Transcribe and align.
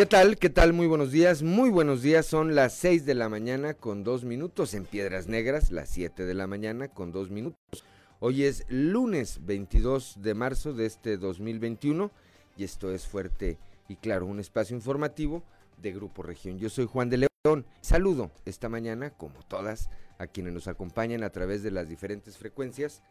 ¿Qué 0.00 0.06
tal? 0.06 0.38
¿Qué 0.38 0.48
tal? 0.48 0.72
Muy 0.72 0.86
buenos 0.86 1.12
días. 1.12 1.42
Muy 1.42 1.68
buenos 1.68 2.00
días. 2.00 2.24
Son 2.24 2.54
las 2.54 2.72
6 2.72 3.04
de 3.04 3.12
la 3.12 3.28
mañana 3.28 3.74
con 3.74 4.02
dos 4.02 4.24
minutos. 4.24 4.72
En 4.72 4.86
Piedras 4.86 5.26
Negras, 5.26 5.70
las 5.70 5.90
7 5.90 6.24
de 6.24 6.32
la 6.32 6.46
mañana 6.46 6.88
con 6.88 7.12
dos 7.12 7.28
minutos. 7.28 7.84
Hoy 8.18 8.44
es 8.44 8.64
lunes 8.70 9.44
22 9.44 10.22
de 10.22 10.32
marzo 10.32 10.72
de 10.72 10.86
este 10.86 11.18
2021 11.18 12.10
y 12.56 12.64
esto 12.64 12.90
es 12.90 13.06
Fuerte 13.06 13.58
y 13.88 13.96
Claro, 13.96 14.24
un 14.24 14.40
espacio 14.40 14.74
informativo 14.74 15.42
de 15.76 15.92
Grupo 15.92 16.22
Región. 16.22 16.58
Yo 16.58 16.70
soy 16.70 16.86
Juan 16.86 17.10
de 17.10 17.28
León. 17.44 17.66
Saludo 17.82 18.30
esta 18.46 18.70
mañana, 18.70 19.10
como 19.10 19.42
todas, 19.48 19.90
a 20.16 20.26
quienes 20.26 20.54
nos 20.54 20.66
acompañan 20.66 21.22
a 21.24 21.30
través 21.30 21.62
de 21.62 21.72
las 21.72 21.90
diferentes 21.90 22.38
frecuencias 22.38 23.02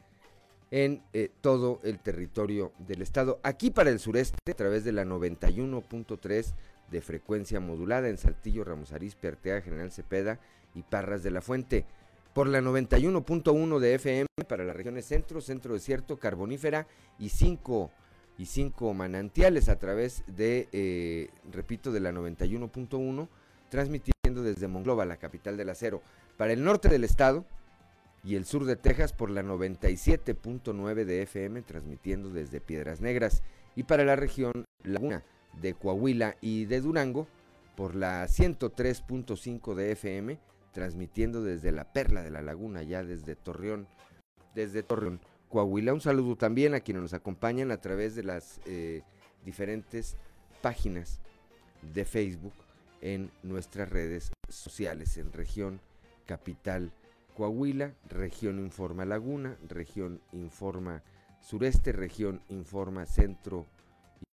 en 0.71 1.03
eh, 1.13 1.29
todo 1.41 1.79
el 1.83 1.99
territorio 1.99 2.71
del 2.79 3.01
estado. 3.01 3.39
Aquí 3.43 3.71
para 3.71 3.89
el 3.89 3.99
sureste, 3.99 4.51
a 4.51 4.55
través 4.55 4.83
de 4.83 4.91
la 4.91 5.03
91.3 5.03 6.53
de 6.91 7.01
frecuencia 7.01 7.59
modulada 7.59 8.09
en 8.09 8.17
Saltillo, 8.17 8.63
Ramos 8.63 8.91
Arizpe, 8.91 9.31
General 9.61 9.91
Cepeda 9.91 10.39
y 10.75 10.83
Parras 10.83 11.23
de 11.23 11.31
la 11.31 11.41
Fuente. 11.41 11.85
Por 12.33 12.47
la 12.47 12.61
91.1 12.61 13.79
de 13.79 13.95
FM 13.95 14.27
para 14.47 14.63
las 14.63 14.75
regiones 14.75 15.05
centro, 15.05 15.41
centro 15.41 15.73
desierto, 15.73 16.17
carbonífera 16.17 16.87
y 17.17 17.29
5 17.29 17.91
y 18.37 18.45
cinco 18.45 18.93
manantiales 18.93 19.67
a 19.67 19.77
través 19.77 20.23
de, 20.25 20.69
eh, 20.71 21.29
repito, 21.51 21.91
de 21.91 21.99
la 21.99 22.13
91.1, 22.13 23.27
transmitiendo 23.69 24.43
desde 24.43 24.69
Monglova, 24.69 25.05
la 25.05 25.17
capital 25.17 25.57
del 25.57 25.69
acero. 25.69 26.01
Para 26.37 26.53
el 26.53 26.63
norte 26.63 26.87
del 26.87 27.03
estado 27.03 27.45
y 28.23 28.35
el 28.35 28.45
sur 28.45 28.63
de 28.63 28.77
Texas 28.77 29.11
por 29.11 29.29
la 29.29 29.43
97.9 29.43 31.03
de 31.03 31.21
FM, 31.23 31.61
transmitiendo 31.63 32.29
desde 32.29 32.61
Piedras 32.61 33.01
Negras. 33.01 33.43
Y 33.75 33.83
para 33.83 34.05
la 34.05 34.15
región 34.15 34.63
Laguna 34.83 35.23
de 35.53 35.73
Coahuila 35.73 36.35
y 36.41 36.65
de 36.65 36.81
Durango 36.81 37.27
por 37.75 37.95
la 37.95 38.25
103.5 38.25 39.73
de 39.73 39.91
FM, 39.93 40.39
transmitiendo 40.73 41.43
desde 41.43 41.71
la 41.71 41.91
Perla 41.91 42.21
de 42.21 42.31
la 42.31 42.41
Laguna, 42.41 42.83
ya 42.83 43.03
desde 43.03 43.35
Torreón, 43.35 43.87
desde 44.53 44.83
Torreón, 44.83 45.19
Coahuila. 45.49 45.93
Un 45.93 46.01
saludo 46.01 46.35
también 46.35 46.73
a 46.73 46.81
quienes 46.81 47.03
nos 47.03 47.13
acompañan 47.13 47.71
a 47.71 47.81
través 47.81 48.15
de 48.15 48.23
las 48.23 48.59
eh, 48.65 49.01
diferentes 49.45 50.17
páginas 50.61 51.19
de 51.93 52.05
Facebook 52.05 52.53
en 53.01 53.31
nuestras 53.43 53.89
redes 53.89 54.31
sociales, 54.49 55.17
en 55.17 55.31
región 55.31 55.79
capital 56.25 56.91
Coahuila, 57.35 57.93
región 58.09 58.59
Informa 58.59 59.05
Laguna, 59.05 59.57
región 59.67 60.21
Informa 60.33 61.01
Sureste, 61.39 61.93
región 61.93 62.41
Informa 62.49 63.05
Centro 63.05 63.65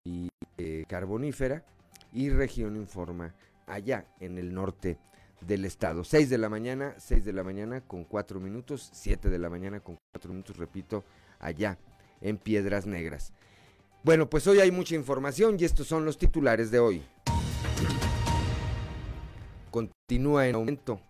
y 0.05 0.29
eh, 0.59 0.85
carbonífera 0.87 1.65
y 2.13 2.31
región 2.31 2.77
informa 2.77 3.35
allá 3.67 4.07
en 4.21 4.39
el 4.39 4.55
norte 4.55 4.99
del 5.41 5.65
estado. 5.65 6.05
6 6.05 6.31
de 6.31 6.39
la 6.39 6.49
mañana, 6.49 6.95
6 6.99 7.25
de 7.25 7.33
la 7.33 7.43
mañana 7.43 7.81
con 7.81 8.05
4 8.05 8.39
minutos, 8.39 8.91
7 8.93 9.31
de 9.31 9.39
la 9.39 9.51
mañana 9.51 9.81
con 9.81 9.97
4 10.13 10.31
minutos, 10.31 10.57
repito, 10.57 11.05
allá 11.41 11.79
en 12.21 12.39
Piedras 12.39 12.87
Negras. 12.87 13.33
Bueno, 14.03 14.29
pues 14.29 14.47
hoy 14.47 14.61
hay 14.61 14.71
mucha 14.71 14.95
información 14.95 15.57
y 15.59 15.65
estos 15.65 15.87
son 15.87 16.05
los 16.05 16.19
titulares 16.19 16.71
de 16.71 16.79
hoy. 16.79 17.03
Continúa 19.71 20.47
en 20.47 20.55
aumento 20.55 21.01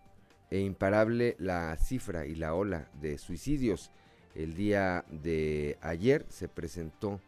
e 0.51 0.61
imparable 0.61 1.35
la 1.39 1.77
cifra 1.77 2.27
y 2.27 2.37
la 2.37 2.55
ola 2.55 2.89
de 3.01 3.19
suicidios. 3.19 3.91
El 4.35 4.55
día 4.55 5.05
de 5.11 5.77
ayer 5.81 6.25
se 6.29 6.49
presentó 6.49 7.21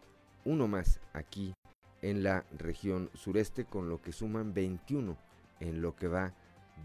uno 0.46 0.68
más 0.68 1.00
aquí 1.12 1.54
en 2.00 2.22
la 2.22 2.44
región 2.56 3.10
sureste, 3.14 3.64
con 3.64 3.88
lo 3.90 4.00
que 4.00 4.12
suman 4.12 4.54
21 4.54 5.16
en 5.60 5.82
lo 5.82 5.94
que 5.96 6.08
va 6.08 6.32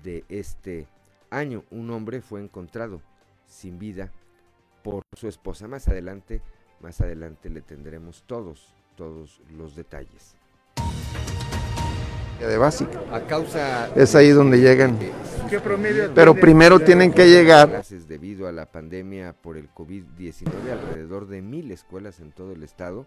de 0.03 0.25
este 0.29 0.87
año. 1.29 1.63
Un 1.69 1.91
hombre 1.91 2.21
fue 2.21 2.41
encontrado 2.41 3.01
sin 3.45 3.77
vida 3.77 4.11
por 4.83 5.03
su 5.15 5.27
esposa. 5.27 5.67
Más 5.67 5.87
adelante, 5.87 6.41
más 6.81 6.99
adelante 7.01 7.49
le 7.49 7.61
tendremos 7.61 8.23
todos, 8.25 8.73
todos 8.95 9.41
los 9.55 9.75
detalles. 9.75 10.35
De 12.39 12.57
básica. 12.57 12.99
A 13.11 13.27
causa 13.27 13.93
es 13.93 14.15
ahí 14.15 14.29
donde 14.29 14.57
llegan. 14.57 14.97
¿Qué 15.47 15.59
promedio 15.59 16.11
Pero 16.15 16.33
primero 16.33 16.79
tienen 16.79 17.13
que 17.13 17.27
llegar. 17.27 17.85
Debido 18.07 18.47
a 18.47 18.51
la 18.51 18.65
pandemia 18.65 19.33
por 19.33 19.57
el 19.57 19.69
COVID-19, 19.71 20.71
alrededor 20.71 21.27
de 21.27 21.43
mil 21.43 21.69
escuelas 21.69 22.19
en 22.19 22.31
todo 22.31 22.53
el 22.53 22.63
estado 22.63 23.05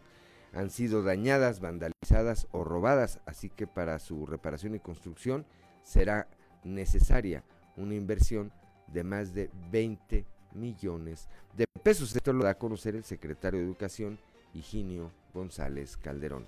han 0.54 0.70
sido 0.70 1.02
dañadas, 1.02 1.60
vandalizadas 1.60 2.46
o 2.52 2.64
robadas, 2.64 3.20
así 3.26 3.50
que 3.50 3.66
para 3.66 3.98
su 3.98 4.24
reparación 4.26 4.74
y 4.74 4.80
construcción 4.80 5.44
será 5.82 6.28
necesaria 6.62 7.42
una 7.76 7.94
inversión 7.94 8.52
de 8.86 9.04
más 9.04 9.34
de 9.34 9.50
20 9.70 10.24
millones 10.54 11.28
de 11.56 11.66
pesos. 11.82 12.14
Esto 12.14 12.32
lo 12.32 12.44
da 12.44 12.50
a 12.50 12.58
conocer 12.58 12.94
el 12.94 13.04
secretario 13.04 13.60
de 13.60 13.66
Educación, 13.66 14.18
Higinio 14.54 15.10
González 15.32 15.96
Calderón. 15.96 16.46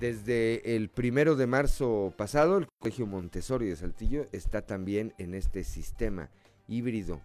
Desde 0.00 0.76
el 0.76 0.90
primero 0.90 1.34
de 1.34 1.46
marzo 1.46 2.12
pasado, 2.16 2.58
el 2.58 2.68
Colegio 2.80 3.06
Montessori 3.06 3.66
de 3.66 3.76
Saltillo 3.76 4.26
está 4.32 4.62
también 4.62 5.12
en 5.18 5.34
este 5.34 5.64
sistema 5.64 6.30
híbrido 6.68 7.20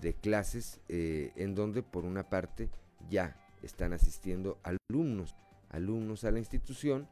de 0.00 0.14
clases, 0.14 0.80
eh, 0.88 1.32
en 1.36 1.54
donde 1.54 1.82
por 1.82 2.04
una 2.04 2.28
parte 2.28 2.68
ya 3.08 3.36
están 3.66 3.92
asistiendo 3.92 4.58
alumnos, 4.62 5.36
alumnos 5.70 6.24
a 6.24 6.30
la 6.30 6.38
institución, 6.38 7.08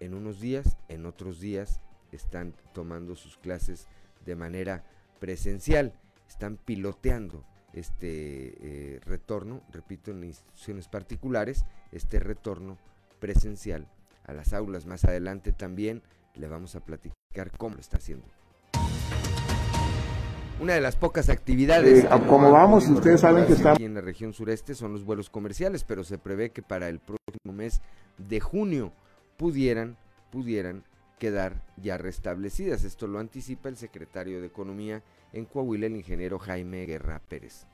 en 0.00 0.14
unos 0.14 0.40
días, 0.40 0.76
en 0.88 1.06
otros 1.06 1.40
días 1.40 1.80
están 2.12 2.54
tomando 2.72 3.16
sus 3.16 3.36
clases 3.38 3.86
de 4.24 4.36
manera 4.36 4.84
presencial, 5.20 5.92
están 6.28 6.56
piloteando 6.56 7.44
este 7.72 8.96
eh, 8.96 9.00
retorno, 9.04 9.62
repito, 9.70 10.10
en 10.10 10.24
instituciones 10.24 10.88
particulares, 10.88 11.64
este 11.92 12.18
retorno 12.18 12.78
presencial 13.20 13.86
a 14.24 14.32
las 14.32 14.52
aulas. 14.52 14.86
Más 14.86 15.04
adelante 15.04 15.52
también 15.52 16.02
le 16.34 16.48
vamos 16.48 16.74
a 16.74 16.84
platicar 16.84 17.50
cómo 17.56 17.76
lo 17.76 17.80
está 17.80 17.98
haciendo. 17.98 18.26
Una 20.58 20.72
de 20.72 20.80
las 20.80 20.96
pocas 20.96 21.28
actividades. 21.28 22.04
Eh, 22.04 22.08
como 22.26 22.50
vamos, 22.50 22.88
ustedes 22.88 23.20
saben 23.20 23.46
que 23.46 23.52
está. 23.52 23.74
en 23.78 23.94
la 23.94 24.00
región 24.00 24.32
sureste 24.32 24.74
son 24.74 24.94
los 24.94 25.04
vuelos 25.04 25.28
comerciales, 25.28 25.84
pero 25.84 26.02
se 26.02 26.16
prevé 26.16 26.50
que 26.50 26.62
para 26.62 26.88
el 26.88 26.98
próximo 26.98 27.52
mes 27.52 27.82
de 28.16 28.40
junio 28.40 28.90
pudieran, 29.36 29.98
pudieran 30.32 30.82
quedar 31.18 31.62
ya 31.76 31.98
restablecidas. 31.98 32.84
Esto 32.84 33.06
lo 33.06 33.18
anticipa 33.18 33.68
el 33.68 33.76
secretario 33.76 34.40
de 34.40 34.46
Economía 34.46 35.02
en 35.34 35.44
Coahuila, 35.44 35.86
el 35.86 35.96
ingeniero 35.96 36.38
Jaime 36.38 36.86
Guerra 36.86 37.20
Pérez. 37.28 37.66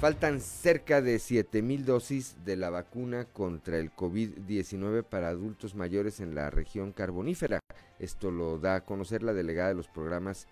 Faltan 0.00 0.40
cerca 0.40 1.00
de 1.00 1.18
7 1.18 1.60
mil 1.62 1.84
dosis 1.84 2.36
de 2.44 2.56
la 2.56 2.70
vacuna 2.70 3.24
contra 3.24 3.78
el 3.78 3.90
COVID-19 3.90 5.02
para 5.02 5.28
adultos 5.28 5.74
mayores 5.74 6.20
en 6.20 6.34
la 6.34 6.50
región 6.50 6.92
carbonífera. 6.92 7.58
Esto 7.98 8.30
lo 8.30 8.58
da 8.58 8.76
a 8.76 8.84
conocer 8.84 9.24
la 9.24 9.32
delegada 9.32 9.70
de 9.70 9.74
los 9.74 9.88
programas 9.88 10.46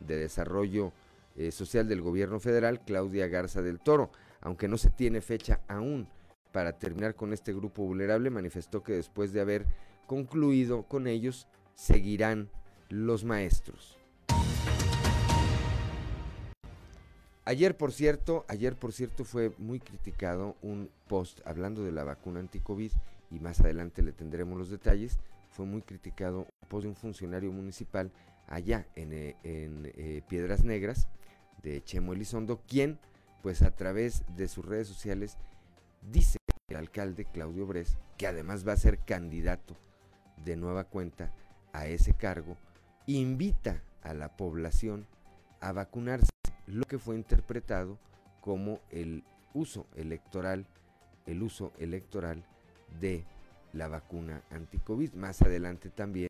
de 0.00 0.16
Desarrollo 0.16 0.92
eh, 1.36 1.52
Social 1.52 1.88
del 1.88 2.02
Gobierno 2.02 2.40
Federal, 2.40 2.80
Claudia 2.84 3.28
Garza 3.28 3.62
del 3.62 3.80
Toro. 3.80 4.10
Aunque 4.40 4.68
no 4.68 4.78
se 4.78 4.90
tiene 4.90 5.20
fecha 5.20 5.60
aún 5.68 6.08
para 6.52 6.78
terminar 6.78 7.14
con 7.14 7.32
este 7.32 7.52
grupo 7.52 7.84
vulnerable, 7.84 8.30
manifestó 8.30 8.82
que 8.82 8.94
después 8.94 9.32
de 9.32 9.40
haber 9.40 9.66
concluido 10.06 10.82
con 10.82 11.06
ellos, 11.06 11.46
seguirán 11.74 12.50
los 12.88 13.24
maestros. 13.24 13.96
Ayer, 17.44 17.76
por 17.76 17.92
cierto, 17.92 18.44
ayer, 18.48 18.76
por 18.76 18.92
cierto, 18.92 19.24
fue 19.24 19.52
muy 19.58 19.80
criticado 19.80 20.56
un 20.62 20.90
post 21.08 21.40
hablando 21.44 21.82
de 21.82 21.90
la 21.90 22.04
vacuna 22.04 22.40
anti-COVID 22.40 22.92
y 23.30 23.40
más 23.40 23.60
adelante 23.60 24.02
le 24.02 24.12
tendremos 24.12 24.58
los 24.58 24.70
detalles. 24.70 25.18
Fue 25.48 25.64
muy 25.64 25.82
criticado 25.82 26.40
un 26.40 26.68
post 26.68 26.82
de 26.82 26.88
un 26.90 26.96
funcionario 26.96 27.50
municipal 27.50 28.12
allá 28.50 28.86
en, 28.96 29.12
eh, 29.14 29.36
eh, 29.42 30.22
Piedras 30.28 30.64
Negras 30.64 31.08
de 31.62 31.82
Chemo 31.82 32.12
Elizondo, 32.12 32.60
quien 32.66 32.98
pues 33.42 33.62
a 33.62 33.70
través 33.70 34.22
de 34.36 34.48
sus 34.48 34.66
redes 34.66 34.88
sociales 34.88 35.38
dice 36.12 36.36
el 36.68 36.76
alcalde 36.76 37.24
Claudio 37.24 37.66
Bres, 37.66 37.96
que 38.18 38.26
además 38.26 38.68
va 38.68 38.74
a 38.74 38.76
ser 38.76 38.98
candidato 38.98 39.76
de 40.44 40.56
nueva 40.56 40.84
cuenta 40.84 41.32
a 41.72 41.86
ese 41.86 42.12
cargo, 42.12 42.56
invita 43.06 43.82
a 44.02 44.12
la 44.14 44.36
población 44.36 45.06
a 45.60 45.72
vacunarse, 45.72 46.30
lo 46.66 46.84
que 46.84 46.98
fue 46.98 47.16
interpretado 47.16 47.98
como 48.40 48.80
el 48.90 49.24
uso 49.54 49.86
electoral, 49.96 50.66
el 51.26 51.42
uso 51.42 51.72
electoral 51.78 52.44
de 53.00 53.24
la 53.72 53.88
vacuna 53.88 54.42
anti-COVID. 54.50 55.12
Más 55.14 55.42
adelante 55.42 55.90
también 55.90 56.28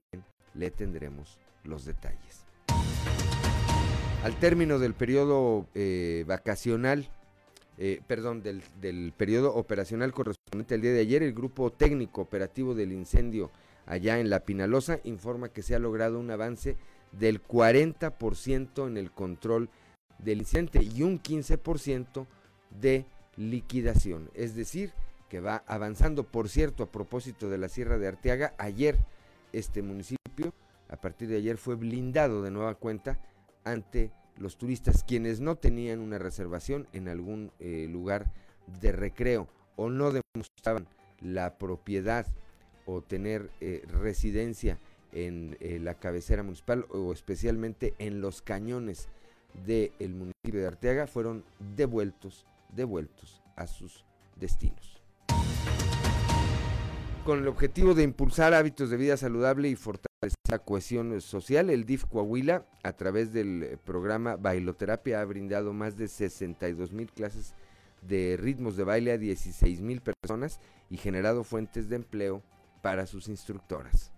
le 0.55 0.71
tendremos 0.71 1.39
los 1.65 1.85
detalles. 1.85 2.45
Al 4.23 4.39
término 4.39 4.79
del 4.79 4.95
periodo 4.95 5.67
eh, 5.75 6.25
vacacional, 6.27 7.09
eh, 7.79 8.03
perdón, 8.07 8.43
del, 8.43 8.63
del 8.81 9.13
periodo 9.17 9.55
operacional 9.55 10.13
correspondiente 10.13 10.75
al 10.75 10.83
día 10.83 10.93
de 10.93 11.01
ayer, 11.01 11.23
el 11.23 11.33
grupo 11.33 11.71
técnico 11.71 12.21
operativo 12.21 12.75
del 12.75 12.93
incendio 12.93 13.51
allá 13.87 14.21
en 14.21 14.31
La 14.31 14.41
Pinalosa 14.41 15.01
informa 15.05 15.49
que 15.49 15.63
se 15.63 15.75
ha 15.75 15.79
logrado 15.79 16.19
un 16.19 16.31
avance 16.31 16.77
del 17.13 17.43
40% 17.43 18.87
en 18.87 18.97
el 18.97 19.11
control 19.11 19.69
del 20.19 20.41
incidente 20.41 20.83
y 20.83 21.03
un 21.03 21.21
15% 21.21 22.27
de 22.79 23.07
liquidación. 23.37 24.31
Es 24.35 24.55
decir, 24.55 24.93
que 25.29 25.41
va 25.41 25.65
avanzando. 25.67 26.25
Por 26.25 26.49
cierto, 26.49 26.83
a 26.83 26.93
propósito 26.93 27.49
de 27.49 27.59
la 27.59 27.69
Sierra 27.69 27.99
de 27.99 28.09
Arteaga, 28.09 28.55
ayer 28.59 28.99
este 29.53 29.83
municipio, 29.83 30.53
a 30.91 30.97
partir 30.97 31.29
de 31.29 31.37
ayer, 31.37 31.57
fue 31.57 31.77
blindado 31.77 32.43
de 32.43 32.51
nueva 32.51 32.75
cuenta 32.75 33.21
ante 33.65 34.11
los 34.37 34.57
turistas 34.57 35.05
quienes 35.05 35.41
no 35.41 35.57
tenían 35.57 36.01
una 36.01 36.19
reservación 36.19 36.89
en 36.93 37.09
algún 37.09 37.53
eh, 37.61 37.87
lugar 37.89 38.33
de 38.81 38.93
recreo 38.93 39.49
o 39.77 39.89
no 39.89 40.13
demostraban 40.13 40.89
la 41.21 41.59
propiedad 41.59 42.27
o 42.87 43.03
tener 43.03 43.51
eh, 43.61 43.83
residencia 43.87 44.79
en 45.13 45.57
eh, 45.61 45.79
la 45.79 45.95
cabecera 45.95 46.43
municipal 46.43 46.87
o 46.91 47.13
especialmente 47.13 47.95
en 47.99 48.21
los 48.21 48.43
cañones 48.43 49.09
del 49.67 50.15
municipio 50.15 50.61
de 50.61 50.67
Arteaga 50.67 51.07
fueron 51.07 51.45
devueltos, 51.77 52.47
devueltos 52.71 53.43
a 53.57 53.67
sus 53.67 54.05
destinos. 54.37 55.03
Con 57.25 57.41
el 57.41 57.49
objetivo 57.49 57.95
de 57.95 58.05
impulsar 58.05 58.55
hábitos 58.55 58.91
de 58.91 58.97
vida 58.97 59.17
saludable 59.17 59.69
y 59.69 59.77
fortalecer 59.77 60.10
la 60.51 60.59
cohesión 60.59 61.19
social, 61.23 61.71
el 61.71 61.87
DIF 61.87 62.05
Coahuila, 62.05 62.67
a 62.83 62.93
través 62.93 63.33
del 63.33 63.63
eh, 63.63 63.79
programa 63.83 64.37
Bailoterapia, 64.37 65.23
ha 65.23 65.25
brindado 65.25 65.73
más 65.73 65.97
de 65.97 66.09
62 66.09 66.93
mil 66.93 67.11
clases 67.11 67.55
de 68.03 68.37
ritmos 68.39 68.77
de 68.77 68.85
baile 68.85 69.13
a 69.13 69.19
16 69.19 69.81
mil 69.81 70.03
personas 70.03 70.61
y 70.91 70.99
generado 70.99 71.43
fuentes 71.43 71.89
de 71.89 71.97
empleo 71.97 72.43
para 72.83 73.07
sus 73.07 73.29
instructoras. 73.29 74.13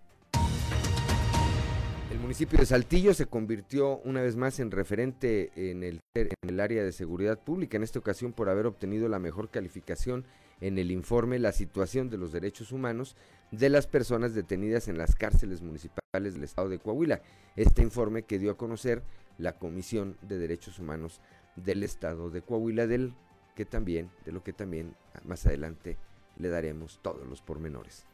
El 2.11 2.19
municipio 2.19 2.59
de 2.59 2.65
Saltillo 2.65 3.13
se 3.13 3.27
convirtió 3.27 3.99
una 3.99 4.21
vez 4.21 4.35
más 4.35 4.59
en 4.59 4.71
referente 4.71 5.51
en 5.55 5.83
el, 5.83 6.01
en 6.15 6.49
el 6.49 6.59
área 6.59 6.83
de 6.83 6.91
seguridad 6.91 7.39
pública, 7.39 7.77
en 7.77 7.83
esta 7.83 7.99
ocasión 7.99 8.33
por 8.33 8.49
haber 8.49 8.65
obtenido 8.65 9.07
la 9.07 9.19
mejor 9.19 9.49
calificación 9.49 10.25
en 10.63 10.77
el 10.77 10.91
informe 10.91 11.39
La 11.39 11.51
situación 11.51 12.09
de 12.09 12.17
los 12.17 12.31
derechos 12.31 12.71
humanos 12.71 13.17
de 13.51 13.69
las 13.69 13.85
personas 13.85 14.33
detenidas 14.33 14.87
en 14.87 14.97
las 14.97 15.13
cárceles 15.13 15.61
municipales 15.61 16.33
del 16.33 16.43
estado 16.43 16.69
de 16.69 16.79
Coahuila. 16.79 17.21
Este 17.57 17.81
informe 17.81 18.23
que 18.23 18.39
dio 18.39 18.51
a 18.51 18.57
conocer 18.57 19.03
la 19.37 19.57
Comisión 19.57 20.17
de 20.21 20.37
Derechos 20.37 20.79
Humanos 20.79 21.19
del 21.57 21.83
estado 21.83 22.29
de 22.29 22.41
Coahuila, 22.41 22.87
del 22.87 23.13
que 23.55 23.65
también, 23.65 24.09
de 24.25 24.31
lo 24.31 24.41
que 24.41 24.53
también 24.53 24.95
más 25.25 25.45
adelante 25.45 25.97
le 26.37 26.47
daremos 26.47 26.99
todos 27.03 27.27
los 27.27 27.41
pormenores. 27.41 28.05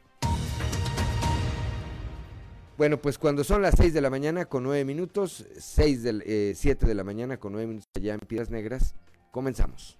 Bueno, 2.76 3.00
pues 3.00 3.16
cuando 3.16 3.44
son 3.44 3.62
las 3.62 3.74
6 3.76 3.94
de 3.94 4.00
la 4.00 4.10
mañana 4.10 4.46
con 4.46 4.64
9 4.64 4.84
minutos, 4.84 5.46
6 5.56 6.02
del, 6.02 6.22
eh, 6.26 6.54
7 6.56 6.84
de 6.84 6.94
la 6.94 7.04
mañana 7.04 7.38
con 7.38 7.52
9 7.52 7.68
minutos 7.68 7.90
allá 7.94 8.14
en 8.14 8.20
Piedras 8.20 8.50
Negras, 8.50 8.94
comenzamos. 9.30 9.99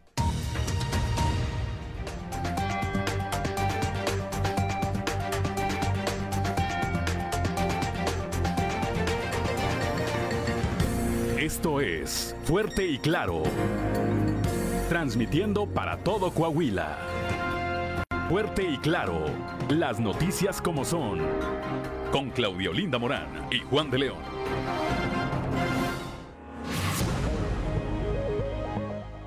Esto 11.51 11.81
es 11.81 12.37
Fuerte 12.45 12.87
y 12.87 12.97
Claro. 12.99 13.43
Transmitiendo 14.89 15.67
para 15.67 15.97
todo 15.97 16.33
Coahuila. 16.33 16.97
Fuerte 18.29 18.63
y 18.63 18.79
Claro. 18.79 19.25
Las 19.69 19.99
noticias 19.99 20.63
como 20.63 20.85
son. 20.85 21.19
Con 22.13 22.31
Claudio 22.31 22.73
Linda 22.73 22.99
Morán 23.01 23.49
y 23.51 23.59
Juan 23.59 23.91
de 23.91 23.99
León. 23.99 24.23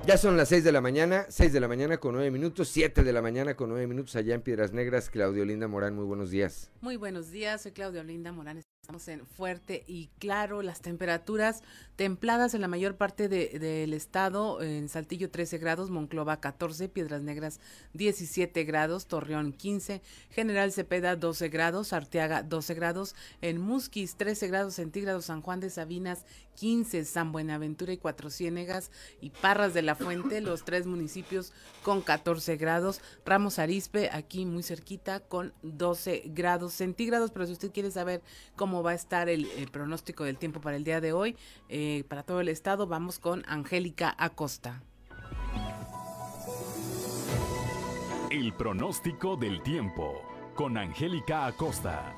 Ya 0.06 0.16
son 0.16 0.38
las 0.38 0.48
6 0.48 0.64
de 0.64 0.72
la 0.72 0.80
mañana, 0.80 1.26
6 1.28 1.52
de 1.52 1.60
la 1.60 1.68
mañana 1.68 1.98
con 1.98 2.14
9 2.14 2.30
minutos, 2.30 2.68
7 2.68 3.04
de 3.04 3.12
la 3.12 3.20
mañana 3.20 3.54
con 3.54 3.68
9 3.68 3.86
minutos 3.86 4.16
allá 4.16 4.34
en 4.34 4.40
Piedras 4.40 4.72
Negras. 4.72 5.10
Claudio 5.10 5.44
Linda 5.44 5.68
Morán, 5.68 5.94
muy 5.94 6.06
buenos 6.06 6.30
días. 6.30 6.70
Muy 6.80 6.96
buenos 6.96 7.30
días, 7.30 7.60
soy 7.64 7.72
Claudio 7.72 8.02
Linda 8.02 8.32
Morán. 8.32 8.62
Estamos 8.84 9.08
en 9.08 9.24
fuerte 9.24 9.82
y 9.86 10.10
claro, 10.18 10.60
las 10.60 10.82
temperaturas 10.82 11.62
templadas 11.96 12.52
en 12.52 12.60
la 12.60 12.68
mayor 12.68 12.96
parte 12.96 13.30
del 13.30 13.58
de, 13.58 13.96
estado, 13.96 14.60
en 14.60 14.90
Saltillo 14.90 15.30
13 15.30 15.56
grados, 15.56 15.88
Monclova 15.88 16.38
14, 16.38 16.90
Piedras 16.90 17.22
Negras 17.22 17.60
17 17.94 18.62
grados, 18.64 19.06
Torreón 19.06 19.54
15, 19.54 20.02
General 20.28 20.70
Cepeda 20.70 21.16
12 21.16 21.48
grados, 21.48 21.94
Arteaga 21.94 22.42
12 22.42 22.74
grados, 22.74 23.14
en 23.40 23.58
Musquis 23.58 24.16
13 24.16 24.48
grados 24.48 24.74
centígrados, 24.74 25.24
San 25.24 25.40
Juan 25.40 25.60
de 25.60 25.70
Sabinas 25.70 26.26
15, 26.54 27.04
San 27.04 27.32
Buenaventura 27.32 27.92
y 27.92 27.98
Cuatro 27.98 28.30
Ciénegas 28.30 28.90
y 29.20 29.30
Parras 29.30 29.74
de 29.74 29.82
la 29.82 29.94
Fuente, 29.94 30.40
los 30.40 30.64
tres 30.64 30.86
municipios 30.86 31.52
con 31.82 32.00
14 32.00 32.56
grados, 32.56 33.00
Ramos 33.24 33.58
Arispe 33.58 34.10
aquí 34.12 34.46
muy 34.46 34.62
cerquita 34.62 35.20
con 35.20 35.52
12 35.62 36.24
grados 36.26 36.72
centígrados, 36.72 37.30
pero 37.30 37.46
si 37.46 37.52
usted 37.52 37.72
quiere 37.72 37.90
saber 37.90 38.22
cómo 38.56 38.82
va 38.82 38.92
a 38.92 38.94
estar 38.94 39.28
el, 39.28 39.48
pronóstico 39.70 40.24
del 40.24 40.38
tiempo 40.38 40.60
para 40.60 40.76
el 40.76 40.84
día 40.84 41.00
de 41.00 41.12
hoy. 41.12 41.36
Eh, 41.68 42.04
para 42.08 42.22
todo 42.22 42.40
el 42.40 42.48
estado 42.48 42.86
vamos 42.86 43.18
con 43.18 43.42
Angélica 43.46 44.14
Acosta. 44.18 44.82
El 48.30 48.52
pronóstico 48.54 49.36
del 49.36 49.62
tiempo 49.62 50.20
con 50.54 50.76
Angélica 50.76 51.46
Acosta. 51.46 52.14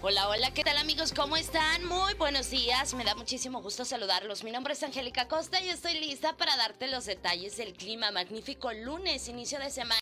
Hola, 0.00 0.28
hola, 0.28 0.54
¿qué 0.54 0.62
tal 0.62 0.76
amigos? 0.76 1.12
¿Cómo 1.12 1.36
están? 1.36 1.84
Muy 1.84 2.14
buenos 2.14 2.50
días, 2.50 2.94
me 2.94 3.02
da 3.02 3.16
muchísimo 3.16 3.60
gusto 3.60 3.84
saludarlos. 3.84 4.44
Mi 4.44 4.52
nombre 4.52 4.74
es 4.74 4.82
Angélica 4.84 5.26
Costa 5.26 5.60
y 5.60 5.70
estoy 5.70 5.94
lista 5.94 6.36
para 6.36 6.56
darte 6.56 6.86
los 6.86 7.04
detalles 7.04 7.56
del 7.56 7.72
clima. 7.72 8.12
Magnífico 8.12 8.72
lunes, 8.72 9.26
inicio 9.26 9.58
de 9.58 9.70
semana. 9.70 9.98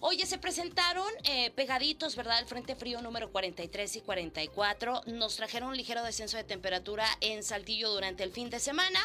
Oye, 0.00 0.26
se 0.26 0.38
presentaron 0.38 1.08
eh, 1.24 1.50
pegaditos, 1.50 2.14
¿verdad? 2.14 2.38
El 2.38 2.46
Frente 2.46 2.76
Frío 2.76 3.02
número 3.02 3.32
43 3.32 3.96
y 3.96 4.00
44. 4.02 5.02
Nos 5.06 5.34
trajeron 5.34 5.70
un 5.70 5.76
ligero 5.76 6.04
descenso 6.04 6.36
de 6.36 6.44
temperatura 6.44 7.04
en 7.20 7.42
Saltillo 7.42 7.90
durante 7.90 8.22
el 8.22 8.30
fin 8.30 8.48
de 8.48 8.60
semana. 8.60 9.00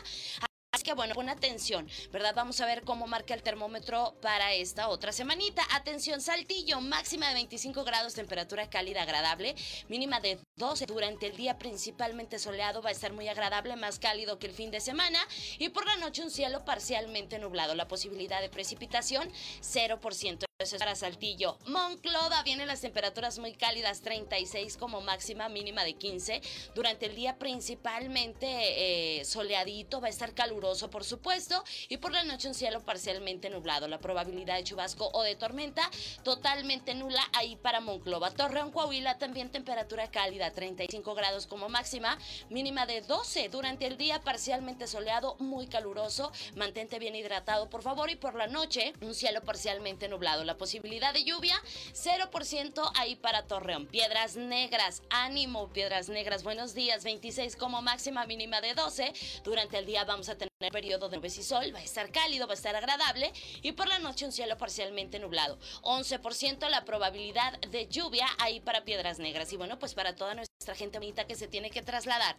Así 0.72 0.84
que 0.84 0.94
bueno, 0.94 1.16
pon 1.16 1.30
atención, 1.30 1.90
¿verdad? 2.12 2.36
Vamos 2.36 2.60
a 2.60 2.66
ver 2.66 2.84
cómo 2.84 3.08
marca 3.08 3.34
el 3.34 3.42
termómetro 3.42 4.16
para 4.22 4.54
esta 4.54 4.90
otra 4.90 5.14
semanita. 5.14 5.64
Atención, 5.72 6.20
Saltillo, 6.20 6.82
máxima 6.82 7.30
de 7.30 7.36
25 7.36 7.86
grados, 7.86 8.14
temperatura 8.14 8.70
cálida 8.70 9.02
agradable, 9.02 9.56
mínima 9.88 10.20
de 10.20 10.40
12 10.58 10.86
durante 10.86 11.28
el 11.28 11.38
día 11.38 11.58
principalmente 11.58 12.38
soleado, 12.38 12.82
va 12.82 12.90
a 12.90 12.92
estar 12.92 13.14
muy 13.14 13.30
agradable, 13.30 13.76
más 13.78 13.98
cálido 13.98 14.40
que 14.40 14.48
el 14.48 14.54
fin 14.54 14.70
de 14.70 14.82
semana 14.82 15.20
y 15.58 15.70
por 15.70 15.86
la 15.86 15.96
noche 15.96 16.22
un 16.22 16.32
cielo 16.32 16.66
parcialmente 16.66 17.40
nublado. 17.40 17.74
La 17.74 17.88
posibilidad 17.88 18.42
de 18.42 18.50
precipitación 18.50 19.32
0%. 19.62 20.48
Para 20.80 20.96
Saltillo. 20.96 21.60
Monclova 21.68 22.42
vienen 22.42 22.66
las 22.66 22.82
temperaturas 22.82 23.38
muy 23.38 23.54
cálidas, 23.54 24.02
36 24.02 24.78
como 24.78 25.02
máxima, 25.02 25.50
mínima 25.50 25.84
de 25.84 25.94
15. 25.94 26.42
Durante 26.74 27.06
el 27.06 27.16
día 27.16 27.38
principalmente 27.38 29.20
eh, 29.20 29.24
soleadito, 29.24 30.02
va 30.02 30.08
a 30.08 30.10
estar 30.10 30.34
caluroso 30.34 30.90
por 30.90 31.04
supuesto. 31.04 31.64
Y 31.90 31.98
por 31.98 32.12
la 32.12 32.24
noche 32.24 32.48
un 32.48 32.56
cielo 32.56 32.84
parcialmente 32.84 33.52
nublado. 33.52 33.88
La 33.88 34.00
probabilidad 34.00 34.56
de 34.56 34.64
chubasco 34.64 35.12
o 35.14 35.22
de 35.22 35.36
tormenta 35.36 35.88
totalmente 36.24 36.96
nula 36.96 37.22
ahí 37.34 37.56
para 37.58 37.80
Monclova. 37.80 38.32
Torreón, 38.32 38.72
Coahuila 38.72 39.20
también 39.20 39.52
temperatura 39.52 40.10
cálida, 40.10 40.50
35 40.50 41.14
grados 41.14 41.46
como 41.46 41.70
máxima, 41.70 42.18
mínima 42.50 42.88
de 42.88 43.02
12. 43.02 43.50
Durante 43.50 43.86
el 43.86 43.96
día 43.96 44.22
parcialmente 44.22 44.88
soleado, 44.88 45.36
muy 45.38 45.68
caluroso. 45.68 46.32
Mantente 46.56 46.98
bien 46.98 47.16
hidratado 47.16 47.70
por 47.70 47.84
favor. 47.84 48.10
Y 48.10 48.16
por 48.16 48.34
la 48.34 48.48
noche 48.48 48.94
un 49.02 49.14
cielo 49.14 49.42
parcialmente 49.44 50.08
nublado 50.08 50.47
la 50.48 50.58
posibilidad 50.58 51.14
de 51.14 51.24
lluvia, 51.24 51.62
0% 51.94 52.92
ahí 52.96 53.16
para 53.16 53.44
Torreón. 53.44 53.86
Piedras 53.86 54.36
Negras, 54.36 55.04
ánimo, 55.12 55.68
Piedras 55.70 56.10
Negras, 56.10 56.44
buenos 56.44 56.74
días, 56.74 57.04
26 57.04 57.56
como 57.56 57.84
máxima 57.84 58.26
mínima 58.26 58.62
de 58.62 58.74
12. 58.74 59.14
Durante 59.44 59.78
el 59.78 59.86
día 59.86 60.06
vamos 60.06 60.30
a 60.30 60.36
tener 60.36 60.52
periodo 60.58 61.08
de 61.08 61.18
nubes 61.18 61.38
y 61.38 61.44
sol, 61.44 61.72
va 61.74 61.80
a 61.80 61.84
estar 61.84 62.12
cálido, 62.12 62.48
va 62.48 62.54
a 62.54 62.56
estar 62.56 62.76
agradable 62.76 63.32
y 63.62 63.74
por 63.74 63.88
la 63.88 64.00
noche 64.00 64.26
un 64.26 64.32
cielo 64.32 64.58
parcialmente 64.58 65.20
nublado. 65.20 65.60
11% 65.84 66.68
la 66.70 66.84
probabilidad 66.84 67.60
de 67.60 67.88
lluvia 67.88 68.28
ahí 68.40 68.60
para 68.60 68.84
Piedras 68.84 69.20
Negras. 69.20 69.54
Y 69.54 69.58
bueno, 69.58 69.78
pues 69.78 69.94
para 69.94 70.16
toda 70.16 70.34
nuestra 70.34 70.74
gente 70.74 70.98
bonita 70.98 71.28
que 71.28 71.36
se 71.36 71.48
tiene 71.48 71.70
que 71.70 71.84
trasladar 71.84 72.36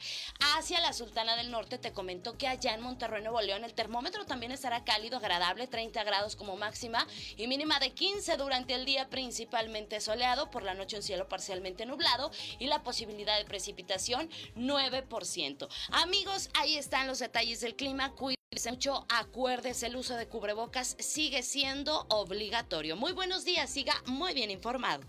hacia 0.57 0.81
la 0.81 0.93
Sultana 0.93 1.37
del 1.37 1.53
Norte, 1.53 1.79
te 1.79 1.93
comento 1.93 2.37
que 2.37 2.49
allá 2.49 2.75
en 2.75 2.81
Monterrey, 2.81 3.23
Nuevo 3.23 3.41
León, 3.41 3.63
el 3.63 3.75
termómetro 3.75 4.27
también 4.27 4.51
estará 4.51 4.83
cálido, 4.83 5.19
agradable, 5.19 5.69
30 5.69 6.03
grados 6.03 6.35
como 6.35 6.57
máxima 6.57 7.07
y 7.37 7.47
mínima 7.47 7.79
de 7.79 7.93
15 7.93 8.37
durante 8.37 8.75
el 8.75 8.85
día, 8.85 9.09
principalmente 9.09 10.01
soleado, 10.01 10.51
por 10.51 10.65
la 10.65 10.75
noche 10.75 10.97
un 10.97 11.05
cielo 11.05 11.29
parcialmente 11.29 11.87
nublado 11.87 12.33
y 12.59 12.67
la 12.67 12.83
posibilidad 12.83 13.39
de 13.39 13.45
precipitación 13.45 14.29
9%. 14.57 15.69
Amigos, 15.93 16.51
ahí 16.55 16.77
están 16.77 17.07
los 17.07 17.21
detalles 17.21 17.61
del 17.61 17.77
clima. 17.77 18.08
Cuídense 18.17 18.71
mucho, 18.71 19.07
acuérdese, 19.09 19.87
el 19.87 19.97
uso 19.97 20.17
de 20.17 20.27
cubrebocas 20.27 20.97
sigue 20.99 21.43
siendo 21.43 22.07
obligatorio. 22.09 22.97
Muy 22.97 23.13
buenos 23.13 23.45
días, 23.45 23.71
siga 23.71 23.95
muy 24.07 24.35
bien 24.35 24.51
informado. 24.51 25.01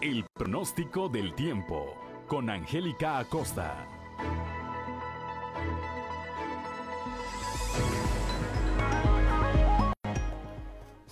El 0.00 0.24
pronóstico 0.34 1.08
del 1.08 1.34
tiempo 1.34 1.94
con 2.26 2.50
Angélica 2.50 3.18
Acosta. 3.18 3.86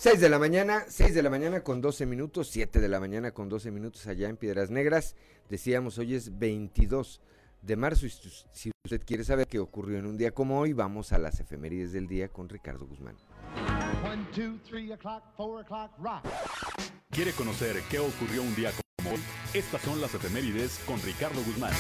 6 0.01 0.19
de 0.19 0.31
la 0.31 0.39
mañana, 0.39 0.85
6 0.89 1.15
de 1.15 1.23
la 1.23 1.29
mañana 1.29 1.63
con 1.63 1.83
12 1.83 2.07
minutos, 2.07 2.49
7 2.49 2.81
de 2.81 2.89
la 2.89 3.01
mañana 3.01 3.33
con 3.33 3.51
12 3.51 3.71
minutos 3.71 4.07
allá 4.07 4.31
en 4.31 4.39
Piedras 4.39 4.71
Negras. 4.71 5.15
Decíamos, 5.51 5.99
hoy 5.99 6.15
es 6.15 6.39
22 6.39 7.21
de 7.63 7.77
marzo 7.77 8.07
y 8.07 8.11
si 8.11 8.71
usted 8.85 9.03
quiere 9.05 9.25
saber 9.25 9.47
qué 9.47 9.59
ocurrió 9.59 9.99
en 9.99 10.07
un 10.07 10.17
día 10.17 10.33
como 10.33 10.59
hoy, 10.59 10.73
vamos 10.73 11.13
a 11.13 11.19
las 11.19 11.41
efemérides 11.41 11.93
del 11.93 12.07
día 12.07 12.29
con 12.29 12.49
Ricardo 12.49 12.87
Guzmán. 12.87 13.17
¿Quiere 17.11 17.33
conocer 17.33 17.83
qué 17.91 17.99
ocurrió 17.99 18.43
un 18.43 18.55
día 18.55 18.73
como 18.97 19.11
hoy? 19.15 19.21
Estas 19.53 19.83
son 19.83 20.01
las 20.01 20.15
efemérides 20.15 20.81
con 20.87 21.01
Ricardo 21.03 21.43
Guzmán. 21.45 21.73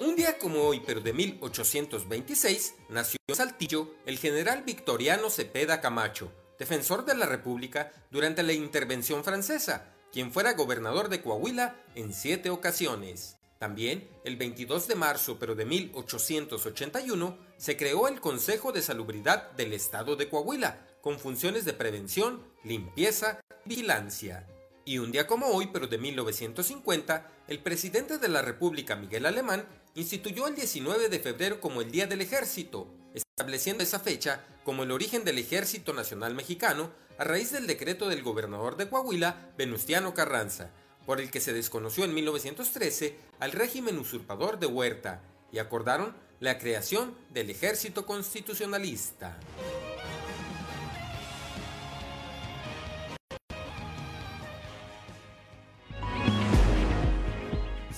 Un 0.00 0.16
día 0.16 0.38
como 0.38 0.62
hoy, 0.62 0.82
pero 0.86 1.00
de 1.00 1.12
1826, 1.12 2.74
nació 2.88 3.18
en 3.28 3.34
Saltillo 3.34 3.94
el 4.06 4.18
general 4.18 4.62
Victoriano 4.62 5.28
Cepeda 5.28 5.80
Camacho, 5.80 6.32
defensor 6.58 7.04
de 7.04 7.14
la 7.14 7.26
República 7.26 7.92
durante 8.10 8.42
la 8.42 8.52
intervención 8.52 9.22
francesa, 9.22 9.92
quien 10.12 10.32
fuera 10.32 10.54
gobernador 10.54 11.08
de 11.08 11.22
Coahuila 11.22 11.76
en 11.94 12.12
siete 12.12 12.50
ocasiones. 12.50 13.36
También, 13.58 14.08
el 14.24 14.36
22 14.36 14.88
de 14.88 14.94
marzo, 14.94 15.38
pero 15.38 15.54
de 15.54 15.66
1881, 15.66 17.38
se 17.58 17.76
creó 17.76 18.08
el 18.08 18.20
Consejo 18.20 18.72
de 18.72 18.80
Salubridad 18.80 19.50
del 19.52 19.74
Estado 19.74 20.16
de 20.16 20.28
Coahuila, 20.28 20.86
con 21.02 21.18
funciones 21.18 21.64
de 21.64 21.74
prevención, 21.74 22.42
limpieza 22.64 23.40
vigilancia. 23.66 24.46
Y 24.86 24.98
un 24.98 25.12
día 25.12 25.26
como 25.26 25.48
hoy, 25.48 25.68
pero 25.72 25.86
de 25.86 25.98
1950, 25.98 27.30
el 27.48 27.62
presidente 27.62 28.16
de 28.16 28.28
la 28.28 28.40
República, 28.40 28.96
Miguel 28.96 29.26
Alemán, 29.26 29.66
instituyó 29.94 30.46
el 30.46 30.54
19 30.54 31.08
de 31.08 31.20
febrero 31.20 31.60
como 31.60 31.82
el 31.82 31.90
Día 31.90 32.06
del 32.06 32.22
Ejército, 32.22 32.88
estableciendo 33.12 33.82
esa 33.82 34.00
fecha 34.00 34.46
como 34.64 34.84
el 34.84 34.90
origen 34.90 35.24
del 35.24 35.38
Ejército 35.38 35.92
Nacional 35.92 36.34
Mexicano 36.34 36.92
a 37.20 37.24
raíz 37.24 37.52
del 37.52 37.66
decreto 37.66 38.08
del 38.08 38.22
gobernador 38.22 38.78
de 38.78 38.88
Coahuila, 38.88 39.50
Venustiano 39.58 40.14
Carranza, 40.14 40.70
por 41.04 41.20
el 41.20 41.30
que 41.30 41.40
se 41.40 41.52
desconoció 41.52 42.04
en 42.04 42.14
1913 42.14 43.14
al 43.40 43.52
régimen 43.52 43.98
usurpador 43.98 44.58
de 44.58 44.64
Huerta 44.64 45.20
y 45.52 45.58
acordaron 45.58 46.16
la 46.40 46.56
creación 46.56 47.14
del 47.28 47.50
Ejército 47.50 48.06
Constitucionalista. 48.06 49.36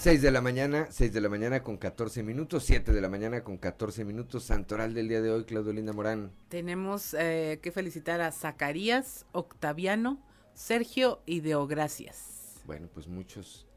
6 0.03 0.21
de 0.21 0.33
la 0.33 0.41
mañana, 0.41 0.89
6 0.91 1.13
de 1.13 1.21
la 1.21 1.29
mañana 1.29 1.63
con 1.63 1.77
14 1.77 2.25
minutos, 2.25 2.65
7 2.65 2.91
de 2.91 3.01
la 3.01 3.09
mañana 3.09 3.45
con 3.45 3.57
14 3.57 4.05
minutos, 4.05 4.43
santoral 4.43 4.95
del 4.95 5.07
día 5.07 5.23
de 5.23 5.31
hoy, 5.31 5.45
Claudio 5.45 5.73
Linda 5.73 5.93
Morán. 5.93 6.33
Tenemos 6.49 7.15
eh, 7.15 7.61
que 7.63 7.71
felicitar 7.71 8.21
a 8.21 8.33
Zacarías, 8.33 9.27
Octaviano, 9.31 10.21
Sergio 10.55 11.23
y 11.25 11.39
Deogracias. 11.39 12.61
Bueno, 12.67 12.89
pues 12.93 13.07
muchos, 13.07 13.69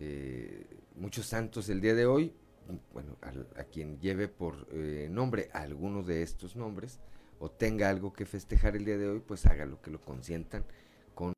eh, 0.00 0.66
muchos 0.96 1.24
santos 1.24 1.70
el 1.70 1.80
día 1.80 1.94
de 1.94 2.04
hoy, 2.04 2.34
bueno, 2.92 3.16
a, 3.56 3.64
quien 3.64 3.98
lleve 4.00 4.28
por 4.28 4.68
eh, 4.72 5.08
nombre 5.10 5.48
alguno 5.54 6.02
de 6.02 6.20
estos 6.22 6.56
nombres 6.56 7.00
o 7.38 7.50
tenga 7.50 7.88
algo 7.88 8.12
que 8.12 8.26
festejar 8.26 8.76
el 8.76 8.84
día 8.84 8.98
de 8.98 9.08
hoy, 9.08 9.20
pues 9.26 9.46
hágalo, 9.46 9.80
que 9.80 9.90
lo 9.90 10.02
consientan 10.02 10.62
con, 11.14 11.32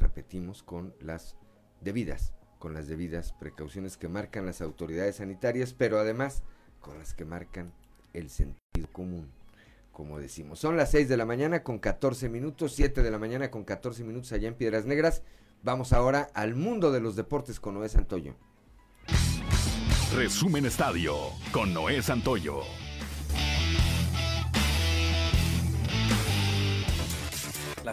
repetimos, 0.00 0.64
con 0.64 0.96
las 0.98 1.36
debidas 1.80 2.34
con 2.64 2.72
las 2.72 2.88
debidas 2.88 3.34
precauciones 3.34 3.98
que 3.98 4.08
marcan 4.08 4.46
las 4.46 4.62
autoridades 4.62 5.16
sanitarias, 5.16 5.74
pero 5.74 5.98
además 5.98 6.42
con 6.80 6.98
las 6.98 7.12
que 7.12 7.26
marcan 7.26 7.74
el 8.14 8.30
sentido 8.30 8.88
común, 8.90 9.30
como 9.92 10.18
decimos. 10.18 10.60
Son 10.60 10.74
las 10.78 10.90
6 10.92 11.10
de 11.10 11.18
la 11.18 11.26
mañana 11.26 11.62
con 11.62 11.78
14 11.78 12.30
minutos, 12.30 12.72
7 12.72 13.02
de 13.02 13.10
la 13.10 13.18
mañana 13.18 13.50
con 13.50 13.64
14 13.64 14.02
minutos 14.04 14.32
allá 14.32 14.48
en 14.48 14.54
Piedras 14.54 14.86
Negras. 14.86 15.20
Vamos 15.62 15.92
ahora 15.92 16.30
al 16.32 16.54
mundo 16.54 16.90
de 16.90 17.00
los 17.00 17.16
deportes 17.16 17.60
con 17.60 17.74
Noé 17.74 17.90
Santoyo. 17.90 18.34
Resumen 20.14 20.64
Estadio 20.64 21.16
con 21.52 21.74
Noé 21.74 22.00
Santoyo. 22.00 22.62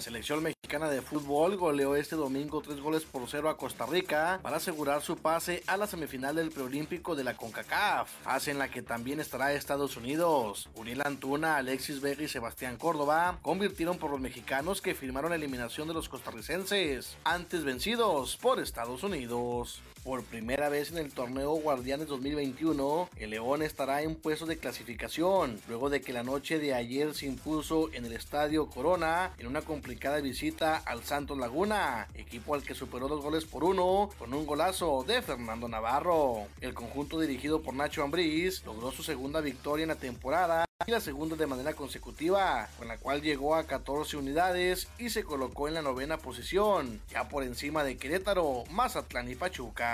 La 0.01 0.05
selección 0.05 0.41
mexicana 0.41 0.89
de 0.89 1.03
fútbol 1.03 1.57
goleó 1.57 1.95
este 1.95 2.15
domingo 2.15 2.59
tres 2.61 2.79
goles 2.79 3.03
por 3.03 3.29
cero 3.29 3.49
a 3.49 3.55
Costa 3.55 3.85
Rica 3.85 4.39
para 4.41 4.57
asegurar 4.57 5.03
su 5.03 5.15
pase 5.15 5.61
a 5.67 5.77
la 5.77 5.85
semifinal 5.85 6.35
del 6.35 6.49
preolímpico 6.49 7.15
de 7.15 7.23
la 7.23 7.37
CONCACAF, 7.37 8.09
fase 8.23 8.49
en 8.49 8.57
la 8.57 8.71
que 8.71 8.81
también 8.81 9.19
estará 9.19 9.53
Estados 9.53 9.97
Unidos. 9.97 10.69
Uriel 10.73 11.03
Antuna, 11.05 11.57
Alexis 11.57 12.01
Vega 12.01 12.23
y 12.23 12.27
Sebastián 12.27 12.77
Córdoba 12.77 13.37
convirtieron 13.43 13.99
por 13.99 14.09
los 14.09 14.19
mexicanos 14.19 14.81
que 14.81 14.95
firmaron 14.95 15.29
la 15.29 15.35
eliminación 15.35 15.87
de 15.87 15.93
los 15.93 16.09
costarricenses, 16.09 17.15
antes 17.23 17.63
vencidos 17.63 18.37
por 18.37 18.59
Estados 18.59 19.03
Unidos. 19.03 19.83
Por 20.03 20.23
primera 20.23 20.67
vez 20.69 20.91
en 20.91 20.97
el 20.97 21.11
torneo 21.11 21.51
Guardianes 21.51 22.07
2021, 22.07 23.09
el 23.17 23.29
León 23.29 23.61
estará 23.61 24.01
en 24.01 24.15
puestos 24.15 24.47
de 24.47 24.57
clasificación, 24.57 25.61
luego 25.67 25.91
de 25.91 26.01
que 26.01 26.11
la 26.11 26.23
noche 26.23 26.57
de 26.57 26.73
ayer 26.73 27.13
se 27.13 27.27
impuso 27.27 27.93
en 27.93 28.05
el 28.05 28.13
Estadio 28.13 28.67
Corona 28.67 29.31
en 29.37 29.45
una 29.45 29.61
complicada 29.61 30.19
visita 30.19 30.77
al 30.77 31.03
Santos 31.03 31.37
Laguna, 31.37 32.07
equipo 32.15 32.55
al 32.55 32.63
que 32.63 32.73
superó 32.73 33.07
dos 33.07 33.21
goles 33.21 33.45
por 33.45 33.63
uno 33.63 34.09
con 34.17 34.33
un 34.33 34.47
golazo 34.47 35.03
de 35.07 35.21
Fernando 35.21 35.67
Navarro. 35.67 36.47
El 36.61 36.73
conjunto 36.73 37.19
dirigido 37.19 37.61
por 37.61 37.75
Nacho 37.75 38.03
Ambriz 38.03 38.65
logró 38.65 38.91
su 38.91 39.03
segunda 39.03 39.39
victoria 39.39 39.83
en 39.83 39.89
la 39.89 39.95
temporada 39.95 40.65
y 40.87 40.91
la 40.91 40.99
segunda 40.99 41.35
de 41.35 41.47
manera 41.47 41.73
consecutiva, 41.73 42.67
con 42.77 42.87
la 42.87 42.97
cual 42.97 43.21
llegó 43.21 43.55
a 43.55 43.65
14 43.65 44.17
unidades 44.17 44.87
y 44.97 45.09
se 45.09 45.23
colocó 45.23 45.67
en 45.67 45.75
la 45.75 45.81
novena 45.81 46.17
posición, 46.17 47.01
ya 47.09 47.29
por 47.29 47.43
encima 47.43 47.83
de 47.83 47.97
Querétaro, 47.97 48.63
Mazatlán 48.71 49.29
y 49.29 49.35
Pachuca. 49.35 49.90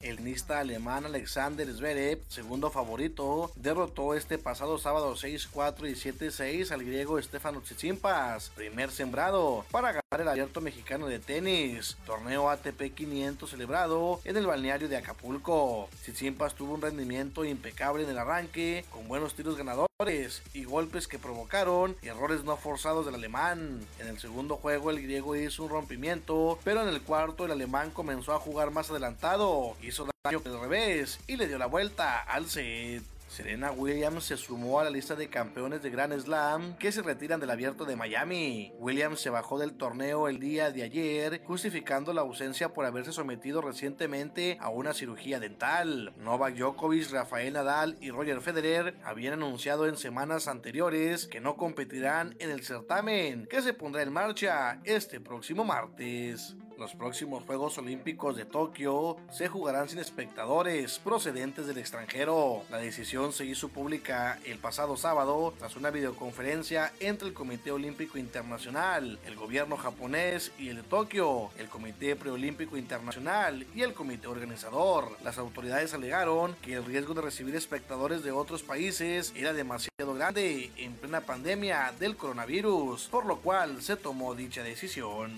El 0.00 0.16
tenista 0.16 0.58
alemán 0.58 1.06
Alexander 1.06 1.72
Zverev, 1.72 2.18
segundo 2.26 2.70
favorito, 2.70 3.52
derrotó 3.54 4.14
este 4.14 4.36
pasado 4.36 4.76
sábado 4.76 5.14
6-4 5.14 5.88
y 5.88 5.94
7-6 5.94 6.72
al 6.72 6.82
griego 6.82 7.22
Stefano 7.22 7.60
Tsitsipas, 7.60 8.50
primer 8.50 8.90
sembrado, 8.90 9.64
para 9.70 9.88
ganar 9.88 10.01
el 10.20 10.28
abierto 10.28 10.60
mexicano 10.60 11.06
de 11.06 11.18
tenis, 11.18 11.96
torneo 12.04 12.50
ATP 12.50 12.94
500 12.94 13.48
celebrado 13.48 14.20
en 14.24 14.36
el 14.36 14.46
balneario 14.46 14.88
de 14.88 14.96
Acapulco. 14.96 15.88
Tsitsipas 16.02 16.54
tuvo 16.54 16.74
un 16.74 16.82
rendimiento 16.82 17.44
impecable 17.44 18.04
en 18.04 18.10
el 18.10 18.18
arranque, 18.18 18.84
con 18.90 19.08
buenos 19.08 19.34
tiros 19.34 19.56
ganadores 19.56 20.42
y 20.52 20.64
golpes 20.64 21.08
que 21.08 21.18
provocaron 21.18 21.96
errores 22.02 22.44
no 22.44 22.56
forzados 22.56 23.06
del 23.06 23.14
alemán. 23.14 23.80
En 23.98 24.08
el 24.08 24.18
segundo 24.18 24.56
juego 24.56 24.90
el 24.90 25.02
griego 25.02 25.36
hizo 25.36 25.64
un 25.64 25.70
rompimiento, 25.70 26.58
pero 26.64 26.82
en 26.82 26.88
el 26.88 27.02
cuarto 27.02 27.44
el 27.44 27.52
alemán 27.52 27.90
comenzó 27.90 28.34
a 28.34 28.40
jugar 28.40 28.70
más 28.70 28.90
adelantado 28.90 29.76
hizo 29.82 30.06
daño 30.24 30.40
del 30.40 30.60
revés 30.60 31.20
y 31.26 31.36
le 31.36 31.48
dio 31.48 31.58
la 31.58 31.66
vuelta 31.66 32.20
al 32.20 32.48
set. 32.48 33.02
Serena 33.32 33.72
Williams 33.72 34.24
se 34.24 34.36
sumó 34.36 34.78
a 34.78 34.84
la 34.84 34.90
lista 34.90 35.16
de 35.16 35.30
campeones 35.30 35.82
de 35.82 35.88
Grand 35.88 36.12
Slam 36.20 36.76
que 36.76 36.92
se 36.92 37.00
retiran 37.00 37.40
del 37.40 37.48
abierto 37.48 37.86
de 37.86 37.96
Miami. 37.96 38.74
Williams 38.76 39.22
se 39.22 39.30
bajó 39.30 39.58
del 39.58 39.72
torneo 39.72 40.28
el 40.28 40.38
día 40.38 40.70
de 40.70 40.82
ayer, 40.82 41.40
justificando 41.42 42.12
la 42.12 42.20
ausencia 42.20 42.74
por 42.74 42.84
haberse 42.84 43.10
sometido 43.10 43.62
recientemente 43.62 44.58
a 44.60 44.68
una 44.68 44.92
cirugía 44.92 45.40
dental. 45.40 46.12
Novak 46.18 46.56
Djokovic, 46.56 47.10
Rafael 47.10 47.54
Nadal 47.54 47.96
y 48.02 48.10
Roger 48.10 48.42
Federer 48.42 48.98
habían 49.02 49.32
anunciado 49.32 49.86
en 49.86 49.96
semanas 49.96 50.46
anteriores 50.46 51.26
que 51.26 51.40
no 51.40 51.56
competirán 51.56 52.36
en 52.38 52.50
el 52.50 52.62
certamen, 52.62 53.46
que 53.46 53.62
se 53.62 53.72
pondrá 53.72 54.02
en 54.02 54.12
marcha 54.12 54.82
este 54.84 55.20
próximo 55.20 55.64
martes. 55.64 56.54
Los 56.78 56.94
próximos 56.94 57.44
Juegos 57.44 57.78
Olímpicos 57.78 58.36
de 58.36 58.44
Tokio 58.44 59.16
se 59.30 59.48
jugarán 59.48 59.88
sin 59.88 59.98
espectadores 59.98 60.98
procedentes 60.98 61.66
del 61.66 61.78
extranjero. 61.78 62.62
La 62.70 62.78
decisión 62.78 63.32
se 63.32 63.44
hizo 63.44 63.68
pública 63.68 64.38
el 64.44 64.58
pasado 64.58 64.96
sábado 64.96 65.54
tras 65.58 65.76
una 65.76 65.90
videoconferencia 65.90 66.92
entre 66.98 67.28
el 67.28 67.34
Comité 67.34 67.70
Olímpico 67.70 68.18
Internacional, 68.18 69.18
el 69.26 69.36
gobierno 69.36 69.76
japonés 69.76 70.52
y 70.58 70.70
el 70.70 70.76
de 70.76 70.82
Tokio, 70.82 71.50
el 71.58 71.68
Comité 71.68 72.16
Preolímpico 72.16 72.76
Internacional 72.76 73.66
y 73.74 73.82
el 73.82 73.94
comité 73.94 74.26
organizador. 74.26 75.16
Las 75.22 75.38
autoridades 75.38 75.94
alegaron 75.94 76.56
que 76.62 76.74
el 76.74 76.84
riesgo 76.84 77.14
de 77.14 77.22
recibir 77.22 77.54
espectadores 77.54 78.22
de 78.22 78.32
otros 78.32 78.62
países 78.62 79.32
era 79.36 79.52
demasiado 79.52 80.14
grande 80.14 80.70
en 80.76 80.94
plena 80.94 81.20
pandemia 81.20 81.92
del 81.98 82.16
coronavirus, 82.16 83.08
por 83.08 83.26
lo 83.26 83.40
cual 83.40 83.82
se 83.82 83.96
tomó 83.96 84.34
dicha 84.34 84.62
decisión. 84.62 85.32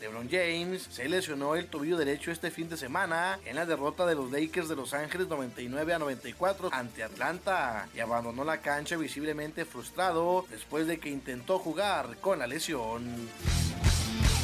LeBron 0.00 0.30
James 0.30 0.88
se 0.90 1.08
lesionó 1.08 1.54
el 1.56 1.66
tobillo 1.66 1.98
derecho 1.98 2.30
este 2.30 2.50
fin 2.50 2.70
de 2.70 2.78
semana 2.78 3.38
en 3.44 3.54
la 3.54 3.66
derrota 3.66 4.06
de 4.06 4.14
los 4.14 4.32
Lakers 4.32 4.68
de 4.68 4.76
Los 4.76 4.94
Ángeles 4.94 5.28
99 5.28 5.92
a 5.92 5.98
94 5.98 6.70
ante 6.72 7.02
Atlanta 7.02 7.86
y 7.94 8.00
abandonó 8.00 8.42
la 8.42 8.62
cancha 8.62 8.96
visiblemente 8.96 9.66
frustrado 9.66 10.46
después 10.50 10.86
de 10.86 10.98
que 10.98 11.10
intentó 11.10 11.58
jugar 11.58 12.16
con 12.22 12.38
la 12.38 12.46
lesión. 12.46 13.28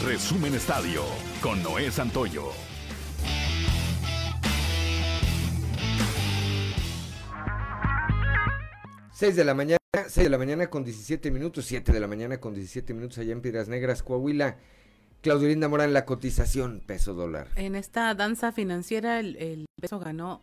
Resumen 0.04 0.54
Estadio 0.54 1.02
con 1.40 1.62
Noé 1.62 1.90
Santoyo. 1.90 2.52
Seis 9.10 9.34
de 9.34 9.44
la 9.44 9.54
mañana, 9.54 9.78
6 9.94 10.16
de 10.16 10.28
la 10.28 10.36
mañana 10.36 10.66
con 10.66 10.84
17 10.84 11.30
minutos, 11.30 11.64
7 11.64 11.90
de 11.90 12.00
la 12.00 12.06
mañana 12.06 12.38
con 12.38 12.52
17 12.52 12.92
minutos 12.92 13.16
allá 13.16 13.32
en 13.32 13.40
Piedras 13.40 13.66
Negras, 13.66 14.02
Coahuila. 14.02 14.58
Claudio 15.26 15.49
Linda 15.49 15.68
Morán, 15.68 15.92
la 15.92 16.04
cotización 16.04 16.80
peso 16.87 17.12
dólar. 17.12 17.49
En 17.56 17.75
esta 17.75 18.14
danza 18.14 18.52
financiera 18.52 19.18
el, 19.18 19.35
el 19.38 19.66
peso 19.80 19.99
ganó 19.99 20.40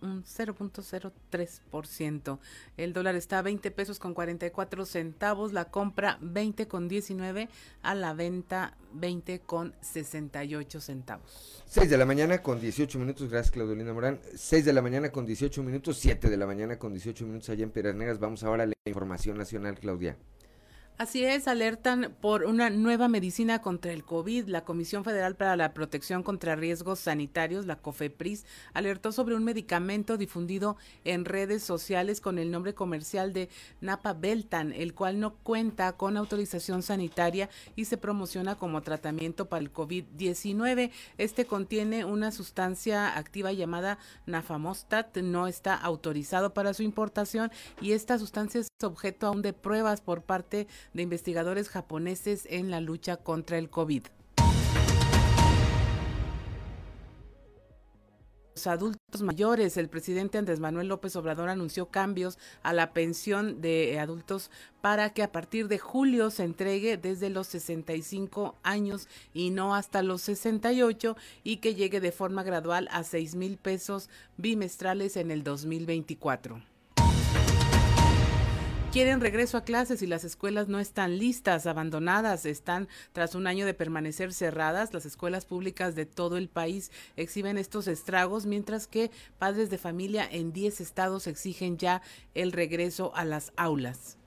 un 0.00 0.24
0.03%. 0.24 2.38
El 2.78 2.94
dólar 2.94 3.14
está 3.14 3.40
a 3.40 3.42
20 3.42 3.70
pesos 3.72 3.98
con 3.98 4.14
44 4.14 4.86
centavos, 4.86 5.52
la 5.52 5.66
compra 5.66 6.16
20 6.22 6.66
con 6.66 6.88
19, 6.88 7.50
a 7.82 7.94
la 7.94 8.14
venta 8.14 8.74
20 8.94 9.40
con 9.40 9.74
68 9.82 10.80
centavos. 10.80 11.62
6 11.66 11.90
de 11.90 11.98
la 11.98 12.06
mañana 12.06 12.40
con 12.40 12.58
18 12.58 12.98
minutos, 12.98 13.28
gracias 13.28 13.50
Claudio 13.50 13.74
Linda 13.74 13.92
Morán. 13.92 14.18
6 14.34 14.64
de 14.64 14.72
la 14.72 14.80
mañana 14.80 15.12
con 15.12 15.26
18 15.26 15.62
minutos, 15.62 15.98
7 15.98 16.30
de 16.30 16.36
la 16.38 16.46
mañana 16.46 16.78
con 16.78 16.94
18 16.94 17.26
minutos 17.26 17.50
allá 17.50 17.64
en 17.64 17.70
Piedras 17.70 17.96
Negras. 17.96 18.18
Vamos 18.18 18.42
ahora 18.44 18.62
a 18.62 18.66
la 18.68 18.72
información 18.86 19.36
nacional, 19.36 19.78
Claudia. 19.78 20.16
Así 21.02 21.24
es, 21.24 21.48
alertan 21.48 22.14
por 22.20 22.44
una 22.44 22.70
nueva 22.70 23.08
medicina 23.08 23.60
contra 23.60 23.92
el 23.92 24.04
COVID. 24.04 24.46
La 24.46 24.64
Comisión 24.64 25.02
Federal 25.02 25.34
para 25.34 25.56
la 25.56 25.74
Protección 25.74 26.22
contra 26.22 26.54
Riesgos 26.54 27.00
Sanitarios, 27.00 27.66
la 27.66 27.74
COFEPRIS, 27.74 28.46
alertó 28.72 29.10
sobre 29.10 29.34
un 29.34 29.42
medicamento 29.42 30.16
difundido 30.16 30.76
en 31.02 31.24
redes 31.24 31.64
sociales 31.64 32.20
con 32.20 32.38
el 32.38 32.52
nombre 32.52 32.74
comercial 32.74 33.32
de 33.32 33.48
Napa 33.80 34.12
Beltan, 34.12 34.72
el 34.72 34.94
cual 34.94 35.18
no 35.18 35.34
cuenta 35.34 35.90
con 35.96 36.16
autorización 36.16 36.84
sanitaria 36.84 37.50
y 37.74 37.86
se 37.86 37.96
promociona 37.96 38.54
como 38.54 38.82
tratamiento 38.82 39.48
para 39.48 39.62
el 39.62 39.72
COVID-19. 39.72 40.92
Este 41.18 41.46
contiene 41.46 42.04
una 42.04 42.30
sustancia 42.30 43.18
activa 43.18 43.50
llamada 43.50 43.98
Nafamostat, 44.26 45.16
no 45.16 45.48
está 45.48 45.74
autorizado 45.74 46.54
para 46.54 46.74
su 46.74 46.84
importación 46.84 47.50
y 47.80 47.90
esta 47.90 48.20
sustancia 48.20 48.60
es 48.60 48.68
objeto 48.84 49.26
aún 49.26 49.42
de 49.42 49.52
pruebas 49.52 50.00
por 50.00 50.22
parte 50.22 50.68
de 50.92 51.02
investigadores 51.02 51.68
japoneses 51.68 52.46
en 52.50 52.70
la 52.70 52.80
lucha 52.80 53.16
contra 53.16 53.58
el 53.58 53.70
COVID. 53.70 54.04
Los 58.54 58.66
adultos 58.66 59.22
mayores, 59.22 59.78
el 59.78 59.88
presidente 59.88 60.36
Andrés 60.36 60.60
Manuel 60.60 60.88
López 60.88 61.16
Obrador 61.16 61.48
anunció 61.48 61.86
cambios 61.86 62.38
a 62.62 62.74
la 62.74 62.92
pensión 62.92 63.62
de 63.62 63.98
adultos 63.98 64.50
para 64.82 65.14
que 65.14 65.22
a 65.22 65.32
partir 65.32 65.68
de 65.68 65.78
julio 65.78 66.30
se 66.30 66.44
entregue 66.44 66.98
desde 66.98 67.30
los 67.30 67.46
65 67.46 68.56
años 68.62 69.08
y 69.32 69.50
no 69.50 69.74
hasta 69.74 70.02
los 70.02 70.20
68 70.22 71.16
y 71.42 71.56
que 71.56 71.74
llegue 71.74 72.00
de 72.00 72.12
forma 72.12 72.42
gradual 72.42 72.88
a 72.92 73.04
6 73.04 73.36
mil 73.36 73.56
pesos 73.56 74.10
bimestrales 74.36 75.16
en 75.16 75.30
el 75.30 75.44
2024 75.44 76.71
quieren 78.92 79.22
regreso 79.22 79.56
a 79.56 79.64
clases 79.64 80.02
y 80.02 80.06
las 80.06 80.22
escuelas 80.22 80.68
no 80.68 80.78
están 80.78 81.18
listas, 81.18 81.64
abandonadas, 81.64 82.44
están 82.44 82.88
tras 83.14 83.34
un 83.34 83.46
año 83.46 83.64
de 83.64 83.72
permanecer 83.72 84.34
cerradas. 84.34 84.92
Las 84.92 85.06
escuelas 85.06 85.46
públicas 85.46 85.94
de 85.94 86.04
todo 86.04 86.36
el 86.36 86.50
país 86.50 86.92
exhiben 87.16 87.56
estos 87.56 87.88
estragos, 87.88 88.44
mientras 88.44 88.86
que 88.86 89.10
padres 89.38 89.70
de 89.70 89.78
familia 89.78 90.28
en 90.30 90.52
10 90.52 90.82
estados 90.82 91.26
exigen 91.26 91.78
ya 91.78 92.02
el 92.34 92.52
regreso 92.52 93.12
a 93.14 93.24
las 93.24 93.52
aulas. 93.56 94.18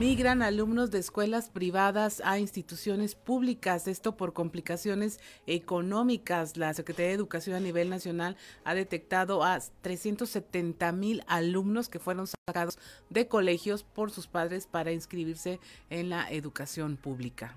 Migran 0.00 0.40
alumnos 0.40 0.90
de 0.90 0.98
escuelas 0.98 1.50
privadas 1.50 2.22
a 2.24 2.38
instituciones 2.38 3.14
públicas, 3.14 3.86
esto 3.86 4.16
por 4.16 4.32
complicaciones 4.32 5.20
económicas. 5.46 6.56
La 6.56 6.72
Secretaría 6.72 7.08
de 7.10 7.16
Educación 7.16 7.54
a 7.54 7.60
nivel 7.60 7.90
nacional 7.90 8.38
ha 8.64 8.72
detectado 8.72 9.44
a 9.44 9.60
370 9.82 10.90
mil 10.92 11.22
alumnos 11.26 11.90
que 11.90 11.98
fueron 11.98 12.26
sacados 12.26 12.78
de 13.10 13.28
colegios 13.28 13.82
por 13.82 14.10
sus 14.10 14.26
padres 14.26 14.66
para 14.66 14.90
inscribirse 14.90 15.60
en 15.90 16.08
la 16.08 16.30
educación 16.30 16.96
pública. 16.96 17.54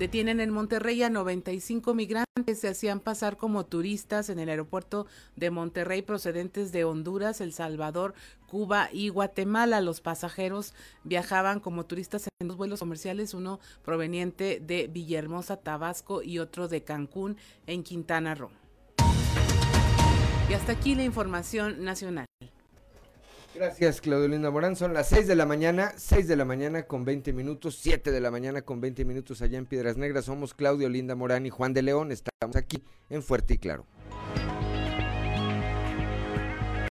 Detienen 0.00 0.40
en 0.40 0.48
Monterrey 0.48 1.02
a 1.02 1.10
95 1.10 1.92
migrantes, 1.92 2.58
se 2.58 2.68
hacían 2.68 3.00
pasar 3.00 3.36
como 3.36 3.66
turistas 3.66 4.30
en 4.30 4.38
el 4.38 4.48
aeropuerto 4.48 5.06
de 5.36 5.50
Monterrey 5.50 6.00
procedentes 6.00 6.72
de 6.72 6.84
Honduras, 6.84 7.42
El 7.42 7.52
Salvador, 7.52 8.14
Cuba 8.46 8.88
y 8.94 9.10
Guatemala. 9.10 9.82
Los 9.82 10.00
pasajeros 10.00 10.72
viajaban 11.04 11.60
como 11.60 11.84
turistas 11.84 12.28
en 12.40 12.48
dos 12.48 12.56
vuelos 12.56 12.80
comerciales, 12.80 13.34
uno 13.34 13.60
proveniente 13.84 14.58
de 14.58 14.86
Villahermosa, 14.86 15.58
Tabasco 15.58 16.22
y 16.22 16.38
otro 16.38 16.66
de 16.66 16.82
Cancún 16.82 17.36
en 17.66 17.82
Quintana 17.82 18.34
Roo. 18.34 18.50
Y 20.48 20.54
hasta 20.54 20.72
aquí 20.72 20.94
la 20.94 21.04
información 21.04 21.84
nacional. 21.84 22.24
Gracias, 23.54 24.00
Claudio 24.00 24.28
Linda 24.28 24.50
Morán. 24.50 24.76
Son 24.76 24.94
las 24.94 25.08
6 25.08 25.26
de 25.26 25.34
la 25.34 25.44
mañana, 25.44 25.92
6 25.96 26.28
de 26.28 26.36
la 26.36 26.44
mañana 26.44 26.84
con 26.84 27.04
20 27.04 27.32
minutos, 27.32 27.78
7 27.80 28.12
de 28.12 28.20
la 28.20 28.30
mañana 28.30 28.62
con 28.62 28.80
20 28.80 29.04
minutos 29.04 29.42
allá 29.42 29.58
en 29.58 29.66
Piedras 29.66 29.96
Negras. 29.96 30.26
Somos 30.26 30.54
Claudio 30.54 30.88
Linda 30.88 31.16
Morán 31.16 31.46
y 31.46 31.50
Juan 31.50 31.74
de 31.74 31.82
León. 31.82 32.12
Estamos 32.12 32.54
aquí 32.56 32.84
en 33.08 33.22
Fuerte 33.22 33.54
y 33.54 33.58
Claro. 33.58 33.86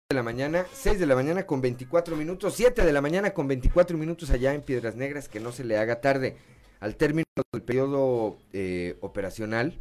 de 0.08 0.14
la 0.14 0.22
mañana, 0.22 0.64
6 0.72 1.00
de 1.00 1.06
la 1.06 1.16
mañana 1.16 1.46
con 1.46 1.60
24 1.60 2.16
minutos, 2.16 2.54
7 2.54 2.86
de 2.86 2.92
la 2.92 3.00
mañana 3.00 3.34
con 3.34 3.48
24 3.48 3.98
minutos 3.98 4.30
allá 4.30 4.54
en 4.54 4.62
Piedras 4.62 4.94
Negras, 4.94 5.28
que 5.28 5.40
no 5.40 5.50
se 5.52 5.64
le 5.64 5.76
haga 5.76 6.00
tarde. 6.00 6.36
Al 6.78 6.94
término 6.96 7.24
del 7.52 7.62
periodo 7.62 8.38
eh, 8.52 8.96
operacional, 9.00 9.78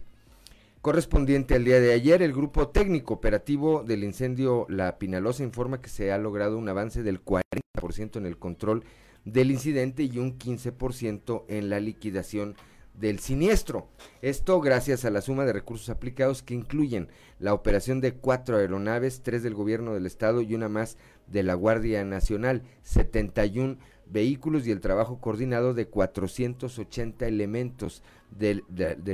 correspondiente 0.86 1.56
al 1.56 1.66
día 1.66 1.80
de 1.80 1.94
ayer, 1.94 2.22
el 2.22 2.32
grupo 2.32 2.68
técnico 2.68 3.16
operativo 3.16 3.84
del 3.84 4.04
incendio 4.04 4.68
La 4.70 5.00
Pinalosa 5.00 5.42
informa 5.42 5.82
que 5.82 5.90
se 5.90 6.12
ha 6.12 6.20
logrado 6.20 6.60
un 6.60 6.70
avance 6.70 7.02
del 7.02 7.26
40% 7.26 8.18
en 8.18 8.28
el 8.28 8.38
control 8.38 8.84
del 9.24 9.50
incidente 9.50 10.04
y 10.04 10.20
un 10.20 10.38
15% 10.38 11.46
en 11.48 11.72
la 11.72 11.80
liquidación 11.80 12.54
del 12.94 13.18
siniestro. 13.18 13.88
Esto 14.22 14.62
gracias 14.62 15.06
a 15.06 15.10
la 15.10 15.22
suma 15.22 15.46
de 15.46 15.54
recursos 15.54 15.90
aplicados 15.90 16.44
que 16.44 16.54
incluyen 16.54 17.10
la 17.40 17.56
operación 17.56 18.00
de 18.00 18.14
cuatro 18.14 18.58
aeronaves, 18.58 19.24
tres 19.24 19.42
del 19.42 19.56
gobierno 19.56 19.96
del 19.96 20.06
estado 20.06 20.44
y 20.44 20.54
una 20.54 20.70
más 20.70 20.98
de 21.26 21.42
la 21.42 21.56
Guardia 21.56 22.06
Nacional, 22.06 22.62
71 22.84 23.78
vehículos 24.12 24.68
y 24.68 24.72
el 24.72 24.82
trabajo 24.82 25.20
coordinado 25.20 25.74
de 25.74 25.88
480 25.88 27.28
elementos 27.28 28.04
de, 28.38 28.64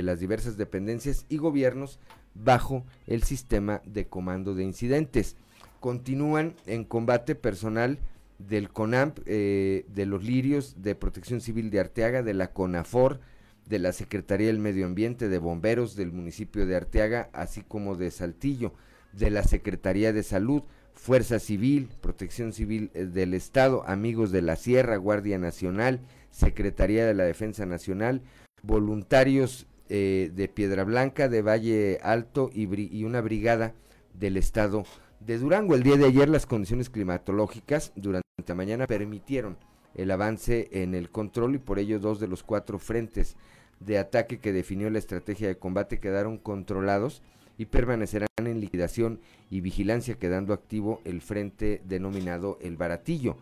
las 0.02 0.20
diversas 0.20 0.56
dependencias 0.56 1.26
y 1.28 1.38
gobiernos 1.38 1.98
bajo 2.34 2.84
el 3.06 3.22
sistema 3.22 3.82
de 3.84 4.06
comando 4.06 4.54
de 4.54 4.64
incidentes. 4.64 5.36
Continúan 5.80 6.54
en 6.66 6.84
combate 6.84 7.34
personal 7.34 7.98
del 8.38 8.70
CONAMP, 8.70 9.20
eh, 9.26 9.84
de 9.94 10.06
los 10.06 10.24
Lirios, 10.24 10.82
de 10.82 10.94
Protección 10.94 11.40
Civil 11.40 11.70
de 11.70 11.80
Arteaga, 11.80 12.22
de 12.22 12.34
la 12.34 12.52
CONAFOR, 12.52 13.20
de 13.68 13.78
la 13.78 13.92
Secretaría 13.92 14.48
del 14.48 14.58
Medio 14.58 14.86
Ambiente, 14.86 15.28
de 15.28 15.38
Bomberos 15.38 15.96
del 15.96 16.12
municipio 16.12 16.66
de 16.66 16.76
Arteaga, 16.76 17.30
así 17.32 17.62
como 17.62 17.96
de 17.96 18.10
Saltillo, 18.10 18.72
de 19.12 19.30
la 19.30 19.44
Secretaría 19.44 20.12
de 20.12 20.22
Salud, 20.22 20.62
Fuerza 20.94 21.38
Civil, 21.38 21.88
Protección 22.00 22.52
Civil 22.52 22.90
eh, 22.94 23.04
del 23.04 23.34
Estado, 23.34 23.84
Amigos 23.86 24.30
de 24.30 24.42
la 24.42 24.56
Sierra, 24.56 24.96
Guardia 24.96 25.38
Nacional, 25.38 26.00
Secretaría 26.30 27.06
de 27.06 27.14
la 27.14 27.24
Defensa 27.24 27.66
Nacional, 27.66 28.22
voluntarios 28.62 29.66
eh, 29.88 30.30
de 30.34 30.48
Piedra 30.48 30.84
Blanca, 30.84 31.28
de 31.28 31.42
Valle 31.42 31.98
Alto 32.02 32.50
y, 32.52 33.04
una 33.04 33.20
brigada 33.20 33.74
del 34.14 34.36
Estado 34.36 34.84
de 35.20 35.38
Durango. 35.38 35.74
El 35.74 35.82
día 35.82 35.96
de 35.96 36.06
ayer 36.06 36.28
las 36.28 36.46
condiciones 36.46 36.88
climatológicas 36.88 37.92
durante 37.96 38.22
la 38.46 38.54
mañana 38.54 38.86
permitieron 38.86 39.58
el 39.94 40.10
avance 40.10 40.68
en 40.72 40.94
el 40.94 41.10
control 41.10 41.56
y 41.56 41.58
por 41.58 41.78
ello 41.78 41.98
dos 41.98 42.20
de 42.20 42.28
los 42.28 42.42
cuatro 42.42 42.78
frentes 42.78 43.36
de 43.80 43.98
ataque 43.98 44.38
que 44.38 44.52
definió 44.52 44.88
la 44.88 44.98
estrategia 44.98 45.48
de 45.48 45.58
combate 45.58 45.98
quedaron 45.98 46.38
controlados 46.38 47.22
y 47.62 47.66
permanecerán 47.66 48.26
en 48.38 48.60
liquidación 48.60 49.20
y 49.48 49.60
vigilancia 49.60 50.18
quedando 50.18 50.52
activo 50.52 51.00
el 51.04 51.20
frente 51.20 51.80
denominado 51.84 52.58
El 52.60 52.76
Baratillo. 52.76 53.36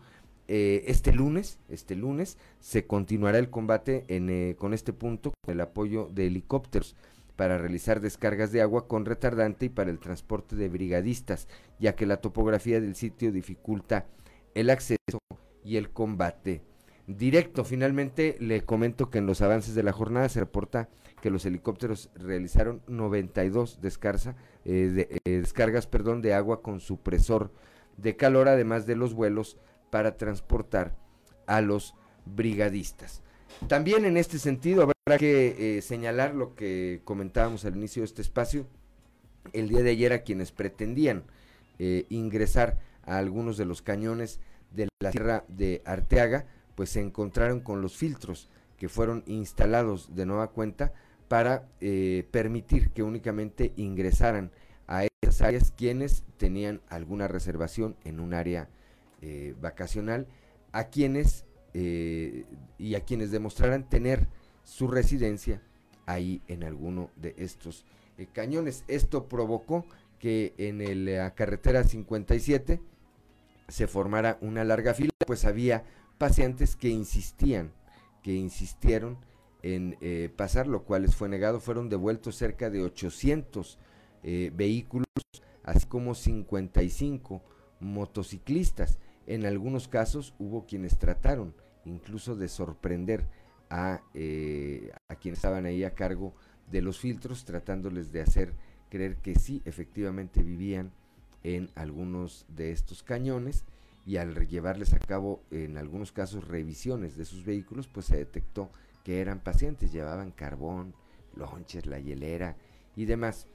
Eh, 0.47 0.83
este 0.85 1.11
lunes, 1.11 1.57
este 1.69 1.95
lunes 1.95 2.37
se 2.59 2.85
continuará 2.85 3.39
el 3.39 3.49
combate 3.49 4.05
en, 4.09 4.29
eh, 4.29 4.55
con 4.59 4.75
este 4.75 4.93
punto 4.93 5.31
con 5.43 5.55
el 5.55 5.61
apoyo 5.61 6.07
de 6.13 6.27
helicópteros 6.27 6.95
para 7.35 7.57
realizar 7.57 7.99
descargas 7.99 8.51
de 8.51 8.61
agua 8.61 8.87
con 8.87 9.05
retardante 9.05 9.65
y 9.65 9.69
para 9.69 9.89
el 9.89 9.97
transporte 9.97 10.55
de 10.55 10.69
brigadistas, 10.69 11.47
ya 11.79 11.95
que 11.95 12.05
la 12.05 12.17
topografía 12.17 12.79
del 12.79 12.93
sitio 12.93 13.31
dificulta 13.31 14.05
el 14.53 14.69
acceso 14.69 15.17
y 15.63 15.77
el 15.77 15.89
combate 15.89 16.61
directo. 17.07 17.65
Finalmente, 17.65 18.37
le 18.39 18.61
comento 18.61 19.09
que 19.09 19.17
en 19.17 19.25
los 19.25 19.41
avances 19.41 19.73
de 19.73 19.81
la 19.81 19.93
jornada 19.93 20.29
se 20.29 20.41
reporta 20.41 20.89
que 21.21 21.29
los 21.29 21.45
helicópteros 21.45 22.09
realizaron 22.15 22.81
92 22.87 23.79
descarga, 23.81 24.35
eh, 24.65 25.19
eh, 25.23 25.37
descargas 25.39 25.87
perdón, 25.87 26.21
de 26.21 26.33
agua 26.33 26.61
con 26.61 26.81
supresor 26.81 27.51
de 27.97 28.17
calor, 28.17 28.49
además 28.49 28.85
de 28.85 28.95
los 28.95 29.13
vuelos 29.13 29.57
para 29.89 30.17
transportar 30.17 30.95
a 31.45 31.61
los 31.61 31.95
brigadistas. 32.25 33.21
También 33.67 34.05
en 34.05 34.17
este 34.17 34.39
sentido 34.39 34.83
habrá 34.83 35.17
que 35.19 35.77
eh, 35.77 35.81
señalar 35.81 36.33
lo 36.33 36.55
que 36.55 37.01
comentábamos 37.03 37.63
al 37.65 37.75
inicio 37.75 38.01
de 38.01 38.07
este 38.07 38.21
espacio, 38.21 38.65
el 39.53 39.69
día 39.69 39.83
de 39.83 39.91
ayer 39.91 40.13
a 40.13 40.23
quienes 40.23 40.51
pretendían 40.51 41.23
ingresar 42.09 42.77
a 43.05 43.17
algunos 43.17 43.57
de 43.57 43.65
los 43.65 43.81
cañones 43.81 44.39
de 44.69 44.87
la 45.01 45.11
Sierra 45.11 45.45
de 45.47 45.81
Arteaga, 45.83 46.45
pues 46.75 46.91
se 46.91 47.01
encontraron 47.01 47.59
con 47.61 47.81
los 47.81 47.97
filtros 47.97 48.49
que 48.77 48.87
fueron 48.87 49.23
instalados 49.25 50.15
de 50.15 50.27
nueva 50.27 50.51
cuenta 50.51 50.93
para 51.31 51.65
eh, 51.79 52.27
permitir 52.29 52.89
que 52.89 53.03
únicamente 53.03 53.71
ingresaran 53.77 54.51
a 54.85 55.05
esas 55.21 55.41
áreas 55.41 55.71
quienes 55.71 56.25
tenían 56.35 56.81
alguna 56.89 57.29
reservación 57.29 57.95
en 58.03 58.19
un 58.19 58.33
área 58.33 58.67
eh, 59.21 59.55
vacacional, 59.61 60.27
a 60.73 60.89
quienes 60.89 61.45
eh, 61.73 62.43
y 62.77 62.95
a 62.95 63.05
quienes 63.05 63.31
demostraran 63.31 63.87
tener 63.87 64.27
su 64.65 64.89
residencia 64.89 65.61
ahí 66.05 66.41
en 66.49 66.65
alguno 66.65 67.11
de 67.15 67.33
estos 67.37 67.85
cañones. 68.33 68.83
Esto 68.89 69.29
provocó 69.29 69.85
que 70.19 70.53
en 70.57 71.05
la 71.05 71.33
carretera 71.33 71.85
57 71.85 72.81
se 73.69 73.87
formara 73.87 74.37
una 74.41 74.65
larga 74.65 74.93
fila, 74.93 75.11
pues 75.25 75.45
había 75.45 75.85
pacientes 76.17 76.75
que 76.75 76.89
insistían, 76.89 77.71
que 78.21 78.33
insistieron 78.33 79.17
en 79.63 79.97
eh, 80.01 80.29
pasar, 80.35 80.67
lo 80.67 80.83
cual 80.83 81.03
les 81.03 81.15
fue 81.15 81.29
negado. 81.29 81.59
Fueron 81.59 81.89
devueltos 81.89 82.35
cerca 82.35 82.69
de 82.69 82.81
800 82.81 83.77
eh, 84.23 84.51
vehículos, 84.55 85.07
así 85.63 85.85
como 85.87 86.15
55 86.15 87.41
motociclistas. 87.79 88.99
En 89.27 89.45
algunos 89.45 89.87
casos 89.87 90.33
hubo 90.39 90.65
quienes 90.65 90.97
trataron 90.97 91.53
incluso 91.85 92.35
de 92.35 92.47
sorprender 92.47 93.27
a, 93.69 94.01
eh, 94.13 94.91
a 95.07 95.15
quienes 95.15 95.39
estaban 95.39 95.65
ahí 95.65 95.83
a 95.83 95.95
cargo 95.95 96.33
de 96.69 96.81
los 96.81 96.99
filtros, 96.99 97.45
tratándoles 97.45 98.11
de 98.11 98.21
hacer 98.21 98.53
creer 98.89 99.17
que 99.17 99.35
sí, 99.35 99.61
efectivamente 99.65 100.43
vivían 100.43 100.91
en 101.43 101.69
algunos 101.75 102.45
de 102.49 102.71
estos 102.71 103.03
cañones 103.03 103.63
y 104.05 104.17
al 104.17 104.35
llevarles 104.47 104.93
a 104.93 104.99
cabo 104.99 105.43
en 105.51 105.77
algunos 105.77 106.11
casos 106.11 106.47
revisiones 106.47 107.15
de 107.15 107.25
sus 107.25 107.45
vehículos, 107.45 107.87
pues 107.87 108.07
se 108.07 108.17
detectó 108.17 108.69
que 109.03 109.21
eran 109.21 109.39
pacientes, 109.39 109.91
llevaban 109.91 110.31
carbón, 110.31 110.93
lonches, 111.35 111.85
la 111.85 111.99
hielera 111.99 112.55
y 112.95 113.05
demás. 113.05 113.47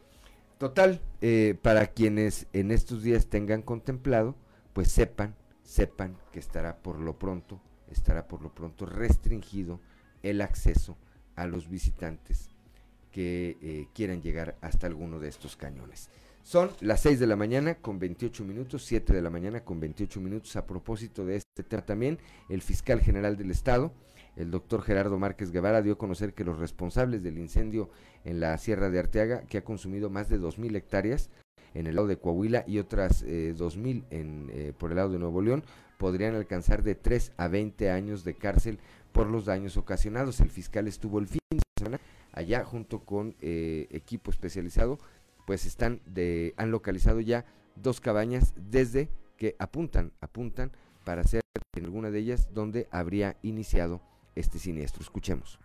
Total, 0.58 1.00
eh, 1.20 1.56
para 1.60 1.88
quienes 1.88 2.46
en 2.52 2.70
estos 2.70 3.02
días 3.02 3.26
tengan 3.26 3.62
contemplado, 3.62 4.34
pues 4.72 4.90
sepan, 4.90 5.34
sepan 5.62 6.16
que 6.32 6.38
estará 6.38 6.78
por 6.78 6.98
lo 6.98 7.18
pronto, 7.18 7.60
estará 7.90 8.26
por 8.26 8.42
lo 8.42 8.54
pronto 8.54 8.86
restringido 8.86 9.80
el 10.22 10.40
acceso 10.40 10.96
a 11.34 11.46
los 11.46 11.68
visitantes 11.68 12.48
que 13.12 13.56
eh, 13.62 13.88
quieran 13.94 14.22
llegar 14.22 14.56
hasta 14.60 14.86
alguno 14.86 15.18
de 15.18 15.28
estos 15.28 15.56
cañones. 15.56 16.10
Son 16.42 16.70
las 16.80 17.00
6 17.00 17.18
de 17.18 17.26
la 17.26 17.34
mañana 17.34 17.74
con 17.74 17.98
28 17.98 18.44
minutos, 18.44 18.84
7 18.84 19.12
de 19.12 19.20
la 19.20 19.30
mañana 19.30 19.64
con 19.64 19.80
28 19.80 20.20
minutos. 20.20 20.54
A 20.56 20.66
propósito 20.66 21.26
de 21.26 21.36
este 21.36 21.64
tema 21.64 21.84
también, 21.84 22.18
el 22.48 22.62
fiscal 22.62 23.00
general 23.00 23.36
del 23.36 23.50
Estado, 23.50 23.92
el 24.36 24.50
doctor 24.50 24.82
Gerardo 24.82 25.18
Márquez 25.18 25.50
Guevara, 25.50 25.82
dio 25.82 25.94
a 25.94 25.98
conocer 25.98 26.34
que 26.34 26.44
los 26.44 26.58
responsables 26.58 27.22
del 27.22 27.38
incendio 27.38 27.90
en 28.24 28.40
la 28.40 28.56
Sierra 28.58 28.90
de 28.90 28.98
Arteaga, 28.98 29.42
que 29.42 29.58
ha 29.58 29.64
consumido 29.64 30.10
más 30.10 30.28
de 30.28 30.38
2.000 30.38 30.76
hectáreas 30.76 31.30
en 31.74 31.86
el 31.86 31.96
lado 31.96 32.06
de 32.06 32.18
Coahuila 32.18 32.64
y 32.66 32.78
otras 32.78 33.22
eh, 33.22 33.54
2.000 33.56 34.04
en, 34.10 34.50
eh, 34.52 34.72
por 34.78 34.90
el 34.90 34.96
lado 34.96 35.10
de 35.10 35.18
Nuevo 35.18 35.42
León, 35.42 35.64
podrían 35.98 36.34
alcanzar 36.34 36.82
de 36.82 36.94
3 36.94 37.32
a 37.36 37.48
20 37.48 37.90
años 37.90 38.24
de 38.24 38.34
cárcel 38.34 38.78
por 39.12 39.28
los 39.28 39.44
daños 39.44 39.76
ocasionados. 39.76 40.40
El 40.40 40.50
fiscal 40.50 40.86
estuvo 40.86 41.18
el 41.18 41.26
fin 41.26 41.40
de 41.50 41.60
semana 41.78 42.00
allá 42.32 42.64
junto 42.64 43.00
con 43.00 43.34
eh, 43.40 43.88
equipo 43.90 44.30
especializado 44.30 44.98
pues 45.46 45.64
están 45.64 46.00
de, 46.04 46.52
han 46.58 46.70
localizado 46.70 47.20
ya 47.20 47.46
dos 47.76 48.00
cabañas 48.00 48.52
desde 48.56 49.08
que 49.38 49.54
apuntan, 49.58 50.12
apuntan 50.20 50.72
para 51.04 51.24
ser 51.24 51.40
en 51.76 51.84
alguna 51.84 52.10
de 52.10 52.18
ellas 52.18 52.48
donde 52.52 52.88
habría 52.90 53.36
iniciado 53.42 54.02
este 54.36 54.58
siniestro. 54.58 55.02
Escuchemos. 55.02 55.58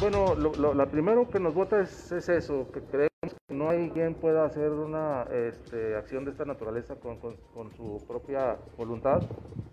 Bueno, 0.00 0.34
lo, 0.34 0.90
primero 0.90 1.28
que 1.30 1.40
nos 1.40 1.54
vota 1.54 1.80
es, 1.80 2.12
eso, 2.12 2.70
que 2.72 2.80
creemos 2.82 3.08
que 3.22 3.54
no 3.54 3.70
hay 3.70 3.88
quien 3.90 4.14
pueda 4.14 4.44
hacer 4.44 4.70
una 4.70 5.22
este, 5.32 5.96
acción 5.96 6.26
de 6.26 6.30
esta 6.30 6.44
naturaleza 6.44 6.96
con, 6.96 7.16
con, 7.16 7.72
su 7.74 8.04
propia 8.06 8.58
voluntad. 8.76 9.22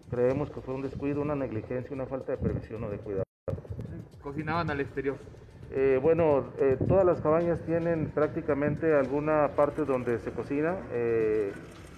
Creemos 0.09 0.49
que 0.49 0.61
fue 0.61 0.73
un 0.73 0.81
descuido, 0.81 1.21
una 1.21 1.35
negligencia, 1.35 1.93
una 1.93 2.05
falta 2.05 2.31
de 2.31 2.38
previsión 2.38 2.83
o 2.85 2.89
de 2.89 2.97
cuidado. 2.97 3.23
Cocinaban 4.21 4.69
al 4.69 4.79
exterior. 4.79 5.17
Eh, 5.71 5.99
bueno, 6.01 6.45
eh, 6.59 6.77
todas 6.88 7.05
las 7.05 7.19
cabañas 7.19 7.59
tienen 7.65 8.09
prácticamente 8.11 8.93
alguna 8.95 9.49
parte 9.55 9.83
donde 9.83 10.19
se 10.19 10.31
cocina, 10.31 10.77
eh, 10.93 11.51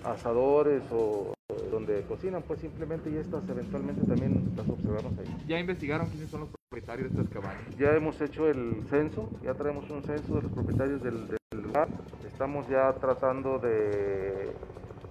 asadores 0.03 0.83
o 0.91 1.36
donde 1.77 2.01
cocinan, 2.07 2.41
pues 2.41 2.59
simplemente 2.59 3.11
y 3.11 3.17
estas 3.17 3.47
eventualmente 3.47 4.01
también 4.07 4.51
las 4.55 4.67
observamos 4.67 5.13
ahí. 5.19 5.27
¿Ya 5.47 5.59
investigaron 5.59 6.09
quiénes 6.09 6.31
son 6.31 6.41
los 6.41 6.49
propietarios 6.49 7.13
de 7.13 7.21
estas 7.21 7.31
cabañas? 7.31 7.77
Ya 7.77 7.95
hemos 7.95 8.19
hecho 8.19 8.49
el 8.49 8.83
censo, 8.89 9.29
ya 9.43 9.53
traemos 9.53 9.87
un 9.91 10.01
censo 10.03 10.35
de 10.35 10.41
los 10.41 10.51
propietarios 10.51 11.03
del, 11.03 11.37
lugar, 11.51 11.87
estamos 12.25 12.67
ya 12.67 12.93
tratando 12.93 13.59
de 13.59 14.51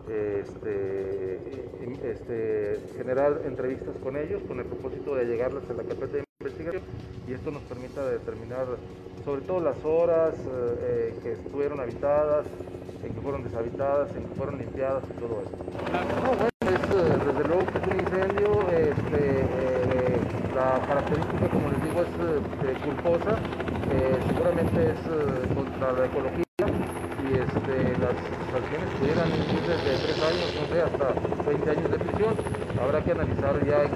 este, 0.09 1.71
este, 2.05 2.81
generar 2.97 3.43
entrevistas 3.45 3.97
con 4.03 4.17
ellos 4.17 4.43
con 4.47 4.59
el 4.61 4.67
propósito 4.67 5.15
de 5.17 5.25
llegarles 5.25 5.69
a 5.69 5.75
la 5.75 5.83
carpeta 5.83 6.19
de 6.19 6.25
investigación 6.41 6.83
y 7.27 7.33
esto 7.33 7.51
nos 7.51 7.63
permita 7.63 8.09
determinar 8.09 8.67
sobre 9.25 9.41
todo 9.43 9.61
las 9.61 9.85
horas 9.85 10.35
eh, 10.35 10.77
eh, 10.81 11.19
que 11.21 11.33
estuvieron 11.33 11.81
habitadas, 11.81 12.47
en 13.03 13.13
que 13.13 13.21
fueron 13.21 13.43
deshabitadas, 13.43 14.15
en 14.15 14.25
que 14.25 14.35
fueron 14.37 14.59
limpiadas 14.59 15.03
y 15.11 15.21
todo 15.21 15.43
eso. 15.43 16.56
Eh, 16.97 17.19
desde 17.27 17.45
luego 17.47 17.67
que 17.67 17.77
es 17.77 17.87
un 17.87 18.01
incendio, 18.01 18.71
este, 18.73 19.45
la 20.55 20.81
característica 20.89 21.47
como 21.53 21.69
les 21.69 21.83
digo 21.85 22.01
es 22.01 22.79
culposa, 22.79 23.37
seguramente 24.27 24.93
es 24.93 25.01
contra 25.55 25.93
la 25.93 26.07
ecología 26.07 26.47
y 27.21 27.35
este, 27.37 28.01
las 28.01 28.17
sanciones 28.49 28.89
pudieran 28.99 29.29
ir 29.29 29.61
desde 29.69 29.93
tres 30.07 30.19
años, 30.25 30.49
no 30.57 30.65
sé, 30.73 30.81
hasta 30.89 31.13
20 31.45 31.71
años 31.71 31.91
de 31.91 31.99
prisión. 31.99 32.35
Habrá 32.81 33.05
que 33.05 33.13
analizar 33.13 33.67
ya 33.67 33.83
en 33.85 33.93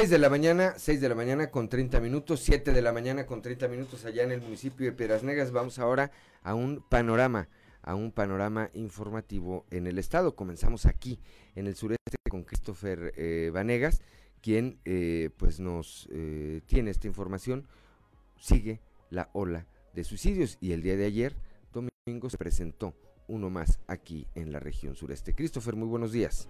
6 0.00 0.08
de 0.08 0.18
la 0.18 0.30
mañana, 0.30 0.72
6 0.78 0.98
de 0.98 1.10
la 1.10 1.14
mañana 1.14 1.50
con 1.50 1.68
30 1.68 2.00
minutos, 2.00 2.40
7 2.40 2.72
de 2.72 2.80
la 2.80 2.90
mañana 2.90 3.26
con 3.26 3.42
30 3.42 3.68
minutos 3.68 4.06
allá 4.06 4.22
en 4.22 4.32
el 4.32 4.40
municipio 4.40 4.86
de 4.86 4.92
Piedras 4.92 5.22
Negras. 5.22 5.52
Vamos 5.52 5.78
ahora 5.78 6.10
a 6.42 6.54
un 6.54 6.82
panorama, 6.88 7.50
a 7.82 7.94
un 7.94 8.10
panorama 8.10 8.70
informativo 8.72 9.66
en 9.70 9.86
el 9.86 9.98
estado. 9.98 10.34
Comenzamos 10.34 10.86
aquí, 10.86 11.20
en 11.54 11.66
el 11.66 11.76
sureste, 11.76 12.16
con 12.30 12.44
Christopher 12.44 13.12
eh, 13.14 13.50
Vanegas, 13.52 14.00
quien 14.40 14.80
eh, 14.86 15.28
pues 15.36 15.60
nos 15.60 16.08
eh, 16.10 16.62
tiene 16.64 16.92
esta 16.92 17.06
información. 17.06 17.68
Sigue 18.38 18.80
la 19.10 19.28
ola 19.34 19.66
de 19.92 20.02
suicidios 20.04 20.56
y 20.62 20.72
el 20.72 20.80
día 20.80 20.96
de 20.96 21.04
ayer, 21.04 21.36
domingo, 21.74 22.30
se 22.30 22.38
presentó 22.38 22.94
uno 23.28 23.50
más 23.50 23.78
aquí 23.86 24.26
en 24.34 24.50
la 24.50 24.60
región 24.60 24.96
sureste. 24.96 25.34
Christopher, 25.34 25.76
muy 25.76 25.88
buenos 25.88 26.10
días. 26.10 26.48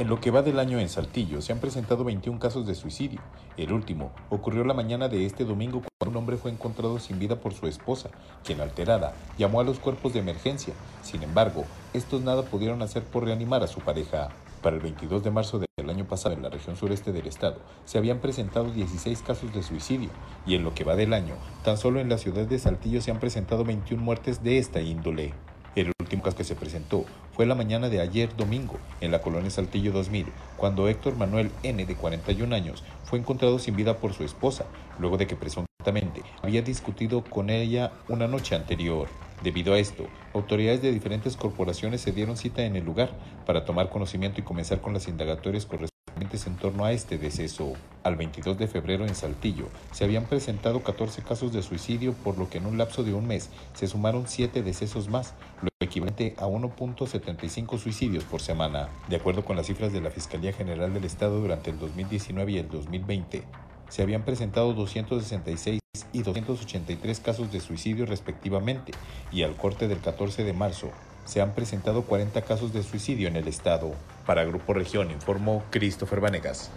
En 0.00 0.08
lo 0.08 0.18
que 0.18 0.30
va 0.30 0.40
del 0.40 0.58
año 0.58 0.78
en 0.78 0.88
Saltillo 0.88 1.42
se 1.42 1.52
han 1.52 1.58
presentado 1.58 2.04
21 2.04 2.38
casos 2.38 2.66
de 2.66 2.74
suicidio. 2.74 3.20
El 3.58 3.70
último 3.70 4.12
ocurrió 4.30 4.64
la 4.64 4.72
mañana 4.72 5.08
de 5.08 5.26
este 5.26 5.44
domingo 5.44 5.82
cuando 5.82 6.12
un 6.12 6.16
hombre 6.16 6.38
fue 6.38 6.50
encontrado 6.50 6.98
sin 6.98 7.18
vida 7.18 7.36
por 7.36 7.52
su 7.52 7.66
esposa, 7.66 8.08
quien 8.42 8.62
alterada 8.62 9.12
llamó 9.36 9.60
a 9.60 9.64
los 9.64 9.78
cuerpos 9.78 10.14
de 10.14 10.20
emergencia. 10.20 10.72
Sin 11.02 11.22
embargo, 11.22 11.66
estos 11.92 12.22
nada 12.22 12.44
pudieron 12.44 12.80
hacer 12.80 13.02
por 13.02 13.26
reanimar 13.26 13.62
a 13.62 13.66
su 13.66 13.80
pareja. 13.80 14.30
Para 14.62 14.76
el 14.76 14.80
22 14.80 15.22
de 15.22 15.30
marzo 15.32 15.58
del 15.58 15.90
año 15.90 16.06
pasado 16.06 16.34
en 16.34 16.40
la 16.40 16.48
región 16.48 16.76
sureste 16.76 17.12
del 17.12 17.26
estado 17.26 17.60
se 17.84 17.98
habían 17.98 18.20
presentado 18.20 18.70
16 18.72 19.20
casos 19.20 19.52
de 19.52 19.62
suicidio 19.62 20.08
y 20.46 20.54
en 20.54 20.64
lo 20.64 20.72
que 20.72 20.84
va 20.84 20.96
del 20.96 21.12
año, 21.12 21.34
tan 21.62 21.76
solo 21.76 22.00
en 22.00 22.08
la 22.08 22.16
ciudad 22.16 22.46
de 22.46 22.58
Saltillo 22.58 23.02
se 23.02 23.10
han 23.10 23.20
presentado 23.20 23.64
21 23.64 24.02
muertes 24.02 24.42
de 24.42 24.56
esta 24.56 24.80
índole. 24.80 25.34
El 25.76 25.92
último 26.00 26.24
caso 26.24 26.36
que 26.36 26.44
se 26.44 26.56
presentó 26.56 27.04
fue 27.32 27.46
la 27.46 27.54
mañana 27.54 27.88
de 27.88 28.00
ayer 28.00 28.34
domingo 28.36 28.78
en 29.00 29.12
la 29.12 29.22
colonia 29.22 29.50
Saltillo 29.50 29.92
2000, 29.92 30.26
cuando 30.56 30.88
Héctor 30.88 31.16
Manuel 31.16 31.52
N. 31.62 31.86
de 31.86 31.94
41 31.94 32.52
años 32.54 32.82
fue 33.04 33.20
encontrado 33.20 33.60
sin 33.60 33.76
vida 33.76 33.98
por 33.98 34.12
su 34.12 34.24
esposa, 34.24 34.66
luego 34.98 35.16
de 35.16 35.28
que 35.28 35.36
presuntamente 35.36 36.22
había 36.42 36.62
discutido 36.62 37.22
con 37.22 37.50
ella 37.50 37.92
una 38.08 38.26
noche 38.26 38.56
anterior. 38.56 39.08
Debido 39.44 39.74
a 39.74 39.78
esto, 39.78 40.06
autoridades 40.34 40.82
de 40.82 40.92
diferentes 40.92 41.36
corporaciones 41.36 42.00
se 42.00 42.10
dieron 42.10 42.36
cita 42.36 42.64
en 42.64 42.74
el 42.74 42.84
lugar 42.84 43.10
para 43.46 43.64
tomar 43.64 43.90
conocimiento 43.90 44.40
y 44.40 44.44
comenzar 44.44 44.80
con 44.80 44.92
las 44.92 45.06
indagatorias 45.06 45.66
correspondientes 45.66 45.89
en 46.20 46.56
torno 46.56 46.84
a 46.84 46.92
este 46.92 47.16
deceso. 47.16 47.72
Al 48.02 48.16
22 48.16 48.58
de 48.58 48.68
febrero 48.68 49.06
en 49.06 49.14
Saltillo 49.14 49.68
se 49.92 50.04
habían 50.04 50.24
presentado 50.24 50.82
14 50.82 51.22
casos 51.22 51.52
de 51.52 51.62
suicidio, 51.62 52.12
por 52.12 52.36
lo 52.38 52.50
que 52.50 52.58
en 52.58 52.66
un 52.66 52.76
lapso 52.76 53.02
de 53.02 53.14
un 53.14 53.26
mes 53.26 53.48
se 53.72 53.86
sumaron 53.86 54.28
7 54.28 54.62
decesos 54.62 55.08
más, 55.08 55.34
lo 55.62 55.70
equivalente 55.80 56.34
a 56.38 56.46
1.75 56.46 57.78
suicidios 57.78 58.24
por 58.24 58.42
semana. 58.42 58.90
De 59.08 59.16
acuerdo 59.16 59.44
con 59.44 59.56
las 59.56 59.66
cifras 59.66 59.92
de 59.92 60.02
la 60.02 60.10
Fiscalía 60.10 60.52
General 60.52 60.92
del 60.92 61.04
Estado 61.04 61.40
durante 61.40 61.70
el 61.70 61.78
2019 61.78 62.52
y 62.52 62.58
el 62.58 62.68
2020, 62.68 63.42
se 63.88 64.02
habían 64.02 64.22
presentado 64.22 64.74
266 64.74 65.80
y 66.12 66.22
283 66.22 67.20
casos 67.20 67.50
de 67.50 67.60
suicidio 67.60 68.04
respectivamente, 68.06 68.92
y 69.32 69.42
al 69.42 69.56
corte 69.56 69.88
del 69.88 70.00
14 70.00 70.44
de 70.44 70.52
marzo 70.52 70.90
se 71.24 71.40
han 71.40 71.54
presentado 71.54 72.02
40 72.02 72.42
casos 72.42 72.72
de 72.72 72.82
suicidio 72.82 73.28
en 73.28 73.36
el 73.36 73.48
estado. 73.48 73.94
Para 74.30 74.44
Grupo 74.44 74.74
Región 74.74 75.10
informó 75.10 75.64
Christopher 75.70 76.20
Vanegas. 76.20 76.70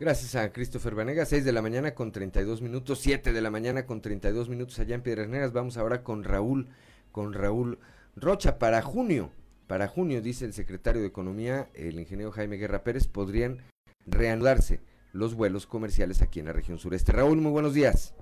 Gracias 0.00 0.34
a 0.34 0.52
Christopher 0.52 0.96
Vanegas, 0.96 1.28
6 1.28 1.44
de 1.44 1.52
la 1.52 1.62
mañana 1.62 1.94
con 1.94 2.10
32 2.10 2.60
minutos, 2.60 2.98
7 2.98 3.32
de 3.32 3.40
la 3.40 3.52
mañana 3.52 3.86
con 3.86 4.02
32 4.02 4.48
minutos 4.48 4.80
allá 4.80 4.96
en 4.96 5.02
Piedras 5.02 5.28
Negras. 5.28 5.52
Vamos 5.52 5.76
ahora 5.76 6.02
con 6.02 6.24
Raúl, 6.24 6.66
con 7.12 7.34
Raúl 7.34 7.78
Rocha. 8.16 8.58
Para 8.58 8.82
junio, 8.82 9.30
para 9.68 9.86
junio, 9.86 10.20
dice 10.20 10.44
el 10.44 10.54
secretario 10.54 11.00
de 11.00 11.06
Economía, 11.06 11.68
el 11.74 12.00
ingeniero 12.00 12.32
Jaime 12.32 12.56
Guerra 12.56 12.82
Pérez, 12.82 13.06
podrían 13.06 13.58
reanudarse 14.06 14.80
los 15.12 15.36
vuelos 15.36 15.68
comerciales 15.68 16.20
aquí 16.20 16.40
en 16.40 16.46
la 16.46 16.52
región 16.52 16.80
sureste. 16.80 17.12
Raúl, 17.12 17.40
muy 17.40 17.52
buenos 17.52 17.74
días. 17.74 18.16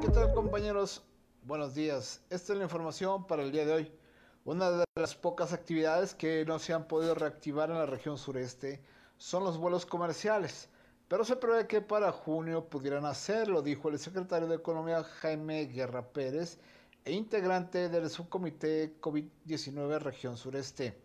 ¿Qué 0.00 0.08
tal 0.08 0.32
compañeros? 0.32 1.04
Buenos 1.46 1.74
días. 1.74 2.22
Esta 2.30 2.54
es 2.54 2.58
la 2.58 2.64
información 2.64 3.26
para 3.26 3.42
el 3.42 3.52
día 3.52 3.66
de 3.66 3.72
hoy. 3.74 3.92
Una 4.46 4.70
de 4.70 4.84
las 4.94 5.14
pocas 5.14 5.52
actividades 5.52 6.14
que 6.14 6.42
no 6.46 6.58
se 6.58 6.72
han 6.72 6.88
podido 6.88 7.14
reactivar 7.14 7.68
en 7.68 7.76
la 7.76 7.84
región 7.84 8.16
sureste 8.16 8.80
son 9.18 9.44
los 9.44 9.58
vuelos 9.58 9.84
comerciales, 9.84 10.70
pero 11.06 11.22
se 11.22 11.36
prevé 11.36 11.66
que 11.66 11.82
para 11.82 12.12
junio 12.12 12.64
pudieran 12.70 13.04
hacerlo, 13.04 13.60
dijo 13.60 13.90
el 13.90 13.98
secretario 13.98 14.48
de 14.48 14.54
Economía 14.54 15.04
Jaime 15.04 15.66
Guerra 15.66 16.08
Pérez 16.14 16.58
e 17.04 17.12
integrante 17.12 17.90
del 17.90 18.08
subcomité 18.08 18.98
COVID-19 18.98 19.98
región 19.98 20.38
sureste. 20.38 20.98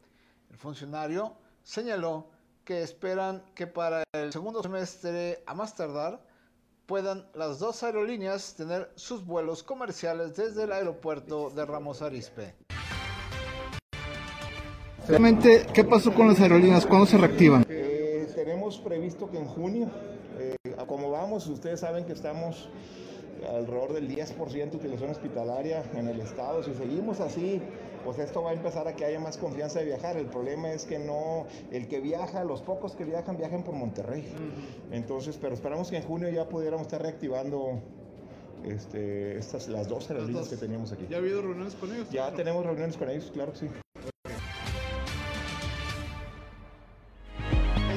El 0.49 0.55
funcionario 0.55 1.35
señaló 1.63 2.29
que 2.63 2.81
esperan 2.81 3.43
que 3.53 3.67
para 3.67 4.03
el 4.13 4.31
segundo 4.31 4.63
semestre, 4.63 5.43
a 5.45 5.53
más 5.53 5.75
tardar, 5.75 6.28
puedan 6.89 7.23
las 7.35 7.59
dos 7.59 7.83
aerolíneas 7.83 8.55
tener 8.55 8.89
sus 8.95 9.23
vuelos 9.23 9.61
comerciales 9.61 10.35
desde 10.35 10.63
el 10.63 10.71
aeropuerto 10.71 11.51
de 11.51 11.63
Ramos 11.63 12.01
Arizpe. 12.01 12.55
Realmente, 15.07 15.67
¿qué 15.71 15.83
pasó 15.83 16.11
con 16.11 16.27
las 16.27 16.39
aerolíneas? 16.39 16.87
¿Cuándo 16.87 17.05
se 17.05 17.19
reactivan? 17.19 17.63
Eh, 17.69 18.27
tenemos 18.33 18.79
previsto 18.79 19.29
que 19.29 19.37
en 19.37 19.45
junio, 19.45 19.87
eh, 20.39 20.55
como 20.87 21.11
vamos, 21.11 21.45
ustedes 21.45 21.79
saben 21.79 22.05
que 22.05 22.13
estamos 22.13 22.69
alrededor 23.47 23.93
del 23.93 24.09
10% 24.09 24.71
de 24.71 24.77
utilización 24.77 25.11
hospitalaria 25.11 25.83
en 25.93 26.07
el 26.07 26.19
estado. 26.19 26.63
Si 26.63 26.73
seguimos 26.73 27.19
así, 27.19 27.61
pues 28.03 28.19
esto 28.19 28.43
va 28.43 28.51
a 28.51 28.53
empezar 28.53 28.87
a 28.87 28.95
que 28.95 29.05
haya 29.05 29.19
más 29.19 29.37
confianza 29.37 29.79
de 29.79 29.85
viajar. 29.85 30.17
El 30.17 30.27
problema 30.27 30.71
es 30.71 30.85
que 30.85 30.99
no, 30.99 31.45
el 31.71 31.87
que 31.87 31.99
viaja, 31.99 32.43
los 32.43 32.61
pocos 32.61 32.95
que 32.95 33.05
viajan, 33.05 33.37
viajan 33.37 33.63
por 33.63 33.75
Monterrey. 33.75 34.25
Entonces, 34.91 35.37
pero 35.39 35.53
esperamos 35.53 35.89
que 35.89 35.97
en 35.97 36.03
junio 36.03 36.29
ya 36.29 36.47
pudiéramos 36.47 36.87
estar 36.87 37.01
reactivando 37.01 37.81
este, 38.65 39.37
estas, 39.37 39.67
las 39.67 39.87
dos 39.87 40.09
aerolíneas 40.09 40.47
que 40.47 40.57
teníamos 40.57 40.91
aquí. 40.91 41.07
¿Ya 41.09 41.17
ha 41.17 41.19
habido 41.19 41.41
reuniones 41.41 41.75
con 41.75 41.93
ellos? 41.93 42.09
Ya 42.09 42.31
tenemos 42.33 42.65
reuniones 42.65 42.97
con 42.97 43.09
ellos, 43.09 43.31
claro 43.33 43.53
que 43.53 43.59
sí. 43.59 43.69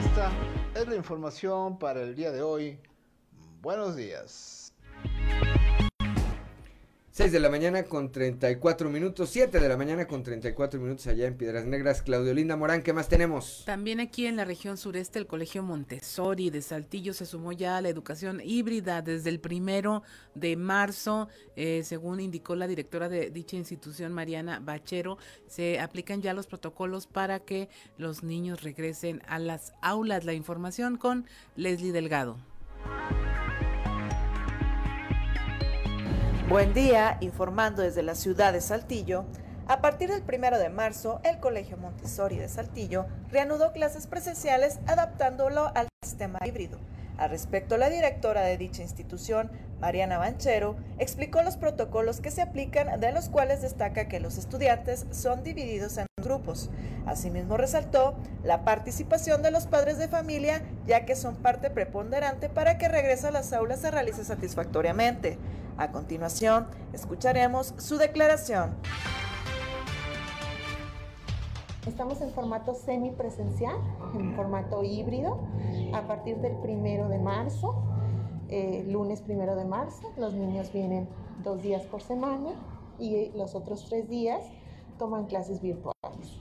Esta 0.05 0.31
es 0.75 0.89
la 0.89 0.97
información 0.97 1.79
para 1.79 2.03
el 2.03 2.15
día 2.15 2.31
de 2.33 2.43
hoy. 2.43 2.79
Buenos 3.61 3.97
días. 3.97 4.73
6 7.15 7.31
de 7.31 7.41
la 7.41 7.51
mañana 7.51 7.83
con 7.83 8.11
34 8.11 8.89
minutos, 8.89 9.29
7 9.29 9.61
de 9.61 9.69
la 9.69 9.77
mañana 9.77 10.07
con 10.07 10.23
34 10.23 10.81
minutos 10.81 11.07
allá 11.09 11.27
en 11.27 11.37
Piedras 11.37 11.67
Negras. 11.67 12.01
Claudio 12.01 12.33
Linda 12.33 12.57
Morán, 12.57 12.81
¿qué 12.81 12.95
más 12.95 13.11
tenemos? 13.11 13.65
También 13.67 14.01
aquí 14.01 14.25
en 14.25 14.35
la 14.37 14.47
región 14.47 14.79
sureste, 14.79 15.19
el 15.19 15.27
Colegio 15.27 15.63
Montessori 15.63 16.49
de 16.49 16.63
Saltillo 16.63 17.13
se 17.13 17.27
sumó 17.27 17.53
ya 17.53 17.77
a 17.77 17.83
la 17.83 17.91
educación 17.91 18.41
híbrida 18.43 19.03
desde 19.03 19.29
el 19.29 19.41
primero 19.41 20.03
de 20.35 20.57
marzo, 20.57 21.29
eh, 21.55 21.83
según 21.85 22.19
indicó 22.19 22.57
la 22.57 22.67
directora 22.67 23.11
de 23.11 23.29
dicha 23.29 23.57
institución, 23.57 24.15
Mariana 24.15 24.61
Bachero. 24.61 25.19
Se 25.47 25.81
aplican 25.81 26.23
ya 26.23 26.33
los 26.33 26.47
protocolos 26.47 27.07
para 27.07 27.41
que 27.41 27.69
los 27.99 28.23
niños 28.23 28.63
regresen 28.63 29.21
a 29.29 29.39
las 29.39 29.75
aulas. 29.83 30.25
La 30.25 30.33
información 30.33 30.97
con 30.97 31.27
Leslie 31.57 31.93
Delgado. 31.93 32.39
Buen 36.53 36.75
día, 36.75 37.17
informando 37.23 37.81
desde 37.81 38.03
la 38.03 38.15
ciudad 38.15 38.53
de 38.53 38.61
Saltillo. 38.61 39.25
A 39.69 39.81
partir 39.81 40.11
del 40.11 40.21
primero 40.21 40.59
de 40.59 40.69
marzo, 40.69 41.19
el 41.25 41.41
Colegio 41.41 41.79
Montessori 41.79 42.37
de 42.37 42.47
Saltillo 42.47 43.07
reanudó 43.31 43.73
clases 43.73 44.07
presenciales 44.07 44.79
adaptándolo 44.87 45.73
al 45.75 45.89
sistema 46.05 46.39
híbrido. 46.45 46.79
Al 47.23 47.31
respecto, 47.31 47.77
la 47.77 47.89
directora 47.89 48.41
de 48.41 48.59
dicha 48.59 48.83
institución, 48.83 49.49
Mariana 49.81 50.19
Banchero, 50.19 50.75
explicó 50.99 51.41
los 51.43 51.57
protocolos 51.57 52.21
que 52.21 52.33
se 52.33 52.43
aplican, 52.43 52.99
de 52.99 53.13
los 53.13 53.29
cuales 53.29 53.63
destaca 53.63 54.09
que 54.09 54.19
los 54.19 54.39
estudiantes 54.39 55.07
son 55.13 55.45
divididos 55.45 55.99
en 55.99 56.07
grupos. 56.21 56.69
Asimismo, 57.07 57.57
resaltó 57.57 58.17
la 58.43 58.65
participación 58.65 59.41
de 59.41 59.53
los 59.53 59.69
padres 59.69 59.99
de 59.99 60.09
familia, 60.09 60.63
ya 60.85 61.05
que 61.05 61.15
son 61.15 61.37
parte 61.37 61.71
preponderante 61.71 62.49
para 62.49 62.77
que 62.77 62.89
regrese 62.89 63.29
a 63.29 63.31
las 63.31 63.53
aulas 63.53 63.79
se 63.79 63.93
realice 63.93 64.25
satisfactoriamente. 64.25 65.39
A 65.79 65.93
continuación, 65.93 66.67
escucharemos 66.93 67.73
su 67.79 67.99
declaración. 67.99 68.75
Estamos 71.87 72.21
en 72.21 72.31
formato 72.31 72.75
semipresencial, 72.75 73.75
en 74.15 74.37
formato 74.37 74.85
híbrido, 74.85 75.41
a 75.93 76.07
partir 76.07 76.37
del 76.37 76.55
primero 76.59 77.09
de 77.09 77.19
marzo, 77.19 77.75
eh, 78.49 78.85
lunes 78.89 79.21
primero 79.21 79.57
de 79.57 79.65
marzo. 79.65 80.13
Los 80.17 80.33
niños 80.33 80.73
vienen 80.73 81.09
dos 81.43 81.61
días 81.61 81.83
por 81.83 82.01
semana 82.01 82.51
y 83.01 83.33
los 83.37 83.57
otros 83.57 83.87
tres 83.89 84.09
días 84.09 84.45
toman 84.97 85.27
clases 85.27 85.61
virtuales. 85.61 86.41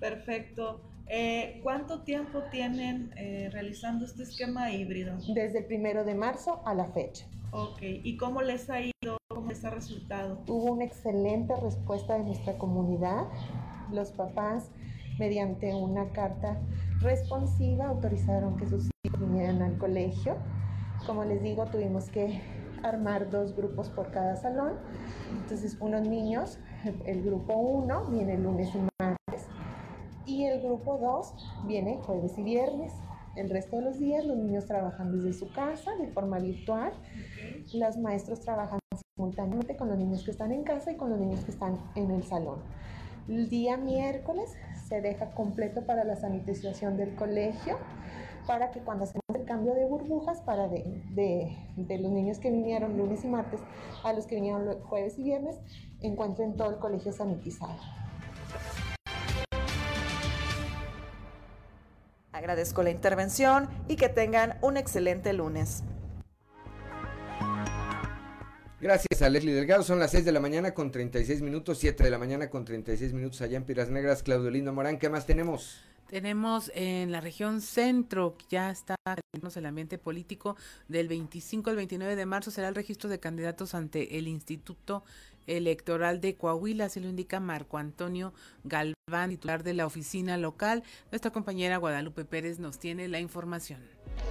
Perfecto. 0.00 0.80
Eh, 1.08 1.60
¿Cuánto 1.62 2.00
tiempo 2.02 2.44
tienen 2.50 3.12
eh, 3.18 3.50
realizando 3.52 4.06
este 4.06 4.22
esquema 4.22 4.72
híbrido? 4.72 5.18
Desde 5.34 5.58
el 5.58 5.66
primero 5.66 6.04
de 6.04 6.14
marzo 6.14 6.62
a 6.64 6.72
la 6.72 6.86
fecha. 6.86 7.26
Ok, 7.50 7.82
¿y 7.82 8.16
cómo 8.16 8.40
les 8.40 8.70
ha 8.70 8.80
ido? 8.80 9.18
¿Cómo 9.28 9.48
les 9.48 9.62
ha 9.64 9.70
resultado? 9.70 10.38
Hubo 10.46 10.72
una 10.72 10.84
excelente 10.84 11.54
respuesta 11.56 12.16
de 12.16 12.24
nuestra 12.24 12.56
comunidad. 12.56 13.26
Los 13.92 14.12
papás, 14.12 14.70
mediante 15.18 15.74
una 15.74 16.10
carta 16.10 16.58
responsiva, 17.00 17.86
autorizaron 17.86 18.56
que 18.56 18.66
sus 18.66 18.88
hijos 19.04 19.20
vinieran 19.20 19.62
al 19.62 19.78
colegio. 19.78 20.36
Como 21.06 21.24
les 21.24 21.42
digo, 21.42 21.66
tuvimos 21.66 22.08
que 22.10 22.40
armar 22.82 23.30
dos 23.30 23.56
grupos 23.56 23.88
por 23.88 24.10
cada 24.10 24.36
salón. 24.36 24.74
Entonces, 25.42 25.76
unos 25.80 26.06
niños, 26.06 26.58
el 27.04 27.22
grupo 27.22 27.54
1 27.54 28.06
viene 28.06 28.38
lunes 28.38 28.74
y 28.74 28.78
martes 29.02 29.46
y 30.30 30.44
el 30.44 30.60
grupo 30.60 30.98
2 30.98 31.66
viene 31.66 31.98
jueves 32.02 32.38
y 32.38 32.42
viernes. 32.42 32.92
El 33.36 33.50
resto 33.50 33.76
de 33.76 33.82
los 33.82 33.98
días 33.98 34.24
los 34.24 34.36
niños 34.36 34.66
trabajan 34.66 35.12
desde 35.12 35.32
su 35.32 35.50
casa 35.52 35.90
de 35.96 36.08
forma 36.08 36.38
virtual. 36.38 36.92
Los 37.74 37.96
maestros 37.96 38.40
trabajan 38.40 38.78
simultáneamente 39.16 39.76
con 39.76 39.88
los 39.88 39.98
niños 39.98 40.24
que 40.24 40.30
están 40.30 40.52
en 40.52 40.62
casa 40.62 40.92
y 40.92 40.96
con 40.96 41.10
los 41.10 41.18
niños 41.18 41.44
que 41.44 41.50
están 41.50 41.78
en 41.94 42.10
el 42.10 42.22
salón. 42.24 42.60
El 43.30 43.48
día 43.48 43.76
miércoles 43.76 44.56
se 44.88 45.00
deja 45.00 45.30
completo 45.30 45.86
para 45.86 46.02
la 46.02 46.16
sanitización 46.16 46.96
del 46.96 47.14
colegio, 47.14 47.78
para 48.44 48.72
que 48.72 48.80
cuando 48.80 49.04
hacemos 49.04 49.22
el 49.32 49.44
cambio 49.44 49.72
de 49.74 49.84
burbujas, 49.84 50.40
para 50.40 50.66
de, 50.66 50.82
de, 51.10 51.56
de 51.76 51.98
los 51.98 52.10
niños 52.10 52.40
que 52.40 52.50
vinieron 52.50 52.98
lunes 52.98 53.22
y 53.22 53.28
martes 53.28 53.60
a 54.02 54.12
los 54.14 54.26
que 54.26 54.34
vinieron 54.34 54.82
jueves 54.82 55.16
y 55.16 55.22
viernes, 55.22 55.60
encuentren 56.00 56.56
todo 56.56 56.70
el 56.70 56.78
colegio 56.78 57.12
sanitizado. 57.12 57.78
Agradezco 62.32 62.82
la 62.82 62.90
intervención 62.90 63.68
y 63.86 63.94
que 63.94 64.08
tengan 64.08 64.58
un 64.60 64.76
excelente 64.76 65.32
lunes. 65.34 65.84
Gracias 68.80 69.20
a 69.20 69.28
Leslie 69.28 69.52
Delgado. 69.52 69.82
Son 69.82 69.98
las 69.98 70.10
6 70.12 70.24
de 70.24 70.32
la 70.32 70.40
mañana 70.40 70.72
con 70.72 70.90
36 70.90 71.42
minutos, 71.42 71.76
7 71.78 72.02
de 72.02 72.10
la 72.10 72.16
mañana 72.16 72.48
con 72.48 72.64
36 72.64 73.12
minutos 73.12 73.42
allá 73.42 73.58
en 73.58 73.64
Piras 73.64 73.90
Negras. 73.90 74.22
Claudio 74.22 74.50
Lindo 74.50 74.72
Morán, 74.72 74.98
¿qué 74.98 75.10
más 75.10 75.26
tenemos? 75.26 75.82
Tenemos 76.06 76.72
en 76.74 77.12
la 77.12 77.20
región 77.20 77.60
centro, 77.60 78.36
ya 78.48 78.70
está 78.70 78.96
el 79.54 79.66
ambiente 79.66 79.98
político, 79.98 80.56
del 80.88 81.08
25 81.08 81.68
al 81.70 81.76
29 81.76 82.16
de 82.16 82.26
marzo 82.26 82.50
será 82.50 82.68
el 82.68 82.74
registro 82.74 83.10
de 83.10 83.20
candidatos 83.20 83.74
ante 83.74 84.18
el 84.18 84.26
Instituto 84.26 85.04
Electoral 85.46 86.20
de 86.20 86.36
Coahuila, 86.36 86.86
así 86.86 87.00
lo 87.00 87.08
indica 87.08 87.38
Marco 87.38 87.78
Antonio 87.78 88.32
Galván, 88.64 88.94
titular 89.28 89.62
de 89.62 89.74
la 89.74 89.86
oficina 89.86 90.36
local. 90.36 90.82
Nuestra 91.10 91.30
compañera 91.30 91.78
Guadalupe 91.78 92.24
Pérez 92.24 92.58
nos 92.58 92.78
tiene 92.78 93.08
la 93.08 93.18
información. 93.18 93.80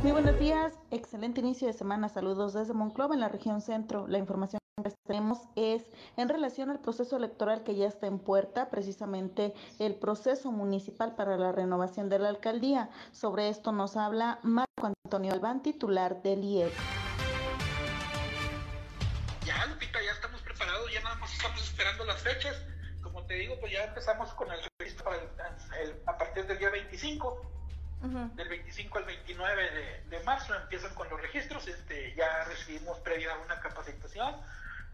Muy 0.01 0.11
buenos 0.11 0.39
días, 0.39 0.73
excelente 0.91 1.41
inicio 1.41 1.67
de 1.67 1.73
semana. 1.73 2.07
Saludos 2.07 2.53
desde 2.53 2.73
Monclova, 2.73 3.13
en 3.13 3.19
la 3.19 3.27
región 3.29 3.61
centro. 3.61 4.07
La 4.07 4.17
información 4.17 4.59
que 4.81 4.91
tenemos 5.05 5.39
es 5.57 5.83
en 6.15 6.29
relación 6.29 6.69
al 6.69 6.79
proceso 6.79 7.17
electoral 7.17 7.63
que 7.63 7.75
ya 7.75 7.87
está 7.87 8.07
en 8.07 8.19
puerta, 8.19 8.69
precisamente 8.69 9.53
el 9.79 9.95
proceso 9.95 10.51
municipal 10.51 11.15
para 11.15 11.37
la 11.37 11.51
renovación 11.51 12.07
de 12.07 12.19
la 12.19 12.29
alcaldía. 12.29 12.89
Sobre 13.11 13.49
esto 13.49 13.73
nos 13.73 13.97
habla 13.97 14.39
Marco 14.43 14.93
Antonio 15.03 15.33
Albán, 15.33 15.61
titular 15.61 16.21
del 16.21 16.43
IEC. 16.43 16.71
Ya, 19.45 19.65
Lupita, 19.65 19.99
ya 20.01 20.11
estamos 20.11 20.41
preparados, 20.41 20.89
ya 20.93 21.01
nada 21.01 21.15
más 21.15 21.33
estamos 21.33 21.61
esperando 21.61 22.05
las 22.05 22.21
fechas. 22.21 22.55
Te 23.29 23.35
digo, 23.35 23.59
pues 23.59 23.71
ya 23.71 23.83
empezamos 23.83 24.33
con 24.33 24.51
el 24.51 24.59
registro 24.79 25.11
a 26.07 26.17
partir 26.17 26.47
del 26.47 26.57
día 26.57 26.71
25 26.71 27.51
del 28.33 28.49
25 28.49 28.97
al 28.97 29.05
29 29.05 30.03
de, 30.09 30.23
marzo 30.23 30.55
empiezan 30.55 30.95
con 30.95 31.07
los 31.11 31.21
registros. 31.21 31.67
Este, 31.67 32.15
ya 32.15 32.45
recibimos 32.45 32.97
previa 33.01 33.37
una 33.45 33.59
capacitación 33.59 34.35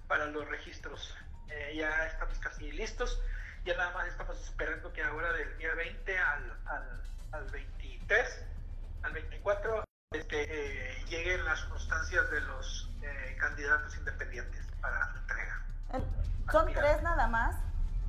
para 0.10 0.26
los 0.26 0.46
registros. 0.50 1.16
Eh, 1.48 1.78
ya 1.78 2.08
estamos 2.08 2.38
casi 2.40 2.74
listos. 2.74 3.22
Ya 3.64 3.78
nada 3.78 3.92
más 3.92 4.06
estamos 4.10 4.38
esperando 4.44 4.92
que 4.92 5.02
ahora 5.02 5.32
del 5.32 5.58
día 5.58 5.74
20 5.74 6.18
al, 6.18 6.60
al, 7.32 7.50
23, 7.52 8.46
al 9.04 9.14
24, 9.14 9.86
este, 10.12 10.44
eh, 10.44 11.06
lleguen 11.08 11.46
las 11.46 11.64
constancias 11.64 12.30
de 12.32 12.42
los 12.42 12.92
eh, 13.02 13.38
candidatos 13.40 13.96
independientes 13.96 14.68
para 14.82 15.14
entrega. 15.22 15.66
¿Son 16.52 16.74
tres 16.74 17.02
nada 17.02 17.28
más? 17.30 17.56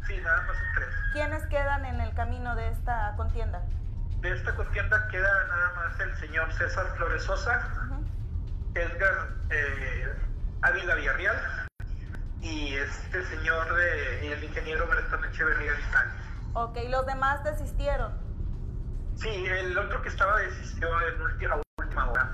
Sí, 0.06 0.16
nada 0.18 0.42
más 0.42 0.56
son 0.56 0.66
tres. 0.74 0.88
¿Quiénes 1.12 1.46
quedan 1.46 1.84
en 1.84 2.00
el 2.00 2.14
camino 2.14 2.54
de 2.54 2.68
esta 2.68 3.14
contienda? 3.16 3.62
de 4.20 4.32
esta 4.32 4.54
contienda 4.54 5.08
queda 5.08 5.46
nada 5.48 5.72
más 5.74 6.00
el 6.00 6.16
señor 6.16 6.52
César 6.54 6.86
Flores 6.96 7.22
Sosa, 7.22 7.68
Edgar 8.74 9.28
eh, 9.50 10.14
Ávila 10.62 10.94
Villarreal 10.94 11.36
y 12.40 12.74
este 12.74 13.24
señor 13.24 13.74
de, 13.74 14.32
el 14.32 14.44
ingeniero 14.44 14.86
Bretón 14.86 15.24
Echeverría 15.26 15.72
Vital. 15.72 16.12
Ok, 16.54 16.78
¿los 16.88 17.06
demás 17.06 17.44
desistieron? 17.44 18.12
Sí, 19.16 19.46
el 19.46 19.76
otro 19.78 20.02
que 20.02 20.08
estaba 20.08 20.38
desistió 20.40 20.88
en 21.08 21.20
última, 21.22 21.60
última 21.78 22.10
hora. 22.10 22.32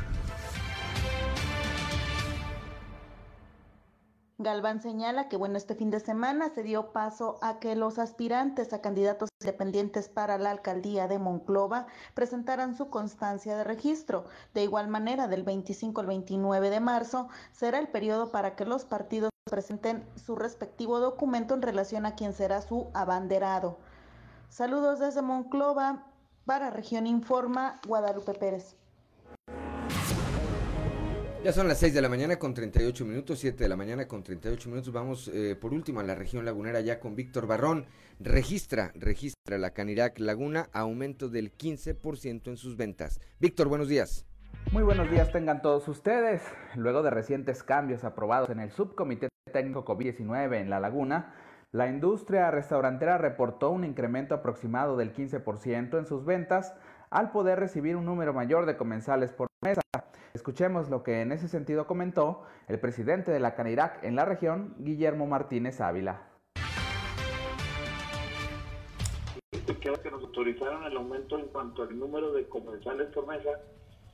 Galván 4.43 4.81
señala 4.81 5.29
que 5.29 5.37
bueno, 5.37 5.57
este 5.57 5.75
fin 5.75 5.91
de 5.91 6.01
semana 6.01 6.51
se 6.55 6.63
dio 6.63 6.93
paso 6.93 7.39
a 7.43 7.59
que 7.59 7.77
los 7.77 7.99
aspirantes 7.99 8.73
a 8.73 8.81
candidatos 8.81 9.29
independientes 9.41 10.09
para 10.09 10.39
la 10.39 10.51
alcaldía 10.51 11.07
de 11.09 11.19
Monclova 11.19 11.87
presentaran 12.15 12.77
su 12.77 12.91
constancia 12.91 13.57
de 13.57 13.65
registro. 13.65 14.25
De 14.55 14.63
igual 14.63 14.89
manera, 14.89 15.29
del 15.29 15.45
25 15.45 16.01
al 16.01 16.07
29 16.07 16.71
de 16.71 16.81
marzo 16.81 17.29
será 17.53 17.79
el 17.79 17.89
periodo 17.89 18.31
para 18.31 18.57
que 18.57 18.65
los 18.65 18.85
partidos 18.85 19.31
presenten 19.45 20.05
su 20.17 20.35
respectivo 20.35 20.99
documento 20.99 21.55
en 21.55 21.63
relación 21.63 22.07
a 22.07 22.15
quién 22.15 22.33
será 22.33 22.63
su 22.63 22.91
abanderado. 22.95 23.79
Saludos 24.49 24.99
desde 24.99 25.23
Monclova 25.23 26.05
para 26.45 26.71
Región 26.71 27.07
Informa, 27.07 27.81
Guadalupe 27.87 28.35
Pérez. 28.35 28.77
Ya 31.45 31.53
son 31.53 31.67
las 31.67 31.79
6 31.79 31.93
de 31.93 32.01
la 32.01 32.09
mañana 32.09 32.39
con 32.39 32.55
38 32.55 33.05
minutos, 33.05 33.41
7 33.41 33.65
de 33.65 33.69
la 33.69 33.75
mañana 33.75 34.07
con 34.07 34.23
38 34.23 34.69
minutos. 34.69 34.93
Vamos 34.93 35.27
eh, 35.27 35.57
por 35.61 35.73
último 35.75 35.99
a 35.99 36.05
la 36.05 36.15
región 36.15 36.45
lagunera 36.45 36.81
ya 36.83 37.01
con 37.01 37.17
Víctor 37.17 37.49
Barrón. 37.49 37.87
Registra, 38.21 38.93
registra 38.95 39.59
la 39.59 39.71
Canirac 39.71 40.21
Laguna 40.21 40.69
aumento 40.73 41.29
del 41.29 41.53
15% 41.53 42.47
en 42.47 42.57
sus 42.57 42.77
ventas. 42.77 43.21
Víctor, 43.41 43.67
buenos 43.67 43.89
días. 43.89 44.25
Muy 44.71 44.85
buenos 44.85 45.11
días 45.11 45.33
tengan 45.33 45.63
todos 45.63 45.89
ustedes. 45.89 46.43
Luego 46.77 47.03
de 47.03 47.11
recientes 47.11 47.65
cambios 47.65 48.05
aprobados 48.05 48.51
en 48.51 48.61
el 48.61 48.71
subcomité 48.71 49.27
técnico 49.53 49.85
COVID-19 49.85 50.61
en 50.61 50.71
la 50.71 50.79
laguna, 50.79 51.35
la 51.73 51.89
industria 51.89 52.53
restaurantera 52.53 53.19
reportó 53.19 53.71
un 53.71 53.83
incremento 53.83 54.37
aproximado 54.37 54.97
del 54.97 55.13
15% 55.13 55.99
en 55.99 56.07
sus 56.07 56.25
ventas 56.25 56.73
al 57.11 57.33
poder 57.33 57.59
recibir 57.59 57.97
un 57.97 58.05
número 58.05 58.33
mayor 58.33 58.65
de 58.65 58.77
comensales 58.77 59.33
por 59.33 59.49
mesa. 59.61 59.83
Escuchemos 60.35 60.89
lo 60.89 61.03
que 61.03 61.21
en 61.21 61.31
ese 61.31 61.47
sentido 61.47 61.87
comentó 61.87 62.43
el 62.67 62.81
presidente 62.81 63.31
de 63.31 63.39
la 63.39 63.55
Canirac 63.55 64.03
en 64.03 64.17
la 64.17 64.25
región, 64.25 64.75
Guillermo 64.79 65.27
Martínez 65.27 65.81
Ávila. 65.81 66.29
que 70.03 70.11
nos 70.11 70.23
autorizaron 70.23 70.85
el 70.85 70.97
aumento 70.97 71.39
en 71.39 71.47
cuanto 71.47 71.83
al 71.83 71.99
número 71.99 72.33
de 72.33 72.49
comensales 72.49 73.09
por 73.13 73.27
mesa, 73.27 73.61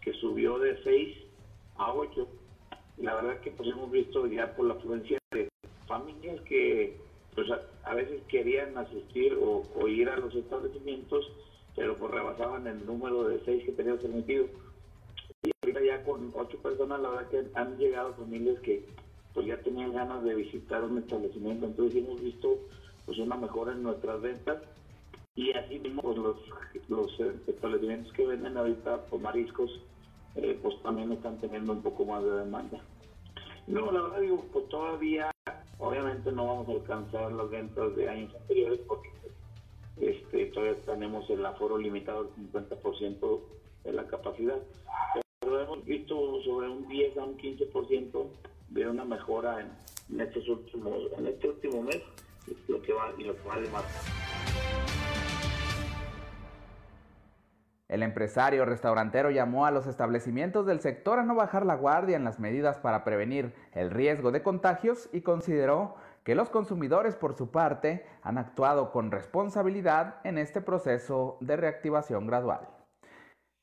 que 0.00 0.12
subió 0.14 0.58
de 0.58 0.82
6 0.82 1.18
a 1.76 1.92
8. 1.92 2.28
La 2.98 3.14
verdad 3.14 3.40
que 3.40 3.50
pues 3.52 3.68
hemos 3.68 3.90
visto 3.90 4.26
ya 4.26 4.54
por 4.54 4.66
la 4.66 4.74
afluencia 4.74 5.18
de 5.30 5.48
familias 5.86 6.40
que 6.42 6.96
pues 7.34 7.48
a, 7.84 7.94
veces 7.94 8.22
querían 8.28 8.76
asistir 8.76 9.34
o, 9.34 9.62
o, 9.74 9.88
ir 9.88 10.08
a 10.08 10.16
los 10.16 10.34
establecimientos, 10.34 11.30
pero 11.76 11.96
pues 11.96 12.12
rebasaban 12.12 12.66
el 12.66 12.84
número 12.84 13.28
de 13.28 13.40
6 13.44 13.64
que 13.64 13.72
teníamos 13.72 14.02
permitido 14.02 14.46
ya 15.80 16.02
con 16.04 16.32
ocho 16.34 16.58
personas, 16.58 17.00
la 17.00 17.10
verdad 17.10 17.28
que 17.28 17.46
han 17.54 17.76
llegado 17.78 18.14
familias 18.14 18.58
que 18.60 18.84
pues 19.34 19.46
ya 19.46 19.60
tenían 19.62 19.92
ganas 19.92 20.24
de 20.24 20.34
visitar 20.34 20.82
un 20.82 20.98
establecimiento, 20.98 21.66
entonces 21.66 22.02
hemos 22.02 22.20
visto 22.20 22.58
pues 23.06 23.18
una 23.18 23.36
mejora 23.36 23.72
en 23.72 23.82
nuestras 23.82 24.20
ventas. 24.20 24.62
Y 25.34 25.52
así 25.52 25.78
mismo 25.78 26.02
pues, 26.02 26.18
los, 26.18 26.36
los 26.88 27.20
eh, 27.20 27.32
establecimientos 27.46 28.12
que 28.12 28.26
venden 28.26 28.56
ahorita 28.56 29.04
pues, 29.06 29.22
mariscos 29.22 29.70
eh, 30.34 30.58
pues 30.60 30.82
también 30.82 31.12
están 31.12 31.38
teniendo 31.38 31.72
un 31.72 31.82
poco 31.82 32.04
más 32.04 32.24
de 32.24 32.30
demanda. 32.30 32.80
No, 33.66 33.92
la 33.92 34.02
verdad 34.02 34.20
digo, 34.20 34.44
pues 34.52 34.68
todavía 34.68 35.30
obviamente 35.78 36.32
no 36.32 36.46
vamos 36.46 36.68
a 36.68 36.72
alcanzar 36.72 37.32
las 37.32 37.50
ventas 37.50 37.94
de 37.94 38.08
años 38.08 38.34
anteriores 38.34 38.80
porque 38.88 39.10
este, 40.00 40.46
todavía 40.46 40.76
tenemos 40.84 41.28
el 41.30 41.44
aforo 41.46 41.78
limitado 41.78 42.20
al 42.20 42.30
50% 42.52 43.40
de 43.84 43.92
la 43.92 44.06
capacidad 44.06 44.58
hemos 45.60 45.84
visto 45.84 46.40
sobre 46.42 46.68
un 46.68 46.88
10 46.88 47.18
a 47.18 47.24
un 47.24 47.36
15% 47.38 48.26
de 48.70 48.88
una 48.88 49.04
mejora 49.04 49.60
en, 50.10 50.20
estos 50.20 50.48
últimos, 50.48 50.94
en 51.16 51.26
este 51.26 51.48
último 51.48 51.82
mes, 51.82 52.02
lo 52.66 52.82
que 52.82 52.92
va 52.92 53.12
y 53.18 53.24
lo 53.24 53.36
que 53.36 53.48
va 53.48 53.60
de 53.60 53.68
más. 53.70 53.84
El 57.88 58.02
empresario 58.02 58.66
restaurantero 58.66 59.30
llamó 59.30 59.64
a 59.64 59.70
los 59.70 59.86
establecimientos 59.86 60.66
del 60.66 60.80
sector 60.80 61.18
a 61.18 61.24
no 61.24 61.34
bajar 61.34 61.64
la 61.64 61.74
guardia 61.74 62.16
en 62.16 62.24
las 62.24 62.38
medidas 62.38 62.78
para 62.78 63.02
prevenir 63.02 63.54
el 63.72 63.90
riesgo 63.90 64.30
de 64.30 64.42
contagios 64.42 65.08
y 65.12 65.22
consideró 65.22 65.94
que 66.22 66.34
los 66.34 66.50
consumidores 66.50 67.16
por 67.16 67.34
su 67.34 67.50
parte 67.50 68.04
han 68.22 68.36
actuado 68.36 68.92
con 68.92 69.10
responsabilidad 69.10 70.16
en 70.24 70.36
este 70.36 70.60
proceso 70.60 71.38
de 71.40 71.56
reactivación 71.56 72.26
gradual. 72.26 72.68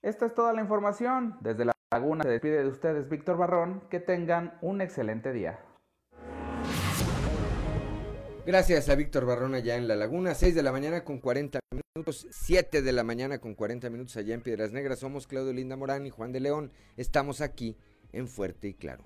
Esta 0.01 0.25
es 0.25 0.33
toda 0.33 0.53
la 0.53 0.61
información. 0.61 1.37
Desde 1.41 1.65
la 1.65 1.74
Laguna 1.91 2.23
se 2.23 2.29
despide 2.29 2.63
de 2.63 2.69
ustedes 2.69 3.09
Víctor 3.09 3.37
Barrón. 3.37 3.83
Que 3.89 3.99
tengan 3.99 4.57
un 4.61 4.81
excelente 4.81 5.31
día. 5.31 5.59
Gracias 8.45 8.89
a 8.89 8.95
Víctor 8.95 9.25
Barrón 9.25 9.55
allá 9.55 9.75
en 9.75 9.87
La 9.87 9.95
Laguna, 9.95 10.35
6 10.35 10.53
de 10.53 10.61
la 10.61 10.71
mañana 10.71 11.03
con 11.03 11.19
40 11.19 11.59
minutos, 11.71 12.27
7 12.29 12.83
de 12.83 12.91
la 12.91 13.03
mañana 13.03 13.39
con 13.39 13.55
40 13.55 13.89
minutos 13.89 14.17
allá 14.17 14.35
en 14.35 14.41
Piedras 14.41 14.71
Negras. 14.71 14.99
Somos 14.99 15.25
Claudio 15.25 15.51
Linda 15.51 15.75
Morán 15.75 16.05
y 16.05 16.11
Juan 16.11 16.31
de 16.31 16.41
León. 16.41 16.71
Estamos 16.95 17.41
aquí 17.41 17.77
en 18.11 18.27
Fuerte 18.27 18.67
y 18.67 18.73
Claro. 18.75 19.03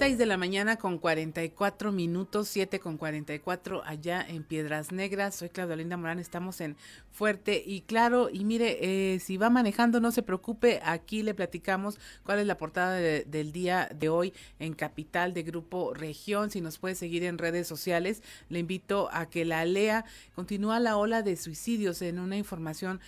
6 0.00 0.16
de 0.16 0.24
la 0.24 0.38
mañana 0.38 0.76
con 0.76 0.96
44 0.96 1.92
minutos, 1.92 2.48
7 2.48 2.80
con 2.80 2.96
44 2.96 3.82
allá 3.84 4.24
en 4.26 4.44
Piedras 4.44 4.92
Negras. 4.92 5.34
Soy 5.34 5.50
Claudia 5.50 5.76
Linda 5.76 5.98
Morán, 5.98 6.18
estamos 6.18 6.62
en 6.62 6.78
Fuerte 7.12 7.62
y 7.66 7.82
Claro. 7.82 8.30
Y 8.32 8.46
mire, 8.46 8.78
eh, 8.80 9.20
si 9.20 9.36
va 9.36 9.50
manejando, 9.50 10.00
no 10.00 10.10
se 10.10 10.22
preocupe, 10.22 10.80
aquí 10.84 11.22
le 11.22 11.34
platicamos 11.34 11.98
cuál 12.24 12.38
es 12.38 12.46
la 12.46 12.56
portada 12.56 12.94
del 12.94 13.52
día 13.52 13.90
de 13.94 14.08
hoy 14.08 14.32
en 14.58 14.72
Capital 14.72 15.34
de 15.34 15.42
Grupo 15.42 15.92
Región. 15.92 16.50
Si 16.50 16.62
nos 16.62 16.78
puede 16.78 16.94
seguir 16.94 17.22
en 17.24 17.36
redes 17.36 17.66
sociales, 17.68 18.22
le 18.48 18.60
invito 18.60 19.10
a 19.12 19.28
que 19.28 19.44
la 19.44 19.66
lea. 19.66 20.06
Continúa 20.34 20.80
la 20.80 20.96
ola 20.96 21.20
de 21.20 21.36
suicidios 21.36 22.00
en 22.00 22.20
una 22.20 22.38
información 22.38 23.00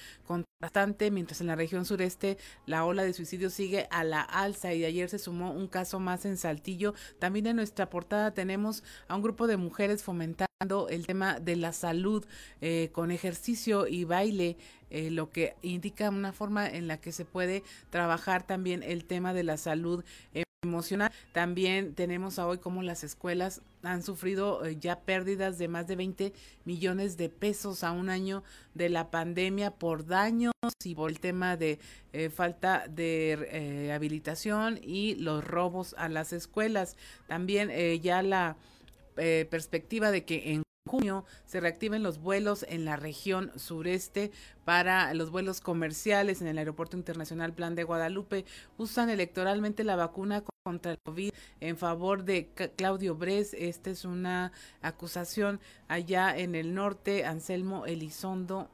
contrastante, 0.62 1.10
mientras 1.10 1.40
en 1.40 1.48
la 1.48 1.56
región 1.56 1.84
sureste 1.84 2.38
la 2.66 2.84
ola 2.84 3.02
de 3.02 3.12
suicidios 3.12 3.52
sigue 3.52 3.88
a 3.90 4.04
la 4.04 4.20
alza 4.20 4.72
y 4.72 4.84
ayer 4.84 5.08
se 5.08 5.18
sumó 5.18 5.50
un 5.50 5.66
caso 5.66 5.98
más 5.98 6.24
en 6.24 6.36
Saltillo 6.36 6.94
también 7.18 7.48
en 7.48 7.56
nuestra 7.56 7.90
portada 7.90 8.32
tenemos 8.32 8.84
a 9.08 9.16
un 9.16 9.22
grupo 9.22 9.48
de 9.48 9.56
mujeres 9.56 10.04
fomentando 10.04 10.88
el 10.88 11.04
tema 11.04 11.40
de 11.40 11.56
la 11.56 11.72
salud 11.72 12.24
eh, 12.60 12.90
con 12.92 13.10
ejercicio 13.10 13.88
y 13.88 14.04
baile. 14.04 14.56
Eh, 14.90 15.10
lo 15.10 15.30
que 15.30 15.56
indica 15.62 16.10
una 16.10 16.32
forma 16.32 16.68
en 16.68 16.86
la 16.86 16.98
que 16.98 17.12
se 17.12 17.24
puede 17.24 17.64
trabajar 17.90 18.46
también 18.46 18.82
el 18.82 19.04
tema 19.04 19.32
de 19.32 19.42
la 19.42 19.56
salud 19.56 20.04
emocional. 20.64 21.10
También 21.32 21.92
tenemos 21.94 22.38
a 22.38 22.46
hoy 22.46 22.58
cómo 22.58 22.82
las 22.82 23.02
escuelas 23.02 23.62
han 23.82 24.04
sufrido 24.04 24.64
eh, 24.64 24.76
ya 24.78 25.00
pérdidas 25.00 25.58
de 25.58 25.66
más 25.66 25.88
de 25.88 25.96
20 25.96 26.32
millones 26.64 27.16
de 27.16 27.28
pesos 27.28 27.82
a 27.82 27.90
un 27.90 28.08
año 28.08 28.44
de 28.74 28.88
la 28.88 29.10
pandemia 29.10 29.72
por 29.72 30.06
daños 30.06 30.52
y 30.84 30.94
por 30.94 31.10
el 31.10 31.18
tema 31.18 31.56
de 31.56 31.80
eh, 32.12 32.30
falta 32.30 32.86
de 32.88 33.48
eh, 33.50 33.92
habilitación 33.92 34.78
y 34.80 35.16
los 35.16 35.44
robos 35.44 35.96
a 35.98 36.08
las 36.08 36.32
escuelas. 36.32 36.96
También 37.26 37.70
ya 38.00 38.22
la 38.22 38.56
perspectiva 39.14 40.10
de 40.10 40.24
que 40.24 40.52
en 40.52 40.62
junio 40.88 41.24
se 41.44 41.60
reactiven 41.60 42.02
los 42.02 42.18
vuelos 42.18 42.64
en 42.68 42.84
la 42.84 42.96
región 42.96 43.50
sureste 43.56 44.30
para 44.64 45.12
los 45.14 45.30
vuelos 45.30 45.60
comerciales 45.60 46.40
en 46.40 46.48
el 46.48 46.58
Aeropuerto 46.58 46.96
Internacional 46.96 47.52
Plan 47.52 47.74
de 47.74 47.84
Guadalupe. 47.84 48.44
Usan 48.78 49.10
electoralmente 49.10 49.84
la 49.84 49.96
vacuna 49.96 50.42
contra 50.62 50.92
el 50.92 50.98
COVID 51.02 51.32
en 51.60 51.76
favor 51.76 52.24
de 52.24 52.48
Claudio 52.76 53.16
Bres. 53.16 53.52
Esta 53.54 53.90
es 53.90 54.04
una 54.04 54.52
acusación 54.80 55.60
allá 55.88 56.36
en 56.36 56.54
el 56.54 56.74
norte. 56.74 57.24
Anselmo 57.24 57.84
Elizondo 57.86 58.70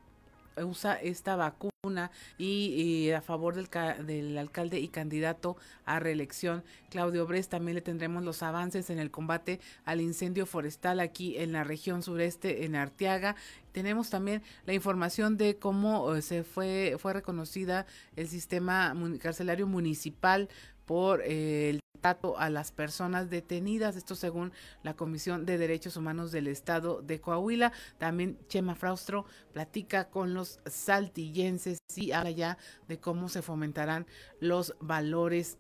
usa 0.63 0.95
esta 0.95 1.37
vacuna 1.37 2.11
y, 2.37 3.11
a 3.13 3.23
favor 3.23 3.55
del, 3.55 3.69
del, 4.05 4.37
alcalde 4.37 4.81
y 4.81 4.89
candidato 4.89 5.57
a 5.87 5.99
reelección 5.99 6.63
Claudio 6.91 7.27
Bres. 7.27 7.49
También 7.49 7.77
le 7.77 7.81
tendremos 7.81 8.23
los 8.23 8.43
avances 8.43 8.91
en 8.91 8.99
el 8.99 9.11
combate 9.11 9.59
al 9.87 10.03
incendio 10.03 10.45
forestal 10.45 11.01
aquí 11.01 11.39
en 11.39 11.53
la 11.53 11.65
región 11.65 12.03
sureste 12.03 12.67
en 12.67 12.75
Arteaga. 12.75 13.35
Tenemos 13.73 14.11
también 14.11 14.43
la 14.67 14.75
información 14.75 15.39
de 15.39 15.57
cómo 15.57 16.15
eh, 16.15 16.21
se 16.21 16.45
fue 16.45 16.97
fue 16.99 17.15
reconocida 17.15 17.87
el 18.17 18.29
sistema 18.29 18.95
carcelario 19.21 19.67
municipal 19.67 20.49
por 20.89 21.21
el 21.21 21.81
trato 22.01 22.39
a 22.39 22.49
las 22.49 22.73
personas 22.73 23.29
detenidas, 23.29 23.95
esto 23.95 24.15
según 24.15 24.53
la 24.83 24.95
Comisión 24.95 25.45
de 25.45 25.59
Derechos 25.59 25.99
Humanos 25.99 26.33
del 26.33 26.47
Estado 26.47 27.03
de 27.03 27.21
Coahuila. 27.21 27.73
También 27.99 28.39
Chema 28.49 28.75
Fraustro 28.75 29.27
platica 29.53 30.09
con 30.09 30.33
los 30.33 30.61
saltillenses 30.65 31.77
y 31.95 32.13
habla 32.13 32.31
ya 32.31 32.57
de 32.89 32.99
cómo 32.99 33.29
se 33.29 33.43
fomentarán 33.43 34.07
los 34.41 34.75
valores 34.81 35.59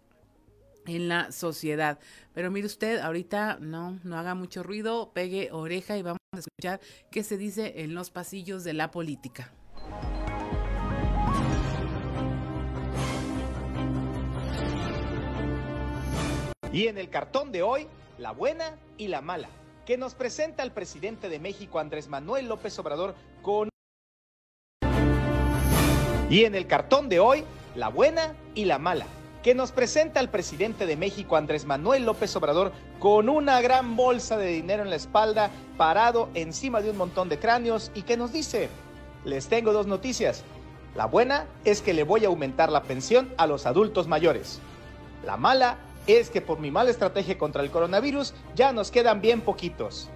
en 0.87 1.09
la 1.09 1.31
sociedad. 1.31 1.99
Pero 2.33 2.51
mire 2.51 2.66
usted, 2.66 3.01
ahorita 3.01 3.59
no, 3.61 4.01
no 4.03 4.16
haga 4.16 4.35
mucho 4.35 4.62
ruido, 4.62 5.12
pegue 5.12 5.51
oreja 5.53 5.99
y 5.99 6.03
vamos 6.03 6.18
a 6.35 6.39
escuchar 6.39 6.81
qué 7.11 7.22
se 7.22 7.37
dice 7.37 7.83
en 7.83 7.95
los 7.95 8.09
pasillos 8.09 8.64
de 8.64 8.72
la 8.72 8.91
política. 8.91 9.53
Y 16.72 16.88
en 16.88 16.98
el 16.98 17.08
cartón 17.08 17.50
de 17.50 17.62
hoy, 17.62 17.86
la 18.18 18.32
buena 18.32 18.76
y 18.98 19.08
la 19.08 19.22
mala, 19.22 19.48
que 19.86 19.96
nos 19.96 20.14
presenta 20.14 20.62
el 20.62 20.70
presidente 20.70 21.30
de 21.30 21.38
México 21.38 21.78
Andrés 21.78 22.08
Manuel 22.08 22.46
López 22.46 22.78
Obrador 22.78 23.14
con... 23.40 23.70
Y 26.28 26.44
en 26.44 26.54
el 26.54 26.66
cartón 26.66 27.08
de 27.08 27.20
hoy, 27.20 27.42
la 27.74 27.88
buena 27.88 28.34
y 28.54 28.66
la 28.66 28.78
mala, 28.78 29.06
que 29.42 29.54
nos 29.54 29.72
presenta 29.72 30.20
el 30.20 30.28
presidente 30.28 30.84
de 30.84 30.96
México 30.96 31.36
Andrés 31.36 31.64
Manuel 31.64 32.04
López 32.04 32.36
Obrador 32.36 32.72
con 32.98 33.30
una 33.30 33.62
gran 33.62 33.96
bolsa 33.96 34.36
de 34.36 34.48
dinero 34.48 34.82
en 34.82 34.90
la 34.90 34.96
espalda, 34.96 35.50
parado 35.78 36.28
encima 36.34 36.82
de 36.82 36.90
un 36.90 36.98
montón 36.98 37.30
de 37.30 37.38
cráneos 37.38 37.90
y 37.94 38.02
que 38.02 38.18
nos 38.18 38.30
dice, 38.30 38.68
les 39.24 39.48
tengo 39.48 39.72
dos 39.72 39.86
noticias. 39.86 40.44
La 40.94 41.06
buena 41.06 41.46
es 41.64 41.80
que 41.80 41.94
le 41.94 42.02
voy 42.02 42.26
a 42.26 42.28
aumentar 42.28 42.70
la 42.70 42.82
pensión 42.82 43.32
a 43.38 43.46
los 43.46 43.64
adultos 43.64 44.06
mayores. 44.06 44.60
La 45.24 45.38
mala 45.38 45.78
es 46.09 46.30
que 46.30 46.40
por 46.40 46.59
mi 46.59 46.70
mala 46.70 46.90
estrategia 46.90 47.38
contra 47.38 47.62
el 47.62 47.70
coronavirus 47.70 48.34
ya 48.56 48.72
nos 48.72 48.90
quedan 48.90 49.20
bien 49.20 49.42
poquitos. 49.42 50.09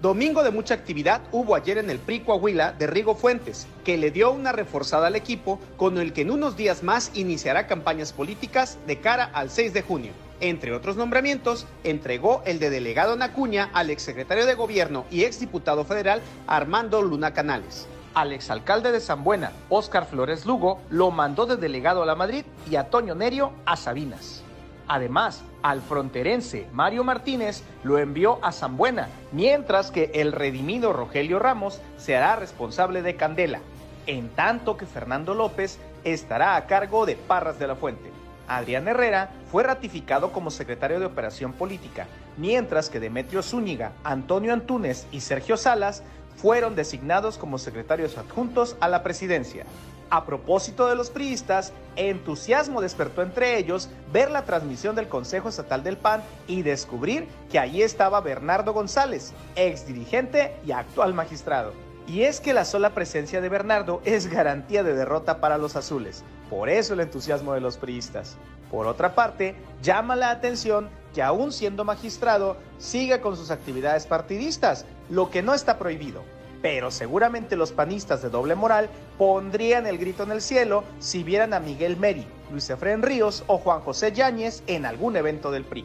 Domingo 0.00 0.44
de 0.44 0.52
mucha 0.52 0.74
actividad 0.74 1.22
hubo 1.32 1.56
ayer 1.56 1.78
en 1.78 1.90
el 1.90 1.98
PRI 1.98 2.20
Coahuila 2.20 2.70
de 2.72 2.86
Rigo 2.86 3.16
Fuentes, 3.16 3.66
que 3.84 3.96
le 3.96 4.12
dio 4.12 4.30
una 4.30 4.52
reforzada 4.52 5.08
al 5.08 5.16
equipo 5.16 5.58
con 5.76 5.98
el 5.98 6.12
que 6.12 6.20
en 6.20 6.30
unos 6.30 6.56
días 6.56 6.84
más 6.84 7.10
iniciará 7.14 7.66
campañas 7.66 8.12
políticas 8.12 8.78
de 8.86 9.00
cara 9.00 9.24
al 9.24 9.50
6 9.50 9.72
de 9.72 9.82
junio. 9.82 10.12
Entre 10.40 10.72
otros 10.72 10.94
nombramientos, 10.96 11.66
entregó 11.82 12.42
el 12.44 12.60
de 12.60 12.70
delegado 12.70 13.14
en 13.14 13.22
Acuña 13.22 13.70
al 13.72 13.90
exsecretario 13.90 14.46
de 14.46 14.54
Gobierno 14.54 15.04
y 15.10 15.24
exdiputado 15.24 15.84
federal 15.84 16.22
Armando 16.46 17.02
Luna 17.02 17.32
Canales. 17.32 17.88
Al 18.14 18.32
exalcalde 18.32 18.92
de 18.92 19.00
San 19.00 19.24
Buena, 19.24 19.50
Óscar 19.68 20.06
Flores 20.06 20.46
Lugo, 20.46 20.80
lo 20.90 21.10
mandó 21.10 21.44
de 21.46 21.56
delegado 21.56 22.04
a 22.04 22.06
la 22.06 22.14
Madrid 22.14 22.44
y 22.70 22.76
a 22.76 22.84
Toño 22.84 23.16
Nerio 23.16 23.50
a 23.66 23.76
Sabinas. 23.76 24.44
Además, 24.88 25.44
al 25.62 25.82
fronterense 25.82 26.66
Mario 26.72 27.04
Martínez 27.04 27.62
lo 27.84 27.98
envió 27.98 28.42
a 28.42 28.52
San 28.52 28.76
Buena, 28.76 29.08
mientras 29.32 29.90
que 29.90 30.10
el 30.14 30.32
redimido 30.32 30.92
Rogelio 30.92 31.38
Ramos 31.38 31.80
se 31.98 32.16
hará 32.16 32.36
responsable 32.36 33.02
de 33.02 33.14
Candela, 33.14 33.60
en 34.06 34.30
tanto 34.30 34.78
que 34.78 34.86
Fernando 34.86 35.34
López 35.34 35.78
estará 36.04 36.56
a 36.56 36.66
cargo 36.66 37.04
de 37.04 37.16
Parras 37.16 37.58
de 37.58 37.66
la 37.66 37.76
Fuente. 37.76 38.10
Adrián 38.48 38.88
Herrera 38.88 39.30
fue 39.52 39.62
ratificado 39.62 40.32
como 40.32 40.50
secretario 40.50 40.98
de 40.98 41.06
Operación 41.06 41.52
Política, 41.52 42.06
mientras 42.38 42.88
que 42.88 42.98
Demetrio 42.98 43.42
Zúñiga, 43.42 43.92
Antonio 44.04 44.54
Antúnez 44.54 45.06
y 45.12 45.20
Sergio 45.20 45.58
Salas 45.58 46.02
fueron 46.36 46.74
designados 46.74 47.36
como 47.36 47.58
secretarios 47.58 48.16
adjuntos 48.16 48.76
a 48.80 48.88
la 48.88 49.02
presidencia. 49.02 49.66
A 50.10 50.24
propósito 50.24 50.86
de 50.86 50.94
los 50.94 51.10
priistas, 51.10 51.74
entusiasmo 51.96 52.80
despertó 52.80 53.20
entre 53.20 53.58
ellos 53.58 53.90
ver 54.10 54.30
la 54.30 54.44
transmisión 54.44 54.96
del 54.96 55.08
Consejo 55.08 55.50
Estatal 55.50 55.82
del 55.82 55.98
PAN 55.98 56.22
y 56.46 56.62
descubrir 56.62 57.28
que 57.50 57.58
allí 57.58 57.82
estaba 57.82 58.22
Bernardo 58.22 58.72
González, 58.72 59.34
ex 59.54 59.86
dirigente 59.86 60.56
y 60.66 60.72
actual 60.72 61.12
magistrado. 61.12 61.74
Y 62.06 62.22
es 62.22 62.40
que 62.40 62.54
la 62.54 62.64
sola 62.64 62.94
presencia 62.94 63.42
de 63.42 63.50
Bernardo 63.50 64.00
es 64.06 64.28
garantía 64.28 64.82
de 64.82 64.94
derrota 64.94 65.40
para 65.40 65.58
los 65.58 65.76
azules, 65.76 66.24
por 66.48 66.70
eso 66.70 66.94
el 66.94 67.00
entusiasmo 67.00 67.52
de 67.52 67.60
los 67.60 67.76
priistas. 67.76 68.38
Por 68.70 68.86
otra 68.86 69.14
parte, 69.14 69.56
llama 69.82 70.16
la 70.16 70.30
atención 70.30 70.88
que 71.14 71.22
aún 71.22 71.52
siendo 71.52 71.84
magistrado 71.84 72.56
siga 72.78 73.20
con 73.20 73.36
sus 73.36 73.50
actividades 73.50 74.06
partidistas, 74.06 74.86
lo 75.10 75.30
que 75.30 75.42
no 75.42 75.52
está 75.52 75.78
prohibido 75.78 76.22
pero 76.62 76.90
seguramente 76.90 77.56
los 77.56 77.72
panistas 77.72 78.22
de 78.22 78.30
doble 78.30 78.54
moral 78.54 78.88
pondrían 79.16 79.86
el 79.86 79.98
grito 79.98 80.22
en 80.22 80.32
el 80.32 80.40
cielo 80.40 80.84
si 80.98 81.22
vieran 81.22 81.54
a 81.54 81.60
Miguel 81.60 81.96
Meri, 81.96 82.26
Luis 82.50 82.68
Efrén 82.70 83.02
Ríos 83.02 83.44
o 83.46 83.58
Juan 83.58 83.80
José 83.80 84.12
Yáñez 84.12 84.62
en 84.66 84.86
algún 84.86 85.16
evento 85.16 85.50
del 85.50 85.64
PRI. 85.64 85.84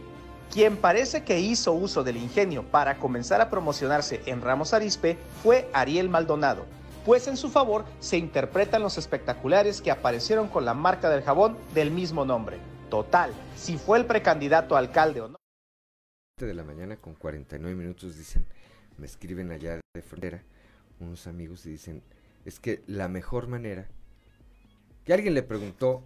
Quien 0.51 0.77
parece 0.77 1.23
que 1.23 1.39
hizo 1.39 1.73
uso 1.73 2.03
del 2.03 2.17
ingenio 2.17 2.63
para 2.63 2.97
comenzar 2.97 3.41
a 3.41 3.49
promocionarse 3.49 4.21
en 4.25 4.41
Ramos 4.41 4.73
Arispe 4.73 5.17
fue 5.41 5.69
Ariel 5.73 6.09
Maldonado, 6.09 6.65
pues 7.05 7.27
en 7.27 7.37
su 7.37 7.49
favor 7.49 7.85
se 7.99 8.17
interpretan 8.17 8.81
los 8.81 8.97
espectaculares 8.97 9.81
que 9.81 9.91
aparecieron 9.91 10.47
con 10.47 10.65
la 10.65 10.73
marca 10.73 11.09
del 11.09 11.23
jabón 11.23 11.57
del 11.73 11.91
mismo 11.91 12.23
nombre. 12.23 12.57
Total, 12.89 13.31
si 13.57 13.77
fue 13.77 13.97
el 13.97 14.05
precandidato 14.05 14.75
a 14.75 14.79
alcalde 14.79 15.21
o 15.21 15.27
no. 15.29 15.37
De 16.39 16.53
la 16.53 16.63
mañana 16.63 16.97
con 16.97 17.15
49 17.15 17.75
minutos 17.75 18.17
dicen, 18.17 18.45
me 18.97 19.05
escriben 19.07 19.51
allá 19.51 19.79
de 19.93 20.01
frontera 20.01 20.43
unos 21.03 21.27
amigos 21.27 21.65
y 21.65 21.71
dicen, 21.71 22.03
es 22.45 22.59
que 22.59 22.83
la 22.87 23.07
mejor 23.07 23.47
manera, 23.47 23.87
que 25.05 25.13
alguien 25.13 25.33
le 25.33 25.43
preguntó 25.43 26.03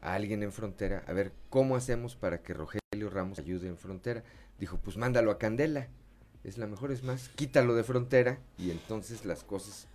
a 0.00 0.14
alguien 0.14 0.42
en 0.42 0.52
frontera, 0.52 1.04
a 1.06 1.12
ver, 1.12 1.32
¿cómo 1.50 1.76
hacemos 1.76 2.16
para 2.16 2.42
que 2.42 2.54
Rogelio 2.54 3.10
Ramos 3.10 3.38
ayude 3.38 3.68
en 3.68 3.76
frontera? 3.76 4.24
Dijo, 4.58 4.78
pues 4.78 4.96
mándalo 4.96 5.30
a 5.30 5.38
Candela. 5.38 5.88
Es 6.44 6.58
la 6.58 6.66
mejor, 6.66 6.90
es 6.90 7.04
más, 7.04 7.28
quítalo 7.36 7.74
de 7.74 7.84
frontera 7.84 8.40
y 8.58 8.72
entonces 8.72 9.24
las 9.24 9.44
cosas 9.44 9.86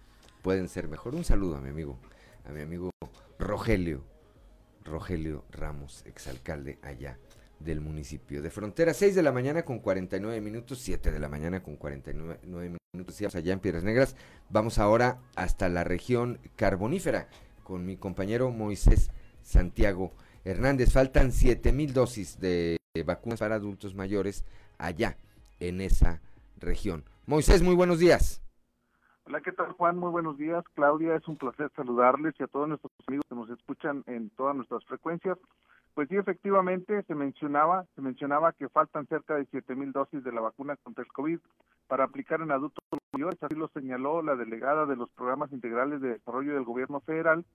pueden 0.41 0.69
ser 0.69 0.87
mejor. 0.87 1.13
Un 1.13 1.25
saludo 1.25 1.57
a 1.57 1.61
mi 1.61 1.69
amigo, 1.69 1.99
a 2.45 2.51
mi 2.51 2.61
amigo 2.61 2.91
Rogelio, 3.37 4.03
Rogelio 4.85 5.43
Ramos, 5.51 6.03
exalcalde 6.05 6.79
allá 6.81 7.17
del 7.59 7.81
municipio 7.81 8.41
de 8.41 8.49
Frontera. 8.49 8.93
6 8.93 9.15
de 9.15 9.23
la 9.23 9.31
mañana 9.31 9.63
con 9.63 9.79
49 9.79 10.41
minutos, 10.41 10.79
7 10.79 11.11
de 11.11 11.19
la 11.19 11.29
mañana 11.29 11.61
con 11.61 11.75
49 11.75 12.39
minutos. 12.93 13.15
Estamos 13.15 13.35
allá 13.35 13.53
en 13.53 13.59
Piedras 13.59 13.83
Negras. 13.83 14.15
Vamos 14.49 14.79
ahora 14.79 15.19
hasta 15.35 15.69
la 15.69 15.83
región 15.83 16.39
carbonífera 16.55 17.27
con 17.63 17.85
mi 17.85 17.97
compañero 17.97 18.51
Moisés 18.51 19.11
Santiago 19.41 20.11
Hernández. 20.45 20.91
Faltan 20.91 21.31
7 21.31 21.71
mil 21.71 21.93
dosis 21.93 22.39
de 22.39 22.77
vacunas 23.05 23.39
para 23.39 23.55
adultos 23.55 23.95
mayores 23.95 24.43
allá 24.77 25.17
en 25.59 25.81
esa 25.81 26.21
región. 26.59 27.03
Moisés, 27.25 27.61
muy 27.61 27.75
buenos 27.75 27.99
días. 27.99 28.41
Hola, 29.25 29.41
¿qué 29.41 29.51
tal 29.51 29.73
Juan? 29.73 29.97
Muy 29.97 30.09
buenos 30.09 30.37
días. 30.37 30.63
Claudia, 30.73 31.15
es 31.15 31.27
un 31.27 31.35
placer 31.35 31.69
saludarles 31.75 32.33
y 32.39 32.43
a 32.43 32.47
todos 32.47 32.69
nuestros 32.69 32.93
amigos 33.07 33.25
que 33.27 33.35
nos 33.35 33.49
escuchan 33.49 34.03
en 34.07 34.29
todas 34.29 34.55
nuestras 34.55 34.85
frecuencias. 34.85 35.37
Pues 35.97 36.09
sí, 36.09 36.15
efectivamente, 36.15 37.01
se 37.07 37.15
mencionaba, 37.15 37.85
se 37.95 38.03
mencionaba 38.03 38.53
que 38.53 38.69
faltan 38.69 39.07
cerca 39.07 39.33
de 39.33 39.47
siete 39.47 39.73
mil 39.73 39.91
dosis 39.91 40.23
de 40.23 40.31
la 40.31 40.41
vacuna 40.41 40.75
contra 40.75 41.03
el 41.03 41.11
COVID 41.11 41.39
para 41.87 42.03
aplicar 42.03 42.39
en 42.41 42.51
adultos 42.51 42.83
mayores, 43.11 43.41
así 43.41 43.55
lo 43.55 43.67
señaló 43.69 44.21
la 44.21 44.35
delegada 44.35 44.85
de 44.85 44.95
los 44.95 45.09
programas 45.09 45.51
integrales 45.51 45.99
de 45.99 46.09
desarrollo 46.09 46.53
del 46.53 46.65
gobierno 46.65 46.99
federal 46.99 47.45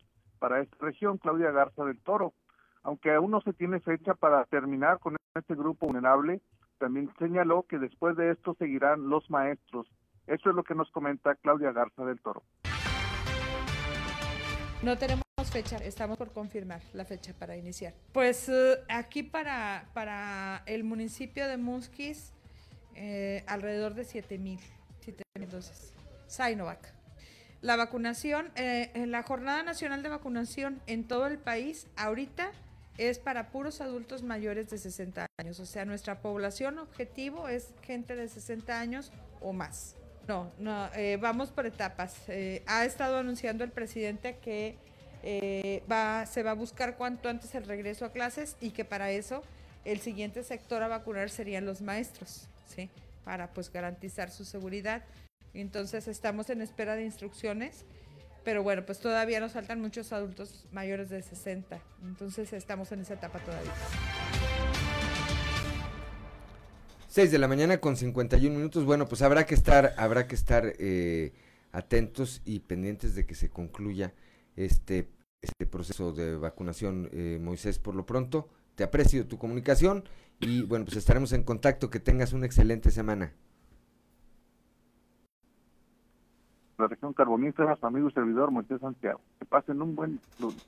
para 0.40 0.58
esta 0.58 0.76
región, 0.84 1.18
Claudia 1.18 1.52
Garza 1.52 1.84
del 1.84 2.02
Toro. 2.02 2.32
Aunque 2.82 3.12
aún 3.14 3.30
no 3.30 3.40
se 3.42 3.52
tiene 3.52 3.78
fecha 3.78 4.14
para 4.14 4.44
terminar 4.46 4.98
con 4.98 5.14
este 5.36 5.54
grupo 5.54 5.86
vulnerable, 5.86 6.40
también 6.78 7.12
señaló 7.20 7.64
que 7.68 7.78
después 7.78 8.16
de 8.16 8.32
esto 8.32 8.56
seguirán 8.58 9.08
los 9.08 9.30
maestros. 9.30 9.86
Eso 10.26 10.50
es 10.50 10.56
lo 10.56 10.64
que 10.64 10.74
nos 10.74 10.90
comenta 10.90 11.36
Claudia 11.36 11.70
Garza 11.70 12.04
del 12.04 12.20
Toro. 12.20 12.42
No 14.82 14.98
tenemos 14.98 15.21
fecha, 15.52 15.76
estamos 15.76 16.16
por 16.16 16.32
confirmar 16.32 16.80
la 16.94 17.04
fecha 17.04 17.34
para 17.34 17.56
iniciar. 17.56 17.92
Pues 18.12 18.48
eh, 18.48 18.78
aquí 18.88 19.22
para, 19.22 19.86
para 19.92 20.62
el 20.64 20.82
municipio 20.82 21.46
de 21.46 21.58
Musquis, 21.58 22.32
eh, 22.94 23.44
alrededor 23.46 23.94
de 23.94 24.04
7 24.04 24.38
mil, 24.38 24.58
dosis. 25.50 25.92
Sinovac. 26.26 26.94
La 27.60 27.76
vacunación, 27.76 28.50
eh, 28.56 28.90
en 28.94 29.10
la 29.10 29.22
Jornada 29.22 29.62
Nacional 29.62 30.02
de 30.02 30.08
Vacunación 30.08 30.80
en 30.86 31.06
todo 31.06 31.26
el 31.26 31.38
país, 31.38 31.86
ahorita 31.96 32.50
es 32.96 33.18
para 33.18 33.50
puros 33.50 33.82
adultos 33.82 34.22
mayores 34.22 34.70
de 34.70 34.78
60 34.78 35.26
años. 35.38 35.60
O 35.60 35.66
sea, 35.66 35.84
nuestra 35.84 36.22
población 36.22 36.78
objetivo 36.78 37.48
es 37.48 37.74
gente 37.82 38.16
de 38.16 38.26
60 38.28 38.80
años 38.80 39.12
o 39.42 39.52
más. 39.52 39.96
No, 40.26 40.50
no, 40.58 40.88
vamos 41.20 41.50
por 41.50 41.66
etapas. 41.66 42.16
ha 42.66 42.84
estado 42.84 43.18
anunciando 43.18 43.64
el 43.64 43.70
presidente 43.70 44.38
que 44.38 44.78
eh, 45.22 45.82
va, 45.90 46.26
se 46.26 46.42
va 46.42 46.52
a 46.52 46.54
buscar 46.54 46.96
cuanto 46.96 47.28
antes 47.28 47.54
el 47.54 47.64
regreso 47.64 48.04
a 48.04 48.12
clases 48.12 48.56
y 48.60 48.70
que 48.70 48.84
para 48.84 49.10
eso 49.10 49.42
el 49.84 50.00
siguiente 50.00 50.42
sector 50.42 50.82
a 50.82 50.88
vacunar 50.88 51.30
serían 51.30 51.64
los 51.66 51.82
maestros, 51.82 52.48
¿sí? 52.66 52.90
Para 53.24 53.52
pues 53.52 53.72
garantizar 53.72 54.30
su 54.30 54.44
seguridad. 54.44 55.02
Entonces 55.54 56.08
estamos 56.08 56.50
en 56.50 56.62
espera 56.62 56.96
de 56.96 57.04
instrucciones, 57.04 57.84
pero 58.44 58.62
bueno, 58.62 58.84
pues 58.84 58.98
todavía 58.98 59.38
nos 59.38 59.52
faltan 59.52 59.80
muchos 59.80 60.12
adultos 60.12 60.64
mayores 60.72 61.10
de 61.10 61.22
60. 61.22 61.80
Entonces 62.04 62.52
estamos 62.52 62.90
en 62.92 63.00
esa 63.00 63.14
etapa 63.14 63.38
todavía. 63.40 63.72
6 67.08 67.30
de 67.30 67.38
la 67.38 67.46
mañana 67.46 67.78
con 67.78 67.96
51 67.96 68.56
minutos. 68.56 68.84
Bueno, 68.84 69.06
pues 69.06 69.20
habrá 69.20 69.44
que 69.44 69.54
estar, 69.54 69.94
habrá 69.98 70.26
que 70.26 70.34
estar 70.34 70.72
eh, 70.78 71.32
atentos 71.70 72.40
y 72.44 72.60
pendientes 72.60 73.14
de 73.14 73.26
que 73.26 73.34
se 73.34 73.50
concluya 73.50 74.14
este, 74.56 75.08
este 75.40 75.66
proceso 75.66 76.12
de 76.12 76.36
vacunación, 76.36 77.08
eh, 77.12 77.38
Moisés, 77.40 77.78
por 77.78 77.94
lo 77.94 78.06
pronto. 78.06 78.48
Te 78.74 78.84
aprecio 78.84 79.26
tu 79.26 79.38
comunicación 79.38 80.04
y 80.40 80.62
bueno, 80.62 80.84
pues 80.84 80.96
estaremos 80.96 81.32
en 81.32 81.42
contacto. 81.42 81.90
Que 81.90 82.00
tengas 82.00 82.32
una 82.32 82.46
excelente 82.46 82.90
semana. 82.90 83.32
La 86.78 86.88
región 86.88 87.12
carbonífera, 87.12 87.76
su 87.76 87.86
amigo 87.86 88.08
y 88.08 88.12
servidor 88.12 88.50
Moisés 88.50 88.80
Santiago. 88.80 89.20
Que 89.38 89.44
pasen 89.44 89.82
un 89.82 89.94
buen 89.94 90.20
lunes. 90.40 90.66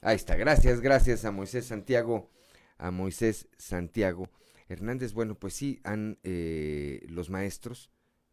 Ahí 0.00 0.16
está, 0.16 0.36
gracias, 0.36 0.80
gracias 0.80 1.24
a 1.24 1.32
Moisés 1.32 1.66
Santiago, 1.66 2.30
a 2.78 2.90
Moisés 2.90 3.48
Santiago 3.58 4.28
Hernández. 4.68 5.12
Bueno, 5.12 5.34
pues 5.34 5.54
sí, 5.54 5.80
han 5.84 6.18
eh, 6.22 7.04
los 7.08 7.28
maestros 7.30 7.90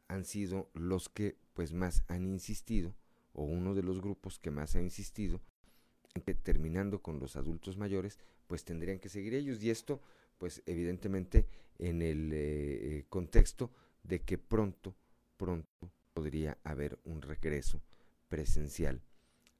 han 0.07 0.25
sido 0.25 0.69
los 0.73 1.09
que 1.09 1.38
pues 1.53 1.73
más 1.73 2.03
han 2.07 2.25
insistido 2.25 2.93
o 3.34 3.43
uno 3.43 3.73
de 3.73 3.84
los 3.84 4.01
grupos 4.01 4.39
que 4.39 4.51
más 4.51 4.75
ha 4.75 4.81
insistido 4.81 5.41
en 6.13 6.21
que 6.21 6.36
terminando 6.36 7.01
con 7.01 7.19
los 7.19 7.36
adultos 7.36 7.77
mayores, 7.77 8.19
pues 8.47 8.63
tendrían 8.63 8.99
que 8.99 9.09
seguir 9.09 9.34
ellos. 9.34 9.61
Y 9.63 9.69
esto, 9.69 10.01
pues 10.38 10.61
evidentemente 10.65 11.47
en 11.79 12.01
el 12.01 12.31
eh, 12.34 12.38
eh, 12.97 13.05
contexto 13.09 13.71
de 14.03 14.21
que 14.21 14.38
pronto, 14.38 14.95
pronto 15.38 15.91
podría 16.13 16.57
haber 16.63 16.99
un 17.03 17.21
regreso 17.21 17.81
presencial 18.29 19.01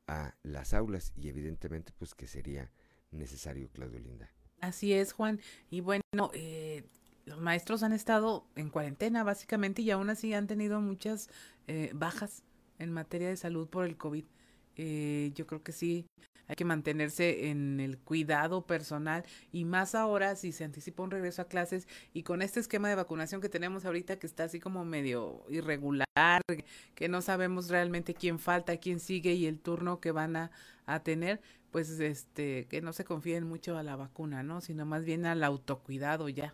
a 0.08 0.36
las 0.44 0.74
aulas 0.74 1.14
y 1.16 1.30
evidentemente 1.30 1.94
pues 1.98 2.14
que 2.14 2.28
sería 2.28 2.72
necesario, 3.12 3.70
Claudio 3.72 4.00
Linda. 4.00 4.30
Así 4.60 4.94
es, 4.94 5.14
Juan. 5.14 5.40
Y 5.70 5.82
bueno, 5.82 6.04
eh, 6.34 6.84
los 7.26 7.40
maestros 7.40 7.84
han 7.84 7.94
estado 7.94 8.46
en 8.56 8.70
cuarentena 8.70 9.24
básicamente 9.24 9.82
y 9.82 9.92
aún 9.92 10.10
así 10.10 10.34
han 10.34 10.48
tenido 10.48 10.82
muchas 10.82 11.30
bajas 11.94 12.44
en 12.80 12.92
materia 12.92 13.30
de 13.30 13.38
salud 13.38 13.68
por 13.68 13.86
el 13.86 13.98
COVID. 13.98 14.26
Eh, 14.76 15.32
yo 15.36 15.46
creo 15.46 15.62
que 15.62 15.72
sí 15.72 16.08
hay 16.48 16.56
que 16.56 16.66
mantenerse 16.66 17.50
en 17.50 17.80
el 17.80 17.98
cuidado 17.98 18.66
personal 18.66 19.24
y 19.52 19.66
más 19.66 19.96
ahora 19.96 20.36
si 20.36 20.52
se 20.52 20.64
anticipa 20.64 21.04
un 21.04 21.12
regreso 21.12 21.42
a 21.42 21.48
clases 21.48 21.88
y 22.14 22.24
con 22.24 22.42
este 22.42 22.60
esquema 22.60 22.90
de 22.90 22.96
vacunación 22.96 23.42
que 23.42 23.50
tenemos 23.50 23.86
ahorita 23.86 24.20
que 24.20 24.28
está 24.28 24.46
así 24.46 24.60
como 24.60 24.84
medio 24.84 25.46
irregular, 25.50 26.08
que 26.96 27.08
no 27.08 27.22
sabemos 27.22 27.70
realmente 27.70 28.14
quién 28.14 28.40
falta, 28.40 28.78
quién 28.78 29.00
sigue 29.00 29.34
y 29.34 29.46
el 29.46 29.60
turno 29.60 30.00
que 30.00 30.12
van 30.12 30.36
a, 30.36 30.52
a 30.86 31.02
tener, 31.02 31.42
pues 31.72 31.90
este 32.00 32.68
que 32.68 32.82
no 32.82 32.94
se 32.94 33.06
confíen 33.06 33.46
mucho 33.46 33.78
a 33.78 33.84
la 33.84 33.96
vacuna, 33.96 34.44
¿no? 34.44 34.62
Sino 34.62 34.86
más 34.86 35.06
bien 35.06 35.26
al 35.26 35.44
autocuidado 35.44 36.30
ya. 36.30 36.54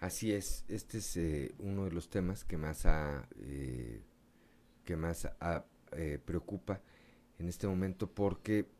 Así 0.00 0.32
es, 0.32 0.64
este 0.68 0.98
es 0.98 1.16
eh, 1.16 1.54
uno 1.58 1.84
de 1.84 1.90
los 1.90 2.08
temas 2.08 2.44
que 2.44 2.56
más 2.56 2.86
ha 2.86 3.28
eh, 3.40 4.00
que 4.88 4.96
más 4.96 5.28
eh, 5.92 6.18
preocupa 6.24 6.80
en 7.38 7.46
este 7.50 7.66
momento 7.66 8.10
porque 8.10 8.70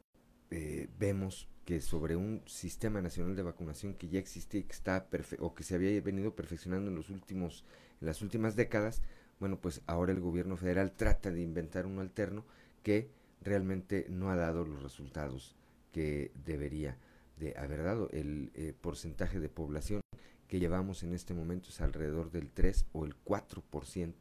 eh, 0.50 0.88
vemos 0.98 1.50
que 1.66 1.82
sobre 1.82 2.16
un 2.16 2.40
sistema 2.46 3.02
nacional 3.02 3.36
de 3.36 3.42
vacunación 3.42 3.92
que 3.92 4.08
ya 4.08 4.18
existe 4.18 4.64
que 4.64 4.72
está 4.72 5.06
o 5.38 5.54
que 5.54 5.64
se 5.64 5.74
había 5.74 6.00
venido 6.00 6.34
perfeccionando 6.34 6.88
en 6.88 6.96
los 6.96 7.10
últimos 7.10 7.62
en 8.00 8.06
las 8.06 8.22
últimas 8.22 8.56
décadas, 8.56 9.02
bueno, 9.38 9.60
pues 9.60 9.82
ahora 9.86 10.12
el 10.12 10.20
gobierno 10.20 10.56
federal 10.56 10.92
trata 10.92 11.30
de 11.30 11.42
inventar 11.42 11.84
uno 11.84 12.00
alterno 12.00 12.46
que 12.82 13.10
realmente 13.42 14.06
no 14.08 14.30
ha 14.30 14.36
dado 14.36 14.64
los 14.64 14.82
resultados 14.82 15.56
que 15.92 16.32
debería 16.42 16.96
de 17.36 17.54
haber 17.58 17.82
dado. 17.82 18.08
El 18.12 18.50
eh, 18.54 18.72
porcentaje 18.80 19.40
de 19.40 19.50
población 19.50 20.00
que 20.46 20.58
llevamos 20.58 21.02
en 21.02 21.12
este 21.12 21.34
momento 21.34 21.68
es 21.68 21.82
alrededor 21.82 22.30
del 22.30 22.50
3 22.50 22.86
o 22.92 23.04
el 23.04 23.14
4% 23.24 24.14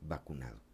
vacunado. 0.00 0.73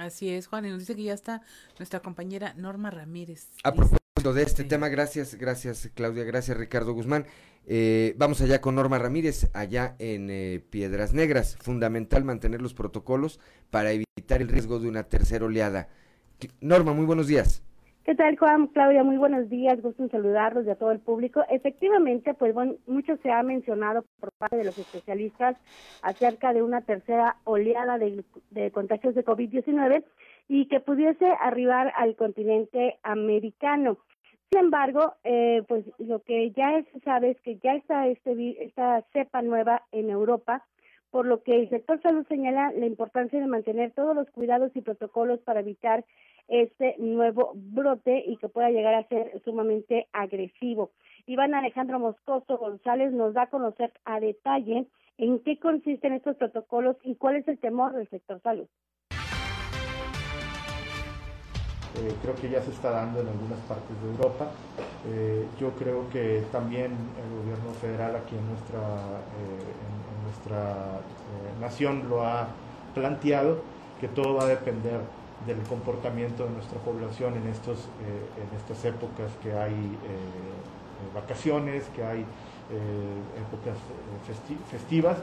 Así 0.00 0.30
es, 0.30 0.46
Juan, 0.46 0.64
y 0.64 0.70
nos 0.70 0.80
dice 0.80 0.96
que 0.96 1.02
ya 1.02 1.14
está 1.14 1.42
nuestra 1.78 2.00
compañera 2.00 2.54
Norma 2.56 2.90
Ramírez. 2.90 3.48
A 3.64 3.74
propósito 3.74 4.32
de 4.32 4.42
este 4.42 4.64
tema, 4.64 4.88
gracias, 4.88 5.34
gracias 5.34 5.90
Claudia, 5.94 6.24
gracias 6.24 6.56
Ricardo 6.56 6.94
Guzmán. 6.94 7.26
Eh, 7.66 8.14
vamos 8.16 8.40
allá 8.40 8.62
con 8.62 8.74
Norma 8.76 8.98
Ramírez, 8.98 9.50
allá 9.52 9.96
en 9.98 10.30
eh, 10.30 10.64
Piedras 10.70 11.12
Negras. 11.12 11.58
Fundamental 11.60 12.24
mantener 12.24 12.62
los 12.62 12.72
protocolos 12.72 13.40
para 13.70 13.92
evitar 13.92 14.40
el 14.40 14.48
riesgo 14.48 14.78
de 14.78 14.88
una 14.88 15.04
tercera 15.04 15.44
oleada. 15.44 15.88
Norma, 16.60 16.94
muy 16.94 17.04
buenos 17.04 17.26
días. 17.26 17.62
¿Qué 18.10 18.16
tal, 18.16 18.36
Juan? 18.36 18.66
Claudia, 18.66 19.04
muy 19.04 19.18
buenos 19.18 19.48
días. 19.48 19.80
Gusto 19.80 20.02
en 20.02 20.10
saludarlos 20.10 20.66
y 20.66 20.70
a 20.70 20.74
todo 20.74 20.90
el 20.90 20.98
público. 20.98 21.44
Efectivamente, 21.48 22.34
pues 22.34 22.52
bueno, 22.52 22.74
mucho 22.88 23.16
se 23.18 23.30
ha 23.30 23.40
mencionado 23.44 24.04
por 24.18 24.32
parte 24.32 24.56
de 24.56 24.64
los 24.64 24.76
especialistas 24.76 25.56
acerca 26.02 26.52
de 26.52 26.60
una 26.60 26.80
tercera 26.80 27.36
oleada 27.44 27.98
de, 27.98 28.24
contagios 28.72 29.14
de 29.14 29.24
COVID-19 29.24 30.02
y 30.48 30.66
que 30.66 30.80
pudiese 30.80 31.24
arribar 31.40 31.92
al 31.94 32.16
continente 32.16 32.98
americano. 33.04 33.98
Sin 34.50 34.58
embargo, 34.58 35.14
eh, 35.22 35.62
pues 35.68 35.84
lo 35.98 36.18
que 36.18 36.50
ya 36.50 36.82
se 36.92 36.98
sabe 37.04 37.30
es 37.30 37.40
que 37.42 37.58
ya 37.58 37.76
está 37.76 38.08
este, 38.08 38.64
esta 38.64 39.04
cepa 39.12 39.40
nueva 39.40 39.84
en 39.92 40.10
Europa 40.10 40.66
por 41.10 41.26
lo 41.26 41.42
que 41.42 41.56
el 41.56 41.68
sector 41.70 42.00
salud 42.02 42.26
señala 42.28 42.72
la 42.72 42.86
importancia 42.86 43.40
de 43.40 43.46
mantener 43.46 43.92
todos 43.92 44.14
los 44.14 44.30
cuidados 44.30 44.70
y 44.74 44.80
protocolos 44.80 45.40
para 45.40 45.60
evitar 45.60 46.04
este 46.48 46.96
nuevo 46.98 47.52
brote 47.54 48.24
y 48.26 48.36
que 48.36 48.48
pueda 48.48 48.70
llegar 48.70 48.94
a 48.94 49.06
ser 49.08 49.40
sumamente 49.44 50.08
agresivo. 50.12 50.90
Iván 51.26 51.54
Alejandro 51.54 51.98
Moscoso 51.98 52.58
González 52.58 53.12
nos 53.12 53.34
da 53.34 53.42
a 53.42 53.50
conocer 53.50 53.92
a 54.04 54.18
detalle 54.20 54.86
en 55.18 55.38
qué 55.40 55.58
consisten 55.58 56.12
estos 56.14 56.36
protocolos 56.36 56.96
y 57.04 57.14
cuál 57.14 57.36
es 57.36 57.46
el 57.46 57.58
temor 57.58 57.92
del 57.92 58.08
sector 58.08 58.40
salud. 58.42 58.66
Eh, 61.96 62.14
creo 62.22 62.34
que 62.34 62.48
ya 62.48 62.62
se 62.62 62.70
está 62.70 62.90
dando 62.90 63.20
en 63.20 63.28
algunas 63.28 63.58
partes 63.60 64.00
de 64.02 64.10
Europa. 64.10 64.50
Eh, 65.08 65.46
yo 65.58 65.70
creo 65.72 66.08
que 66.10 66.44
también 66.52 66.92
el 66.92 67.38
gobierno 67.42 67.72
federal 67.80 68.16
aquí 68.16 68.36
en 68.36 68.46
nuestra, 68.48 68.80
en, 69.38 70.24
nuestra 70.24 71.00
nación 71.60 72.08
lo 72.08 72.24
ha 72.24 72.48
planteado, 72.94 73.58
que 74.00 74.08
todo 74.08 74.34
va 74.34 74.44
a 74.44 74.46
depender 74.46 75.00
del 75.46 75.58
comportamiento 75.62 76.44
de 76.44 76.50
nuestra 76.50 76.78
población 76.80 77.34
en, 77.34 77.48
estos, 77.48 77.88
en 78.36 78.56
estas 78.56 78.84
épocas 78.84 79.32
que 79.42 79.52
hay 79.52 79.96
vacaciones, 81.14 81.84
que 81.96 82.04
hay 82.04 82.24
épocas 83.36 83.76
festivas 84.70 85.16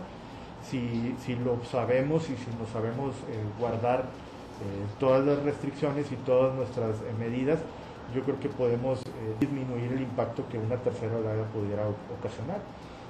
si, 0.69 1.15
si 1.23 1.35
lo 1.35 1.63
sabemos 1.63 2.29
y 2.29 2.35
si 2.35 2.49
nos 2.59 2.69
sabemos 2.69 3.15
eh, 3.29 3.43
guardar 3.59 3.99
eh, 3.99 4.03
todas 4.99 5.25
las 5.25 5.43
restricciones 5.43 6.11
y 6.11 6.15
todas 6.17 6.55
nuestras 6.55 6.95
eh, 7.01 7.13
medidas, 7.19 7.59
yo 8.15 8.23
creo 8.23 8.39
que 8.39 8.49
podemos 8.49 9.01
disminuir 9.39 9.91
el 9.91 10.01
impacto 10.01 10.47
que 10.49 10.57
una 10.57 10.77
tercera 10.77 11.17
oleada 11.17 11.43
pudiera 11.47 11.83
ocasionar. 12.17 12.61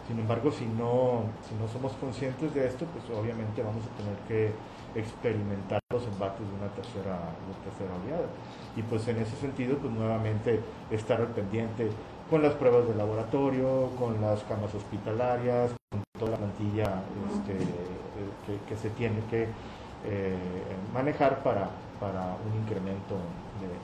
Sin 0.08 0.20
embargo, 0.20 0.52
si 0.52 0.66
no, 0.66 1.24
si 1.48 1.54
no 1.56 1.68
somos 1.68 1.92
conscientes 1.94 2.54
de 2.54 2.66
esto, 2.66 2.86
pues 2.86 3.04
obviamente 3.18 3.62
vamos 3.62 3.84
a 3.86 3.98
tener 3.98 4.18
que 4.28 4.54
experimentar 5.00 5.80
los 5.92 6.04
embates 6.06 6.40
de 6.40 6.56
una 6.56 6.70
tercera, 6.74 7.20
de 7.44 7.70
tercera 7.70 7.92
oleada. 8.04 8.28
Y 8.76 8.82
pues 8.84 9.08
en 9.08 9.18
ese 9.18 9.36
sentido, 9.36 9.78
pues 9.78 9.92
nuevamente 9.94 10.62
estar 10.92 11.20
al 11.20 11.28
pendiente 11.28 11.90
con 12.30 12.42
las 12.42 12.54
pruebas 12.54 12.88
de 12.88 12.96
laboratorio, 12.96 13.90
con 14.00 14.22
las 14.22 14.44
camas 14.44 14.74
hospitalarias, 14.74 15.72
con 15.92 16.04
toda 16.18 16.32
la 16.32 16.38
plantilla 16.38 17.04
este, 17.34 17.58
que, 18.68 18.76
se 18.76 18.90
tiene 18.92 19.20
que 19.30 19.48
eh, 20.06 20.36
manejar 20.94 21.44
para, 21.44 21.70
para 22.00 22.36
un 22.46 22.62
incremento 22.62 23.16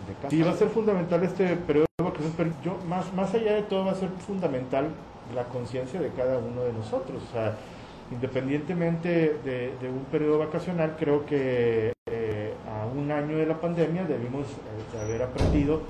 de, 0.07 0.13
casos. 0.15 0.33
Y 0.33 0.41
va 0.41 0.51
a 0.51 0.55
ser 0.55 0.69
fundamental 0.69 1.23
este 1.23 1.55
periodo 1.55 1.85
de 1.97 2.03
vacaciones, 2.03 2.33
pero 2.37 2.51
yo, 2.63 2.77
más, 2.87 3.11
más 3.13 3.33
allá 3.33 3.53
de 3.53 3.63
todo 3.63 3.85
va 3.85 3.91
a 3.91 3.95
ser 3.95 4.09
fundamental 4.25 4.89
la 5.33 5.45
conciencia 5.45 5.99
de 6.01 6.09
cada 6.09 6.37
uno 6.39 6.63
de 6.63 6.73
nosotros. 6.73 7.21
O 7.29 7.33
sea, 7.33 7.55
independientemente 8.11 9.37
de, 9.43 9.89
un 9.89 10.05
periodo 10.05 10.39
vacacional, 10.39 10.95
creo 10.97 11.25
que 11.25 11.93
eh, 12.09 12.53
a 12.67 12.85
un 12.85 13.11
año 13.11 13.37
de 13.37 13.45
la 13.45 13.59
pandemia 13.59 14.03
debimos 14.03 14.47
eh, 14.47 15.01
haber 15.01 15.23
aprendido 15.23 15.81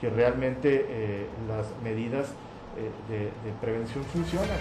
que 0.00 0.10
realmente 0.10 0.86
eh, 0.88 1.26
las 1.48 1.66
medidas 1.82 2.32
de, 3.08 3.30
prevención 3.60 4.04
funcionan. 4.04 4.56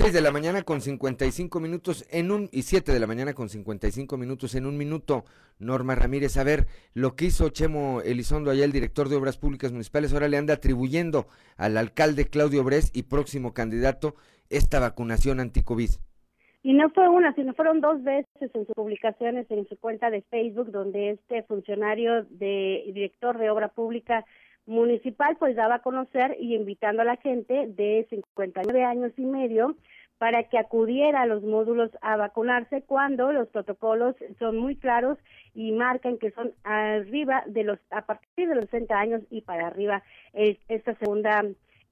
6 0.00 0.14
de 0.14 0.22
la 0.22 0.30
mañana 0.32 0.62
con 0.62 0.80
55 0.80 1.60
minutos 1.60 2.06
en 2.10 2.30
un 2.30 2.48
y 2.52 2.62
7 2.62 2.90
de 2.90 2.98
la 3.00 3.06
mañana 3.06 3.34
con 3.34 3.50
55 3.50 4.16
minutos 4.16 4.54
en 4.54 4.64
un 4.64 4.78
minuto. 4.78 5.24
Norma 5.58 5.94
Ramírez, 5.94 6.38
a 6.38 6.42
ver, 6.42 6.68
lo 6.94 7.16
que 7.16 7.26
hizo 7.26 7.50
Chemo 7.50 8.00
Elizondo 8.00 8.50
allá, 8.50 8.64
el 8.64 8.72
director 8.72 9.10
de 9.10 9.16
Obras 9.16 9.36
Públicas 9.36 9.72
Municipales, 9.72 10.14
ahora 10.14 10.28
le 10.28 10.38
anda 10.38 10.54
atribuyendo 10.54 11.26
al 11.58 11.76
alcalde 11.76 12.30
Claudio 12.30 12.64
Bres 12.64 12.90
y 12.94 13.02
próximo 13.02 13.52
candidato 13.52 14.14
esta 14.48 14.80
vacunación 14.80 15.38
anticovid. 15.38 15.90
Y 16.62 16.72
no 16.72 16.88
fue 16.88 17.06
una, 17.06 17.34
sino 17.34 17.52
fueron 17.52 17.82
dos 17.82 18.02
veces 18.02 18.50
en 18.54 18.64
sus 18.64 18.74
publicaciones 18.74 19.50
en 19.50 19.68
su 19.68 19.78
cuenta 19.78 20.08
de 20.08 20.22
Facebook, 20.22 20.70
donde 20.70 21.10
este 21.10 21.42
funcionario 21.42 22.24
de 22.30 22.84
director 22.94 23.36
de 23.36 23.50
obra 23.50 23.68
pública 23.68 24.24
municipal 24.70 25.36
pues 25.38 25.56
daba 25.56 25.76
a 25.76 25.82
conocer 25.82 26.36
y 26.38 26.54
invitando 26.54 27.02
a 27.02 27.04
la 27.04 27.16
gente 27.16 27.66
de 27.66 28.06
59 28.08 28.84
años 28.84 29.12
y 29.16 29.24
medio 29.24 29.76
para 30.18 30.44
que 30.44 30.58
acudiera 30.58 31.22
a 31.22 31.26
los 31.26 31.42
módulos 31.42 31.90
a 32.02 32.16
vacunarse 32.16 32.82
cuando 32.82 33.32
los 33.32 33.48
protocolos 33.48 34.14
son 34.38 34.58
muy 34.58 34.76
claros 34.76 35.18
y 35.54 35.72
marcan 35.72 36.18
que 36.18 36.30
son 36.30 36.52
arriba 36.62 37.42
de 37.46 37.64
los 37.64 37.78
a 37.90 38.02
partir 38.06 38.48
de 38.48 38.54
los 38.54 38.66
60 38.66 38.98
años 38.98 39.22
y 39.30 39.40
para 39.40 39.66
arriba 39.66 40.02
esta 40.34 40.94
segunda 40.96 41.44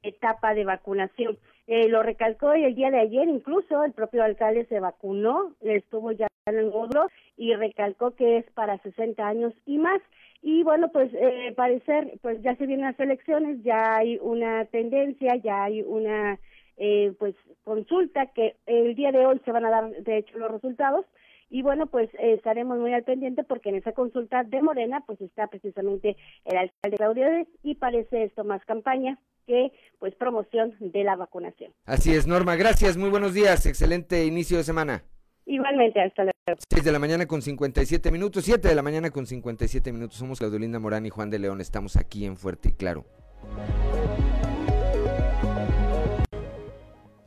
etapa 0.03 0.55
de 0.55 0.65
vacunación. 0.65 1.39
Eh, 1.71 1.87
lo 1.89 2.03
recalcó 2.03 2.57
y 2.57 2.65
el 2.65 2.75
día 2.75 2.91
de 2.91 2.99
ayer 2.99 3.29
incluso 3.29 3.85
el 3.85 3.93
propio 3.93 4.25
alcalde 4.25 4.65
se 4.71 4.81
vacunó, 4.81 5.55
estuvo 5.61 6.13
ya 6.13 6.27
en 6.47 6.57
el 6.57 6.71
módulo 6.71 7.09
y 7.37 7.55
recalcó 7.55 8.13
que 8.13 8.39
es 8.39 8.51
para 8.53 8.79
60 8.79 9.27
años 9.27 9.53
y 9.67 9.77
más. 9.77 10.01
Y 10.41 10.63
bueno, 10.63 10.91
pues 10.91 11.13
eh, 11.13 11.53
parecer, 11.55 12.19
pues 12.23 12.41
ya 12.41 12.57
se 12.57 12.65
vienen 12.65 12.87
las 12.87 12.99
elecciones, 12.99 13.63
ya 13.65 13.97
hay 13.97 14.19
una 14.23 14.65
tendencia, 14.65 15.37
ya 15.37 15.65
hay 15.65 15.83
una 15.83 16.39
eh, 16.79 17.13
pues 17.19 17.35
consulta 17.65 18.27
que 18.33 18.57
el 18.65 18.95
día 18.95 19.13
de 19.13 19.27
hoy 19.27 19.39
se 19.45 19.53
van 19.53 19.67
a 19.67 19.71
dar 19.71 19.91
de 19.91 20.17
hecho 20.17 20.39
los 20.39 20.51
resultados 20.51 21.05
y 21.51 21.63
bueno 21.63 21.87
pues 21.87 22.09
eh, 22.15 22.35
estaremos 22.35 22.79
muy 22.79 22.93
al 22.93 23.05
pendiente 23.05 23.45
porque 23.45 23.71
en 23.71 23.77
esa 23.77 23.93
consulta 23.93 24.45
de 24.45 24.63
Morena 24.63 25.03
pues 25.07 25.21
está 25.21 25.47
precisamente 25.47 26.17
el 26.45 26.57
alcalde 26.57 26.97
Claudio 26.97 27.47
y 27.63 27.75
parece 27.77 28.25
esto 28.25 28.45
más 28.45 28.65
campaña 28.65 29.19
que 29.47 29.73
pues 29.99 30.15
promoción 30.15 30.75
de 30.79 31.05
la 31.05 31.17
vacunación. 31.17 31.73
Así 31.87 32.15
es, 32.15 32.27
Norma, 32.27 32.57
gracias, 32.57 32.97
muy 32.97 33.11
buenos 33.11 33.35
días, 33.35 33.67
excelente 33.67 34.27
inicio 34.27 34.59
de 34.59 34.65
semana. 34.65 35.03
Igualmente, 35.47 36.01
hasta 36.01 36.25
luego. 36.25 36.35
6 36.71 36.85
de 36.85 36.93
la 36.93 36.99
mañana 36.99 37.27
con 37.27 37.41
57 37.41 38.11
minutos, 38.11 38.45
7 38.45 38.69
de 38.69 38.75
la 38.75 38.83
mañana 38.83 39.11
con 39.11 39.27
57 39.27 39.93
minutos. 39.93 40.19
Somos 40.19 40.39
Claudio 40.39 40.81
Morán 40.81 41.07
y 41.07 41.11
Juan 41.11 41.31
de 41.31 41.39
León. 41.39 41.63
Estamos 41.63 41.97
aquí 41.97 42.27
en 42.27 42.37
Fuerte 42.37 42.69
y 42.69 42.73
Claro. 42.73 43.07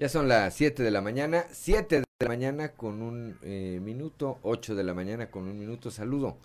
Ya 0.01 0.09
son 0.09 0.27
las 0.27 0.55
7 0.55 0.81
de 0.81 0.89
la 0.89 0.99
mañana, 0.99 1.45
7 1.51 1.99
de 1.99 2.05
la 2.21 2.27
mañana 2.27 2.69
con 2.69 3.03
un 3.03 3.37
eh, 3.43 3.79
minuto, 3.83 4.39
8 4.41 4.73
de 4.73 4.83
la 4.83 4.95
mañana 4.95 5.29
con 5.29 5.43
un 5.43 5.59
minuto. 5.59 5.91
Saludo 5.91 6.39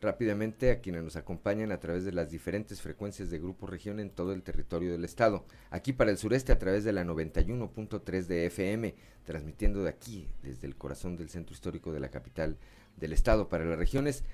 rápidamente 0.00 0.72
a 0.72 0.80
quienes 0.80 1.04
nos 1.04 1.14
acompañan 1.14 1.70
a 1.70 1.78
través 1.78 2.04
de 2.04 2.10
las 2.10 2.32
diferentes 2.32 2.82
frecuencias 2.82 3.30
de 3.30 3.38
Grupo 3.38 3.68
Región 3.68 4.00
en 4.00 4.10
todo 4.10 4.32
el 4.32 4.42
territorio 4.42 4.90
del 4.90 5.04
estado. 5.04 5.44
Aquí 5.70 5.92
para 5.92 6.10
el 6.10 6.18
sureste 6.18 6.50
a 6.50 6.58
través 6.58 6.82
de 6.82 6.92
la 6.92 7.04
91.3 7.04 8.26
de 8.26 8.46
FM, 8.46 8.96
transmitiendo 9.24 9.84
de 9.84 9.90
aquí, 9.90 10.26
desde 10.42 10.66
el 10.66 10.74
corazón 10.74 11.16
del 11.16 11.28
centro 11.28 11.54
histórico 11.54 11.92
de 11.92 12.00
la 12.00 12.10
capital 12.10 12.56
del 12.96 13.12
estado. 13.12 13.48
Para 13.48 13.66
las 13.66 13.78
regiones 13.78 14.24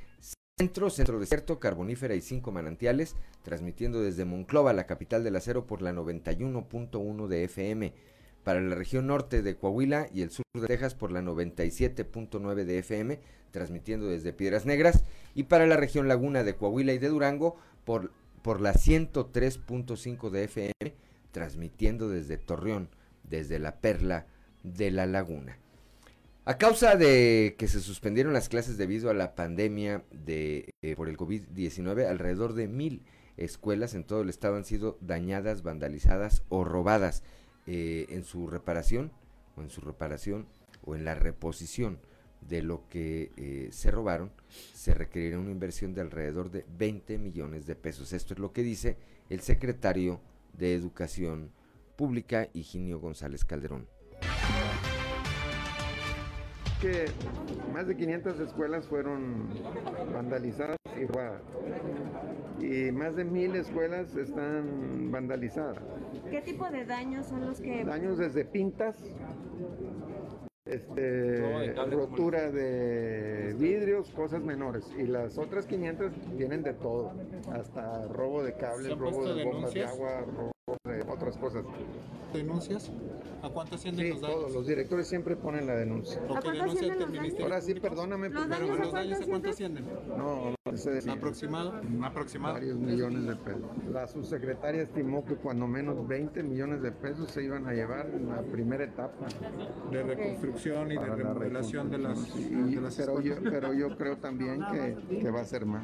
centro, 0.59 0.89
centro 0.89 1.20
desierto, 1.20 1.61
carbonífera 1.61 2.14
y 2.14 2.23
cinco 2.23 2.53
manantiales, 2.53 3.16
transmitiendo 3.43 4.01
desde 4.01 4.25
Monclova, 4.25 4.73
la 4.73 4.87
capital 4.87 5.25
del 5.25 5.37
acero, 5.37 5.66
por 5.66 5.83
la 5.83 5.93
91.1 5.93 7.27
de 7.27 7.45
FM 7.45 7.93
para 8.45 8.61
la 8.61 8.74
región 8.74 9.07
norte 9.07 9.43
de 9.43 9.57
Coahuila 9.57 10.09
y 10.12 10.22
el 10.22 10.30
sur 10.30 10.45
de 10.55 10.66
Texas 10.66 10.95
por 10.95 11.12
la 11.12 11.22
97.9 11.22 12.64
de 12.64 12.78
FM, 12.78 13.20
transmitiendo 13.51 14.07
desde 14.07 14.32
Piedras 14.32 14.66
Negras, 14.66 15.05
y 15.34 15.45
para 15.45 15.66
la 15.66 15.76
región 15.76 16.09
laguna 16.09 16.43
de 16.43 16.55
Coahuila 16.55 16.93
y 16.93 16.99
de 16.99 17.09
Durango 17.09 17.57
por, 17.84 18.12
por 18.43 18.61
la 18.61 18.74
103.5 18.74 20.30
de 20.30 20.45
FM, 20.45 20.95
transmitiendo 21.30 22.09
desde 22.09 22.36
Torreón, 22.36 22.88
desde 23.24 23.59
la 23.59 23.80
perla 23.80 24.26
de 24.62 24.90
la 24.90 25.07
laguna. 25.07 25.59
A 26.45 26.59
causa 26.59 26.97
de 26.97 27.55
que 27.57 27.68
se 27.68 27.80
suspendieron 27.80 28.32
las 28.32 28.49
clases 28.49 28.76
debido 28.76 29.11
a 29.11 29.14
la 29.14 29.36
pandemia 29.36 30.03
de, 30.11 30.70
eh, 30.82 30.97
por 30.97 31.09
el 31.09 31.16
COVID-19, 31.16 32.09
alrededor 32.09 32.55
de 32.55 32.66
mil 32.66 33.05
escuelas 33.36 33.95
en 33.95 34.05
todo 34.05 34.22
el 34.22 34.28
estado 34.28 34.57
han 34.57 34.64
sido 34.64 34.99
dañadas, 35.01 35.62
vandalizadas 35.62 36.43
o 36.49 36.64
robadas 36.64 37.22
eh, 37.67 38.07
en 38.11 38.25
su 38.25 38.47
reparación 38.47 39.13
o 39.57 39.63
en 39.63 39.71
su 39.71 39.81
reparación 39.81 40.47
o 40.85 40.95
en 40.97 41.05
la 41.05 41.15
reposición 41.15 41.99
de 42.41 42.63
lo 42.63 42.89
que 42.89 43.31
eh, 43.37 43.69
se 43.71 43.91
robaron, 43.91 44.33
se 44.75 44.95
requerirá 44.95 45.39
una 45.39 45.53
inversión 45.53 45.95
de 45.95 46.01
alrededor 46.01 46.51
de 46.51 46.67
20 46.77 47.19
millones 47.19 47.67
de 47.67 47.77
pesos. 47.77 48.13
Esto 48.13 48.35
es 48.35 48.41
lo 48.41 48.53
que 48.53 48.63
dice 48.63 48.97
el 49.31 49.41
secretario 49.41 50.21
de 50.53 50.75
Educación 50.75 51.51
Pública, 51.97 52.49
Higinio 52.53 52.99
González 52.99 53.45
Calderón. 53.45 53.87
Que 56.83 57.05
más 57.72 57.87
de 57.87 57.97
500 57.97 58.41
escuelas 58.41 58.89
fueron 58.89 59.49
vandalizadas 60.12 60.76
y, 62.59 62.66
y 62.66 62.91
más 62.91 63.14
de 63.14 63.24
mil 63.24 63.55
escuelas 63.55 64.16
están 64.16 65.12
vandalizadas. 65.12 65.78
¿Qué 66.28 66.41
tipo 66.41 66.68
de 66.70 66.85
daños 66.85 67.26
son 67.26 67.47
los 67.47 67.61
que...? 67.61 67.85
Daños 67.85 68.18
desde 68.18 68.45
pintas, 68.45 68.97
este, 70.64 71.72
rotura 71.91 72.51
de 72.51 73.55
vidrios, 73.59 74.11
cosas 74.11 74.43
menores. 74.43 74.85
Y 74.99 75.05
las 75.05 75.39
otras 75.39 75.66
500 75.66 76.12
tienen 76.37 76.64
de 76.64 76.74
todo, 76.74 77.12
hasta 77.53 78.09
robo 78.09 78.43
de 78.43 78.55
cables, 78.55 78.99
robo 78.99 79.33
de 79.33 79.45
bombas 79.45 79.72
de 79.72 79.85
agua, 79.85 80.24
robo 80.66 80.76
de 80.85 81.01
otras 81.09 81.37
cosas. 81.37 81.64
¿Denuncias? 82.33 82.91
¿A 83.43 83.49
cuánto 83.49 83.74
ascienden 83.74 84.07
Sí, 84.07 84.12
los 84.12 84.20
daños? 84.20 84.37
todos 84.37 84.53
los 84.53 84.66
directores 84.68 85.09
siempre 85.09 85.35
ponen 85.37 85.66
la 85.66 85.74
denuncia. 85.74 86.20
¿A 86.22 86.26
cuánto 86.26 86.51
denuncia 86.53 86.74
ascienden 86.78 87.01
los 87.01 87.11
Ministerio 87.11 87.45
Ahora 87.47 87.61
sí, 87.61 87.74
perdóname. 87.74 88.28
¿Los 88.28 88.45
pero- 88.47 88.59
daños 88.66 88.78
¿Los 88.78 88.93
daños 88.93 89.20
a 89.20 89.26
cuánto 89.26 89.51
ascienden? 89.51 89.85
No, 90.16 90.55
no 90.64 90.76
sé 90.76 90.91
decir. 90.93 91.11
¿Aproximado? 91.11 91.80
¿Aproximado? 92.05 92.55
Varios 92.55 92.78
millones 92.78 93.26
de 93.26 93.37
pesos. 93.37 93.62
La 93.91 94.07
subsecretaria 94.07 94.83
estimó 94.83 95.24
que 95.24 95.35
cuando 95.35 95.66
menos 95.66 96.07
20 96.07 96.43
millones 96.45 96.83
de 96.83 96.93
pesos 96.93 97.30
se 97.33 97.43
iban 97.43 97.66
a 97.66 97.72
llevar 97.72 98.07
en 98.14 98.28
la 98.28 98.43
primera 98.43 98.85
etapa. 98.85 99.26
De 99.91 100.03
reconstrucción 100.05 100.87
y 100.93 100.95
de 100.95 101.01
Para 101.01 101.14
remodelación 101.16 101.91
de 101.91 101.99
las, 101.99 102.18
reconstrucción, 102.18 102.68
sí. 102.68 102.74
de 102.76 102.80
las 102.80 102.97
pero, 102.97 103.20
yo, 103.20 103.35
pero 103.43 103.72
yo 103.74 103.97
creo 103.97 104.16
también 104.18 104.62
que, 104.70 105.18
que 105.18 105.30
va 105.30 105.41
a 105.41 105.45
ser 105.45 105.66
más. 105.66 105.83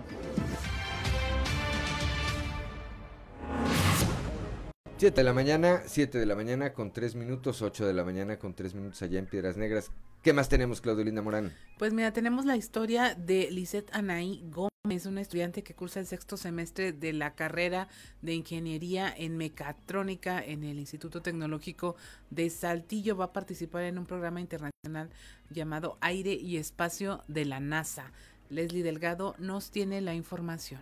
7 4.98 5.14
de 5.14 5.24
la 5.24 5.32
mañana, 5.32 5.82
7 5.86 6.18
de 6.18 6.26
la 6.26 6.34
mañana 6.34 6.72
con 6.72 6.92
3 6.92 7.14
minutos, 7.14 7.62
8 7.62 7.86
de 7.86 7.94
la 7.94 8.02
mañana 8.02 8.36
con 8.36 8.52
3 8.52 8.74
minutos 8.74 9.00
allá 9.00 9.20
en 9.20 9.26
Piedras 9.26 9.56
Negras. 9.56 9.92
¿Qué 10.22 10.32
más 10.32 10.48
tenemos, 10.48 10.80
Claudio 10.80 11.04
Linda 11.04 11.22
Morán? 11.22 11.54
Pues 11.78 11.92
mira, 11.92 12.12
tenemos 12.12 12.46
la 12.46 12.56
historia 12.56 13.14
de 13.14 13.48
Lisette 13.52 13.94
Anaí 13.94 14.44
Gómez, 14.50 15.06
una 15.06 15.20
estudiante 15.20 15.62
que 15.62 15.72
cursa 15.72 16.00
el 16.00 16.06
sexto 16.06 16.36
semestre 16.36 16.92
de 16.92 17.12
la 17.12 17.36
carrera 17.36 17.86
de 18.22 18.34
Ingeniería 18.34 19.14
en 19.16 19.36
Mecatrónica 19.36 20.44
en 20.44 20.64
el 20.64 20.80
Instituto 20.80 21.22
Tecnológico 21.22 21.94
de 22.30 22.50
Saltillo. 22.50 23.16
Va 23.16 23.26
a 23.26 23.32
participar 23.32 23.84
en 23.84 23.98
un 23.98 24.06
programa 24.06 24.40
internacional 24.40 25.10
llamado 25.48 25.96
Aire 26.00 26.32
y 26.32 26.56
Espacio 26.56 27.22
de 27.28 27.44
la 27.44 27.60
NASA. 27.60 28.10
Leslie 28.50 28.82
Delgado 28.82 29.36
nos 29.38 29.70
tiene 29.70 30.00
la 30.00 30.14
información. 30.14 30.80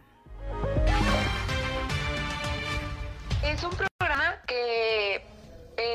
Es 3.44 3.62
un 3.62 3.72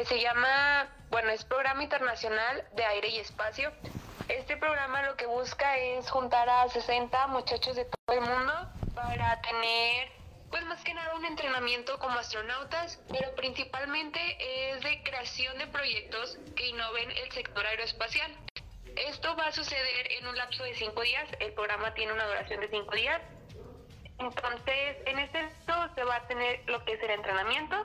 eh, 0.01 0.05
se 0.05 0.19
llama, 0.19 0.87
bueno, 1.09 1.29
es 1.29 1.43
Programa 1.43 1.83
Internacional 1.83 2.65
de 2.73 2.83
Aire 2.85 3.09
y 3.09 3.19
Espacio. 3.19 3.71
Este 4.27 4.57
programa 4.57 5.03
lo 5.03 5.15
que 5.15 5.25
busca 5.25 5.77
es 5.77 6.09
juntar 6.09 6.49
a 6.49 6.67
60 6.69 7.27
muchachos 7.27 7.75
de 7.75 7.85
todo 7.85 8.17
el 8.17 8.21
mundo 8.21 8.53
para 8.95 9.39
tener, 9.41 10.11
pues 10.49 10.65
más 10.65 10.83
que 10.83 10.93
nada 10.93 11.15
un 11.15 11.25
entrenamiento 11.25 11.99
como 11.99 12.17
astronautas, 12.17 12.99
pero 13.09 13.35
principalmente 13.35 14.19
es 14.71 14.81
de 14.81 15.03
creación 15.03 15.57
de 15.57 15.67
proyectos 15.67 16.39
que 16.55 16.67
innoven 16.67 17.11
el 17.11 17.31
sector 17.31 17.65
aeroespacial. 17.65 18.35
Esto 18.95 19.35
va 19.35 19.47
a 19.47 19.51
suceder 19.51 20.11
en 20.13 20.27
un 20.27 20.35
lapso 20.35 20.63
de 20.63 20.73
cinco 20.75 21.01
días. 21.01 21.27
El 21.39 21.53
programa 21.53 21.93
tiene 21.93 22.13
una 22.13 22.25
duración 22.25 22.59
de 22.61 22.69
cinco 22.69 22.95
días. 22.95 23.21
Entonces, 24.17 24.97
en 25.05 25.19
este 25.19 25.49
se 25.95 26.03
va 26.03 26.15
a 26.15 26.27
tener 26.27 26.61
lo 26.67 26.83
que 26.85 26.93
es 26.93 27.03
el 27.03 27.11
entrenamiento 27.11 27.75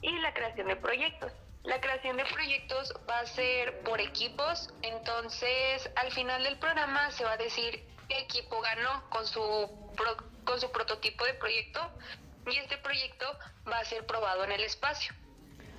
y 0.00 0.18
la 0.20 0.32
creación 0.32 0.68
de 0.68 0.76
proyectos. 0.76 1.32
La 1.64 1.80
creación 1.80 2.16
de 2.16 2.24
proyectos 2.24 2.92
va 3.08 3.18
a 3.20 3.26
ser 3.26 3.82
por 3.82 4.00
equipos, 4.00 4.68
entonces 4.82 5.90
al 5.96 6.10
final 6.12 6.42
del 6.44 6.58
programa 6.58 7.10
se 7.12 7.24
va 7.24 7.32
a 7.32 7.36
decir 7.36 7.84
qué 8.08 8.18
equipo 8.20 8.60
ganó 8.60 9.08
con 9.10 9.26
su 9.26 9.40
pro- 9.96 10.16
con 10.44 10.58
su 10.60 10.70
prototipo 10.72 11.24
de 11.26 11.34
proyecto 11.34 11.80
y 12.46 12.56
este 12.56 12.78
proyecto 12.78 13.26
va 13.70 13.78
a 13.80 13.84
ser 13.84 14.06
probado 14.06 14.44
en 14.44 14.52
el 14.52 14.64
espacio. 14.64 15.12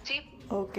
¿Sí? 0.04 0.39
Ok, 0.50 0.78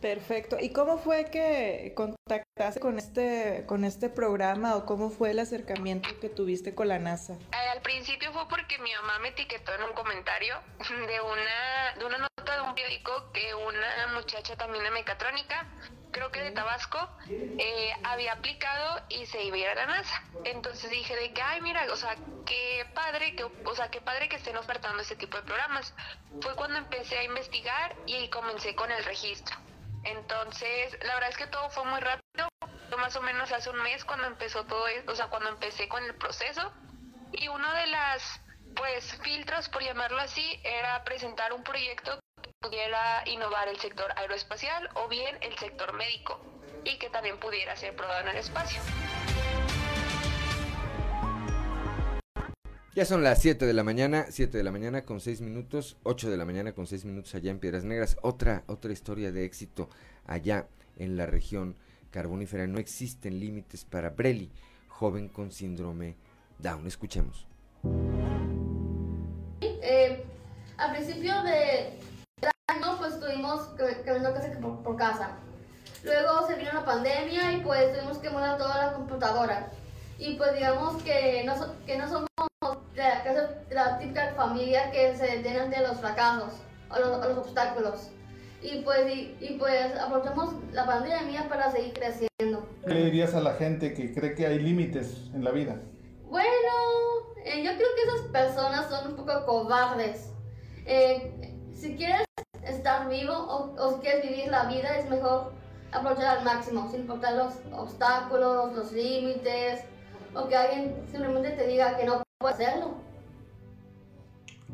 perfecto. 0.00 0.56
¿Y 0.60 0.72
cómo 0.72 0.98
fue 0.98 1.30
que 1.30 1.92
contactaste 1.94 2.80
con 2.80 2.98
este, 2.98 3.64
con 3.66 3.84
este 3.84 4.10
programa 4.10 4.74
o 4.74 4.84
cómo 4.84 5.08
fue 5.08 5.30
el 5.30 5.38
acercamiento 5.38 6.08
que 6.20 6.28
tuviste 6.28 6.74
con 6.74 6.88
la 6.88 6.98
NASA? 6.98 7.34
Eh, 7.34 7.68
al 7.72 7.80
principio 7.80 8.32
fue 8.32 8.48
porque 8.48 8.78
mi 8.78 8.92
mamá 8.92 9.20
me 9.20 9.28
etiquetó 9.28 9.72
en 9.74 9.84
un 9.84 9.92
comentario 9.92 10.56
de 10.88 11.20
una, 11.20 11.94
de 11.96 12.04
una 12.04 12.18
nota 12.18 12.56
de 12.56 12.60
un 12.62 12.74
periódico 12.74 13.30
que 13.32 13.54
una 13.54 14.14
muchacha 14.14 14.56
también 14.56 14.82
de 14.82 14.90
mecatrónica, 14.90 15.68
creo 16.12 16.30
que 16.30 16.42
de 16.42 16.52
Tabasco, 16.52 17.08
eh, 17.28 17.92
había 18.04 18.34
aplicado 18.34 19.02
y 19.08 19.26
se 19.26 19.42
iba 19.42 19.56
a 19.56 19.60
ir 19.60 19.68
a 19.68 19.74
la 19.74 19.86
NASA. 19.86 20.22
Entonces 20.44 20.90
dije 20.90 21.16
de 21.16 21.32
que, 21.32 21.42
ay, 21.42 21.60
mira, 21.60 21.86
o 21.92 21.96
sea, 21.96 22.16
qué 22.46 22.86
padre, 22.94 23.34
que, 23.34 23.44
o 23.44 23.74
sea, 23.74 23.90
qué 23.90 24.00
padre 24.00 24.28
que 24.28 24.36
estén 24.36 24.56
ofertando 24.56 25.02
este 25.02 25.16
tipo 25.16 25.36
de 25.36 25.42
programas. 25.42 25.94
Fue 26.40 26.54
cuando 26.54 26.78
empecé 26.78 27.18
a 27.18 27.24
investigar 27.24 27.96
y 28.06 28.28
comencé 28.28 28.74
con 28.74 28.90
el 28.92 29.04
registro. 29.04 29.56
Entonces, 30.04 30.96
la 31.04 31.14
verdad 31.14 31.30
es 31.30 31.36
que 31.36 31.46
todo 31.46 31.70
fue 31.70 31.84
muy 31.84 32.00
rápido. 32.00 32.48
Más 32.98 33.16
o 33.16 33.22
menos 33.22 33.50
hace 33.52 33.70
un 33.70 33.82
mes 33.82 34.04
cuando 34.04 34.26
empezó 34.26 34.64
todo 34.66 34.86
esto, 34.86 35.12
o 35.12 35.16
sea, 35.16 35.28
cuando 35.28 35.48
empecé 35.48 35.88
con 35.88 36.04
el 36.04 36.14
proceso. 36.14 36.72
Y 37.32 37.48
uno 37.48 37.72
de 37.72 37.86
las, 37.86 38.40
pues, 38.76 39.18
filtros, 39.22 39.68
por 39.70 39.82
llamarlo 39.82 40.20
así, 40.20 40.60
era 40.62 41.02
presentar 41.04 41.52
un 41.52 41.62
proyecto 41.64 42.21
pudiera 42.62 43.22
innovar 43.26 43.68
el 43.68 43.78
sector 43.78 44.06
aeroespacial 44.16 44.88
o 44.94 45.08
bien 45.08 45.36
el 45.40 45.56
sector 45.58 45.92
médico 45.94 46.40
y 46.84 46.98
que 46.98 47.10
también 47.10 47.38
pudiera 47.38 47.76
ser 47.76 47.94
probado 47.94 48.22
en 48.22 48.28
el 48.28 48.36
espacio. 48.36 48.80
Ya 52.94 53.04
son 53.06 53.22
las 53.22 53.40
7 53.40 53.64
de 53.64 53.72
la 53.72 53.84
mañana, 53.84 54.26
7 54.28 54.56
de 54.56 54.62
la 54.64 54.70
mañana 54.70 55.04
con 55.04 55.20
6 55.20 55.40
minutos, 55.40 55.96
8 56.02 56.30
de 56.30 56.36
la 56.36 56.44
mañana 56.44 56.72
con 56.72 56.86
6 56.86 57.06
minutos 57.06 57.34
allá 57.34 57.50
en 57.50 57.58
Piedras 57.58 57.84
Negras. 57.84 58.18
Otra, 58.20 58.64
otra 58.66 58.92
historia 58.92 59.32
de 59.32 59.44
éxito 59.44 59.88
allá 60.26 60.68
en 60.98 61.16
la 61.16 61.26
región 61.26 61.74
carbonífera. 62.10 62.66
No 62.66 62.78
existen 62.78 63.40
límites 63.40 63.86
para 63.86 64.10
Breli, 64.10 64.50
joven 64.88 65.28
con 65.28 65.52
síndrome 65.52 66.16
Down. 66.58 66.86
Escuchemos. 66.86 67.46
Eh, 69.62 70.22
al 70.76 70.92
principio 70.92 71.42
de 71.44 71.91
año, 73.44 73.54
estuvimos 73.54 73.60
ca- 73.76 74.02
caminando 74.04 74.34
casi 74.38 74.50
que 74.50 74.58
por, 74.58 74.82
por 74.82 74.96
casa. 74.96 75.36
Luego 76.04 76.46
se 76.46 76.56
vino 76.56 76.72
la 76.72 76.84
pandemia 76.84 77.52
y 77.52 77.60
pues 77.60 77.92
tuvimos 77.92 78.18
que 78.18 78.30
mudar 78.30 78.58
toda 78.58 78.86
la 78.86 78.92
computadora. 78.92 79.70
Y 80.18 80.34
pues 80.34 80.54
digamos 80.54 81.02
que 81.02 81.42
no, 81.44 81.56
so- 81.56 81.74
que 81.86 81.96
no 81.98 82.08
somos 82.08 82.28
de 82.94 83.02
la, 83.02 83.22
casa- 83.22 83.54
de 83.68 83.74
la 83.74 83.98
típica 83.98 84.32
familia 84.36 84.90
que 84.90 85.16
se 85.16 85.24
detienen 85.26 85.70
de 85.70 85.80
los 85.80 85.98
fracasos 85.98 86.52
o 86.90 86.98
los, 86.98 87.26
los 87.26 87.38
obstáculos. 87.38 88.10
Y 88.62 88.82
pues, 88.82 89.12
y, 89.12 89.36
y 89.40 89.56
pues 89.58 89.96
aprovechamos 89.98 90.54
la 90.72 90.86
pandemia 90.86 91.48
para 91.48 91.70
seguir 91.72 91.94
creciendo. 91.94 92.68
¿Qué 92.86 92.94
le 92.94 93.04
dirías 93.06 93.34
a 93.34 93.40
la 93.40 93.54
gente 93.54 93.92
que 93.92 94.14
cree 94.14 94.34
que 94.36 94.46
hay 94.46 94.60
límites 94.60 95.30
en 95.34 95.42
la 95.42 95.50
vida? 95.50 95.80
Bueno, 96.26 96.46
eh, 97.44 97.62
yo 97.64 97.72
creo 97.72 97.88
que 97.96 98.02
esas 98.08 98.20
personas 98.30 98.88
son 98.88 99.10
un 99.10 99.16
poco 99.16 99.44
cobardes. 99.46 100.30
Eh, 100.86 101.56
si 101.74 101.96
quieres 101.96 102.24
estar 102.64 103.08
vivo 103.08 103.32
o, 103.34 103.74
o 103.78 103.94
si 103.94 104.00
quieres 104.00 104.22
vivir 104.22 104.48
la 104.48 104.64
vida, 104.64 104.96
es 104.98 105.08
mejor 105.08 105.52
aprovechar 105.92 106.38
al 106.38 106.44
máximo, 106.44 106.88
sin 106.90 107.00
importar 107.00 107.34
los 107.34 107.54
obstáculos, 107.72 108.74
los 108.74 108.92
límites, 108.92 109.80
o 110.34 110.48
que 110.48 110.56
alguien 110.56 110.96
simplemente 111.10 111.50
te 111.50 111.66
diga 111.66 111.96
que 111.96 112.04
no 112.04 112.22
puede 112.38 112.54
hacerlo. 112.54 112.94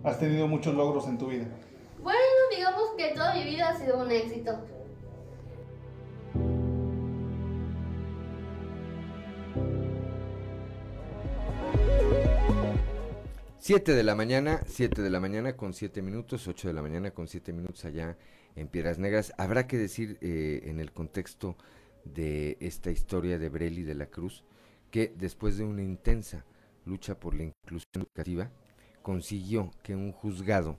Has 0.05 0.19
tenido 0.19 0.47
muchos 0.47 0.75
logros 0.75 1.07
en 1.09 1.19
tu 1.19 1.27
vida. 1.27 1.47
Bueno, 2.03 2.21
digamos 2.55 2.91
que 2.97 3.09
toda 3.09 3.35
mi 3.35 3.45
vida 3.45 3.71
ha 3.71 3.77
sido 3.77 3.99
un 3.99 4.11
éxito. 4.11 4.59
7 13.69 13.93
de 13.93 14.03
la 14.03 14.15
mañana, 14.15 14.63
7 14.65 15.03
de 15.03 15.11
la 15.11 15.21
mañana 15.21 15.55
con 15.55 15.75
7 15.75 16.01
minutos, 16.01 16.49
8 16.49 16.69
de 16.69 16.73
la 16.73 16.81
mañana 16.81 17.11
con 17.11 17.29
7 17.29 17.53
minutos 17.53 17.85
allá 17.85 18.17
en 18.57 18.67
Piedras 18.67 18.99
Negras. 18.99 19.35
Habrá 19.37 19.67
que 19.67 19.77
decir 19.77 20.17
eh, 20.23 20.63
en 20.65 20.81
el 20.81 20.91
contexto 20.91 21.55
de 22.07 22.57
esta 22.61 22.91
historia 22.91 23.39
de 23.39 23.51
Breli 23.51 23.83
de 23.83 23.95
la 23.95 24.07
Cruz 24.07 24.43
que 24.91 25.13
después 25.19 25.59
de 25.59 25.65
una 25.65 25.83
intensa 25.83 26.47
lucha 26.87 27.21
por 27.21 27.35
la 27.35 27.43
inclusión 27.43 28.05
educativa, 28.07 28.51
consiguió 29.03 29.71
que 29.83 29.95
un 29.95 30.13
juzgado 30.13 30.79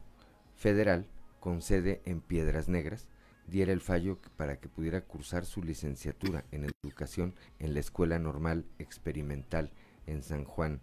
federal 0.55 1.05
con 1.39 1.61
sede 1.61 2.01
en 2.05 2.21
Piedras 2.21 2.69
Negras 2.69 3.07
diera 3.45 3.71
el 3.71 3.81
fallo 3.81 4.17
para 4.35 4.59
que 4.59 4.67
pudiera 4.67 5.01
cursar 5.01 5.45
su 5.45 5.61
licenciatura 5.61 6.43
en 6.49 6.65
educación 6.83 7.35
en 7.59 7.75
la 7.75 7.81
Escuela 7.81 8.17
Normal 8.17 8.65
Experimental 8.79 9.69
en 10.07 10.23
San 10.23 10.43
Juan 10.43 10.81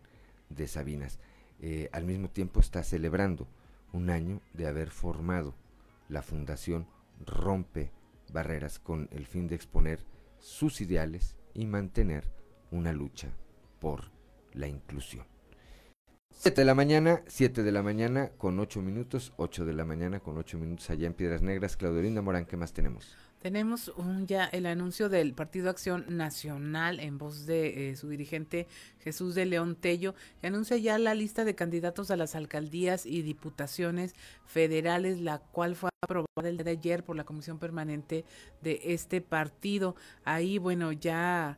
de 0.51 0.69
Sabinas. 0.69 1.19
Eh, 1.61 1.89
al 1.93 2.05
mismo 2.05 2.29
tiempo 2.29 2.61
está 2.61 2.83
celebrando 2.83 3.47
un 3.93 4.11
año 4.11 4.41
de 4.53 4.67
haber 4.67 4.91
formado 4.91 5.55
la 6.09 6.23
Fundación 6.23 6.87
Rompe 7.25 7.91
Barreras 8.33 8.79
con 8.79 9.09
el 9.13 9.27
fin 9.27 9.49
de 9.49 9.55
exponer 9.55 10.01
sus 10.39 10.81
ideales 10.81 11.37
y 11.55 11.67
mantener 11.67 12.25
una 12.71 12.93
lucha 12.93 13.29
por 13.81 14.11
la 14.53 14.69
inclusión. 14.69 15.25
7 16.39 16.61
de 16.61 16.65
la 16.67 16.75
mañana, 16.75 17.23
7 17.27 17.63
de 17.63 17.73
la 17.73 17.83
mañana 17.83 18.31
con 18.37 18.61
8 18.61 18.83
minutos, 18.83 19.33
8 19.39 19.65
de 19.65 19.73
la 19.73 19.85
mañana 19.85 20.21
con 20.21 20.37
8 20.37 20.59
minutos 20.59 20.91
allá 20.91 21.07
en 21.07 21.15
Piedras 21.15 21.41
Negras. 21.41 21.77
Claudio 21.77 22.03
Linda 22.03 22.21
Morán, 22.21 22.45
¿qué 22.45 22.57
más 22.59 22.73
tenemos? 22.75 23.17
Tenemos 23.47 23.93
un, 23.97 24.27
ya 24.27 24.47
el 24.47 24.67
anuncio 24.67 25.09
del 25.09 25.33
Partido 25.33 25.71
Acción 25.71 26.05
Nacional 26.09 26.99
en 26.99 27.17
voz 27.17 27.47
de 27.47 27.91
eh, 27.91 27.95
su 27.95 28.09
dirigente 28.09 28.67
Jesús 28.99 29.37
de 29.37 29.47
León 29.47 29.77
Tello, 29.77 30.17
que 30.41 30.49
anuncia 30.49 30.77
ya 30.79 30.99
la 30.99 31.15
lista 31.15 31.45
de 31.45 31.55
candidatos 31.55 32.11
a 32.11 32.17
las 32.17 32.35
alcaldías 32.35 33.07
y 33.07 33.23
diputaciones 33.23 34.17
federales, 34.47 35.21
la 35.21 35.39
cual 35.39 35.77
fue 35.77 35.91
aprobada 36.03 36.49
el 36.49 36.57
día 36.57 36.65
de 36.65 36.71
ayer 36.73 37.05
por 37.05 37.15
la 37.15 37.23
Comisión 37.23 37.61
Permanente 37.61 38.25
de 38.63 38.81
este 38.83 39.21
partido. 39.21 39.95
Ahí, 40.25 40.59
bueno, 40.59 40.91
ya 40.91 41.57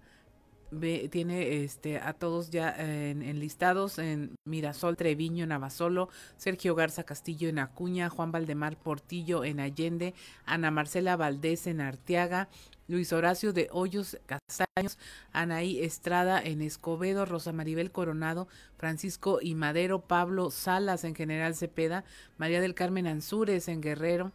tiene 1.10 1.64
este 1.64 1.98
a 1.98 2.12
todos 2.12 2.50
ya 2.50 2.74
en, 2.78 3.40
listados 3.40 3.98
en 3.98 4.36
Mirasol, 4.44 4.96
Treviño, 4.96 5.46
Navasolo, 5.46 6.08
Sergio 6.36 6.74
Garza 6.74 7.04
Castillo 7.04 7.48
en 7.48 7.58
Acuña, 7.58 8.10
Juan 8.10 8.32
Valdemar 8.32 8.76
Portillo 8.76 9.44
en 9.44 9.60
Allende, 9.60 10.14
Ana 10.44 10.70
Marcela 10.70 11.16
Valdés 11.16 11.66
en 11.66 11.80
Arteaga, 11.80 12.48
Luis 12.86 13.12
Horacio 13.12 13.52
de 13.52 13.68
Hoyos 13.70 14.18
Castaños, 14.26 14.98
Anaí 15.32 15.82
Estrada 15.82 16.40
en 16.42 16.62
Escobedo, 16.62 17.26
Rosa 17.26 17.52
Maribel 17.52 17.90
Coronado, 17.90 18.48
Francisco 18.76 19.40
y 19.42 19.54
Madero, 19.54 20.00
Pablo 20.00 20.50
Salas 20.50 21.04
en 21.04 21.14
General 21.14 21.54
Cepeda, 21.54 22.04
María 22.38 22.60
del 22.60 22.74
Carmen 22.74 23.06
Ansúrez 23.06 23.68
en 23.68 23.82
Guerrero, 23.82 24.32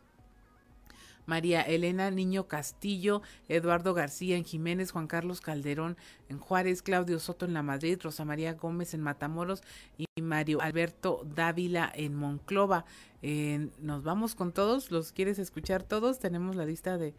María 1.26 1.62
Elena 1.62 2.12
Niño 2.12 2.48
Castillo, 2.48 3.22
Eduardo 3.48 3.94
García 3.94 4.38
en 4.38 4.44
Jiménez, 4.44 4.92
Juan 4.92 5.08
Carlos 5.08 5.42
Calderón 5.42 5.98
en 6.30 6.40
Juárez, 6.40 6.82
Claudio 6.82 7.20
Soto 7.20 7.46
en 7.46 7.54
La 7.54 7.64
Madrid, 7.64 8.00
Rosa 8.02 8.26
María 8.26 8.54
Gómez 8.54 8.94
en 8.94 9.02
Matamoros 9.02 9.62
y 9.98 10.22
Mario 10.22 10.62
Alberto 10.62 11.26
Dávila 11.36 11.92
en 11.94 12.16
Monclova. 12.16 12.86
nos 13.80 14.04
vamos 14.04 14.36
con 14.36 14.52
todos, 14.52 14.92
¿los 14.92 15.12
quieres 15.12 15.40
escuchar 15.40 15.84
todos? 15.84 16.20
Tenemos 16.20 16.56
la 16.56 16.66
lista 16.66 16.98
de 16.98 17.14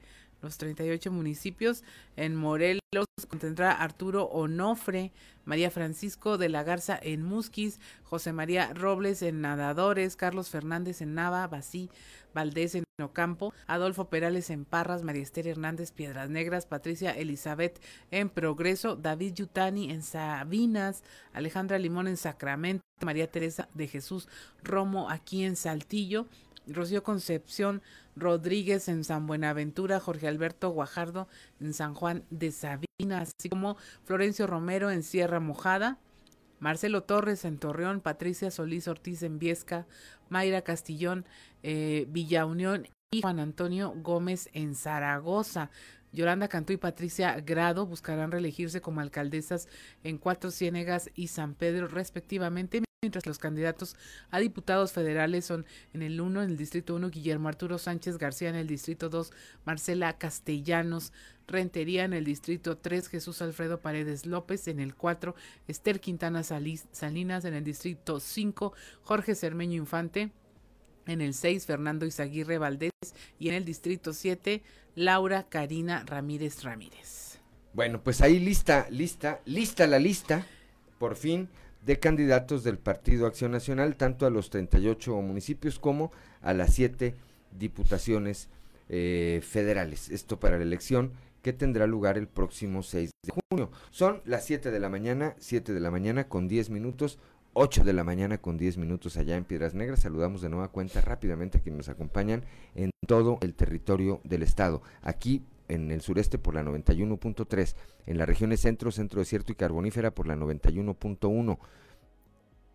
los 0.45 0.59
38 0.59 1.11
municipios. 1.11 1.83
En 2.17 2.37
Morelos 2.37 2.81
contendrá 3.29 3.73
Arturo 3.73 4.25
Onofre, 4.25 5.13
María 5.45 5.71
Francisco 5.71 6.39
de 6.39 6.49
la 6.49 6.63
Garza 6.63 6.99
en 7.03 7.23
Musquis, 7.23 7.81
José 8.05 8.33
María 8.33 8.73
Robles 8.73 9.23
en 9.23 9.41
Nadadores, 9.41 10.17
Carlos 10.17 10.51
Fernández 10.51 11.01
en 11.01 11.15
Nava, 11.15 11.47
Basí, 11.49 11.91
Valdés 12.35 12.75
en 12.75 12.85
Ocampo, 13.01 13.53
Adolfo 13.67 14.09
Perales 14.09 14.51
en 14.51 14.65
Parras, 14.65 15.03
María 15.03 15.23
Esther 15.23 15.49
Hernández 15.49 15.93
Piedras 15.93 16.31
Negras, 16.31 16.67
Patricia 16.67 17.11
Elizabeth 17.11 17.81
en 18.11 18.29
Progreso, 18.29 18.97
David 18.97 19.35
Yutani 19.35 19.91
en 19.91 20.03
Sabinas, 20.03 21.03
Alejandra 21.33 21.79
Limón 21.79 22.09
en 22.09 22.17
Sacramento, 22.17 22.85
María 23.03 23.31
Teresa 23.31 23.69
de 23.75 23.89
Jesús 23.89 24.29
Romo 24.63 25.11
aquí 25.11 25.45
en 25.45 25.57
Saltillo, 25.57 26.27
Rocío 26.67 27.03
Concepción 27.03 27.83
Rodríguez 28.17 28.89
en 28.89 29.05
San 29.05 29.27
Buenaventura, 29.27 30.01
Jorge 30.01 30.29
Alberto 30.29 30.71
Guajardo 30.71 31.29
en 31.61 31.73
San 31.75 31.95
Juan 31.95 32.25
de 32.31 32.53
Sabinas, 32.53 33.33
así 33.39 33.49
como 33.49 33.77
Florencio 34.05 34.47
Romero 34.47 34.91
en 34.91 35.03
Sierra 35.03 35.41
Mojada, 35.41 35.99
Marcelo 36.61 37.03
Torres 37.03 37.45
en 37.45 37.59
Torreón, 37.59 38.01
Patricia 38.01 38.51
Solís 38.51 38.89
Ortiz 38.89 39.23
en 39.23 39.39
Viesca, 39.39 39.87
Mayra 40.29 40.63
Castillón, 40.63 41.27
eh, 41.63 42.07
Villa 42.09 42.47
Unión 42.47 42.89
y 43.11 43.21
Juan 43.21 43.41
Antonio 43.41 43.93
Gómez 43.97 44.49
en 44.53 44.75
Zaragoza. 44.75 45.71
Yolanda 46.13 46.47
Cantú 46.49 46.73
y 46.73 46.77
Patricia 46.77 47.39
Grado 47.41 47.87
buscarán 47.87 48.31
reelegirse 48.31 48.81
como 48.81 49.01
alcaldesas 49.01 49.69
en 50.05 50.17
Cuatro 50.17 50.53
Ciénegas 50.53 51.11
y 51.15 51.27
San 51.27 51.55
Pedro 51.55 51.89
respectivamente 51.89 52.85
mientras 53.05 53.27
los 53.27 53.39
candidatos 53.39 53.97
a 54.31 54.39
diputados 54.39 54.93
federales 54.93 55.45
son 55.45 55.67
en 55.93 56.01
el 56.01 56.19
1, 56.19 56.43
en 56.43 56.51
el 56.51 56.57
distrito 56.57 56.95
1, 56.95 57.11
Guillermo 57.11 57.49
Arturo 57.49 57.77
Sánchez 57.77 58.17
García, 58.17 58.49
en 58.49 58.55
el 58.55 58.67
distrito 58.67 59.11
2, 59.11 59.31
Marcela 59.67 60.17
Castellanos 60.17 61.13
Rentería, 61.47 62.05
en 62.05 62.15
el 62.15 62.25
distrito 62.25 62.79
3, 62.79 63.09
Jesús 63.09 63.43
Alfredo 63.43 63.81
Paredes 63.81 64.25
López, 64.25 64.69
en 64.69 64.81
el 64.81 64.95
4, 64.95 65.35
Esther 65.69 66.01
Quintana 66.01 66.43
Salinas, 66.43 67.45
en 67.45 67.53
el 67.53 67.63
distrito 67.63 68.21
5, 68.21 68.73
Jorge 69.03 69.35
Cermeño 69.35 69.77
Infante, 69.77 70.33
en 71.07 71.21
el 71.21 71.35
6, 71.35 71.67
Fernando 71.67 72.07
Izaguirre 72.07 72.57
Valdés, 72.57 72.91
y 73.39 73.51
en 73.51 73.55
el 73.55 73.67
distrito 73.67 74.15
7, 74.15 74.63
Laura 74.95 75.43
Karina 75.43 76.05
Ramírez 76.07 76.63
Ramírez. 76.63 77.39
Bueno, 77.75 78.03
pues 78.03 78.23
ahí 78.23 78.39
lista, 78.39 78.87
lista, 78.89 79.43
lista 79.45 79.87
la 79.87 79.99
lista, 79.99 80.47
por 80.99 81.17
fin 81.17 81.51
de 81.85 81.99
candidatos 81.99 82.65
del 82.65 82.79
Partido 82.79 83.27
Acción 83.27 83.53
Nacional, 83.53 83.97
tanto 83.97 84.27
a 84.27 84.31
los 84.31 84.51
38 84.51 85.15
municipios 85.21 85.79
como 85.79 86.13
a 86.41 86.55
las 86.55 86.75
7 86.75 87.15
diputaciones 87.59 88.49
eh, 88.89 89.41
federales. 89.43 90.11
Esto 90.11 90.41
para 90.41 90.57
la 90.57 90.63
elección 90.63 91.13
que 91.43 91.53
tendrá 91.53 91.87
lugar 91.87 92.17
el 92.17 92.27
próximo 92.27 92.83
6 92.83 93.11
de 93.23 93.33
junio. 93.51 93.71
Son 93.91 94.23
las 94.25 94.45
7 94.47 94.71
de 94.71 94.81
la 94.81 94.89
mañana, 94.89 95.35
7 95.39 95.75
de 95.75 95.81
la 95.81 95.91
mañana 95.91 96.27
con 96.29 96.49
10 96.49 96.71
minutos, 96.71 97.19
8 97.53 97.85
de 97.85 97.93
la 97.93 98.03
mañana 98.03 98.39
con 98.39 98.57
10 98.57 98.79
minutos 98.79 99.17
allá 99.17 99.37
en 99.37 99.45
Piedras 99.45 99.75
Negras. 99.75 100.01
Saludamos 100.01 100.41
de 100.41 100.49
nueva 100.49 100.69
cuenta 100.69 101.03
rápidamente 101.03 101.59
a 101.59 101.61
quienes 101.61 101.79
nos 101.79 101.89
acompañan 101.91 102.45
en 102.75 102.91
todo 103.07 103.39
el 103.43 103.55
territorio 103.55 104.21
del 104.25 104.43
estado. 104.43 104.83
Aquí 105.03 105.43
en 105.69 105.91
el 105.91 106.01
sureste 106.01 106.39
por 106.39 106.55
la 106.55 106.63
91.3, 106.63 107.75
en 108.07 108.19
las 108.19 108.29
regiones 108.29 108.61
centro, 108.61 108.91
centro 108.91 109.21
desierto 109.21 109.53
y 109.53 109.57
carbonífera 109.57 110.11
por 110.11 110.27
la 110.27 110.37
91.1, 110.37 111.59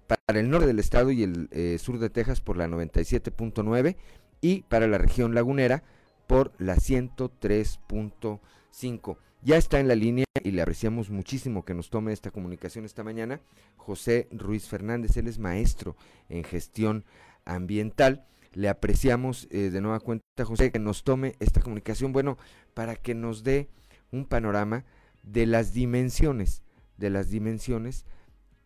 para 0.07 0.39
el 0.39 0.49
norte 0.49 0.67
del 0.67 0.79
estado 0.79 1.11
y 1.11 1.23
el 1.23 1.49
eh, 1.51 1.77
sur 1.79 1.99
de 1.99 2.09
Texas 2.09 2.39
por 2.41 2.57
la 2.57 2.67
97.9 2.67 3.95
y 4.41 4.63
para 4.63 4.87
la 4.87 4.97
región 4.97 5.35
lagunera 5.35 5.83
por 6.27 6.51
la 6.57 6.75
103.5. 6.75 9.17
Ya 9.41 9.55
está 9.57 9.79
en 9.79 9.87
la 9.87 9.95
línea 9.95 10.25
y 10.43 10.51
le 10.51 10.61
apreciamos 10.61 11.09
muchísimo 11.09 11.63
que 11.63 11.73
nos 11.73 11.89
tome 11.89 12.11
esta 12.11 12.31
comunicación 12.31 12.83
esta 12.85 13.03
mañana 13.03 13.39
José 13.77 14.27
Ruiz 14.31 14.67
Fernández, 14.67 15.15
él 15.17 15.27
es 15.27 15.39
maestro 15.39 15.95
en 16.27 16.43
gestión 16.43 17.05
ambiental 17.45 18.25
le 18.53 18.69
apreciamos 18.69 19.47
eh, 19.51 19.69
de 19.69 19.81
nueva 19.81 19.99
cuenta, 19.99 20.23
José, 20.43 20.71
que 20.71 20.79
nos 20.79 21.03
tome 21.03 21.35
esta 21.39 21.61
comunicación, 21.61 22.11
bueno, 22.11 22.37
para 22.73 22.95
que 22.95 23.15
nos 23.15 23.43
dé 23.43 23.69
un 24.11 24.25
panorama 24.25 24.85
de 25.23 25.45
las 25.45 25.73
dimensiones, 25.73 26.63
de 26.97 27.09
las 27.09 27.29
dimensiones 27.29 28.05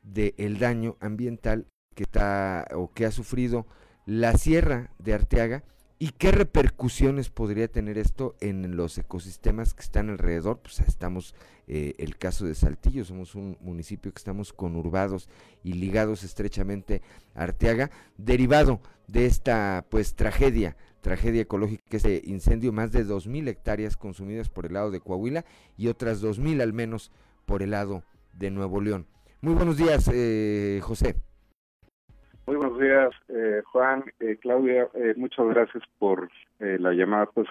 del 0.01 0.59
daño 0.59 0.97
ambiental 0.99 1.67
que 1.95 2.03
está 2.03 2.67
o 2.75 2.91
que 2.91 3.05
ha 3.05 3.11
sufrido 3.11 3.65
la 4.05 4.37
sierra 4.37 4.91
de 4.99 5.13
Arteaga 5.13 5.63
¿Y 6.03 6.09
qué 6.09 6.33
repercusiones 6.33 7.29
podría 7.29 7.69
tener 7.69 7.97
esto 7.97 8.35
en 8.41 8.75
los 8.75 8.97
ecosistemas 8.97 9.73
que 9.73 9.83
están 9.83 10.09
alrededor? 10.09 10.59
Pues 10.59 10.81
estamos, 10.81 11.33
eh, 11.65 11.93
el 11.97 12.17
caso 12.17 12.43
de 12.43 12.55
Saltillo, 12.55 13.05
somos 13.05 13.35
un 13.35 13.57
municipio 13.61 14.11
que 14.11 14.17
estamos 14.17 14.51
conurbados 14.51 15.29
y 15.63 15.75
ligados 15.75 16.25
estrechamente 16.25 17.01
a 17.35 17.43
Arteaga, 17.43 17.89
derivado 18.17 18.81
de 19.07 19.27
esta 19.27 19.85
pues 19.89 20.13
tragedia, 20.13 20.75
tragedia 20.99 21.43
ecológica, 21.43 21.95
este 21.95 22.21
incendio, 22.25 22.73
más 22.73 22.91
de 22.91 23.05
2.000 23.05 23.47
hectáreas 23.47 23.95
consumidas 23.95 24.49
por 24.49 24.65
el 24.65 24.73
lado 24.73 24.91
de 24.91 24.99
Coahuila 24.99 25.45
y 25.77 25.87
otras 25.87 26.21
2.000 26.21 26.61
al 26.61 26.73
menos 26.73 27.13
por 27.45 27.63
el 27.63 27.71
lado 27.71 28.03
de 28.33 28.51
Nuevo 28.51 28.81
León. 28.81 29.07
Muy 29.39 29.53
buenos 29.53 29.77
días, 29.77 30.11
eh, 30.11 30.81
José. 30.83 31.15
Muy 32.45 32.57
buenos 32.57 32.77
días, 32.77 33.11
eh, 33.29 33.61
Juan, 33.71 34.03
eh, 34.19 34.37
Claudia, 34.41 34.89
eh, 34.95 35.13
muchas 35.15 35.47
gracias 35.47 35.83
por 35.97 36.29
la 36.59 36.93
llamada. 36.93 37.25
Pues 37.27 37.47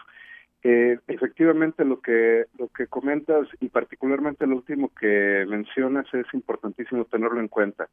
efectivamente 0.63 1.85
lo 1.85 2.01
que 2.01 2.45
lo 2.59 2.69
que 2.69 2.87
comentas 2.87 3.49
y 3.61 3.69
particularmente 3.69 4.47
lo 4.47 4.57
último 4.57 4.91
que 4.99 5.45
mencionas 5.49 6.07
es 6.15 6.27
importantísimo 6.33 7.05
tenerlo 7.05 7.41
en 7.41 7.49
cuenta. 7.49 7.89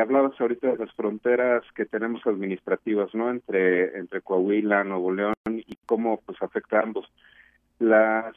hablabas 0.00 0.38
ahorita 0.40 0.72
de 0.72 0.76
las 0.76 0.92
fronteras 0.94 1.64
que 1.74 1.86
tenemos 1.86 2.26
administrativas, 2.26 3.14
¿no? 3.14 3.30
Entre 3.30 3.98
entre 3.98 4.20
Coahuila, 4.20 4.84
Nuevo 4.84 5.12
León 5.12 5.34
y 5.46 5.76
cómo 5.86 6.20
pues 6.26 6.40
afecta 6.42 6.78
a 6.78 6.82
ambos. 6.82 7.06
Las 7.78 8.36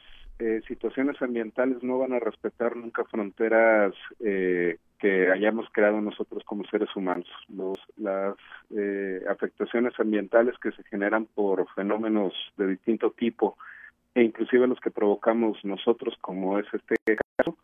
situaciones 0.66 1.20
ambientales 1.20 1.82
no 1.82 1.98
van 1.98 2.14
a 2.14 2.18
respetar 2.18 2.74
nunca 2.76 3.04
fronteras 3.04 3.94
eh, 4.20 4.78
que 5.00 5.30
hayamos 5.30 5.66
creado 5.72 6.00
nosotros 6.00 6.44
como 6.44 6.64
seres 6.64 6.94
humanos. 6.94 7.26
Los, 7.48 7.78
las 7.96 8.34
eh, 8.76 9.22
afectaciones 9.28 9.98
ambientales 9.98 10.56
que 10.62 10.72
se 10.72 10.84
generan 10.84 11.26
por 11.26 11.66
fenómenos 11.74 12.34
de 12.56 12.66
distinto 12.68 13.10
tipo 13.10 13.56
e 14.14 14.22
inclusive 14.22 14.66
los 14.66 14.80
que 14.80 14.90
provocamos 14.90 15.64
nosotros, 15.64 16.14
como 16.20 16.58
es 16.58 16.66
este 16.72 16.96
caso, 17.36 17.56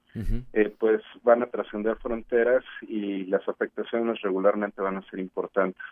eh, 0.53 0.73
pues 0.79 1.03
van 1.23 1.43
a 1.43 1.47
trascender 1.47 1.97
fronteras 1.97 2.65
y 2.83 3.25
las 3.25 3.47
afectaciones 3.49 4.21
regularmente 4.23 4.81
van 4.81 4.97
a 4.97 5.11
ser 5.11 5.19
importantes. 5.19 5.83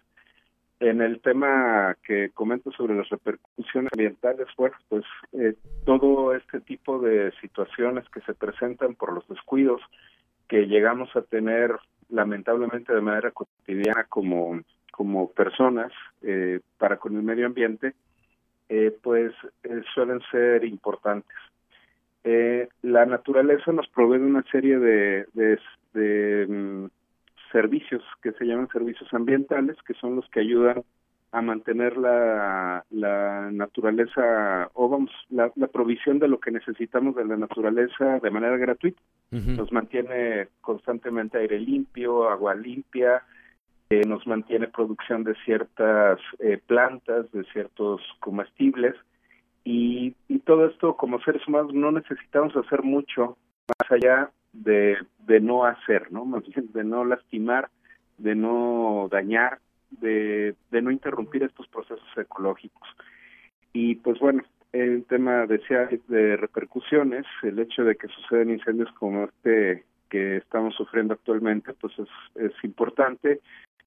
En 0.80 1.00
el 1.00 1.20
tema 1.20 1.96
que 2.06 2.30
comento 2.30 2.70
sobre 2.72 2.94
las 2.94 3.08
repercusiones 3.08 3.90
ambientales, 3.92 4.46
bueno, 4.56 4.76
pues 4.88 5.04
eh, 5.32 5.54
todo 5.84 6.34
este 6.34 6.60
tipo 6.60 7.00
de 7.00 7.32
situaciones 7.40 8.08
que 8.10 8.20
se 8.20 8.34
presentan 8.34 8.94
por 8.94 9.12
los 9.12 9.26
descuidos 9.28 9.80
que 10.54 10.68
llegamos 10.68 11.08
a 11.16 11.22
tener 11.22 11.72
lamentablemente 12.10 12.94
de 12.94 13.00
manera 13.00 13.32
cotidiana 13.32 14.04
como, 14.04 14.60
como 14.92 15.32
personas 15.32 15.90
eh, 16.22 16.60
para 16.78 16.96
con 16.96 17.16
el 17.16 17.24
medio 17.24 17.46
ambiente, 17.46 17.94
eh, 18.68 18.96
pues 19.02 19.32
eh, 19.64 19.82
suelen 19.92 20.20
ser 20.30 20.64
importantes. 20.64 21.36
la 22.82 23.04
naturaleza 23.04 23.72
nos 23.72 23.88
provee 23.88 24.20
una 24.20 24.44
serie 24.44 24.78
de, 24.78 25.26
de, 25.34 26.46
mm, 26.46 26.86
servicios 27.50 28.04
que 28.22 28.30
se 28.30 28.44
llaman 28.44 28.68
servicios 28.68 29.12
ambientales, 29.12 29.76
que 29.84 29.94
son 29.94 30.14
los 30.14 30.28
que 30.30 30.38
ayudan 30.38 30.84
a 31.34 31.42
mantener 31.42 31.96
la, 31.96 32.84
la 32.90 33.50
naturaleza 33.50 34.70
o 34.74 34.88
vamos 34.88 35.10
la, 35.30 35.50
provisión 35.66 36.20
de 36.20 36.28
lo 36.28 36.38
que 36.38 36.52
necesitamos 36.52 37.16
de 37.16 37.24
la 37.24 37.36
naturaleza 37.36 38.20
de 38.20 38.30
manera 38.30 38.56
gratuita. 38.56 39.02
Nos 39.32 39.72
mantiene 39.72 40.46
constantemente 40.60 41.38
aire 41.38 41.58
limpio 41.58 42.30
agua 42.30 42.54
limpia 42.54 43.24
eh, 43.90 44.02
nos 44.06 44.24
mantiene 44.28 44.68
producción 44.68 45.24
de 45.24 45.34
ciertas 45.44 46.20
eh, 46.38 46.60
plantas 46.64 47.30
de 47.32 47.42
ciertos 47.52 48.00
comestibles. 48.20 48.94
Y, 49.64 50.14
y 50.28 50.38
todo 50.38 50.66
esto 50.66 50.96
como 50.96 51.20
seres 51.22 51.46
humanos 51.48 51.74
no 51.74 51.90
necesitamos 51.90 52.54
hacer 52.54 52.84
mucho 52.84 53.36
más 53.66 53.90
allá 53.90 54.30
de, 54.52 54.98
de 55.26 55.40
no 55.40 55.64
hacer 55.64 56.12
no 56.12 56.24
más 56.24 56.44
bien 56.46 56.70
de 56.72 56.84
no 56.84 57.04
lastimar 57.04 57.70
de 58.18 58.36
no 58.36 59.08
dañar 59.10 59.58
de, 60.00 60.54
de 60.70 60.82
no 60.82 60.90
interrumpir 60.90 61.42
estos 61.42 61.68
procesos 61.68 62.08
ecológicos. 62.16 62.88
Y 63.72 63.96
pues 63.96 64.18
bueno, 64.18 64.42
el 64.72 65.04
tema 65.04 65.46
decía 65.46 65.88
de 66.08 66.36
repercusiones, 66.36 67.26
el 67.42 67.58
hecho 67.58 67.84
de 67.84 67.96
que 67.96 68.08
suceden 68.08 68.50
incendios 68.50 68.90
como 68.92 69.24
este 69.24 69.84
que 70.10 70.36
estamos 70.36 70.74
sufriendo 70.74 71.14
actualmente, 71.14 71.72
pues 71.74 71.92
es, 71.98 72.08
es 72.36 72.52
importante. 72.62 73.40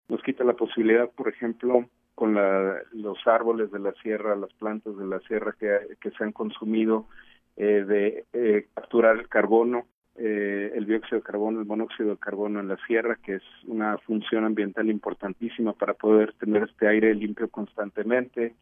Nos 0.10 0.22
quita 0.24 0.43
la 0.43 0.53
posibilidad, 0.53 1.10
por 1.10 1.30
ejemplo, 1.30 1.86
con 2.16 2.34
la, 2.34 2.82
los 2.93 3.18
árboles 3.28 3.72
de 3.72 3.80
la 3.80 3.93
sierra, 4.01 4.36
las 4.36 4.53
plantas 4.53 4.97
de 4.97 5.05
la 5.05 5.20
sierra 5.22 5.55
que, 5.60 5.95
que 6.01 6.12
se 6.12 6.24
han 6.24 6.32
consumido, 6.32 7.05
eh, 7.55 7.84
de 7.88 8.26
eh, 8.34 8.68
capturar 8.74 9.18
el 9.18 9.28
carbono 9.28 9.86
eh, 10.18 10.72
el 10.76 10.86
dióxido 10.86 11.18
de 11.18 11.24
carbono, 11.24 11.59
el 11.59 11.68
monóxido 11.68 12.09
de 12.09 12.18
carbono 12.18 12.59
en 12.59 12.68
la 12.68 12.78
sierra, 12.88 13.18
que 13.24 13.36
es 13.36 13.43
una 13.65 13.97
función 13.99 14.45
ambiental 14.45 14.89
importantísima 14.89 15.74
para 15.74 15.93
poder 15.93 16.34
tener 16.34 16.63
este 16.63 16.88
aire 16.88 17.13
limpio 17.13 17.49
constantemente. 17.49 18.55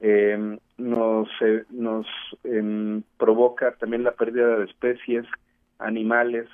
Eh, 0.00 0.58
nos 0.76 1.28
nos 1.70 2.06
em, 2.44 3.02
provoca 3.16 3.72
también 3.76 4.04
la 4.04 4.12
pérdida 4.12 4.58
de 4.58 4.64
especies, 4.64 5.24
animales, 5.78 6.48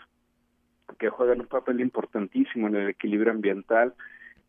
que 0.99 1.09
juegan 1.09 1.41
un 1.41 1.47
papel 1.47 1.81
importantísimo 1.81 2.69
en 2.69 2.77
el 2.77 2.89
equilibrio 2.91 3.33
ambiental. 3.33 3.95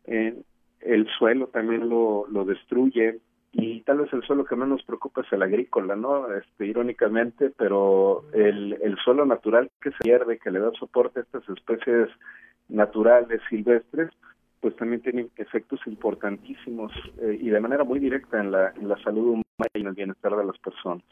el 0.06 1.08
suelo 1.18 1.48
también 1.48 1.88
lo 1.88 2.44
destruye, 2.46 3.20
y 3.58 3.80
tal 3.82 3.98
vez 3.98 4.12
el 4.12 4.22
suelo 4.22 4.44
que 4.44 4.54
más 4.54 4.68
nos 4.68 4.82
preocupa 4.82 5.22
es 5.22 5.32
el 5.32 5.42
agrícola, 5.42 5.96
¿no? 5.96 6.30
Este, 6.32 6.66
irónicamente, 6.66 7.50
pero 7.56 8.24
el, 8.34 8.78
el 8.82 8.96
suelo 8.98 9.24
natural 9.24 9.70
que 9.80 9.90
se 9.92 9.98
pierde, 10.02 10.38
que 10.38 10.50
le 10.50 10.60
da 10.60 10.70
soporte 10.78 11.20
a 11.20 11.22
estas 11.22 11.48
especies 11.48 12.08
naturales, 12.68 13.40
silvestres, 13.48 14.10
pues 14.60 14.76
también 14.76 15.00
tiene 15.00 15.28
efectos 15.36 15.80
importantísimos 15.86 16.92
eh, 17.18 17.38
y 17.40 17.48
de 17.48 17.60
manera 17.60 17.84
muy 17.84 17.98
directa 17.98 18.40
en 18.40 18.50
la, 18.50 18.74
en 18.76 18.88
la 18.88 19.02
salud 19.02 19.26
humana 19.28 19.70
y 19.72 19.80
en 19.80 19.86
el 19.86 19.94
bienestar 19.94 20.36
de 20.36 20.44
las 20.44 20.58
personas. 20.58 21.04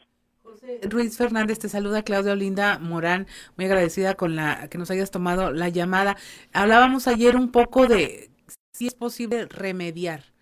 José 0.43 0.81
Ruiz 0.87 1.17
Fernández 1.17 1.57
te 1.57 1.69
saluda 1.69 2.03
Claudia 2.03 2.33
Olinda 2.33 2.77
Morán, 2.77 3.25
muy 3.57 3.65
agradecida 3.65 4.13
con 4.13 4.35
la 4.35 4.67
que 4.69 4.77
nos 4.77 4.91
hayas 4.91 5.09
tomado 5.09 5.51
la 5.51 5.69
llamada. 5.69 6.15
Hablábamos 6.53 7.07
ayer 7.07 7.35
un 7.35 7.51
poco 7.51 7.87
de 7.87 8.29
si 8.73 8.85
es 8.85 8.93
posible 8.93 9.47
remediar 9.47 10.34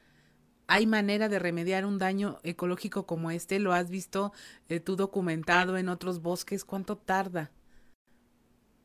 ¿Hay 0.68 0.88
manera 0.88 1.30
de 1.30 1.40
remediar 1.40 1.86
un 1.86 2.00
daño 2.00 2.38
ecológico 2.44 3.06
como 3.06 3.32
este? 3.32 3.60
¿Lo 3.60 3.74
has 3.74 3.90
visto 3.90 4.32
eh, 4.70 4.80
tú 4.80 4.96
documentado 4.96 5.78
en 5.78 5.90
otros 5.90 6.22
bosques? 6.22 6.64
¿Cuánto 6.64 6.96
tarda? 6.98 7.52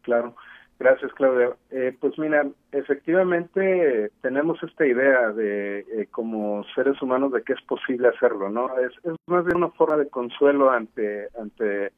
Claro, 0.03 0.35
gracias 0.79 1.13
Claudia. 1.15 1.57
Eh, 1.71 1.97
pues 2.01 2.19
mira, 2.19 2.47
efectivamente 2.73 4.11
tenemos 4.23 4.63
esta 4.63 4.87
idea 4.87 5.33
de 5.33 5.81
eh, 5.81 6.09
como 6.11 6.65
seres 6.75 7.01
humanos 7.01 7.33
de 7.33 7.43
que 7.43 7.53
es 7.53 7.63
posible 7.63 8.09
hacerlo, 8.09 8.51
¿no? 8.51 8.77
Es, 8.79 8.93
es 9.05 9.15
más 9.27 9.45
bien 9.45 9.59
una 9.59 9.71
forma 9.71 9.97
de 9.97 10.09
consuelo 10.09 10.71
ante 10.71 11.29
ante 11.41 11.93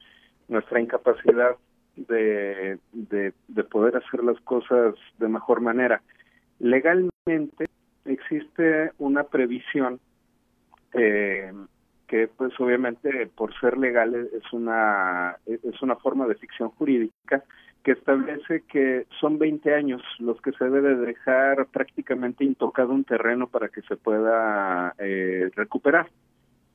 nuestra 0.49 0.81
incapacidad 0.81 1.57
de, 1.97 2.79
de, 2.93 3.33
de 3.49 3.65
poder 3.65 3.97
hacer 3.97 4.25
las 4.25 4.41
cosas 4.41 4.95
de 5.19 5.29
mejor 5.29 5.61
manera. 5.61 6.03
Legalmente 6.59 7.67
existe 8.13 8.93
una 8.99 9.25
previsión 9.25 10.01
eh, 10.95 11.53
que 12.07 12.27
pues 12.29 12.53
obviamente 12.59 13.29
por 13.37 13.59
ser 13.61 13.79
legal 13.79 14.15
es 14.15 14.53
una 14.53 15.37
es 15.47 15.81
una 15.81 15.97
forma 15.97 16.27
de 16.27 16.35
ficción 16.35 16.71
jurídica 16.71 17.45
que 17.83 17.93
establece 17.93 18.63
que 18.69 19.07
son 19.21 19.39
20 19.39 19.75
años 19.75 20.03
los 20.19 20.41
que 20.43 20.53
se 20.53 20.69
debe 20.69 20.97
dejar 20.97 21.67
prácticamente 21.67 22.45
intocado 22.45 22.93
un 22.93 23.05
terreno 23.05 23.47
para 23.49 23.69
que 23.69 23.83
se 23.83 23.97
pueda 23.97 24.95
eh, 24.99 25.51
recuperar. 25.55 26.11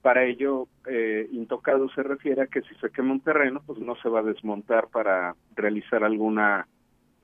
Para 0.02 0.24
ello, 0.24 0.68
eh, 0.88 1.28
intocado 1.32 1.90
se 1.90 2.04
refiere 2.04 2.44
a 2.44 2.48
que 2.48 2.62
si 2.62 2.76
se 2.76 2.90
quema 2.90 3.12
un 3.12 3.22
terreno, 3.22 3.62
pues 3.66 3.80
no 3.80 3.96
se 3.98 4.10
va 4.10 4.20
a 4.20 4.24
desmontar 4.24 4.88
para 4.88 5.36
realizar 5.56 6.04
alguna 6.04 6.68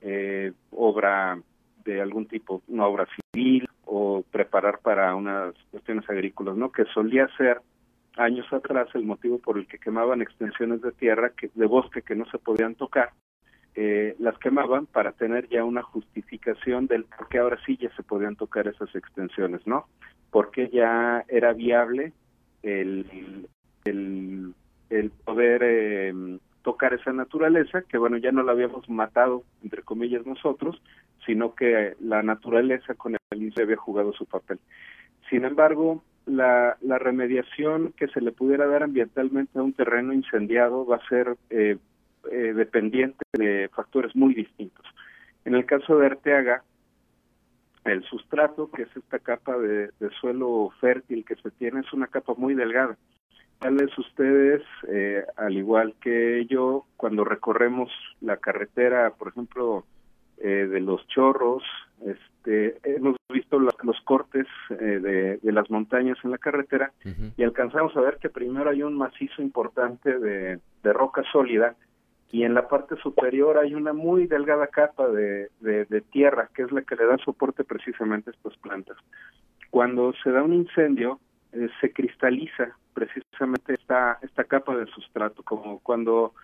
eh, 0.00 0.52
obra 0.70 1.40
de 1.84 2.00
algún 2.00 2.26
tipo, 2.26 2.62
una 2.68 2.86
obra 2.86 3.06
civil 3.32 3.68
o 3.84 4.24
preparar 4.30 4.78
para 4.80 5.14
unas 5.14 5.54
cuestiones 5.70 6.08
agrícolas, 6.08 6.56
¿no? 6.56 6.72
Que 6.72 6.84
solía 6.86 7.28
ser 7.36 7.60
años 8.16 8.50
atrás 8.52 8.88
el 8.94 9.04
motivo 9.04 9.38
por 9.38 9.58
el 9.58 9.66
que 9.66 9.78
quemaban 9.78 10.22
extensiones 10.22 10.82
de 10.82 10.92
tierra, 10.92 11.30
que, 11.30 11.50
de 11.54 11.66
bosque 11.66 12.02
que 12.02 12.14
no 12.14 12.26
se 12.26 12.38
podían 12.38 12.74
tocar, 12.74 13.10
eh, 13.74 14.14
las 14.18 14.36
quemaban 14.38 14.86
para 14.86 15.12
tener 15.12 15.48
ya 15.48 15.64
una 15.64 15.82
justificación 15.82 16.86
del 16.86 17.04
por 17.04 17.28
qué 17.28 17.38
ahora 17.38 17.58
sí 17.64 17.78
ya 17.78 17.94
se 17.96 18.02
podían 18.02 18.36
tocar 18.36 18.68
esas 18.68 18.94
extensiones, 18.94 19.66
¿no? 19.66 19.86
Porque 20.30 20.68
ya 20.68 21.24
era 21.28 21.52
viable 21.54 22.12
el, 22.62 23.48
el, 23.84 24.54
el 24.90 25.10
poder 25.10 25.62
eh, 25.64 26.38
tocar 26.62 26.94
esa 26.94 27.12
naturaleza, 27.12 27.82
que 27.82 27.98
bueno, 27.98 28.16
ya 28.16 28.32
no 28.32 28.42
la 28.42 28.52
habíamos 28.52 28.88
matado, 28.88 29.42
entre 29.62 29.82
comillas, 29.82 30.26
nosotros, 30.26 30.80
sino 31.26 31.54
que 31.54 31.94
la 32.00 32.22
naturaleza 32.22 32.94
con 32.94 33.14
el 33.14 33.42
INSE 33.42 33.62
había 33.62 33.76
jugado 33.76 34.12
su 34.12 34.26
papel. 34.26 34.58
Sin 35.30 35.44
embargo, 35.44 36.02
la, 36.26 36.76
la 36.80 36.98
remediación 36.98 37.92
que 37.96 38.08
se 38.08 38.20
le 38.20 38.32
pudiera 38.32 38.66
dar 38.66 38.82
ambientalmente 38.82 39.58
a 39.58 39.62
un 39.62 39.72
terreno 39.72 40.12
incendiado 40.12 40.86
va 40.86 40.96
a 40.96 41.08
ser 41.08 41.36
eh, 41.50 41.76
eh, 42.30 42.52
dependiente 42.54 43.24
de 43.32 43.68
factores 43.74 44.14
muy 44.14 44.34
distintos. 44.34 44.86
En 45.44 45.54
el 45.54 45.66
caso 45.66 45.98
de 45.98 46.06
Arteaga, 46.06 46.62
el 47.84 48.04
sustrato, 48.04 48.70
que 48.70 48.82
es 48.82 48.96
esta 48.96 49.18
capa 49.18 49.58
de 49.58 49.90
suelo 50.20 50.70
fértil 50.80 51.24
que 51.24 51.34
se 51.34 51.50
tiene, 51.50 51.80
es 51.80 51.92
una 51.92 52.06
capa 52.06 52.34
muy 52.36 52.54
delgada. 52.54 52.96
Tal 53.62 53.76
vez 53.76 53.96
ustedes, 53.96 54.60
eh, 54.88 55.24
al 55.36 55.56
igual 55.56 55.94
que 56.00 56.46
yo, 56.46 56.84
cuando 56.96 57.24
recorremos 57.24 57.92
la 58.20 58.36
carretera, 58.38 59.12
por 59.16 59.28
ejemplo, 59.28 59.84
eh, 60.38 60.66
de 60.68 60.80
los 60.80 61.06
chorros, 61.06 61.62
este, 62.04 62.76
hemos 62.82 63.14
visto 63.32 63.60
los, 63.60 64.00
cortes 64.04 64.48
eh, 64.70 65.38
de, 65.40 65.52
las 65.52 65.70
montañas 65.70 66.18
en 66.24 66.32
la 66.32 66.38
carretera 66.38 66.92
y 67.36 67.44
alcanzamos 67.44 67.96
a 67.96 68.00
ver 68.00 68.18
que 68.20 68.28
primero 68.28 68.68
hay 68.68 68.82
un 68.82 68.98
macizo 68.98 69.40
importante 69.40 70.18
de, 70.18 70.58
roca 70.82 71.22
sólida 71.30 71.76
y 72.32 72.42
en 72.42 72.54
la 72.54 72.66
parte 72.66 72.96
superior 72.96 73.58
hay 73.58 73.76
una 73.76 73.92
muy 73.92 74.26
delgada 74.26 74.66
capa 74.66 75.06
de, 75.06 75.50
de, 75.60 76.00
tierra 76.10 76.50
que 76.52 76.62
es 76.62 76.72
la 76.72 76.82
que 76.82 76.96
le 76.96 77.06
da 77.06 77.16
soporte 77.18 77.62
precisamente 77.62 78.30
a 78.30 78.32
estas 78.32 78.56
plantas. 78.56 78.96
Cuando 79.70 80.12
se 80.24 80.32
da 80.32 80.42
un 80.42 80.52
incendio, 80.52 81.20
eh, 81.52 81.68
se 81.80 81.92
cristaliza 81.92 82.76
precisamente 82.94 83.74
esta, 83.74 84.18
esta 84.22 84.44
capa 84.44 84.76
de 84.76 84.86
sustrato, 84.86 85.42
como 85.42 85.80
cuando 85.80 86.34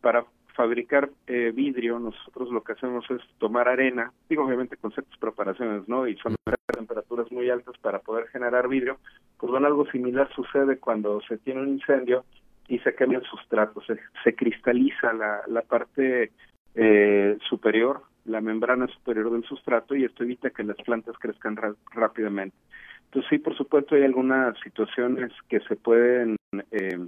para 0.00 0.24
fabricar 0.54 1.08
eh, 1.28 1.52
vidrio, 1.54 2.00
nosotros 2.00 2.50
lo 2.50 2.64
que 2.64 2.72
hacemos 2.72 3.08
es 3.10 3.20
tomar 3.38 3.68
arena, 3.68 4.12
digo 4.28 4.44
obviamente 4.44 4.76
con 4.76 4.90
ciertas 4.90 5.16
preparaciones, 5.18 5.88
¿no? 5.88 6.08
Y 6.08 6.16
son 6.16 6.34
temperaturas 6.66 7.30
muy 7.30 7.48
altas 7.48 7.76
para 7.80 8.00
poder 8.00 8.26
generar 8.28 8.66
vidrio. 8.68 8.98
Pues 9.38 9.50
bueno, 9.52 9.68
algo 9.68 9.86
similar 9.90 10.28
sucede 10.34 10.78
cuando 10.78 11.20
se 11.28 11.38
tiene 11.38 11.60
un 11.60 11.68
incendio 11.68 12.24
y 12.66 12.80
se 12.80 12.94
quema 12.94 13.14
el 13.14 13.22
sustrato, 13.22 13.80
se, 13.82 13.98
se 14.24 14.34
cristaliza 14.34 15.12
la, 15.12 15.42
la 15.46 15.62
parte 15.62 16.32
eh, 16.74 17.38
superior, 17.48 18.02
la 18.24 18.40
membrana 18.40 18.86
superior 18.88 19.30
del 19.30 19.44
sustrato 19.44 19.94
y 19.94 20.04
esto 20.04 20.24
evita 20.24 20.50
que 20.50 20.64
las 20.64 20.76
plantas 20.78 21.16
crezcan 21.18 21.56
rápidamente. 21.92 22.56
Entonces 23.08 23.30
sí, 23.30 23.38
por 23.38 23.56
supuesto, 23.56 23.94
hay 23.94 24.04
algunas 24.04 24.58
situaciones 24.60 25.32
que 25.48 25.60
se 25.60 25.76
pueden, 25.76 26.36
eh, 26.70 26.98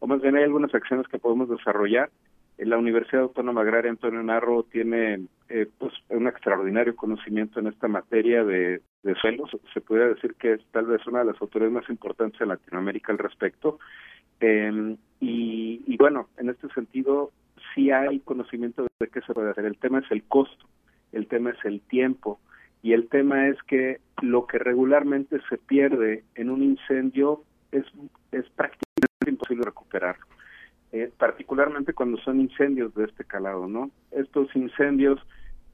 o 0.00 0.06
más 0.06 0.20
bien 0.20 0.36
hay 0.36 0.44
algunas 0.44 0.74
acciones 0.74 1.08
que 1.08 1.18
podemos 1.18 1.48
desarrollar 1.48 2.10
La 2.58 2.76
Universidad 2.76 3.22
Autónoma 3.22 3.62
Agraria 3.62 3.90
Antonio 3.90 4.22
Narro 4.22 4.64
tiene 4.64 5.26
eh, 5.48 5.66
pues 5.78 5.94
un 6.10 6.26
extraordinario 6.26 6.94
conocimiento 6.94 7.58
en 7.60 7.68
esta 7.68 7.88
materia 7.88 8.44
de, 8.44 8.82
de 9.02 9.14
suelos. 9.14 9.50
Se 9.72 9.80
puede 9.80 10.14
decir 10.14 10.34
que 10.34 10.54
es 10.54 10.60
tal 10.72 10.86
vez 10.86 11.06
una 11.06 11.20
de 11.20 11.32
las 11.32 11.40
autoridades 11.40 11.72
más 11.72 11.88
importantes 11.88 12.38
en 12.40 12.48
Latinoamérica 12.48 13.12
al 13.12 13.18
respecto. 13.18 13.78
Eh, 14.40 14.96
y, 15.20 15.82
y, 15.86 15.96
bueno, 15.96 16.28
en 16.36 16.50
este 16.50 16.68
sentido, 16.68 17.30
sí 17.74 17.90
hay 17.90 18.20
conocimiento 18.20 18.86
de 19.00 19.08
qué 19.08 19.22
se 19.22 19.32
puede 19.32 19.50
hacer. 19.50 19.64
El 19.64 19.78
tema 19.78 20.00
es 20.00 20.10
el 20.10 20.22
costo, 20.24 20.66
el 21.12 21.26
tema 21.28 21.50
es 21.50 21.64
el 21.64 21.80
tiempo 21.80 22.40
y 22.86 22.92
el 22.92 23.08
tema 23.08 23.48
es 23.48 23.60
que 23.64 23.98
lo 24.22 24.46
que 24.46 24.60
regularmente 24.60 25.40
se 25.48 25.58
pierde 25.58 26.22
en 26.36 26.50
un 26.50 26.62
incendio 26.62 27.42
es, 27.72 27.84
es 28.30 28.48
prácticamente 28.50 29.26
imposible 29.26 29.64
recuperar. 29.64 30.16
Eh, 30.92 31.10
particularmente 31.18 31.94
cuando 31.94 32.16
son 32.18 32.40
incendios 32.40 32.94
de 32.94 33.06
este 33.06 33.24
calado, 33.24 33.66
¿no? 33.66 33.90
Estos 34.12 34.54
incendios 34.54 35.18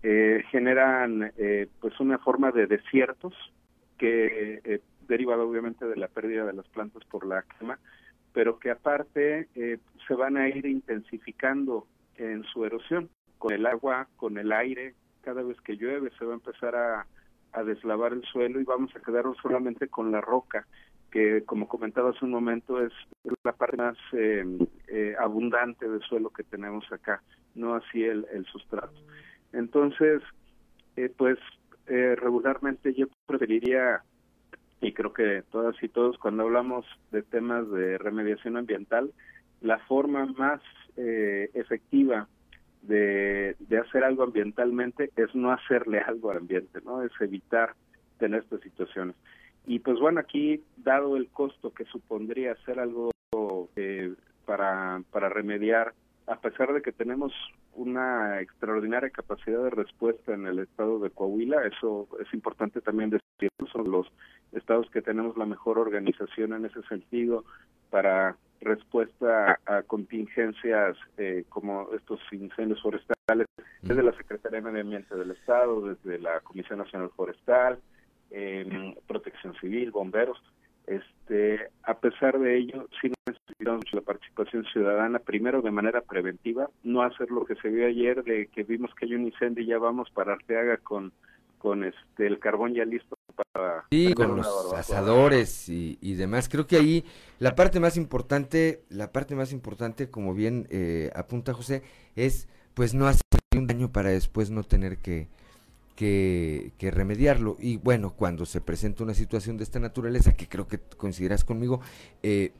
eh, 0.03 0.43
generan 0.51 1.31
eh, 1.37 1.69
pues 1.83 2.01
una 2.01 2.17
forma 2.17 2.51
de 2.51 2.67
desiertos 2.67 3.35
que 3.99 4.63
eh, 4.65 4.81
derivado 5.07 5.47
obviamente 5.47 5.85
de 5.85 5.97
la 5.97 6.09
pérdida 6.09 6.47
de 6.47 6.55
las 6.55 6.67
plantas 6.69 7.05
por 7.05 7.27
la 7.27 7.45
quema, 7.59 7.79
pero 8.33 8.59
que 8.59 8.71
aparte 8.71 9.49
eh, 9.55 9.77
se 10.09 10.15
van 10.15 10.39
a 10.39 10.49
ir 10.49 10.65
intensificando 10.65 11.87
en 12.17 12.43
su 12.45 12.65
erosión 12.65 13.11
con 13.37 13.53
el 13.53 13.67
agua, 13.67 14.09
con 14.17 14.39
el 14.39 14.51
aire, 14.51 14.95
cada 15.23 15.43
vez 15.43 15.61
que 15.63 15.77
llueve 15.77 16.11
se 16.19 16.25
va 16.25 16.33
a 16.33 16.41
empezar 16.41 16.77
a, 16.77 17.07
a 17.53 17.63
deslavar 17.65 18.13
el 18.13 18.25
suelo 18.25 18.61
y 18.61 18.65
vamos 18.65 18.95
a 18.95 19.01
quedarnos 19.01 19.37
solamente 19.43 19.89
con 19.89 20.13
la 20.13 20.21
roca 20.21 20.67
que 21.11 21.45
como 21.45 21.69
comentaba 21.69 22.11
hace 22.11 22.25
un 22.25 22.31
momento 22.31 22.83
es 22.83 22.93
la 23.45 23.53
parte 23.53 23.77
más 23.77 23.99
eh, 24.13 24.45
eh, 24.89 25.15
abundante 25.19 25.89
de 25.89 26.01
suelo 26.01 26.31
que 26.31 26.43
tenemos 26.43 26.91
acá, 26.91 27.23
no 27.55 27.75
así 27.75 28.03
el, 28.03 28.27
el 28.33 28.47
sustrato. 28.47 28.99
Entonces, 29.53 30.23
eh, 30.97 31.13
pues 31.15 31.39
eh, 31.87 32.17
regularmente 32.17 32.95
yo 32.95 33.07
preferiría, 33.27 34.03
y 34.81 34.93
creo 34.95 35.13
que 35.13 35.43
todas 35.51 35.77
y 35.83 35.89
todos 35.89 36.17
cuando 36.17 36.45
hablamos 36.45 36.87
de 37.11 37.23
temas 37.23 37.71
de 37.71 37.99
remediación 37.99 38.57
ambiental, 38.57 39.13
la 39.61 39.79
forma 39.81 40.25
más 40.27 40.63
eh, 40.97 41.51
efectiva 41.53 42.27
de, 42.83 43.57
de 43.59 43.79
hacer 43.79 44.05
algo 44.05 44.25
ambientalmente 44.25 45.11
es 45.17 45.35
no 45.35 45.53
hacerle 45.53 46.01
algo 46.01 46.31
al 46.31 46.39
ambiente, 46.39 46.81
¿no? 46.85 47.03
Es 47.03 47.13
evitar 47.21 47.75
tener 48.19 48.43
estas 48.43 48.61
situaciones. 48.61 49.17
Y 49.67 49.79
pues 49.79 49.99
bueno, 50.01 50.21
aquí, 50.21 50.63
dado 50.77 51.17
el 51.17 51.29
costo 51.29 51.73
que 51.73 51.85
supondría 51.85 52.53
hacer 52.53 52.81
algo 52.81 53.11
eh, 53.77 54.15
para, 54.45 55.03
para 55.11 55.29
remediar, 55.29 55.95
a 56.27 56.37
pesar 56.37 56.73
de 56.73 56.83
que 56.83 56.93
tenemos 56.93 57.33
una 57.75 58.41
extraordinaria 58.41 59.11
capacidad 59.11 59.63
de 59.63 59.71
respuesta 59.71 60.35
en 60.35 60.47
el 60.47 60.59
estado 60.59 60.99
de 60.99 61.11
Coahuila, 61.11 61.65
eso 61.67 62.09
es 62.21 62.33
importante 62.35 62.81
también 62.81 63.11
decir, 63.11 63.49
son 63.73 63.91
los 63.91 64.07
estados 64.53 64.91
que 64.91 65.03
tenemos 65.03 65.37
la 65.37 65.47
mejor 65.47 65.79
organización 65.79 66.53
en 66.53 66.67
ese 66.67 66.83
sentido 66.83 67.45
para 67.91 68.37
respuesta 68.63 69.59
a, 69.67 69.83
contingencias 69.83 70.97
eh, 71.19 71.45
como 71.49 71.89
estos 71.95 72.21
incendios 72.33 72.81
forestales, 72.83 73.47
desde 73.83 74.03
la 74.03 74.17
Secretaría 74.17 74.61
de 74.61 74.65
Medio 74.65 74.83
Ambiente 74.83 75.15
del 75.17 75.33
Estado, 75.33 75.81
desde 75.89 76.19
la 76.19 76.41
Comisión 76.41 76.79
Nacional 76.79 77.11
Forestal, 77.17 77.79
eh, 78.31 78.97
protección 79.07 79.55
civil, 79.61 79.91
bomberos. 79.91 80.41
Este, 80.87 81.71
a 81.85 81.95
pesar 81.95 82.39
de 82.39 82.59
ello, 82.59 82.89
sí 83.01 83.13
necesitamos 83.27 83.85
la 83.93 84.01
participación 84.01 84.65
ciudadana, 84.65 85.19
primero 85.19 85.63
de 85.63 85.71
manera 85.71 86.01
preventiva, 86.01 86.69
no 86.83 87.03
hacer 87.03 87.31
lo 87.31 87.45
que 87.45 87.55
se 87.57 87.69
vio 87.69 87.87
ayer 87.87 88.25
de 88.25 88.47
que 88.47 88.65
vimos 88.65 88.93
que 88.95 89.07
hay 89.07 89.15
un 89.15 89.27
incendio 89.27 89.63
y 89.63 89.69
ya 89.69 89.79
vamos 89.79 90.11
para 90.11 90.33
Arteaga 90.33 90.79
con, 90.79 91.13
con 91.63 91.85
este 91.85 92.27
el 92.27 92.41
carbón 92.41 92.75
ya 92.75 92.85
listo 92.85 93.17
para... 93.37 93.85
Sí, 93.89 94.13
con 94.15 94.37
los 94.37 94.73
asadores 94.75 95.69
y, 95.69 95.97
y, 96.01 96.15
demás. 96.15 96.49
Creo 96.49 96.67
que 96.67 96.77
ahí 96.77 97.05
la 97.39 97.55
parte 97.55 97.79
más 97.79 97.97
importante, 97.97 98.83
la 98.91 99.13
parte 99.13 99.37
más 99.37 99.53
importante, 99.53 100.11
como 100.11 100.35
bien 100.35 100.67
eh, 100.71 101.13
apunta 101.15 101.55
José, 101.55 101.85
es 102.17 102.49
pues 102.75 102.95
no 102.95 103.07
hacer 103.07 103.23
un 103.57 103.69
daño 103.69 103.93
para 103.93 104.11
después 104.11 104.51
no 104.51 104.65
tener 104.65 104.99
que, 104.99 105.29
que, 105.95 106.73
que, 106.79 106.91
remediarlo. 106.91 107.57
Y 107.61 107.77
bueno, 107.77 108.15
cuando 108.17 108.45
se 108.45 108.61
presenta 108.61 109.05
una 109.05 109.15
situación 109.15 109.57
de 109.57 109.63
esta 109.63 109.79
naturaleza, 109.79 110.33
que 110.33 110.49
creo 110.49 110.67
que 110.67 110.81
coincidirás 110.97 111.45
conmigo, 111.45 111.81
eh, 112.25 112.53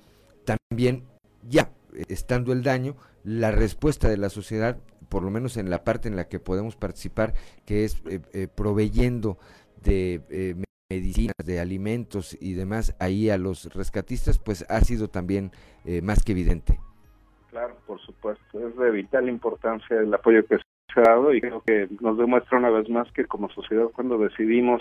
también 0.45 1.03
ya 1.49 1.73
estando 2.09 2.53
el 2.53 2.63
daño, 2.63 2.95
la 3.25 3.51
respuesta 3.51 4.09
de 4.09 4.17
la 4.17 4.29
sociedad, 4.29 4.79
por 5.13 5.23
lo 5.23 5.31
menos 5.31 5.59
en 5.59 5.69
la 5.69 5.85
parte 5.85 6.09
en 6.09 6.17
la 6.17 6.27
que 6.27 6.41
podemos 6.41 6.75
participar, 6.75 7.35
que 7.67 7.85
es 7.85 8.03
eh, 8.09 8.21
eh, 8.33 8.49
proveyendo 8.49 9.37
de 9.85 10.23
eh, 10.31 10.55
medicinas, 10.89 11.37
de 11.45 11.61
alimentos 11.61 12.35
y 12.41 12.55
demás 12.55 12.97
ahí 12.99 13.29
a 13.29 13.37
los 13.37 13.75
rescatistas, 13.75 14.39
pues 14.39 14.65
ha 14.71 14.81
sido 14.81 15.09
también 15.09 15.51
más 16.03 16.25
que 16.25 16.33
evidente. 16.33 16.79
Claro, 17.51 17.77
por 17.87 18.01
supuesto, 18.01 18.67
es 18.67 18.75
de 18.75 18.91
vital 18.91 19.29
importancia 19.29 19.99
el 19.99 20.15
apoyo 20.15 20.47
que 20.47 20.57
se 20.95 21.01
ha 21.01 21.03
dado 21.03 21.35
y 21.35 21.43
creo 21.43 21.63
que 21.67 21.89
nos 22.01 22.17
demuestra 22.17 22.57
una 22.57 22.71
vez 22.71 22.89
más 22.89 23.11
que 23.13 23.27
como 23.27 23.51
sociedad 23.51 23.89
cuando 23.95 24.17
decidimos 24.17 24.81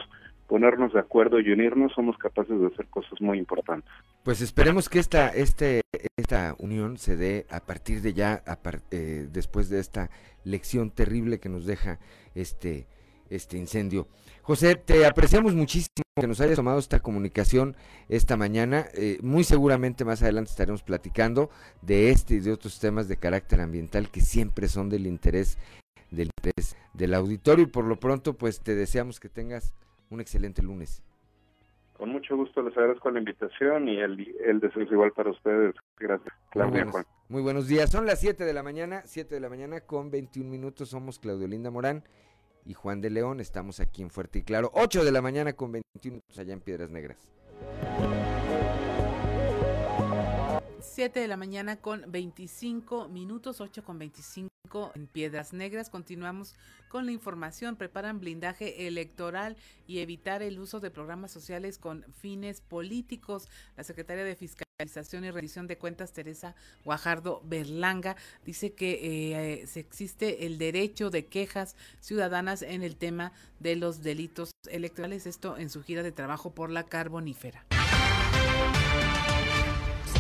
ponernos 0.52 0.91
de 0.91 0.99
acuerdo 0.99 1.39
y 1.39 1.49
unirnos 1.49 1.93
somos 1.93 2.18
capaces 2.18 2.60
de 2.60 2.68
hacer 2.68 2.86
cosas 2.88 3.22
muy 3.22 3.38
importantes. 3.38 3.89
Pues 4.22 4.41
esperemos 4.41 4.89
que 4.89 4.99
esta 4.99 5.30
este 5.30 5.80
esta 6.18 6.58
unión 6.60 6.97
se 6.97 7.16
dé 7.16 7.45
a 7.49 7.62
partir 7.62 8.02
de 8.02 8.12
ya 8.14 8.43
a 8.45 8.60
eh, 8.91 9.30
después 9.32 9.70
de 9.70 9.80
esta 9.80 10.10
lección 10.43 10.91
terrible 10.91 11.39
que 11.39 11.47
nos 11.47 11.66
deja 11.66 11.99
este 12.36 12.86
este 13.30 13.58
incendio. 13.58 14.10
José, 14.41 14.76
te 14.76 15.06
apreciamos 15.06 15.56
muchísimo 15.56 16.04
que 16.20 16.28
nos 16.28 16.41
hayas 16.41 16.58
tomado 16.58 16.80
esta 16.80 16.99
comunicación 16.99 17.78
esta 18.10 18.36
mañana. 18.36 18.88
Eh, 18.93 19.20
muy 19.22 19.45
seguramente 19.45 20.04
más 20.04 20.22
adelante 20.22 20.52
estaremos 20.52 20.84
platicando 20.84 21.49
de 21.82 22.10
este 22.10 22.34
y 22.34 22.39
de 22.41 22.52
otros 22.52 22.78
temas 22.78 23.08
de 23.08 23.16
carácter 23.16 23.62
ambiental 23.62 24.12
que 24.12 24.20
siempre 24.20 24.68
son 24.68 24.89
del 24.89 25.08
interés 25.08 25.58
del 26.10 26.30
interés 26.38 26.76
del 26.93 27.14
auditorio 27.14 27.64
y 27.64 27.68
por 27.68 27.86
lo 27.86 28.02
pronto 28.02 28.34
pues 28.34 28.60
te 28.60 28.76
deseamos 28.76 29.22
que 29.22 29.30
tengas 29.30 29.74
un 30.12 30.22
excelente 30.22 30.62
lunes. 30.62 31.01
Con 31.93 32.09
mucho 32.09 32.36
gusto 32.36 32.62
les 32.64 32.76
agradezco 32.76 33.12
la 33.12 33.20
invitación 33.20 33.88
y 33.88 33.99
el, 33.99 34.36
el 34.45 34.59
deseo 34.59 34.84
es 34.84 34.91
igual 34.91 35.12
para 35.14 35.30
ustedes. 35.32 35.76
Gracias, 35.99 36.34
Claudia 36.49 36.70
muy 36.72 36.80
buenos, 36.80 36.91
Juan. 36.93 37.05
Muy 37.30 37.41
buenos 37.41 37.68
días. 37.68 37.89
Son 37.91 38.05
las 38.05 38.20
7 38.20 38.43
de 38.43 38.53
la 38.53 38.64
mañana, 38.64 39.03
7 39.05 39.36
de 39.36 39.41
la 39.41 39.49
mañana 39.49 39.82
con 39.82 40.09
21 40.09 40.49
minutos. 40.49 40.89
Somos 40.89 41.20
Claudio 41.20 41.47
Linda 41.47 41.70
Morán 41.70 42.03
y 42.66 42.74
Juan 42.74 43.01
de 43.01 43.09
León. 43.12 43.39
Estamos 43.39 43.80
aquí 43.80 44.01
en 44.01 44.09
Fuerte 44.09 44.39
y 44.39 44.41
Claro. 44.43 44.72
8 44.74 45.03
de 45.05 45.12
la 45.12 45.22
mañana 45.22 45.53
con 45.53 45.72
21 45.72 46.16
minutos 46.16 46.39
allá 46.39 46.53
en 46.53 46.62
Piedras 46.62 46.89
Negras. 46.89 47.30
7 50.82 51.20
de 51.20 51.28
la 51.28 51.38
mañana 51.38 51.78
con 51.78 52.12
25 52.12 53.08
minutos, 53.08 53.62
8 53.62 53.84
con 53.84 54.00
25 54.00 54.50
en 54.96 55.08
Piedras 55.08 55.54
Negras. 55.54 55.90
Continuamos 55.90 56.56
con 56.90 57.06
la 57.06 57.12
información. 57.12 57.76
Preparan 57.76 58.20
blindaje 58.20 58.88
electoral 58.88 59.58
y 59.88 60.00
evitar 60.00 60.42
el 60.42 60.60
uso 60.60 60.80
de 60.80 60.92
programas 60.92 61.32
sociales 61.32 61.78
con 61.78 62.06
fines 62.20 62.62
políticos. 62.62 63.48
La 63.78 63.84
secretaria 63.84 64.24
de 64.24 64.36
Fiscalización 64.36 65.26
y 65.26 65.32
Rendición 65.32 65.68
de 65.68 65.78
Cuentas, 65.78 66.14
Teresa 66.14 66.56
Guajardo 66.84 67.42
Berlanga, 67.46 68.16
dice 68.46 68.74
que 68.74 69.62
eh, 69.62 69.68
existe 69.76 70.46
el 70.46 70.58
derecho 70.58 71.10
de 71.10 71.28
quejas 71.28 71.76
ciudadanas 72.00 72.62
en 72.64 72.82
el 72.82 72.96
tema 72.96 73.34
de 73.60 73.76
los 73.76 74.02
delitos 74.02 74.52
electorales. 74.70 75.28
Esto 75.28 75.58
en 75.58 75.70
su 75.70 75.84
gira 75.84 76.02
de 76.02 76.12
trabajo 76.12 76.56
por 76.56 76.72
la 76.72 76.84
carbonífera 76.84 77.66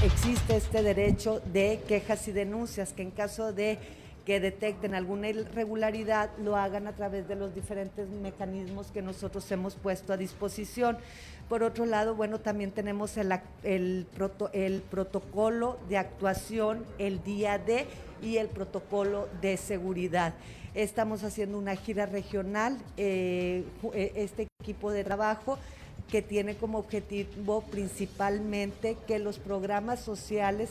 existe 0.03 0.55
este 0.55 0.81
derecho 0.81 1.41
de 1.53 1.79
quejas 1.87 2.27
y 2.27 2.31
denuncias, 2.31 2.91
que 2.91 3.03
en 3.03 3.11
caso 3.11 3.53
de 3.53 3.77
que 4.25 4.39
detecten 4.39 4.95
alguna 4.95 5.29
irregularidad 5.29 6.29
lo 6.39 6.55
hagan 6.55 6.87
a 6.87 6.93
través 6.93 7.27
de 7.27 7.35
los 7.35 7.53
diferentes 7.53 8.09
mecanismos 8.09 8.87
que 8.91 9.01
nosotros 9.01 9.51
hemos 9.51 9.75
puesto 9.75 10.13
a 10.13 10.17
disposición. 10.17 10.97
Por 11.49 11.61
otro 11.63 11.85
lado, 11.85 12.15
bueno, 12.15 12.39
también 12.39 12.71
tenemos 12.71 13.17
el, 13.17 13.31
el, 13.63 14.07
proto, 14.15 14.49
el 14.53 14.81
protocolo 14.81 15.77
de 15.87 15.97
actuación, 15.97 16.85
el 16.97 17.23
día 17.23 17.59
de 17.59 17.85
y 18.23 18.37
el 18.37 18.47
protocolo 18.47 19.27
de 19.41 19.57
seguridad. 19.57 20.33
Estamos 20.73 21.23
haciendo 21.23 21.57
una 21.57 21.75
gira 21.75 22.05
regional, 22.05 22.77
eh, 22.97 23.65
este 23.93 24.47
equipo 24.61 24.91
de 24.91 25.03
trabajo 25.03 25.59
que 26.09 26.21
tiene 26.21 26.55
como 26.55 26.79
objetivo 26.79 27.61
principalmente 27.61 28.97
que 29.07 29.19
los 29.19 29.39
programas 29.39 29.99
sociales 29.99 30.69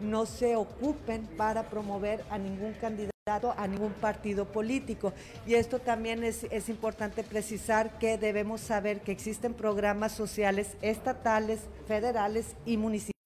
no 0.00 0.26
se 0.26 0.56
ocupen 0.56 1.26
para 1.36 1.64
promover 1.70 2.24
a 2.30 2.38
ningún 2.38 2.72
candidato 2.74 3.16
a 3.56 3.66
ningún 3.66 3.92
partido 3.92 4.44
político. 4.44 5.12
Y 5.48 5.54
esto 5.54 5.80
también 5.80 6.22
es, 6.22 6.44
es, 6.44 6.68
importante 6.68 7.24
precisar 7.24 7.98
que 7.98 8.18
debemos 8.18 8.60
saber 8.60 9.00
que 9.00 9.10
existen 9.10 9.52
programas 9.52 10.12
sociales 10.12 10.76
estatales, 10.80 11.62
federales 11.88 12.54
y 12.64 12.76
municipales 12.76 13.16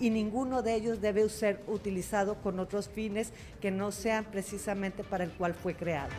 y 0.00 0.10
ninguno 0.10 0.62
de 0.62 0.74
ellos 0.74 1.00
debe 1.00 1.28
ser 1.28 1.62
utilizado 1.68 2.42
con 2.42 2.58
otros 2.58 2.88
fines 2.88 3.32
que 3.60 3.70
no 3.70 3.92
sean 3.92 4.24
precisamente 4.24 5.04
para 5.04 5.22
el 5.22 5.30
cual 5.30 5.54
fue 5.54 5.76
creado. 5.76 6.10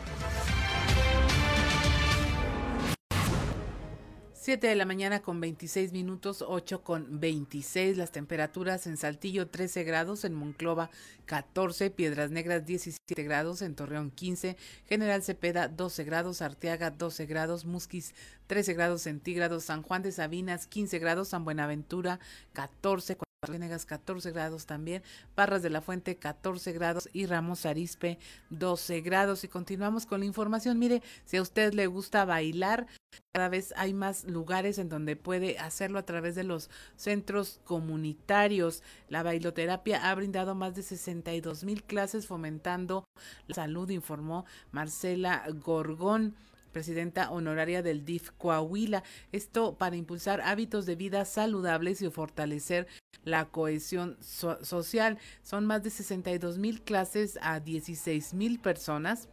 7 4.42 4.66
de 4.66 4.74
la 4.74 4.84
mañana 4.84 5.22
con 5.22 5.40
26 5.40 5.92
minutos, 5.92 6.44
8 6.44 6.82
con 6.82 7.20
26. 7.20 7.96
Las 7.96 8.10
temperaturas 8.10 8.88
en 8.88 8.96
Saltillo 8.96 9.46
13 9.46 9.84
grados, 9.84 10.24
en 10.24 10.34
Monclova 10.34 10.90
14, 11.26 11.90
Piedras 11.90 12.32
Negras 12.32 12.66
17 12.66 13.22
grados, 13.22 13.62
en 13.62 13.76
Torreón 13.76 14.10
15, 14.10 14.56
General 14.88 15.22
Cepeda 15.22 15.68
12 15.68 16.02
grados, 16.02 16.42
Arteaga 16.42 16.90
12 16.90 17.26
grados, 17.26 17.64
Musquis 17.64 18.16
13 18.48 18.74
grados 18.74 19.02
centígrados, 19.02 19.62
San 19.62 19.82
Juan 19.82 20.02
de 20.02 20.10
Sabinas 20.10 20.66
15 20.66 20.98
grados, 20.98 21.28
San 21.28 21.44
Buenaventura 21.44 22.18
14, 22.52 23.18
Venegas 23.50 23.86
14 23.86 24.30
grados 24.30 24.66
también, 24.66 25.02
Parras 25.34 25.62
de 25.62 25.70
la 25.70 25.80
Fuente 25.80 26.16
14 26.16 26.70
grados 26.70 27.08
y 27.12 27.26
Ramos 27.26 27.66
Arispe 27.66 28.20
12 28.50 29.00
grados. 29.00 29.42
Y 29.42 29.48
continuamos 29.48 30.06
con 30.06 30.20
la 30.20 30.26
información. 30.26 30.78
Mire, 30.78 31.02
si 31.24 31.38
a 31.38 31.42
usted 31.42 31.74
le 31.74 31.88
gusta 31.88 32.24
bailar, 32.24 32.86
cada 33.32 33.48
vez 33.48 33.74
hay 33.76 33.94
más 33.94 34.22
lugares 34.24 34.78
en 34.78 34.88
donde 34.88 35.16
puede 35.16 35.58
hacerlo 35.58 35.98
a 35.98 36.04
través 36.04 36.36
de 36.36 36.44
los 36.44 36.70
centros 36.94 37.58
comunitarios. 37.64 38.84
La 39.08 39.24
bailoterapia 39.24 40.08
ha 40.08 40.14
brindado 40.14 40.54
más 40.54 40.76
de 40.76 40.84
62 40.84 41.64
mil 41.64 41.82
clases 41.82 42.28
fomentando 42.28 43.02
la 43.48 43.56
salud, 43.56 43.90
informó 43.90 44.44
Marcela 44.70 45.44
Gorgón 45.52 46.36
presidenta 46.72 47.30
honoraria 47.30 47.82
del 47.82 48.04
DIF 48.04 48.30
Coahuila. 48.38 49.04
Esto 49.30 49.76
para 49.76 49.96
impulsar 49.96 50.40
hábitos 50.40 50.86
de 50.86 50.96
vida 50.96 51.24
saludables 51.24 52.02
y 52.02 52.10
fortalecer 52.10 52.88
la 53.24 53.46
cohesión 53.46 54.16
social. 54.20 55.18
Son 55.42 55.66
más 55.66 55.82
de 55.82 55.90
62 55.90 56.58
mil 56.58 56.82
clases 56.82 57.38
a 57.42 57.60
16 57.60 58.34
mil 58.34 58.58
personas 58.58 59.28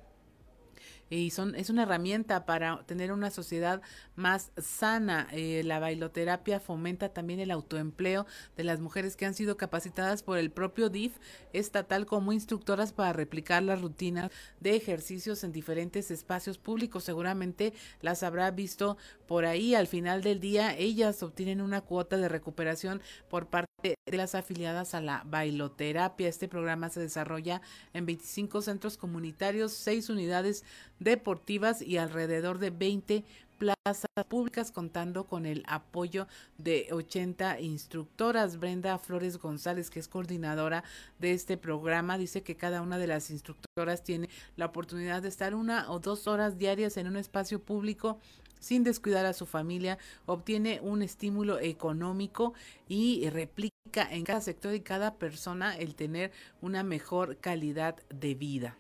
y 1.09 1.31
son 1.31 1.55
es 1.55 1.69
una 1.69 1.83
herramienta 1.83 2.45
para 2.45 2.83
tener 2.85 3.11
una 3.11 3.31
sociedad 3.31 3.81
más 4.19 4.51
sana. 4.57 5.27
Eh, 5.31 5.63
la 5.65 5.79
bailoterapia 5.79 6.59
fomenta 6.59 7.09
también 7.09 7.39
el 7.39 7.49
autoempleo 7.49 8.27
de 8.55 8.63
las 8.63 8.79
mujeres 8.79 9.15
que 9.15 9.25
han 9.25 9.33
sido 9.33 9.57
capacitadas 9.57 10.21
por 10.21 10.37
el 10.37 10.51
propio 10.51 10.89
DIF 10.89 11.17
estatal 11.53 12.05
como 12.05 12.33
instructoras 12.33 12.93
para 12.93 13.13
replicar 13.13 13.63
las 13.63 13.81
rutinas 13.81 14.29
de 14.59 14.75
ejercicios 14.75 15.43
en 15.43 15.51
diferentes 15.51 16.11
espacios 16.11 16.57
públicos. 16.57 17.03
Seguramente 17.03 17.73
las 18.01 18.21
habrá 18.21 18.51
visto 18.51 18.97
por 19.27 19.45
ahí. 19.45 19.73
Al 19.73 19.87
final 19.87 20.21
del 20.21 20.39
día, 20.39 20.77
ellas 20.77 21.23
obtienen 21.23 21.61
una 21.61 21.81
cuota 21.81 22.17
de 22.17 22.29
recuperación 22.29 23.01
por 23.29 23.47
parte 23.47 23.69
de 23.81 24.17
las 24.17 24.35
afiliadas 24.35 24.93
a 24.93 25.01
la 25.01 25.23
bailoterapia. 25.25 26.27
Este 26.27 26.47
programa 26.47 26.89
se 26.89 26.99
desarrolla 26.99 27.61
en 27.93 28.05
25 28.05 28.61
centros 28.61 28.97
comunitarios, 28.97 29.71
6 29.73 30.09
unidades 30.09 30.65
deportivas 30.99 31.81
y 31.81 31.97
alrededor 31.97 32.59
de 32.59 32.71
20 32.71 33.25
plazas 33.60 34.07
públicas 34.27 34.72
contando 34.72 35.26
con 35.27 35.45
el 35.45 35.64
apoyo 35.68 36.27
de 36.57 36.88
80 36.91 37.60
instructoras. 37.60 38.57
Brenda 38.57 38.98
Flores 38.98 39.38
González, 39.38 39.90
que 39.90 39.99
es 39.99 40.07
coordinadora 40.07 40.84
de 41.19 41.34
este 41.34 41.57
programa, 41.57 42.18
dice 42.18 42.41
que 42.41 42.56
cada 42.56 42.81
una 42.81 42.98
de 42.98 43.07
las 43.07 43.30
instructoras 43.30 44.03
tiene 44.03 44.30
la 44.56 44.68
oportunidad 44.68 45.22
de 45.22 45.27
estar 45.27 45.53
una 45.53 45.91
o 45.91 45.99
dos 45.99 46.27
horas 46.27 46.57
diarias 46.57 46.98
en 46.98 47.07
un 47.07 47.18
espacio 47.18 47.61
público 47.61 48.18
sin 48.60 48.84
descuidar 48.84 49.26
a 49.26 49.34
su 49.34 49.45
familia, 49.45 49.98
obtiene 50.26 50.80
un 50.81 51.02
estímulo 51.02 51.60
económico 51.60 52.53
y 52.88 53.30
replica 53.30 54.07
en 54.11 54.23
cada 54.23 54.41
sector 54.41 54.73
y 54.73 54.81
cada 54.81 55.15
persona 55.15 55.77
el 55.77 55.95
tener 55.95 56.31
una 56.61 56.84
mejor 56.84 57.38
calidad 57.38 57.95
de 58.10 58.36
vida. 58.36 58.77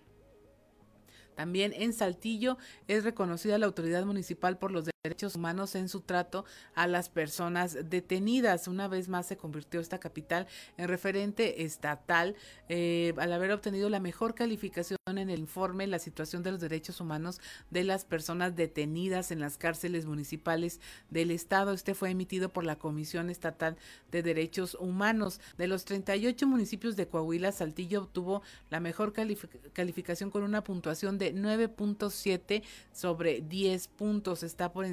También 1.39 1.71
en 1.71 1.93
Saltillo 1.93 2.57
es 2.89 3.05
reconocida 3.05 3.57
la 3.57 3.65
autoridad 3.65 4.03
municipal 4.03 4.57
por 4.57 4.71
los 4.71 4.83
derechos 5.03 5.35
humanos 5.35 5.75
en 5.75 5.87
su 5.87 6.01
trato 6.01 6.43
a 6.75 6.85
las 6.85 7.07
personas 7.07 7.89
detenidas. 7.89 8.67
Una 8.67 8.89
vez 8.89 9.07
más 9.07 9.27
se 9.27 9.37
convirtió 9.37 9.79
esta 9.79 9.97
capital 9.97 10.45
en 10.75 10.89
referente 10.89 11.63
estatal 11.63 12.35
eh, 12.67 13.13
al 13.15 13.31
haber 13.31 13.53
obtenido 13.53 13.89
la 13.89 14.01
mejor 14.01 14.35
calificación 14.35 14.97
en 15.07 15.29
el 15.29 15.39
informe 15.39 15.87
La 15.87 15.99
situación 15.99 16.43
de 16.43 16.51
los 16.51 16.59
derechos 16.59 16.99
humanos 16.99 17.39
de 17.71 17.85
las 17.85 18.03
personas 18.03 18.57
detenidas 18.57 19.31
en 19.31 19.39
las 19.39 19.57
cárceles 19.57 20.05
municipales 20.05 20.81
del 21.09 21.31
estado. 21.31 21.71
Este 21.71 21.93
fue 21.93 22.09
emitido 22.09 22.49
por 22.49 22.65
la 22.65 22.75
Comisión 22.75 23.29
Estatal 23.29 23.77
de 24.11 24.21
Derechos 24.21 24.75
Humanos. 24.75 25.39
De 25.57 25.67
los 25.67 25.85
38 25.85 26.45
municipios 26.45 26.97
de 26.97 27.07
Coahuila, 27.07 27.53
Saltillo 27.53 28.01
obtuvo 28.01 28.41
la 28.69 28.81
mejor 28.81 29.13
calificación 29.13 30.29
con 30.29 30.43
una 30.43 30.61
puntuación 30.61 31.17
de 31.17 31.33
9.7 31.33 32.63
sobre 32.91 33.39
10 33.39 33.87
puntos. 33.87 34.43
Está 34.43 34.73
por 34.73 34.88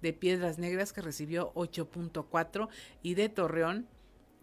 de 0.00 0.12
Piedras 0.12 0.58
Negras 0.58 0.92
que 0.92 1.00
recibió 1.00 1.52
8.4 1.54 2.68
y 3.02 3.14
de 3.14 3.28
Torreón 3.28 3.86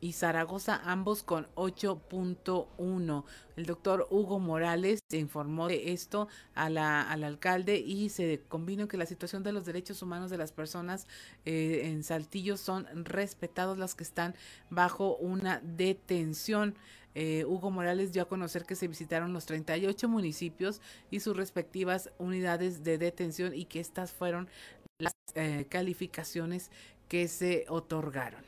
y 0.01 0.13
Zaragoza, 0.13 0.81
ambos 0.83 1.21
con 1.21 1.47
8.1. 1.55 3.23
El 3.55 3.65
doctor 3.67 4.07
Hugo 4.09 4.39
Morales 4.39 4.99
informó 5.11 5.67
de 5.67 5.93
esto 5.93 6.27
a 6.55 6.71
la, 6.71 7.03
al 7.03 7.23
alcalde 7.23 7.77
y 7.77 8.09
se 8.09 8.41
convino 8.49 8.87
que 8.87 8.97
la 8.97 9.05
situación 9.05 9.43
de 9.43 9.51
los 9.53 9.65
derechos 9.65 10.01
humanos 10.01 10.31
de 10.31 10.37
las 10.37 10.51
personas 10.51 11.05
eh, 11.45 11.81
en 11.85 12.03
Saltillo 12.03 12.57
son 12.57 12.87
respetados 13.05 13.77
las 13.77 13.93
que 13.93 14.03
están 14.03 14.33
bajo 14.71 15.15
una 15.17 15.61
detención. 15.63 16.75
Eh, 17.13 17.45
Hugo 17.45 17.71
Morales 17.71 18.13
dio 18.13 18.23
a 18.23 18.27
conocer 18.27 18.65
que 18.65 18.75
se 18.75 18.87
visitaron 18.87 19.33
los 19.33 19.45
38 19.45 20.07
municipios 20.07 20.81
y 21.09 21.19
sus 21.19 21.35
respectivas 21.35 22.09
unidades 22.17 22.83
de 22.83 22.97
detención 22.97 23.53
y 23.53 23.65
que 23.65 23.79
estas 23.79 24.11
fueron 24.11 24.49
las 24.97 25.13
eh, 25.35 25.65
calificaciones 25.69 26.71
que 27.07 27.27
se 27.27 27.65
otorgaron. 27.67 28.43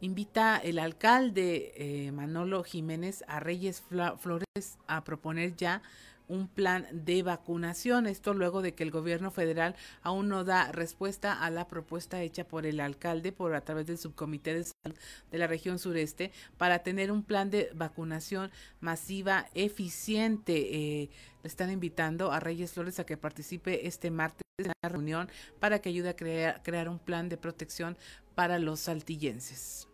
Invita 0.00 0.58
el 0.58 0.78
alcalde 0.78 1.72
eh, 1.76 2.12
Manolo 2.12 2.62
Jiménez 2.62 3.24
a 3.26 3.40
Reyes 3.40 3.82
Flores 3.82 4.78
a 4.86 5.02
proponer 5.02 5.56
ya 5.56 5.82
un 6.28 6.48
plan 6.48 6.86
de 6.92 7.22
vacunación. 7.22 8.06
Esto 8.06 8.34
luego 8.34 8.62
de 8.62 8.74
que 8.74 8.84
el 8.84 8.90
gobierno 8.90 9.30
federal 9.30 9.74
aún 10.02 10.28
no 10.28 10.44
da 10.44 10.70
respuesta 10.72 11.32
a 11.32 11.50
la 11.50 11.66
propuesta 11.66 12.22
hecha 12.22 12.44
por 12.44 12.66
el 12.66 12.80
alcalde 12.80 13.32
por 13.32 13.54
a 13.54 13.62
través 13.62 13.86
del 13.86 13.98
subcomité 13.98 14.54
de 14.54 14.64
salud 14.64 14.98
de 15.30 15.38
la 15.38 15.46
región 15.46 15.78
sureste 15.78 16.30
para 16.56 16.80
tener 16.80 17.10
un 17.10 17.22
plan 17.22 17.50
de 17.50 17.70
vacunación 17.74 18.50
masiva 18.80 19.46
eficiente. 19.54 21.02
Eh, 21.02 21.10
le 21.42 21.48
están 21.48 21.70
invitando 21.70 22.32
a 22.32 22.40
Reyes 22.40 22.72
Flores 22.72 22.98
a 22.98 23.06
que 23.06 23.16
participe 23.16 23.86
este 23.86 24.10
martes 24.10 24.42
en 24.58 24.72
la 24.82 24.88
reunión 24.88 25.30
para 25.60 25.80
que 25.80 25.88
ayude 25.88 26.10
a 26.10 26.16
crear, 26.16 26.62
crear 26.62 26.88
un 26.88 26.98
plan 26.98 27.28
de 27.28 27.36
protección 27.36 27.96
para 28.34 28.58
los 28.58 28.80
saltillenses. 28.80 29.88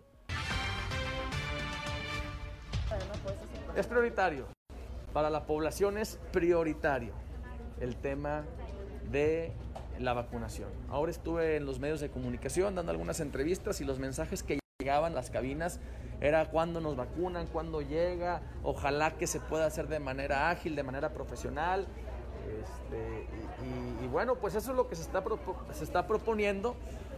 Es 3.77 3.87
prioritario 3.87 4.47
para 5.15 5.31
la 5.31 5.47
población 5.47 5.97
es 5.97 6.19
prioritario 6.33 7.15
el 7.81 7.97
tema 7.97 8.45
de 9.11 9.53
la 10.01 10.13
vacunación. 10.13 10.69
Ahora 10.91 11.13
estuve 11.13 11.57
en 11.57 11.67
los 11.67 11.79
medios 11.79 12.01
de 12.01 12.11
comunicación 12.11 12.75
dando 12.75 12.91
algunas 12.91 13.21
entrevistas 13.21 13.81
y 13.81 13.85
los 13.85 14.01
mensajes 14.01 14.43
que 14.43 14.59
llegaban 14.81 15.13
a 15.13 15.15
las 15.15 15.31
cabinas 15.31 15.79
era 16.21 16.51
cuándo 16.51 16.81
nos 16.81 16.97
vacunan, 16.97 17.47
cuándo 17.47 17.81
llega, 17.81 18.43
ojalá 18.65 19.13
que 19.13 19.29
se 19.29 19.39
pueda 19.39 19.67
hacer 19.67 19.87
de 19.87 20.01
manera 20.01 20.51
ágil, 20.51 20.75
de 20.75 20.83
manera 20.83 21.11
profesional. 21.11 21.87
Este, 22.61 23.29
y, 24.03 24.09
bueno, 24.09 24.35
pues 24.35 24.57
eso 24.57 24.73
es 24.73 24.77
lo 24.77 24.89
que 24.89 24.97
se 24.97 25.03
está, 25.03 25.23
se 25.73 25.85
está 25.85 26.09
proponiendo 26.09 26.75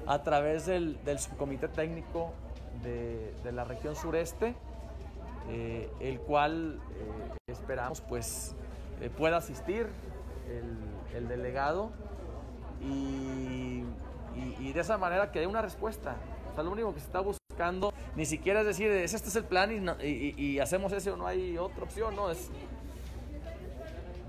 a 0.06 0.22
través 0.22 0.66
del, 0.66 0.98
subcomité 1.18 1.68
técnico 1.68 2.32
de 2.82 3.52
la 3.52 3.64
región 3.64 3.96
sureste. 3.96 4.54
Eh, 5.48 5.88
el 6.00 6.18
cual 6.18 6.80
eh, 6.96 7.52
esperamos 7.52 8.00
pues 8.00 8.56
eh, 9.00 9.10
pueda 9.10 9.36
asistir 9.36 9.86
el, 11.14 11.28
delegado 11.28 11.92
y, 12.82 13.84
de 14.72 14.80
esa 14.80 14.98
manera 14.98 15.32
que 15.32 15.40
dé 15.40 15.46
una 15.46 15.62
respuesta. 15.62 16.16
O 16.50 16.54
sea, 16.54 16.62
lo 16.62 16.70
único 16.70 16.92
que 16.92 17.00
se 17.00 17.06
está 17.06 17.20
buscando 17.20 17.94
ni 18.14 18.26
siquiera 18.26 18.60
es 18.60 18.66
decir, 18.66 18.90
este 18.90 19.16
es 19.16 19.36
el 19.36 19.44
plan 19.44 19.96
y, 20.02 20.58
hacemos 20.58 20.92
ese 20.92 21.10
o 21.10 21.16
no 21.16 21.26
hay 21.26 21.56
otra 21.56 21.84
opción, 21.84 22.14
no, 22.14 22.30
es 22.30 22.50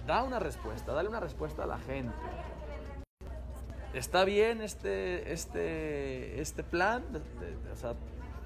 da 0.06 0.24
una 0.24 0.40
respuesta, 0.40 0.94
dale 0.94 1.10
una 1.10 1.20
respuesta 1.20 1.64
a 1.64 1.68
la 1.68 1.80
gente. 1.80 2.14
¿Está 3.94 4.24
bien 4.24 4.62
este, 4.62 5.34
este, 5.34 6.40
este 6.40 6.64
plan? 6.64 7.04
o 7.74 7.76
sea, 7.76 7.96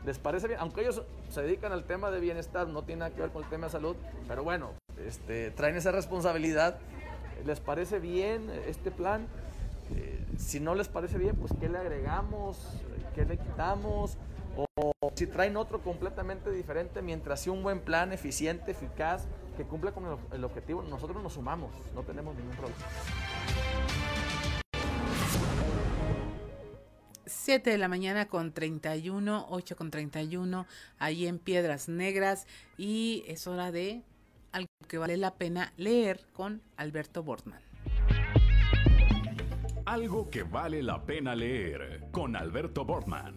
¿Les 0.06 0.18
parece 0.18 0.48
bien? 0.48 0.60
Aunque 0.60 0.82
ellos 0.82 1.03
se 1.30 1.41
dedican 1.41 1.72
al 1.72 1.84
tema 1.84 2.10
de 2.10 2.19
bienestar, 2.19 2.68
no 2.68 2.84
tiene 2.84 3.02
nada 3.02 3.11
que 3.11 3.22
ver 3.22 3.30
con 3.32 3.44
el 3.44 3.49
tema 3.49 3.68
de 3.68 3.72
salud, 3.72 3.95
pero 4.28 4.44
bueno, 4.44 4.72
este, 5.06 5.52
traen 5.52 5.76
esa 5.76 5.91
responsabilidad. 5.91 6.78
¿Les 7.45 7.60
parece 7.60 7.99
bien 7.99 8.49
este 8.68 8.91
plan? 8.91 9.28
Eh, 9.95 10.23
si 10.38 10.60
no 10.60 10.76
les 10.76 10.88
parece 10.88 11.18
bien, 11.18 11.36
pues 11.36 11.53
¿qué 11.60 11.69
le 11.69 11.78
agregamos? 11.78 12.57
¿Qué 13.14 13.26
le 13.26 13.38
quitamos? 13.38 14.18
O 14.76 14.91
si 15.15 15.28
traen 15.28 15.56
otro 15.57 15.82
completamente 15.82 16.52
diferente, 16.52 17.02
mientras 17.02 17.41
sea 17.41 17.53
un 17.53 17.64
buen 17.64 17.80
plan, 17.80 18.11
eficiente, 18.11 18.72
eficaz, 18.72 19.26
que 19.56 19.64
cumpla 19.64 19.91
con 19.91 20.06
el, 20.06 20.18
el 20.34 20.44
objetivo, 20.44 20.82
nosotros 20.82 21.22
nos 21.22 21.34
sumamos, 21.34 21.72
no 21.94 22.03
tenemos 22.03 22.36
ningún 22.36 22.56
problema. 22.56 22.78
7 27.26 27.69
de 27.69 27.77
la 27.77 27.88
mañana 27.88 28.27
con 28.27 28.52
31, 28.52 29.48
8 29.49 29.76
con 29.76 29.91
31, 29.91 30.65
ahí 30.99 31.27
en 31.27 31.39
Piedras 31.39 31.89
Negras. 31.89 32.48
Y 32.77 33.23
es 33.27 33.48
hora 33.48 33.72
de 33.72 34.02
algo 34.52 34.69
que 34.88 34.98
vale 34.98 35.18
la 35.18 35.35
pena 35.35 35.73
leer 35.77 36.26
con 36.34 36.61
Alberto 36.77 37.23
Bortman. 37.23 37.61
Algo 39.85 40.30
que 40.30 40.43
vale 40.43 40.84
la 40.84 41.03
pena 41.06 41.35
leer 41.35 42.07
con 42.11 42.35
Alberto 42.35 42.85
Bortman. 42.85 43.35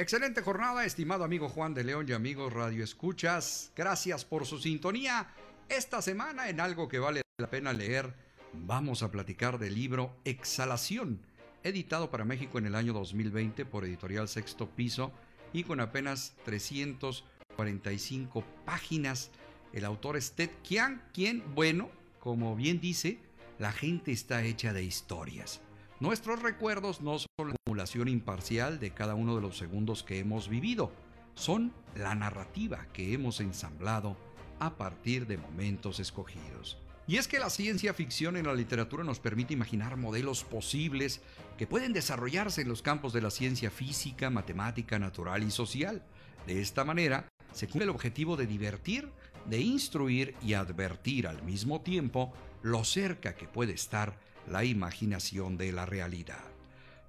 Excelente 0.00 0.40
jornada, 0.40 0.86
estimado 0.86 1.24
amigo 1.24 1.50
Juan 1.50 1.74
de 1.74 1.84
León 1.84 2.06
y 2.08 2.12
amigos 2.12 2.54
Radio 2.54 2.82
Escuchas. 2.82 3.70
Gracias 3.76 4.24
por 4.24 4.46
su 4.46 4.58
sintonía. 4.58 5.28
Esta 5.68 6.00
semana 6.00 6.48
en 6.48 6.58
algo 6.58 6.88
que 6.88 6.98
vale 6.98 7.20
la 7.36 7.50
pena 7.50 7.74
leer, 7.74 8.14
vamos 8.52 9.02
a 9.02 9.10
platicar 9.10 9.58
del 9.58 9.74
libro 9.74 10.14
Exhalación, 10.24 11.20
editado 11.62 12.10
para 12.10 12.24
México 12.24 12.58
en 12.58 12.66
el 12.66 12.74
año 12.74 12.92
2020 12.92 13.64
por 13.66 13.84
Editorial 13.84 14.28
Sexto 14.28 14.68
Piso 14.68 15.12
y 15.52 15.64
con 15.64 15.80
apenas 15.80 16.34
345 16.44 18.44
páginas. 18.64 19.30
El 19.72 19.84
autor 19.84 20.16
es 20.16 20.32
Ted 20.32 20.50
Chiang, 20.62 21.00
quien, 21.12 21.42
bueno, 21.54 21.90
como 22.18 22.56
bien 22.56 22.80
dice, 22.80 23.18
la 23.58 23.72
gente 23.72 24.12
está 24.12 24.42
hecha 24.42 24.72
de 24.72 24.84
historias. 24.84 25.60
Nuestros 26.00 26.40
recuerdos 26.40 27.02
no 27.02 27.18
son 27.18 27.48
la 27.48 27.54
acumulación 27.62 28.08
imparcial 28.08 28.80
de 28.80 28.92
cada 28.92 29.14
uno 29.14 29.36
de 29.36 29.42
los 29.42 29.58
segundos 29.58 30.02
que 30.02 30.18
hemos 30.18 30.48
vivido, 30.48 30.92
son 31.34 31.72
la 31.94 32.14
narrativa 32.14 32.86
que 32.92 33.12
hemos 33.12 33.40
ensamblado 33.40 34.16
a 34.58 34.76
partir 34.76 35.26
de 35.26 35.36
momentos 35.36 36.00
escogidos. 36.00 36.78
Y 37.10 37.16
es 37.16 37.26
que 37.26 37.40
la 37.40 37.50
ciencia 37.50 37.92
ficción 37.92 38.36
en 38.36 38.46
la 38.46 38.54
literatura 38.54 39.02
nos 39.02 39.18
permite 39.18 39.52
imaginar 39.52 39.96
modelos 39.96 40.44
posibles 40.44 41.20
que 41.58 41.66
pueden 41.66 41.92
desarrollarse 41.92 42.62
en 42.62 42.68
los 42.68 42.82
campos 42.82 43.12
de 43.12 43.20
la 43.20 43.32
ciencia 43.32 43.72
física, 43.72 44.30
matemática, 44.30 44.96
natural 44.96 45.42
y 45.42 45.50
social. 45.50 46.04
De 46.46 46.60
esta 46.60 46.84
manera, 46.84 47.28
se 47.52 47.66
cumple 47.66 47.82
el 47.82 47.90
objetivo 47.90 48.36
de 48.36 48.46
divertir, 48.46 49.10
de 49.46 49.58
instruir 49.58 50.36
y 50.40 50.54
advertir 50.54 51.26
al 51.26 51.42
mismo 51.42 51.80
tiempo 51.80 52.32
lo 52.62 52.84
cerca 52.84 53.34
que 53.34 53.48
puede 53.48 53.72
estar 53.72 54.16
la 54.48 54.62
imaginación 54.62 55.56
de 55.58 55.72
la 55.72 55.86
realidad. 55.86 56.44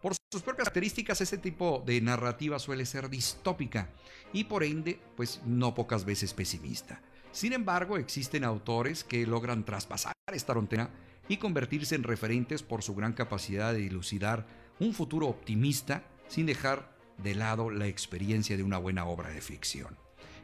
Por 0.02 0.16
sus 0.16 0.42
propias 0.42 0.70
características, 0.70 1.22
ese 1.22 1.38
tipo 1.38 1.84
de 1.86 2.02
narrativa 2.02 2.58
suele 2.58 2.88
ser 2.88 3.08
distópica 3.08 3.92
y 4.34 4.46
por 4.46 4.64
ende, 4.64 5.00
pues 5.16 5.42
no 5.46 5.76
pocas 5.76 6.06
veces 6.06 6.34
pesimista. 6.34 7.04
Sin 7.32 7.54
embargo, 7.54 7.98
existen 7.98 8.44
autores 8.44 9.04
que 9.04 9.26
logran 9.26 9.64
traspasar 9.64 10.14
esta 10.34 10.54
frontera 10.54 10.90
y 11.30 11.38
convertirse 11.38 11.96
en 11.96 12.04
referentes 12.04 12.62
por 12.62 12.84
su 12.84 12.94
gran 12.94 13.14
capacidad 13.14 13.74
de 13.74 13.80
dilucidar 13.80 14.46
un 14.80 14.94
futuro 14.94 15.28
optimista 15.28 16.04
sin 16.28 16.46
dejar 16.46 16.92
de 17.18 17.36
lado 17.36 17.70
la 17.70 17.88
experiencia 17.88 18.58
de 18.58 18.64
una 18.64 18.78
buena 18.78 19.06
obra 19.06 19.30
de 19.30 19.42
ficción. 19.42 19.96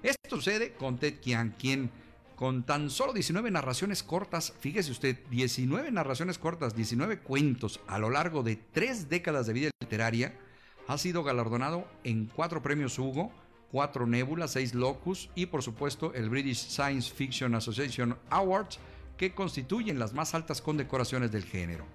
Esto 0.03 0.37
sucede 0.37 0.73
con 0.73 0.97
Ted 0.97 1.19
Chiang, 1.19 1.51
quien 1.57 1.91
con 2.35 2.63
tan 2.63 2.89
solo 2.89 3.13
19 3.13 3.49
narraciones 3.49 4.03
cortas, 4.03 4.53
fíjese 4.59 4.91
usted, 4.91 5.17
19 5.29 5.91
narraciones 5.91 6.37
cortas, 6.37 6.75
19 6.75 7.19
cuentos 7.19 7.79
a 7.87 7.97
lo 7.97 8.11
largo 8.11 8.43
de 8.43 8.55
tres 8.55 9.09
décadas 9.09 9.47
de 9.47 9.53
vida 9.53 9.69
literaria, 9.81 10.37
ha 10.87 10.97
sido 10.97 11.23
galardonado 11.23 11.87
en 12.03 12.27
cuatro 12.27 12.61
premios 12.61 12.99
Hugo, 12.99 13.31
cuatro 13.71 14.07
Nebula, 14.07 14.47
seis 14.47 14.73
Locus 14.73 15.29
y 15.35 15.47
por 15.47 15.63
supuesto 15.63 16.13
el 16.13 16.29
British 16.29 16.67
Science 16.67 17.13
Fiction 17.13 17.55
Association 17.55 18.17
Awards, 18.29 18.79
que 19.17 19.33
constituyen 19.33 19.99
las 19.99 20.13
más 20.13 20.33
altas 20.35 20.61
condecoraciones 20.61 21.31
del 21.31 21.43
género. 21.43 21.85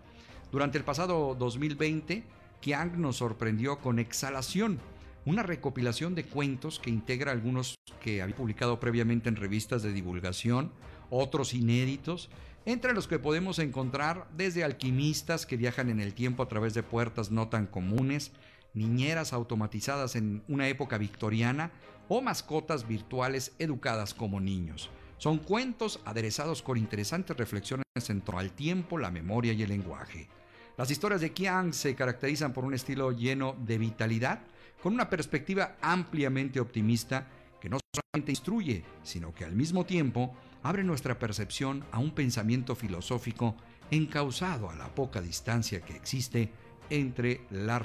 Durante 0.50 0.76
el 0.78 0.84
pasado 0.84 1.34
2020, 1.38 2.24
Chiang 2.60 3.00
nos 3.00 3.16
sorprendió 3.16 3.78
con 3.78 3.98
Exhalación, 3.98 4.80
una 5.24 5.42
recopilación 5.42 6.14
de 6.14 6.24
cuentos 6.24 6.78
que 6.78 6.90
integra 6.90 7.32
algunos 7.32 7.78
que 8.00 8.22
había 8.22 8.36
publicado 8.36 8.80
previamente 8.80 9.28
en 9.28 9.36
revistas 9.36 9.82
de 9.82 9.92
divulgación, 9.92 10.72
otros 11.10 11.54
inéditos, 11.54 12.28
entre 12.64 12.92
los 12.92 13.08
que 13.08 13.18
podemos 13.18 13.58
encontrar 13.58 14.28
desde 14.36 14.64
alquimistas 14.64 15.46
que 15.46 15.56
viajan 15.56 15.90
en 15.90 16.00
el 16.00 16.14
tiempo 16.14 16.42
a 16.42 16.48
través 16.48 16.74
de 16.74 16.82
puertas 16.82 17.30
no 17.30 17.48
tan 17.48 17.66
comunes, 17.66 18.32
niñeras 18.74 19.32
automatizadas 19.32 20.16
en 20.16 20.42
una 20.48 20.68
época 20.68 20.98
victoriana 20.98 21.72
o 22.08 22.20
mascotas 22.20 22.86
virtuales 22.86 23.52
educadas 23.58 24.14
como 24.14 24.40
niños. 24.40 24.90
Son 25.18 25.38
cuentos 25.38 26.00
aderezados 26.04 26.62
con 26.62 26.76
interesantes 26.78 27.36
reflexiones 27.36 27.84
en 28.08 28.22
torno 28.22 28.40
al 28.40 28.52
tiempo, 28.52 28.98
la 28.98 29.10
memoria 29.10 29.52
y 29.52 29.62
el 29.62 29.68
lenguaje. 29.68 30.28
Las 30.76 30.90
historias 30.90 31.20
de 31.20 31.32
Kiang 31.32 31.72
se 31.72 31.94
caracterizan 31.94 32.52
por 32.52 32.64
un 32.64 32.74
estilo 32.74 33.12
lleno 33.12 33.54
de 33.64 33.78
vitalidad, 33.78 34.40
con 34.82 34.94
una 34.94 35.08
perspectiva 35.08 35.76
ampliamente 35.80 36.58
optimista 36.58 37.28
que 37.60 37.68
no 37.68 37.78
solamente 37.94 38.32
instruye, 38.32 38.82
sino 39.04 39.32
que 39.32 39.44
al 39.44 39.54
mismo 39.54 39.86
tiempo 39.86 40.34
abre 40.62 40.82
nuestra 40.82 41.18
percepción 41.18 41.84
a 41.92 41.98
un 41.98 42.12
pensamiento 42.12 42.74
filosófico 42.74 43.56
encausado 43.90 44.70
a 44.70 44.74
la 44.74 44.92
poca 44.94 45.20
distancia 45.20 45.82
que 45.82 45.94
existe 45.94 46.50
entre 46.90 47.42
la 47.50 47.84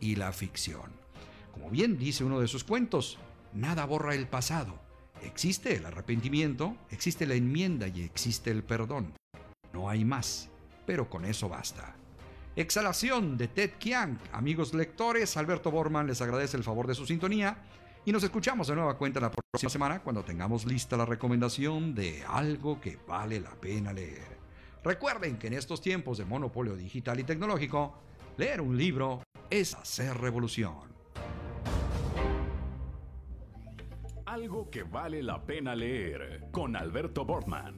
y 0.00 0.16
la 0.16 0.32
ficción. 0.32 0.90
Como 1.52 1.70
bien 1.70 1.98
dice 1.98 2.24
uno 2.24 2.40
de 2.40 2.48
sus 2.48 2.64
cuentos, 2.64 3.18
nada 3.52 3.84
borra 3.84 4.14
el 4.14 4.26
pasado. 4.26 4.78
Existe 5.22 5.76
el 5.76 5.86
arrepentimiento, 5.86 6.76
existe 6.90 7.26
la 7.26 7.34
enmienda 7.34 7.88
y 7.88 8.02
existe 8.02 8.50
el 8.50 8.62
perdón. 8.62 9.12
No 9.72 9.88
hay 9.88 10.04
más, 10.04 10.48
pero 10.86 11.08
con 11.08 11.24
eso 11.24 11.48
basta. 11.48 11.94
Exhalación 12.56 13.36
de 13.36 13.48
Ted 13.48 13.72
Chiang. 13.78 14.18
Amigos 14.32 14.74
lectores, 14.74 15.36
Alberto 15.36 15.70
Borman 15.70 16.06
les 16.06 16.20
agradece 16.20 16.56
el 16.56 16.64
favor 16.64 16.86
de 16.86 16.94
su 16.94 17.06
sintonía 17.06 17.58
y 18.04 18.12
nos 18.12 18.22
escuchamos 18.22 18.68
de 18.68 18.74
nueva 18.74 18.96
cuenta 18.96 19.20
la 19.20 19.30
próxima 19.30 19.70
semana 19.70 20.02
cuando 20.02 20.24
tengamos 20.24 20.64
lista 20.64 20.96
la 20.96 21.06
recomendación 21.06 21.94
de 21.94 22.24
algo 22.26 22.80
que 22.80 22.98
vale 23.06 23.40
la 23.40 23.50
pena 23.50 23.92
leer. 23.92 24.38
Recuerden 24.82 25.38
que 25.38 25.48
en 25.48 25.52
estos 25.52 25.80
tiempos 25.80 26.18
de 26.18 26.24
monopolio 26.24 26.74
digital 26.74 27.20
y 27.20 27.24
tecnológico, 27.24 27.94
leer 28.38 28.62
un 28.62 28.76
libro 28.76 29.22
es 29.50 29.74
hacer 29.74 30.16
revolución. 30.16 30.74
Algo 34.24 34.70
que 34.70 34.84
vale 34.84 35.24
la 35.24 35.44
pena 35.44 35.74
leer 35.74 36.46
con 36.52 36.76
Alberto 36.76 37.24
Bortman. 37.24 37.76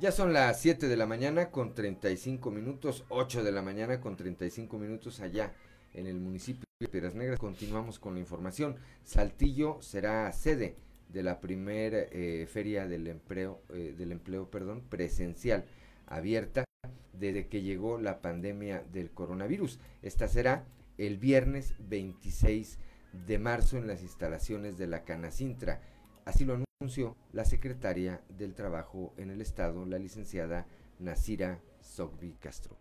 Ya 0.00 0.10
son 0.10 0.32
las 0.32 0.60
7 0.60 0.88
de 0.88 0.96
la 0.96 1.06
mañana 1.06 1.50
con 1.50 1.74
35 1.74 2.50
minutos, 2.50 3.04
8 3.10 3.44
de 3.44 3.52
la 3.52 3.60
mañana 3.60 4.00
con 4.00 4.16
35 4.16 4.78
minutos 4.78 5.20
allá 5.20 5.52
en 5.92 6.06
el 6.06 6.18
municipio 6.18 6.64
de 6.80 6.88
Piedras 6.88 7.14
Negras. 7.14 7.38
Continuamos 7.38 7.98
con 7.98 8.14
la 8.14 8.20
información. 8.20 8.76
Saltillo 9.04 9.82
será 9.82 10.32
sede 10.32 10.76
de 11.10 11.22
la 11.22 11.40
primera 11.40 11.98
eh, 12.10 12.46
feria 12.50 12.86
del 12.86 13.06
empleo, 13.06 13.62
eh, 13.70 13.94
del 13.96 14.12
empleo 14.12 14.50
perdón, 14.50 14.82
presencial 14.88 15.64
abierta 16.06 16.64
desde 17.12 17.48
que 17.48 17.62
llegó 17.62 17.98
la 17.98 18.20
pandemia 18.20 18.84
del 18.92 19.10
coronavirus. 19.10 19.78
Esta 20.02 20.28
será 20.28 20.64
el 20.98 21.18
viernes 21.18 21.74
26 21.78 22.78
de 23.26 23.38
marzo 23.38 23.78
en 23.78 23.86
las 23.86 24.02
instalaciones 24.02 24.78
de 24.78 24.86
la 24.86 25.04
Canacintra. 25.04 25.80
Así 26.24 26.44
lo 26.44 26.58
anunció 26.80 27.16
la 27.32 27.44
secretaria 27.44 28.20
del 28.28 28.54
Trabajo 28.54 29.14
en 29.16 29.30
el 29.30 29.40
Estado, 29.40 29.86
la 29.86 29.98
licenciada 29.98 30.66
Nasira 30.98 31.60
Sogbi 31.80 32.32
Castro. 32.34 32.76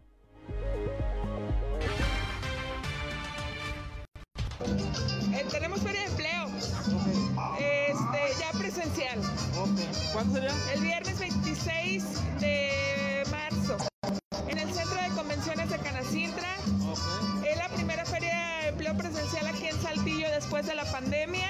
Eh, 5.34 5.46
tenemos 5.52 5.82
feria 5.82 6.02
de 6.02 6.08
empleo. 6.08 6.48
Este, 7.60 8.40
ya 8.40 8.58
presencial. 8.58 9.20
¿Cuándo 10.14 10.34
sería? 10.34 10.74
El 10.74 10.82
viernes 10.82 11.20
26 11.20 12.40
de 12.40 12.95
Canacintra. 16.06 16.56
Es 17.48 17.58
la 17.58 17.70
primera 17.70 18.06
feria 18.06 18.60
de 18.62 18.68
empleo 18.70 18.96
presencial 18.96 19.48
aquí 19.48 19.66
en 19.68 19.82
Saltillo 19.82 20.30
después 20.30 20.68
de 20.68 20.76
la 20.76 20.86
pandemia. 20.86 21.50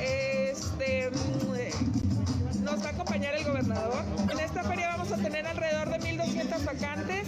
Este, 0.00 1.10
nos 2.62 2.82
va 2.84 2.88
a 2.88 2.92
acompañar 2.92 3.34
el 3.34 3.44
gobernador. 3.44 4.04
En 4.30 4.38
esta 4.38 4.62
feria 4.62 4.96
vamos 4.96 5.10
a 5.12 5.16
tener 5.16 5.44
alrededor 5.46 5.90
de 5.90 5.98
1.200 5.98 6.40
estas 6.40 6.64
vacantes. 6.64 7.26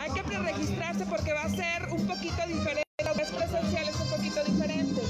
Hay 0.00 0.10
que 0.10 0.24
preregistrarse 0.24 1.06
porque 1.06 1.32
va 1.32 1.42
a 1.42 1.48
ser 1.48 1.88
un 1.92 2.04
poquito 2.06 2.46
diferente. 2.46 2.82
Lo 3.04 3.14
que 3.14 3.22
es 3.22 3.30
presencial 3.30 3.88
es 3.88 4.00
un 4.00 4.08
poquito 4.08 4.42
diferente. 4.44 5.00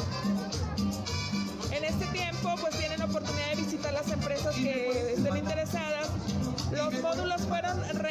En 1.72 1.86
este 1.86 2.06
tiempo, 2.08 2.54
pues 2.60 2.78
tienen 2.78 3.02
oportunidad 3.02 3.52
de 3.52 3.56
visitar 3.56 3.94
las 3.94 4.12
empresas 4.12 4.54
que 4.54 5.14
estén 5.14 5.38
interesadas. 5.38 6.10
Los 6.72 6.94
módulos 7.02 7.44
fueron 7.44 7.78
reacondicionados 7.78 8.11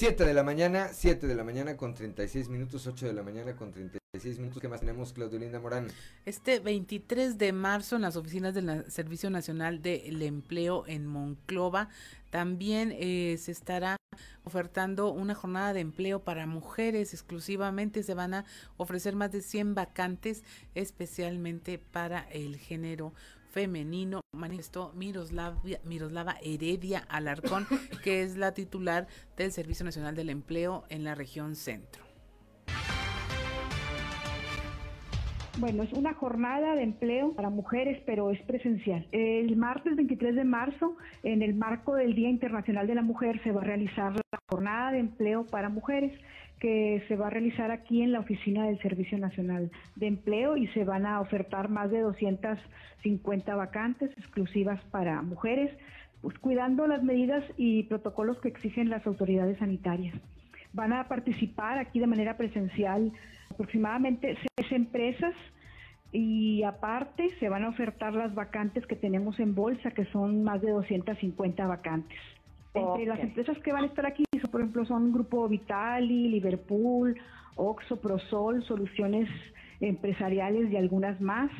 7 0.00 0.24
de 0.24 0.32
la 0.32 0.42
mañana, 0.42 0.88
7 0.94 1.26
de 1.26 1.34
la 1.34 1.44
mañana 1.44 1.76
con 1.76 1.92
36 1.92 2.48
minutos, 2.48 2.86
8 2.86 3.08
de 3.08 3.12
la 3.12 3.22
mañana 3.22 3.54
con 3.54 3.70
36 3.70 4.38
minutos. 4.38 4.62
¿Qué 4.62 4.66
más 4.66 4.80
tenemos, 4.80 5.12
Claudio 5.12 5.38
Linda 5.38 5.60
Morán? 5.60 5.88
Este 6.24 6.58
23 6.58 7.36
de 7.36 7.52
marzo 7.52 7.96
en 7.96 8.02
las 8.02 8.16
oficinas 8.16 8.54
del 8.54 8.90
Servicio 8.90 9.28
Nacional 9.28 9.82
del 9.82 10.22
Empleo 10.22 10.84
en 10.86 11.06
Monclova 11.06 11.90
también 12.30 12.94
eh, 12.98 13.36
se 13.38 13.52
estará 13.52 13.96
ofertando 14.42 15.12
una 15.12 15.34
jornada 15.34 15.74
de 15.74 15.80
empleo 15.80 16.24
para 16.24 16.46
mujeres 16.46 17.12
exclusivamente. 17.12 18.02
Se 18.02 18.14
van 18.14 18.32
a 18.32 18.46
ofrecer 18.78 19.16
más 19.16 19.32
de 19.32 19.42
100 19.42 19.74
vacantes 19.74 20.44
especialmente 20.74 21.78
para 21.78 22.20
el 22.30 22.56
género 22.56 23.12
femenino, 23.50 24.20
manifestó 24.32 24.92
Miroslava, 24.94 25.60
Miroslava 25.84 26.36
Heredia 26.42 27.00
Alarcón, 27.08 27.66
que 28.04 28.22
es 28.22 28.36
la 28.36 28.54
titular 28.54 29.06
del 29.36 29.52
Servicio 29.52 29.84
Nacional 29.84 30.14
del 30.14 30.30
Empleo 30.30 30.84
en 30.88 31.04
la 31.04 31.14
región 31.14 31.56
centro. 31.56 32.10
Bueno, 35.58 35.82
es 35.82 35.92
una 35.92 36.14
jornada 36.14 36.74
de 36.74 36.84
empleo 36.84 37.34
para 37.34 37.50
mujeres, 37.50 38.00
pero 38.06 38.30
es 38.30 38.40
presencial. 38.42 39.06
El 39.12 39.56
martes 39.56 39.94
23 39.96 40.36
de 40.36 40.44
marzo, 40.44 40.96
en 41.22 41.42
el 41.42 41.54
marco 41.54 41.96
del 41.96 42.14
Día 42.14 42.30
Internacional 42.30 42.86
de 42.86 42.94
la 42.94 43.02
Mujer, 43.02 43.42
se 43.42 43.50
va 43.52 43.60
a 43.60 43.64
realizar 43.64 44.14
la 44.14 44.38
jornada 44.48 44.92
de 44.92 45.00
empleo 45.00 45.44
para 45.44 45.68
mujeres 45.68 46.12
que 46.60 47.02
se 47.08 47.16
va 47.16 47.26
a 47.26 47.30
realizar 47.30 47.70
aquí 47.70 48.02
en 48.02 48.12
la 48.12 48.20
oficina 48.20 48.66
del 48.66 48.78
Servicio 48.80 49.18
Nacional 49.18 49.70
de 49.96 50.06
Empleo 50.06 50.56
y 50.56 50.66
se 50.68 50.84
van 50.84 51.06
a 51.06 51.20
ofertar 51.20 51.70
más 51.70 51.90
de 51.90 52.00
250 52.00 53.54
vacantes 53.54 54.10
exclusivas 54.18 54.80
para 54.90 55.22
mujeres, 55.22 55.72
pues 56.20 56.38
cuidando 56.38 56.86
las 56.86 57.02
medidas 57.02 57.42
y 57.56 57.84
protocolos 57.84 58.38
que 58.40 58.48
exigen 58.48 58.90
las 58.90 59.06
autoridades 59.06 59.58
sanitarias. 59.58 60.14
Van 60.74 60.92
a 60.92 61.08
participar 61.08 61.78
aquí 61.78 61.98
de 61.98 62.06
manera 62.06 62.36
presencial 62.36 63.10
aproximadamente 63.50 64.36
seis 64.36 64.70
empresas 64.70 65.34
y 66.12 66.62
aparte 66.64 67.30
se 67.38 67.48
van 67.48 67.64
a 67.64 67.70
ofertar 67.70 68.14
las 68.14 68.34
vacantes 68.34 68.86
que 68.86 68.96
tenemos 68.96 69.40
en 69.40 69.54
bolsa, 69.54 69.92
que 69.92 70.04
son 70.06 70.44
más 70.44 70.60
de 70.60 70.72
250 70.72 71.66
vacantes. 71.66 72.18
Entre 72.74 73.06
las 73.06 73.18
empresas 73.18 73.58
que 73.58 73.72
van 73.72 73.84
a 73.84 73.86
estar 73.86 74.06
aquí, 74.06 74.24
por 74.50 74.60
ejemplo, 74.60 74.84
son 74.84 75.12
Grupo 75.12 75.48
Vitali, 75.48 76.28
Liverpool, 76.28 77.16
Oxo, 77.56 78.00
Prosol, 78.00 78.64
Soluciones 78.64 79.28
Empresariales 79.80 80.70
y 80.70 80.76
algunas 80.76 81.20
más. 81.20 81.50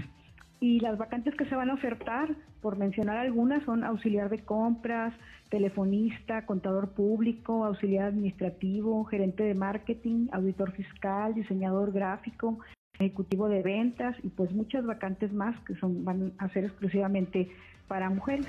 Y 0.61 0.81
las 0.81 0.99
vacantes 0.99 1.35
que 1.37 1.47
se 1.47 1.57
van 1.57 1.71
a 1.71 1.75
ofertar, 1.75 2.29
por 2.61 2.77
mencionar 2.77 3.17
algunas, 3.17 3.65
son 3.65 3.83
auxiliar 3.83 4.29
de 4.29 4.45
compras, 4.45 5.15
telefonista, 5.49 6.45
contador 6.45 6.91
público, 6.91 7.65
auxiliar 7.65 8.07
administrativo, 8.07 9.05
gerente 9.05 9.43
de 9.43 9.55
marketing, 9.55 10.29
auditor 10.33 10.73
fiscal, 10.73 11.35
diseñador 11.35 11.93
gráfico, 11.93 12.59
ejecutivo 12.95 13.49
de 13.49 13.63
ventas 13.63 14.15
y 14.23 14.29
pues 14.29 14.53
muchas 14.53 14.85
vacantes 14.85 15.33
más 15.33 15.59
que 15.65 15.75
son 15.77 16.05
van 16.05 16.33
a 16.39 16.49
ser 16.51 16.65
exclusivamente 16.65 17.49
para 17.89 18.11
mujeres. 18.11 18.47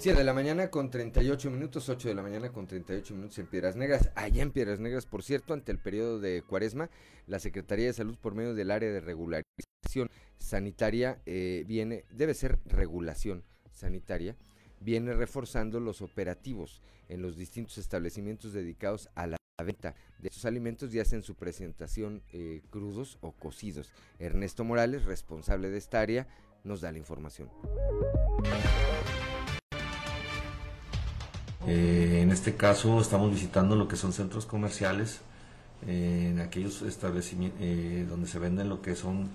7 0.00 0.18
de 0.18 0.24
la 0.24 0.32
mañana 0.32 0.70
con 0.70 0.90
38 0.90 1.50
minutos, 1.50 1.90
8 1.90 2.08
de 2.08 2.14
la 2.14 2.22
mañana 2.22 2.50
con 2.50 2.66
38 2.66 3.14
minutos 3.14 3.38
en 3.38 3.46
Piedras 3.46 3.76
Negras. 3.76 4.08
Allá 4.14 4.42
en 4.42 4.50
Piedras 4.50 4.80
Negras, 4.80 5.04
por 5.04 5.22
cierto, 5.22 5.52
ante 5.52 5.72
el 5.72 5.78
periodo 5.78 6.18
de 6.18 6.40
cuaresma, 6.40 6.88
la 7.26 7.38
Secretaría 7.38 7.84
de 7.84 7.92
Salud, 7.92 8.16
por 8.16 8.34
medio 8.34 8.54
del 8.54 8.70
área 8.70 8.90
de 8.90 9.00
regularización 9.00 10.08
sanitaria, 10.38 11.20
eh, 11.26 11.64
viene, 11.68 12.06
debe 12.12 12.32
ser 12.32 12.58
regulación 12.64 13.44
sanitaria, 13.72 14.36
viene 14.80 15.12
reforzando 15.12 15.80
los 15.80 16.00
operativos 16.00 16.80
en 17.10 17.20
los 17.20 17.36
distintos 17.36 17.76
establecimientos 17.76 18.54
dedicados 18.54 19.10
a 19.14 19.26
la 19.26 19.36
venta 19.62 19.94
de 20.18 20.28
estos 20.28 20.46
alimentos, 20.46 20.92
ya 20.92 21.04
sea 21.04 21.18
en 21.18 21.24
su 21.24 21.34
presentación 21.34 22.22
eh, 22.32 22.62
crudos 22.70 23.18
o 23.20 23.32
cocidos. 23.32 23.92
Ernesto 24.18 24.64
Morales, 24.64 25.04
responsable 25.04 25.68
de 25.68 25.76
esta 25.76 26.00
área, 26.00 26.26
nos 26.64 26.80
da 26.80 26.90
la 26.90 26.96
información. 26.96 27.50
Eh, 31.66 32.20
en 32.22 32.30
este 32.30 32.56
caso 32.56 33.00
estamos 33.00 33.30
visitando 33.30 33.76
lo 33.76 33.88
que 33.88 33.96
son 33.96 34.12
centros 34.12 34.46
comerciales, 34.46 35.20
eh, 35.86 36.28
en 36.30 36.40
aquellos 36.40 36.82
establecimientos 36.82 37.60
eh, 37.62 38.06
donde 38.08 38.28
se 38.28 38.38
venden 38.38 38.68
lo 38.68 38.82
que 38.82 38.94
son 38.96 39.30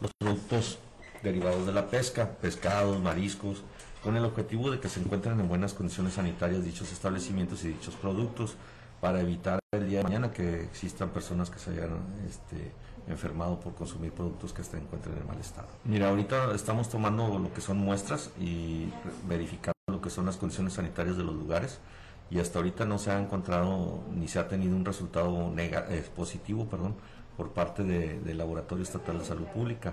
los 0.00 0.10
productos 0.18 0.78
derivados 1.22 1.66
de 1.66 1.72
la 1.72 1.88
pesca, 1.88 2.30
pescados, 2.40 3.00
mariscos, 3.00 3.62
con 4.02 4.16
el 4.16 4.24
objetivo 4.24 4.70
de 4.70 4.80
que 4.80 4.88
se 4.88 5.00
encuentren 5.00 5.38
en 5.38 5.48
buenas 5.48 5.74
condiciones 5.74 6.14
sanitarias 6.14 6.64
dichos 6.64 6.90
establecimientos 6.92 7.64
y 7.64 7.68
dichos 7.68 7.94
productos 7.94 8.56
para 9.00 9.20
evitar 9.20 9.60
el 9.72 9.88
día 9.88 9.98
de 9.98 10.04
mañana 10.04 10.32
que 10.32 10.62
existan 10.64 11.10
personas 11.10 11.50
que 11.50 11.58
se 11.58 11.70
hayan 11.70 11.98
este, 12.28 12.72
enfermado 13.08 13.60
por 13.60 13.74
consumir 13.74 14.12
productos 14.12 14.52
que 14.52 14.64
se 14.64 14.76
encuentren 14.78 15.16
en 15.18 15.26
mal 15.26 15.38
estado. 15.38 15.68
Mira, 15.84 16.08
ahorita 16.08 16.54
estamos 16.54 16.88
tomando 16.88 17.38
lo 17.38 17.52
que 17.52 17.60
son 17.60 17.78
muestras 17.78 18.30
y 18.40 18.88
verificando 19.28 19.72
que 20.02 20.10
son 20.10 20.26
las 20.26 20.36
condiciones 20.36 20.74
sanitarias 20.74 21.16
de 21.16 21.24
los 21.24 21.34
lugares 21.34 21.80
y 22.30 22.38
hasta 22.40 22.58
ahorita 22.58 22.84
no 22.86 22.98
se 22.98 23.10
ha 23.10 23.20
encontrado 23.20 24.02
ni 24.14 24.26
se 24.26 24.38
ha 24.38 24.48
tenido 24.48 24.74
un 24.74 24.84
resultado 24.84 25.52
eh, 25.58 26.04
positivo 26.16 26.66
perdón, 26.66 26.94
por 27.36 27.50
parte 27.50 27.84
del 27.84 28.38
Laboratorio 28.38 28.82
Estatal 28.82 29.18
de 29.18 29.24
Salud 29.24 29.46
Pública. 29.46 29.92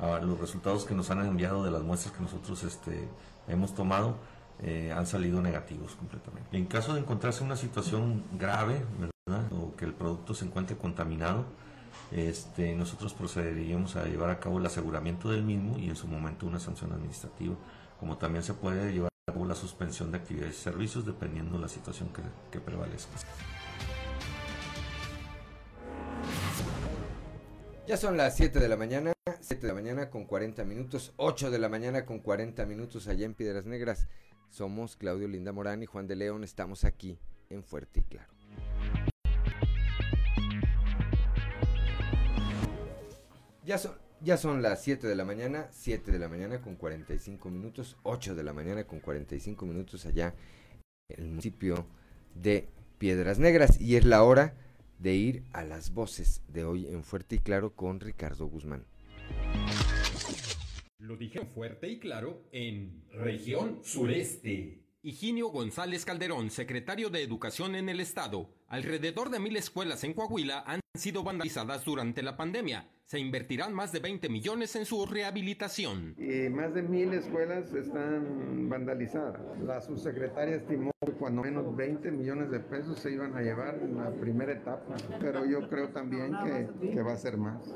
Ah, 0.00 0.18
los 0.22 0.40
resultados 0.40 0.84
que 0.84 0.94
nos 0.94 1.10
han 1.10 1.24
enviado 1.24 1.62
de 1.62 1.70
las 1.70 1.82
muestras 1.82 2.14
que 2.14 2.22
nosotros 2.22 2.62
este, 2.64 3.08
hemos 3.48 3.74
tomado 3.74 4.16
eh, 4.62 4.92
han 4.96 5.06
salido 5.06 5.42
negativos 5.42 5.94
completamente. 5.94 6.56
En 6.56 6.66
caso 6.66 6.94
de 6.94 7.00
encontrarse 7.00 7.44
una 7.44 7.56
situación 7.56 8.24
grave 8.38 8.82
o 9.50 9.76
que 9.76 9.84
el 9.84 9.92
producto 9.92 10.34
se 10.34 10.44
encuentre 10.46 10.76
contaminado, 10.76 11.44
este, 12.10 12.74
nosotros 12.74 13.12
procederíamos 13.12 13.96
a 13.96 14.04
llevar 14.04 14.30
a 14.30 14.40
cabo 14.40 14.58
el 14.58 14.66
aseguramiento 14.66 15.30
del 15.30 15.42
mismo 15.42 15.78
y 15.78 15.88
en 15.88 15.96
su 15.96 16.06
momento 16.06 16.46
una 16.46 16.60
sanción 16.60 16.92
administrativa, 16.92 17.54
como 18.00 18.16
también 18.16 18.42
se 18.42 18.54
puede 18.54 18.92
llevar 18.92 19.13
cabo 19.26 19.46
la 19.46 19.54
suspensión 19.54 20.12
de 20.12 20.18
actividades 20.18 20.58
y 20.58 20.62
servicios 20.62 21.06
dependiendo 21.06 21.56
de 21.56 21.62
la 21.62 21.68
situación 21.68 22.12
que, 22.12 22.20
que 22.50 22.60
prevalezca. 22.60 23.12
Ya 27.86 27.96
son 27.96 28.18
las 28.18 28.36
7 28.36 28.60
de 28.60 28.68
la 28.68 28.76
mañana, 28.76 29.12
7 29.40 29.62
de 29.62 29.68
la 29.68 29.74
mañana 29.74 30.10
con 30.10 30.26
40 30.26 30.64
minutos, 30.64 31.14
8 31.16 31.50
de 31.50 31.58
la 31.58 31.70
mañana 31.70 32.04
con 32.04 32.18
40 32.18 32.66
minutos 32.66 33.08
allá 33.08 33.24
en 33.24 33.34
Piedras 33.34 33.64
Negras. 33.64 34.08
Somos 34.50 34.96
Claudio 34.96 35.26
Linda 35.26 35.52
Morán 35.52 35.82
y 35.82 35.86
Juan 35.86 36.06
de 36.06 36.16
León, 36.16 36.44
estamos 36.44 36.84
aquí 36.84 37.18
en 37.48 37.64
Fuerte 37.64 38.00
y 38.00 38.02
Claro. 38.02 38.32
Ya 43.64 43.78
son, 43.78 44.03
ya 44.24 44.36
son 44.38 44.62
las 44.62 44.82
7 44.82 45.06
de 45.06 45.14
la 45.14 45.24
mañana, 45.24 45.68
7 45.70 46.10
de 46.10 46.18
la 46.18 46.28
mañana 46.28 46.60
con 46.62 46.76
45 46.76 47.50
minutos, 47.50 47.96
8 48.02 48.34
de 48.34 48.42
la 48.42 48.52
mañana 48.52 48.84
con 48.84 49.00
45 49.00 49.66
minutos 49.66 50.06
allá 50.06 50.34
en 51.08 51.20
el 51.20 51.28
municipio 51.28 51.86
de 52.34 52.68
Piedras 52.98 53.38
Negras 53.38 53.80
y 53.80 53.96
es 53.96 54.04
la 54.04 54.22
hora 54.22 54.54
de 54.98 55.14
ir 55.14 55.44
a 55.52 55.62
las 55.62 55.92
voces 55.92 56.42
de 56.48 56.64
hoy 56.64 56.86
en 56.86 57.04
Fuerte 57.04 57.36
y 57.36 57.38
Claro 57.40 57.74
con 57.74 58.00
Ricardo 58.00 58.46
Guzmán. 58.46 58.86
Lo 60.98 61.18
dije 61.18 61.44
fuerte 61.44 61.88
y 61.88 61.98
claro 61.98 62.48
en 62.50 63.04
región 63.10 63.80
sureste. 63.84 64.80
Higinio 65.02 65.48
González 65.48 66.06
Calderón, 66.06 66.50
secretario 66.50 67.10
de 67.10 67.22
Educación 67.22 67.74
en 67.74 67.90
el 67.90 68.00
Estado. 68.00 68.48
Alrededor 68.68 69.28
de 69.28 69.38
mil 69.38 69.54
escuelas 69.56 70.02
en 70.04 70.14
Coahuila 70.14 70.64
han 70.66 70.80
sido 70.94 71.22
vandalizadas 71.22 71.84
durante 71.84 72.22
la 72.22 72.38
pandemia. 72.38 72.88
Se 73.06 73.18
invertirán 73.18 73.74
más 73.74 73.92
de 73.92 74.00
20 74.00 74.30
millones 74.30 74.74
en 74.76 74.86
su 74.86 75.04
rehabilitación. 75.04 76.14
Y 76.16 76.48
más 76.48 76.72
de 76.72 76.82
mil 76.82 77.12
escuelas 77.12 77.72
están 77.74 78.68
vandalizadas. 78.70 79.40
La 79.62 79.80
subsecretaria 79.82 80.56
estimó 80.56 80.90
que 81.04 81.12
cuando 81.12 81.42
menos 81.42 81.76
20 81.76 82.10
millones 82.10 82.50
de 82.50 82.60
pesos 82.60 82.98
se 82.98 83.12
iban 83.12 83.36
a 83.36 83.42
llevar 83.42 83.78
en 83.82 83.98
la 83.98 84.10
primera 84.10 84.52
etapa, 84.52 84.96
pero 85.20 85.44
yo 85.44 85.68
creo 85.68 85.90
también 85.90 86.32
que, 86.44 86.88
que 86.92 87.02
va 87.02 87.12
a 87.12 87.16
ser 87.16 87.36
más. 87.36 87.74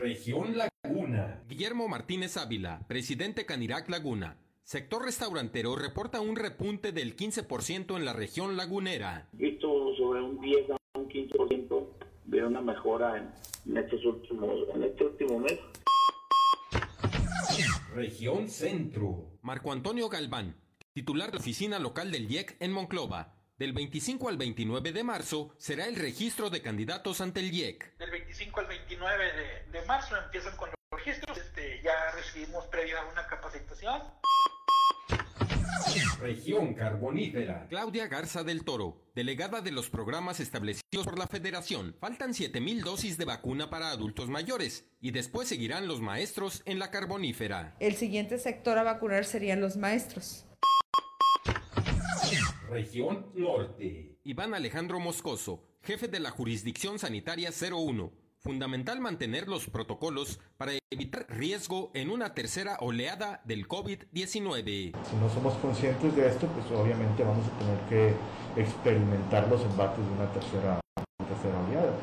Región 0.00 0.56
Laguna. 0.56 1.42
Guillermo 1.48 1.88
Martínez 1.88 2.38
Ávila, 2.38 2.80
presidente 2.88 3.44
Canirac 3.44 3.90
Laguna. 3.90 4.38
Sector 4.62 5.04
restaurantero 5.04 5.76
reporta 5.76 6.20
un 6.20 6.34
repunte 6.34 6.92
del 6.92 7.14
15% 7.14 7.96
en 7.96 8.04
la 8.04 8.14
región 8.14 8.56
lagunera. 8.56 9.28
Visto 9.32 9.94
sobre 9.96 10.22
un 10.22 10.40
10 10.40 10.70
a 10.70 10.98
un 10.98 11.08
15% 11.08 11.75
de 12.36 12.44
una 12.44 12.60
mejora 12.60 13.16
en, 13.16 13.76
estos 13.76 14.04
últimos, 14.04 14.68
en 14.74 14.82
este 14.84 15.04
último 15.04 15.38
mes. 15.38 15.58
Región 17.94 18.48
Centro. 18.48 19.38
Marco 19.40 19.72
Antonio 19.72 20.10
Galván, 20.10 20.54
titular 20.92 21.30
de 21.30 21.36
la 21.36 21.40
oficina 21.40 21.78
local 21.78 22.10
del 22.10 22.30
IEC 22.30 22.56
en 22.60 22.72
Monclova. 22.72 23.32
Del 23.56 23.72
25 23.72 24.28
al 24.28 24.36
29 24.36 24.92
de 24.92 25.02
marzo 25.02 25.54
será 25.56 25.86
el 25.86 25.96
registro 25.96 26.50
de 26.50 26.60
candidatos 26.60 27.22
ante 27.22 27.40
el 27.40 27.54
IEC. 27.54 27.96
Del 27.96 28.10
25 28.10 28.60
al 28.60 28.66
29 28.66 29.24
de, 29.24 29.78
de 29.78 29.86
marzo 29.86 30.14
empiezan 30.22 30.54
con 30.58 30.68
los 30.68 31.00
registros. 31.00 31.38
Este, 31.38 31.80
ya 31.82 32.10
recibimos 32.14 32.66
previa 32.66 32.98
una 33.10 33.26
capacitación. 33.26 34.02
Región 36.20 36.74
Carbonífera. 36.74 37.66
Claudia 37.68 38.06
Garza 38.08 38.42
del 38.44 38.64
Toro, 38.64 39.02
delegada 39.14 39.60
de 39.60 39.72
los 39.72 39.90
programas 39.90 40.40
establecidos 40.40 41.04
por 41.04 41.18
la 41.18 41.26
Federación. 41.26 41.94
Faltan 42.00 42.32
7.000 42.32 42.82
dosis 42.82 43.18
de 43.18 43.24
vacuna 43.24 43.70
para 43.70 43.90
adultos 43.90 44.28
mayores 44.28 44.84
y 45.00 45.10
después 45.10 45.48
seguirán 45.48 45.88
los 45.88 46.00
maestros 46.00 46.62
en 46.64 46.78
la 46.78 46.90
carbonífera. 46.90 47.76
El 47.80 47.94
siguiente 47.94 48.38
sector 48.38 48.78
a 48.78 48.82
vacunar 48.82 49.24
serían 49.24 49.60
los 49.60 49.76
maestros. 49.76 50.46
Región 52.70 53.30
Norte. 53.34 54.18
Iván 54.24 54.54
Alejandro 54.54 54.98
Moscoso, 54.98 55.62
jefe 55.82 56.08
de 56.08 56.20
la 56.20 56.30
Jurisdicción 56.30 56.98
Sanitaria 56.98 57.50
01 57.50 58.25
fundamental 58.46 59.00
mantener 59.00 59.48
los 59.48 59.68
protocolos 59.68 60.38
para 60.56 60.70
evitar 60.90 61.26
riesgo 61.28 61.90
en 61.94 62.10
una 62.10 62.32
tercera 62.32 62.76
oleada 62.78 63.42
del 63.44 63.66
COVID-19. 63.66 64.62
Si 64.64 65.16
no 65.16 65.28
somos 65.28 65.54
conscientes 65.54 66.14
de 66.14 66.28
esto, 66.28 66.46
pues 66.46 66.70
obviamente 66.70 67.24
vamos 67.24 67.44
a 67.44 67.58
tener 67.58 67.78
que 67.88 68.14
experimentar 68.60 69.48
los 69.48 69.62
embates 69.62 69.98
de 69.98 70.12
una 70.12 70.32
tercera, 70.32 70.80
tercera 71.26 71.60
oleada. 71.68 71.98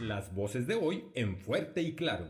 Las 0.00 0.34
voces 0.34 0.66
de 0.66 0.74
hoy 0.74 1.04
en 1.14 1.36
fuerte 1.38 1.80
y 1.82 1.94
claro. 1.94 2.28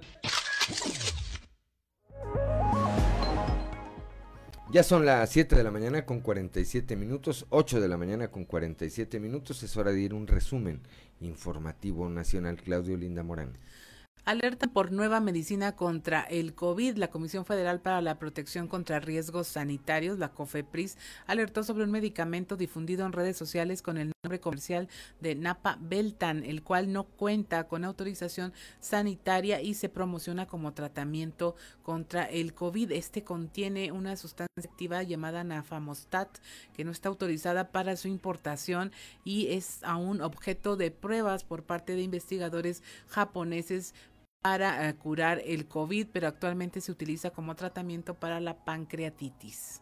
Ya 4.73 4.83
son 4.83 5.05
las 5.05 5.29
7 5.29 5.55
de 5.55 5.65
la 5.65 5.71
mañana 5.71 6.07
con 6.07 6.21
47 6.21 6.97
minutos, 6.97 7.45
8 7.51 7.79
de 7.79 7.89
la 7.89 7.99
mañana 7.99 8.29
con 8.29 8.47
47 8.47 9.21
minutos. 9.21 9.63
Es 9.63 9.77
hora 9.77 9.93
de 9.93 10.01
ir 10.01 10.15
un 10.15 10.27
resumen 10.27 10.81
informativo 11.21 12.09
nacional. 12.09 12.57
Claudio 12.57 12.97
Linda 12.97 13.23
Morán. 13.23 13.53
Alerta 14.25 14.69
por 14.69 14.93
nueva 14.93 15.19
medicina 15.19 15.75
contra 15.75 16.23
el 16.23 16.55
COVID. 16.55 16.97
La 16.97 17.11
Comisión 17.11 17.45
Federal 17.45 17.81
para 17.81 18.01
la 18.01 18.21
Protección 18.21 18.69
contra 18.69 19.01
Riesgos 19.01 19.49
Sanitarios, 19.49 20.17
la 20.21 20.29
COFEPRIS, 20.29 20.97
alertó 21.27 21.65
sobre 21.65 21.83
un 21.83 21.91
medicamento 21.91 22.57
difundido 22.57 23.05
en 23.05 23.13
redes 23.13 23.37
sociales 23.37 23.83
con 23.83 23.99
el 23.99 24.13
nombre 24.23 24.39
comercial 24.39 24.89
de 25.21 25.35
Napa 25.35 25.77
Beltan, 25.81 26.45
el 26.45 26.63
cual 26.63 26.93
no 26.93 27.03
cuenta 27.03 27.65
con 27.65 27.85
autorización 27.85 28.53
sanitaria 28.79 29.61
y 29.61 29.75
se 29.75 29.89
promociona 29.89 30.47
como 30.47 30.73
tratamiento 30.73 31.57
contra 31.83 32.25
el 32.25 32.55
COVID. 32.55 32.93
Este 32.93 33.25
contiene 33.25 33.91
una 33.91 34.15
sustancia 34.15 34.47
activa 34.63 35.03
llamada 35.03 35.43
nafamostat, 35.43 36.39
que 36.77 36.85
no 36.85 36.93
está 36.93 37.09
autorizada 37.09 37.73
para 37.73 37.97
su 37.97 38.07
importación 38.07 38.93
y 39.25 39.49
es 39.49 39.83
aún 39.83 40.21
objeto 40.21 40.77
de 40.77 40.93
pruebas 40.93 41.43
por 41.43 41.65
parte 41.65 41.97
de 41.97 42.03
investigadores 42.03 42.85
japoneses 43.09 43.95
para 44.43 44.89
eh, 44.89 44.95
curar 44.97 45.41
el 45.45 45.67
COVID, 45.67 46.09
pero 46.13 46.27
actualmente 46.27 46.81
se 46.81 46.93
utiliza 46.93 47.31
como 47.31 47.55
tratamiento 47.55 48.15
para 48.15 48.41
la 48.41 48.65
pancreatitis. 48.65 49.81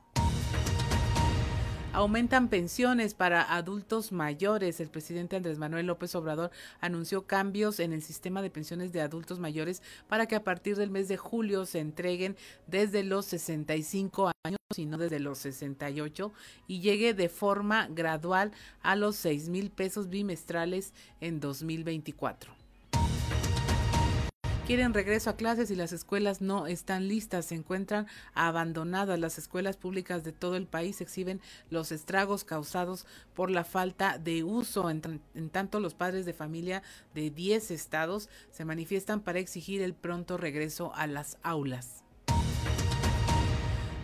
Aumentan 1.92 2.48
pensiones 2.48 3.14
para 3.14 3.52
adultos 3.56 4.12
mayores. 4.12 4.78
El 4.78 4.90
presidente 4.90 5.34
Andrés 5.34 5.58
Manuel 5.58 5.86
López 5.86 6.14
Obrador 6.14 6.52
anunció 6.80 7.26
cambios 7.26 7.80
en 7.80 7.92
el 7.92 8.00
sistema 8.00 8.42
de 8.42 8.50
pensiones 8.50 8.92
de 8.92 9.00
adultos 9.00 9.40
mayores 9.40 9.82
para 10.06 10.26
que 10.26 10.36
a 10.36 10.44
partir 10.44 10.76
del 10.76 10.90
mes 10.90 11.08
de 11.08 11.16
julio 11.16 11.66
se 11.66 11.80
entreguen 11.80 12.36
desde 12.68 13.02
los 13.02 13.26
65 13.26 14.30
años 14.44 14.60
y 14.76 14.86
no 14.86 14.98
desde 14.98 15.18
los 15.18 15.38
68 15.38 16.32
y 16.68 16.80
llegue 16.80 17.12
de 17.12 17.28
forma 17.28 17.88
gradual 17.90 18.52
a 18.82 18.94
los 18.94 19.16
6 19.16 19.48
mil 19.48 19.72
pesos 19.72 20.08
bimestrales 20.08 20.94
en 21.20 21.40
2024 21.40 22.59
quieren 24.70 24.94
regreso 24.94 25.30
a 25.30 25.36
clases 25.36 25.72
y 25.72 25.74
las 25.74 25.92
escuelas 25.92 26.40
no 26.40 26.68
están 26.68 27.08
listas, 27.08 27.46
se 27.46 27.56
encuentran 27.56 28.06
abandonadas. 28.34 29.18
Las 29.18 29.36
escuelas 29.36 29.76
públicas 29.76 30.22
de 30.22 30.30
todo 30.30 30.54
el 30.54 30.68
país 30.68 31.00
exhiben 31.00 31.40
los 31.70 31.90
estragos 31.90 32.44
causados 32.44 33.04
por 33.34 33.50
la 33.50 33.64
falta 33.64 34.16
de 34.16 34.44
uso. 34.44 34.88
En, 34.88 35.00
tanto, 35.50 35.80
los 35.80 35.94
padres 35.94 36.24
de 36.24 36.34
familia 36.34 36.84
de 37.16 37.30
10 37.30 37.72
estados 37.72 38.28
se 38.52 38.64
manifiestan 38.64 39.22
para 39.22 39.40
exigir 39.40 39.82
el 39.82 39.92
pronto 39.92 40.36
regreso 40.36 40.94
a 40.94 41.08
las 41.08 41.38
aulas. 41.42 42.04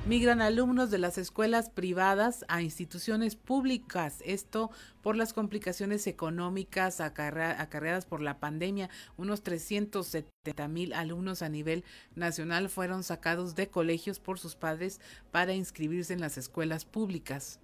Migran 0.07 0.41
alumnos 0.41 0.93
de 0.93 0.99
las 0.99 1.19
escuelas 1.19 1.69
privadas 1.69 2.45
a 2.47 2.63
instituciones 2.63 3.35
públicas, 3.35 4.23
esto 4.25 4.71
por 5.03 5.17
las 5.17 5.33
complicaciones 5.33 6.07
económicas 6.07 7.01
acarreadas 7.01 8.07
por 8.07 8.21
la 8.23 8.39
pandemia. 8.39 8.89
Unos 9.17 9.43
370 9.43 10.69
mil 10.69 10.93
alumnos 10.93 11.43
a 11.43 11.49
nivel 11.49 11.83
nacional 12.15 12.69
fueron 12.69 13.03
sacados 13.03 13.57
de 13.57 13.67
colegios 13.67 14.21
por 14.21 14.39
sus 14.39 14.55
padres 14.55 15.01
para 15.33 15.55
inscribirse 15.55 16.13
en 16.13 16.21
las 16.21 16.39
escuelas 16.39 16.85
públicas. 16.85 17.59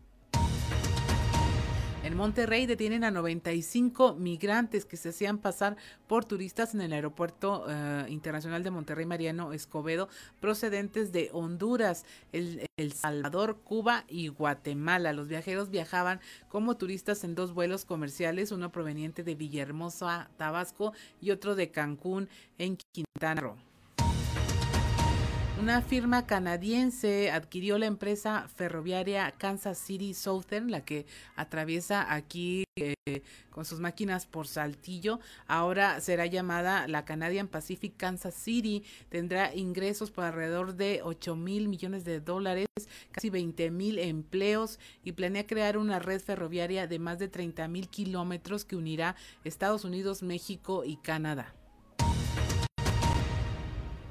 En 2.05 2.17
Monterrey 2.17 2.67
detienen 2.67 3.05
a 3.05 3.13
95 3.13 4.17
migrantes 4.17 4.85
que 4.85 4.97
se 4.97 5.11
hacían 5.11 5.39
pasar 5.39 5.77
por 6.09 6.25
turistas 6.25 6.75
en 6.75 6.81
el 6.81 6.93
aeropuerto 6.93 7.65
eh, 7.69 8.07
internacional 8.09 8.65
de 8.65 8.73
Monterrey 8.73 9.07
Mariano 9.07 9.53
Escobedo, 9.53 10.09
procedentes 10.41 11.13
de 11.13 11.31
Honduras, 11.33 12.05
el, 12.33 12.67
el, 12.77 12.93
Salvador, 12.93 13.59
Cuba 13.63 14.05
y 14.09 14.27
Guatemala. 14.27 15.13
Los 15.13 15.29
viajeros 15.29 15.71
viajaban 15.71 16.21
como 16.49 16.77
turistas 16.77 17.23
en 17.23 17.37
dos 17.37 17.55
vuelos 17.55 17.85
comerciales, 17.85 18.51
uno 18.51 18.73
proveniente 18.73 19.23
de 19.23 19.37
Villahermosa, 19.37 20.29
Tabasco, 20.37 20.95
y 21.21 21.31
otro 21.31 21.55
de 21.55 21.71
Cancún, 21.71 22.29
en 22.59 22.79
Quintana 22.93 23.41
Roo. 23.41 23.72
Una 25.63 25.81
firma 25.81 26.27
canadiense 26.27 27.31
adquirió 27.31 27.79
la 27.79 27.87
empresa 27.87 28.49
ferroviaria 28.49 29.31
Kansas 29.31 29.79
City 29.79 30.13
Southern, 30.13 30.73
la 30.73 30.85
que 30.85 31.07
atraviesa 31.37 32.13
aquí 32.13 32.65
eh, 32.75 32.95
con 33.49 33.65
sus 33.65 33.79
máquinas 33.79 34.27
por 34.27 34.49
Saltillo. 34.49 35.21
Ahora 35.47 36.01
será 36.01 36.27
llamada 36.27 36.89
la 36.89 37.05
Canadian 37.05 37.47
Pacific 37.47 37.97
Kansas 37.97 38.35
City. 38.35 38.83
Tendrá 39.09 39.55
ingresos 39.55 40.11
por 40.11 40.25
alrededor 40.25 40.75
de 40.75 41.01
8 41.05 41.37
mil 41.37 41.69
millones 41.69 42.05
de 42.05 42.19
dólares, 42.19 42.67
casi 43.13 43.31
20 43.31 43.71
mil 43.71 44.01
empleos 44.01 44.81
y 45.05 45.13
planea 45.13 45.47
crear 45.47 45.79
una 45.79 46.01
red 46.01 46.21
ferroviaria 46.21 46.89
de 46.89 46.99
más 46.99 47.21
de 47.21 47.29
30 47.29 47.69
mil 47.69 47.89
kilómetros 47.89 48.65
que 48.65 48.75
unirá 48.75 49.15
Estados 49.45 49.85
Unidos, 49.85 50.25
México 50.25 50.83
y 50.85 50.97
Canadá. 50.97 51.55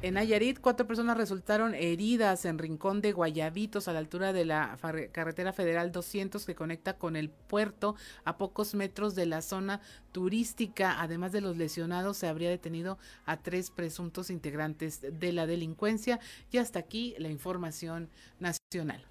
En 0.04 0.16
Nayarit, 0.16 0.60
cuatro 0.60 0.88
personas 0.88 1.16
resultaron 1.16 1.76
heridas 1.76 2.46
en 2.46 2.58
Rincón 2.58 3.02
de 3.02 3.12
Guayabitos, 3.12 3.88
a 3.88 3.94
la 3.94 4.00
altura 4.00 4.34
de 4.34 4.46
la 4.46 4.76
carretera 5.12 5.54
federal 5.54 5.92
200 5.92 6.44
que 6.44 6.56
conecta 6.56 6.98
con 6.98 7.16
el 7.16 7.30
puerto 7.30 7.96
a 8.24 8.40
pocos 8.40 8.74
metros 8.74 9.14
de 9.14 9.28
la 9.28 9.44
zona 9.44 9.80
turística. 10.12 11.00
Además 11.00 11.32
de 11.34 11.42
los 11.42 11.56
lesionados, 11.56 12.18
se 12.18 12.28
habría 12.28 12.50
detenido 12.50 12.98
a 13.28 13.44
tres 13.44 13.70
presuntos 13.70 14.32
integrantes 14.32 15.02
de 15.02 15.34
la 15.34 15.46
delincuencia. 15.46 16.20
Y 16.50 16.58
hasta 16.58 16.80
aquí 16.80 17.14
la 17.20 17.30
información 17.30 18.10
nacional. 18.40 19.06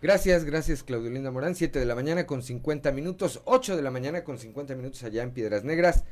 Gracias, 0.00 0.44
gracias 0.44 0.82
Claudio 0.82 1.10
Linda 1.10 1.30
Morán. 1.30 1.54
7 1.54 1.78
de 1.78 1.84
la 1.84 1.94
mañana 1.94 2.26
con 2.26 2.42
50 2.42 2.90
minutos, 2.92 3.42
8 3.44 3.76
de 3.76 3.82
la 3.82 3.90
mañana 3.90 4.24
con 4.24 4.38
50 4.38 4.74
minutos 4.76 5.02
allá 5.02 5.22
en 5.22 5.32
Piedras 5.32 5.64
Negras. 5.64 6.04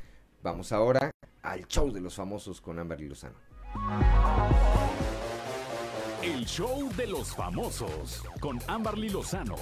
Vamos 0.43 0.73
ahora 0.73 1.13
al 1.43 1.67
show 1.69 1.93
de 1.93 2.01
los 2.01 2.17
famosos 2.17 2.61
con 2.61 2.79
Amberly 2.81 3.09
Lozano. 3.09 3.37
El 6.21 6.45
show 6.47 6.93
de 6.97 7.07
los 7.07 7.35
famosos 7.35 8.23
con 8.41 8.59
Amberly 8.67 9.09
Lozano. 9.09 9.55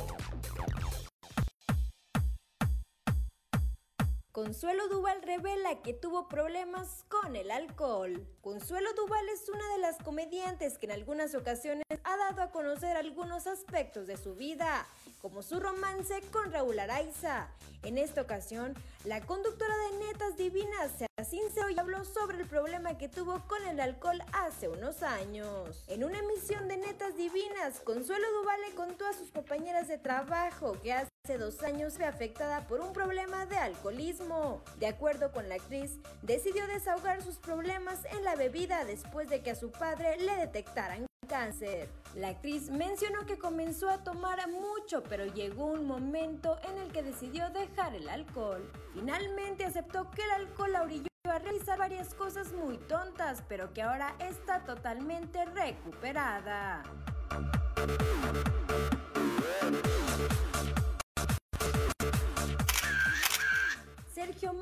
Consuelo 4.32 4.86
Duval 4.86 5.22
revela 5.22 5.82
que 5.82 5.92
tuvo 5.92 6.28
problemas 6.28 7.04
con 7.08 7.34
el 7.34 7.50
alcohol. 7.50 8.24
Consuelo 8.42 8.92
Duval 8.94 9.28
es 9.28 9.48
una 9.48 9.72
de 9.72 9.78
las 9.78 9.96
comediantes 9.96 10.78
que 10.78 10.86
en 10.86 10.92
algunas 10.92 11.34
ocasiones 11.34 11.82
ha 12.04 12.16
dado 12.16 12.42
a 12.42 12.52
conocer 12.52 12.96
algunos 12.96 13.48
aspectos 13.48 14.06
de 14.06 14.16
su 14.16 14.36
vida, 14.36 14.86
como 15.20 15.42
su 15.42 15.58
romance 15.58 16.20
con 16.30 16.52
Raúl 16.52 16.78
Araiza. 16.78 17.48
En 17.82 17.98
esta 17.98 18.22
ocasión, 18.22 18.74
la 19.04 19.20
conductora 19.20 19.74
de 19.76 20.06
Netas 20.06 20.36
Divinas 20.36 20.92
se 20.96 21.08
sinceró 21.24 21.68
y 21.68 21.78
habló 21.80 22.04
sobre 22.04 22.38
el 22.38 22.46
problema 22.46 22.98
que 22.98 23.08
tuvo 23.08 23.42
con 23.48 23.66
el 23.66 23.80
alcohol 23.80 24.22
hace 24.32 24.68
unos 24.68 25.02
años. 25.02 25.82
En 25.88 26.04
una 26.04 26.20
emisión 26.20 26.68
de 26.68 26.76
Netas 26.76 27.16
Divinas, 27.16 27.80
Consuelo 27.80 28.30
Duval 28.40 28.60
le 28.60 28.76
contó 28.76 29.06
a 29.08 29.12
sus 29.12 29.32
compañeras 29.32 29.88
de 29.88 29.98
trabajo 29.98 30.76
que 30.82 30.92
hace 30.92 31.10
dos 31.38 31.62
años 31.62 31.94
fue 31.94 32.06
afectada 32.06 32.66
por 32.66 32.80
un 32.80 32.92
problema 32.92 33.46
de 33.46 33.56
alcoholismo. 33.56 34.62
De 34.78 34.86
acuerdo 34.86 35.32
con 35.32 35.48
la 35.48 35.56
actriz, 35.56 35.98
decidió 36.22 36.66
desahogar 36.66 37.22
sus 37.22 37.36
problemas 37.36 38.00
en 38.16 38.24
la 38.24 38.36
bebida 38.36 38.84
después 38.84 39.28
de 39.28 39.42
que 39.42 39.52
a 39.52 39.56
su 39.56 39.70
padre 39.70 40.16
le 40.18 40.36
detectaran 40.36 41.06
cáncer. 41.28 41.88
La 42.16 42.28
actriz 42.28 42.70
mencionó 42.70 43.24
que 43.24 43.38
comenzó 43.38 43.88
a 43.88 44.02
tomar 44.02 44.48
mucho, 44.48 45.02
pero 45.04 45.26
llegó 45.26 45.66
un 45.66 45.86
momento 45.86 46.58
en 46.68 46.78
el 46.78 46.90
que 46.90 47.02
decidió 47.02 47.48
dejar 47.50 47.94
el 47.94 48.08
alcohol. 48.08 48.70
Finalmente 48.94 49.64
aceptó 49.64 50.10
que 50.10 50.24
el 50.24 50.30
alcohol 50.32 50.72
la 50.72 50.82
orilló 50.82 51.06
a 51.24 51.38
realizar 51.38 51.78
varias 51.78 52.14
cosas 52.14 52.52
muy 52.52 52.78
tontas, 52.78 53.44
pero 53.48 53.72
que 53.72 53.82
ahora 53.82 54.16
está 54.18 54.64
totalmente 54.64 55.44
recuperada. 55.44 56.82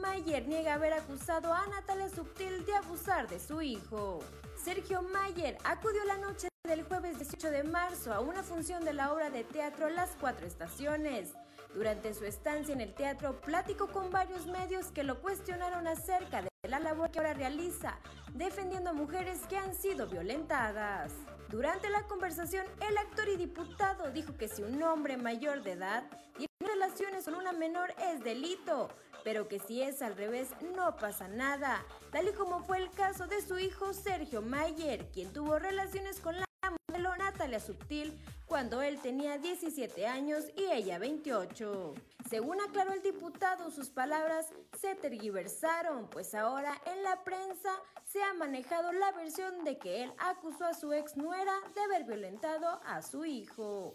Mayer 0.08 0.48
niega 0.48 0.72
haber 0.72 0.94
acusado 0.94 1.52
a 1.52 1.66
Natalia 1.66 2.08
Subtil 2.08 2.64
de 2.64 2.74
abusar 2.74 3.28
de 3.28 3.38
su 3.38 3.60
hijo. 3.60 4.20
Sergio 4.56 5.02
Mayer 5.02 5.58
acudió 5.64 6.02
la 6.04 6.16
noche 6.16 6.48
del 6.66 6.82
jueves 6.82 7.18
18 7.18 7.50
de 7.50 7.62
marzo 7.64 8.14
a 8.14 8.20
una 8.20 8.42
función 8.42 8.86
de 8.86 8.94
la 8.94 9.12
obra 9.12 9.28
de 9.28 9.44
teatro 9.44 9.90
Las 9.90 10.16
Cuatro 10.18 10.46
Estaciones. 10.46 11.34
Durante 11.74 12.14
su 12.14 12.24
estancia 12.24 12.72
en 12.72 12.80
el 12.80 12.94
teatro, 12.94 13.38
platicó 13.42 13.88
con 13.88 14.10
varios 14.10 14.46
medios 14.46 14.86
que 14.86 15.04
lo 15.04 15.20
cuestionaron 15.20 15.86
acerca 15.86 16.40
de 16.40 16.48
la 16.68 16.80
labor 16.80 17.10
que 17.10 17.18
ahora 17.18 17.34
realiza, 17.34 17.98
defendiendo 18.32 18.90
a 18.90 18.94
mujeres 18.94 19.40
que 19.46 19.58
han 19.58 19.74
sido 19.74 20.06
violentadas. 20.06 21.12
Durante 21.50 21.90
la 21.90 22.04
conversación, 22.04 22.64
el 22.88 22.96
actor 22.96 23.28
y 23.28 23.36
diputado 23.36 24.10
dijo 24.10 24.38
que 24.38 24.48
si 24.48 24.62
un 24.62 24.82
hombre 24.82 25.18
mayor 25.18 25.62
de 25.62 25.72
edad 25.72 26.04
tiene 26.34 26.48
relaciones 26.60 27.26
con 27.26 27.34
una 27.34 27.52
menor 27.52 27.94
es 28.10 28.24
delito, 28.24 28.88
pero 29.28 29.46
que 29.46 29.58
si 29.58 29.82
es 29.82 30.00
al 30.00 30.16
revés 30.16 30.48
no 30.74 30.96
pasa 30.96 31.28
nada, 31.28 31.84
tal 32.10 32.28
y 32.28 32.32
como 32.32 32.62
fue 32.62 32.78
el 32.78 32.90
caso 32.90 33.26
de 33.26 33.42
su 33.42 33.58
hijo 33.58 33.92
Sergio 33.92 34.40
Mayer, 34.40 35.10
quien 35.10 35.34
tuvo 35.34 35.58
relaciones 35.58 36.18
con 36.18 36.34
la 36.34 36.46
modelo 36.88 37.14
Natalia 37.14 37.60
Subtil 37.60 38.18
cuando 38.46 38.80
él 38.80 38.98
tenía 39.02 39.36
17 39.36 40.06
años 40.06 40.44
y 40.56 40.72
ella 40.72 40.98
28. 40.98 41.94
Según 42.30 42.58
aclaró 42.62 42.94
el 42.94 43.02
diputado, 43.02 43.70
sus 43.70 43.90
palabras 43.90 44.46
se 44.80 44.94
tergiversaron, 44.94 46.08
pues 46.08 46.34
ahora 46.34 46.72
en 46.86 47.02
la 47.02 47.22
prensa 47.22 47.68
se 48.06 48.22
ha 48.22 48.32
manejado 48.32 48.92
la 48.92 49.12
versión 49.12 49.62
de 49.62 49.76
que 49.76 50.04
él 50.04 50.12
acusó 50.16 50.64
a 50.64 50.72
su 50.72 50.94
ex 50.94 51.18
nuera 51.18 51.52
de 51.74 51.82
haber 51.82 52.04
violentado 52.04 52.80
a 52.86 53.02
su 53.02 53.26
hijo. 53.26 53.92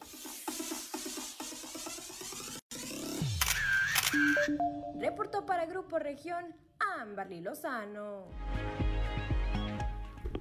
Reportó 4.99 5.45
para 5.45 5.65
Grupo 5.65 5.99
Región 5.99 6.55
Amberly 6.99 7.41
Lozano. 7.41 8.27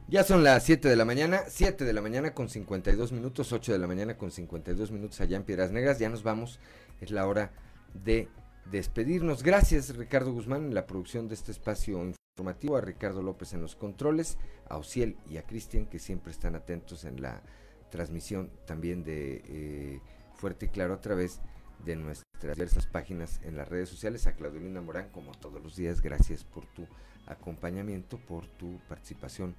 Ya 0.08 0.24
son 0.24 0.44
las 0.44 0.64
7 0.64 0.88
de 0.88 0.96
la 0.96 1.04
mañana, 1.04 1.42
7 1.48 1.84
de 1.84 1.92
la 1.92 2.02
mañana 2.02 2.34
con 2.34 2.48
52 2.48 3.12
minutos, 3.12 3.50
8 3.52 3.72
de 3.72 3.78
la 3.78 3.86
mañana 3.86 4.18
con 4.18 4.30
52 4.30 4.90
minutos 4.90 5.20
allá 5.20 5.36
en 5.36 5.44
Piedras 5.44 5.72
Negras. 5.72 5.98
Ya 5.98 6.10
nos 6.10 6.22
vamos, 6.22 6.60
es 7.00 7.10
la 7.10 7.26
hora 7.26 7.52
de 7.94 8.28
despedirnos. 8.70 9.42
Gracias 9.42 9.96
Ricardo 9.96 10.32
Guzmán 10.32 10.66
en 10.66 10.74
la 10.74 10.86
producción 10.86 11.28
de 11.28 11.34
este 11.34 11.50
espacio 11.50 12.04
informativo, 12.04 12.76
a 12.76 12.82
Ricardo 12.82 13.22
López 13.22 13.54
en 13.54 13.62
los 13.62 13.74
controles, 13.74 14.38
a 14.68 14.76
Ociel 14.76 15.16
y 15.30 15.38
a 15.38 15.44
Cristian 15.44 15.86
que 15.86 15.98
siempre 15.98 16.32
están 16.32 16.56
atentos 16.56 17.04
en 17.04 17.22
la 17.22 17.42
transmisión 17.90 18.50
también 18.66 19.04
de 19.04 19.42
eh, 19.46 20.00
Fuerte 20.34 20.66
y 20.66 20.68
Claro 20.68 20.94
a 20.94 21.00
través 21.00 21.40
de 21.84 21.96
nuestras 21.96 22.56
diversas 22.56 22.86
páginas 22.86 23.40
en 23.44 23.56
las 23.56 23.68
redes 23.68 23.88
sociales. 23.88 24.26
A 24.26 24.34
Claudelina 24.34 24.80
Morán, 24.80 25.08
como 25.10 25.32
todos 25.32 25.62
los 25.62 25.76
días, 25.76 26.00
gracias 26.00 26.44
por 26.44 26.66
tu 26.66 26.86
acompañamiento, 27.26 28.18
por 28.18 28.46
tu 28.46 28.78
participación 28.88 29.54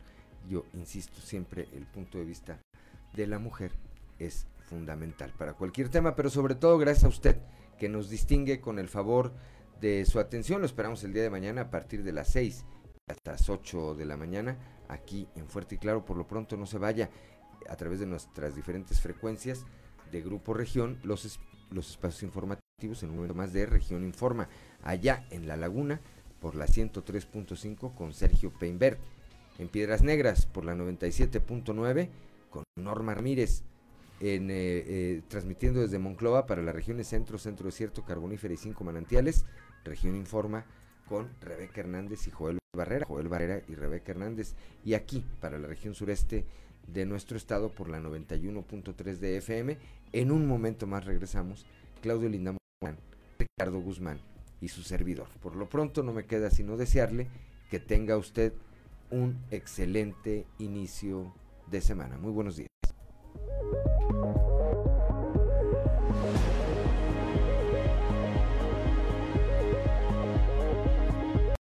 yo 0.50 0.66
insisto, 0.74 1.22
siempre 1.22 1.68
el 1.74 1.86
punto 1.86 2.18
de 2.18 2.26
vista 2.26 2.60
de 3.14 3.28
la 3.28 3.40
mujer 3.40 3.72
es 4.20 4.48
fundamental 4.68 5.34
para 5.38 5.54
cualquier 5.54 5.90
tema, 5.90 6.16
pero 6.16 6.30
sobre 6.30 6.56
todo 6.56 6.78
gracias 6.78 7.06
a 7.06 7.10
usted 7.10 7.38
que 7.78 7.90
nos 7.90 8.10
distingue 8.10 8.60
con 8.60 8.80
el 8.80 8.90
favor 8.90 9.34
de 9.80 10.06
su 10.06 10.20
atención. 10.20 10.62
Lo 10.62 10.66
esperamos 10.66 11.04
el 11.04 11.14
día 11.14 11.24
de 11.24 11.30
mañana 11.30 11.62
a 11.62 11.70
partir 11.70 12.04
de 12.04 12.12
las 12.12 12.30
6 12.30 12.66
hasta 13.08 13.32
las 13.32 13.50
8 13.50 13.96
de 13.96 14.06
la 14.06 14.18
mañana 14.18 14.58
aquí 14.88 15.28
en 15.36 15.48
Fuerte 15.48 15.76
y 15.76 15.78
Claro. 15.78 16.06
Por 16.06 16.18
lo 16.18 16.28
pronto 16.28 16.58
no 16.58 16.66
se 16.66 16.78
vaya 16.78 17.10
a 17.70 17.76
través 17.76 18.00
de 18.00 18.06
nuestras 18.06 18.56
diferentes 18.56 19.02
frecuencias 19.02 19.66
de 20.12 20.22
Grupo 20.22 20.54
Región, 20.54 21.00
los, 21.04 21.40
los 21.74 21.90
espacios 21.90 22.24
informativos 22.24 23.04
en 23.04 23.10
un 23.10 23.16
momento 23.16 23.36
más 23.36 23.54
de 23.54 23.66
Región 23.66 24.04
Informa, 24.04 24.48
allá 24.84 25.26
en 25.32 25.48
La 25.48 25.58
Laguna 25.58 26.00
por 26.40 26.56
la 26.56 26.66
103.5 26.66 27.94
con 27.96 28.14
Sergio 28.14 28.52
Peinbert. 28.52 29.00
En 29.60 29.70
Piedras 29.70 30.02
Negras 30.02 30.46
por 30.46 30.66
la 30.66 30.74
97.9 30.76 32.10
con 32.50 32.64
Norma 32.76 33.14
Ramírez, 33.14 33.64
en, 34.20 34.50
eh, 34.50 34.56
eh, 34.56 35.22
transmitiendo 35.28 35.82
desde 35.82 36.00
Monclova 36.00 36.46
para 36.46 36.62
las 36.62 36.76
regiones 36.76 37.08
centro, 37.08 37.38
centro 37.38 37.68
desierto, 37.68 38.04
carbonífera 38.04 38.54
y 38.54 38.58
cinco 38.58 38.84
manantiales, 38.84 39.46
región 39.84 40.16
informa 40.16 40.66
con 41.08 41.30
Rebeca 41.42 41.82
Hernández 41.82 42.28
y 42.28 42.32
Joel 42.32 42.58
Barrera, 42.76 43.06
Joel 43.06 43.28
Barrera 43.28 43.62
y 43.68 43.76
Rebeca 43.76 44.12
Hernández, 44.12 44.56
y 44.84 44.96
aquí 44.96 45.24
para 45.40 45.60
la 45.60 45.68
región 45.68 45.94
sureste 45.94 46.46
de 46.88 47.06
nuestro 47.06 47.38
estado 47.38 47.70
por 47.70 47.90
la 47.90 48.00
91.3 48.00 49.18
de 49.18 49.38
FM. 49.38 49.78
En 50.12 50.32
un 50.32 50.48
momento 50.48 50.88
más 50.88 51.06
regresamos, 51.06 51.66
Claudio 52.02 52.30
Lindamón, 52.30 52.60
Ricardo 53.40 53.80
Guzmán 53.80 54.20
y 54.62 54.70
su 54.70 54.84
servidor. 54.84 55.28
Por 55.42 55.56
lo 55.56 55.70
pronto 55.70 56.04
no 56.04 56.14
me 56.14 56.26
queda 56.26 56.50
sino 56.50 56.78
desearle 56.78 57.28
que 57.70 57.80
tenga 57.80 58.18
usted 58.18 58.54
un 59.10 59.38
excelente 59.52 60.46
inicio 60.60 61.34
de 61.70 61.82
semana. 61.82 62.18
Muy 62.18 62.32
buenos 62.32 62.56
días. 62.56 62.70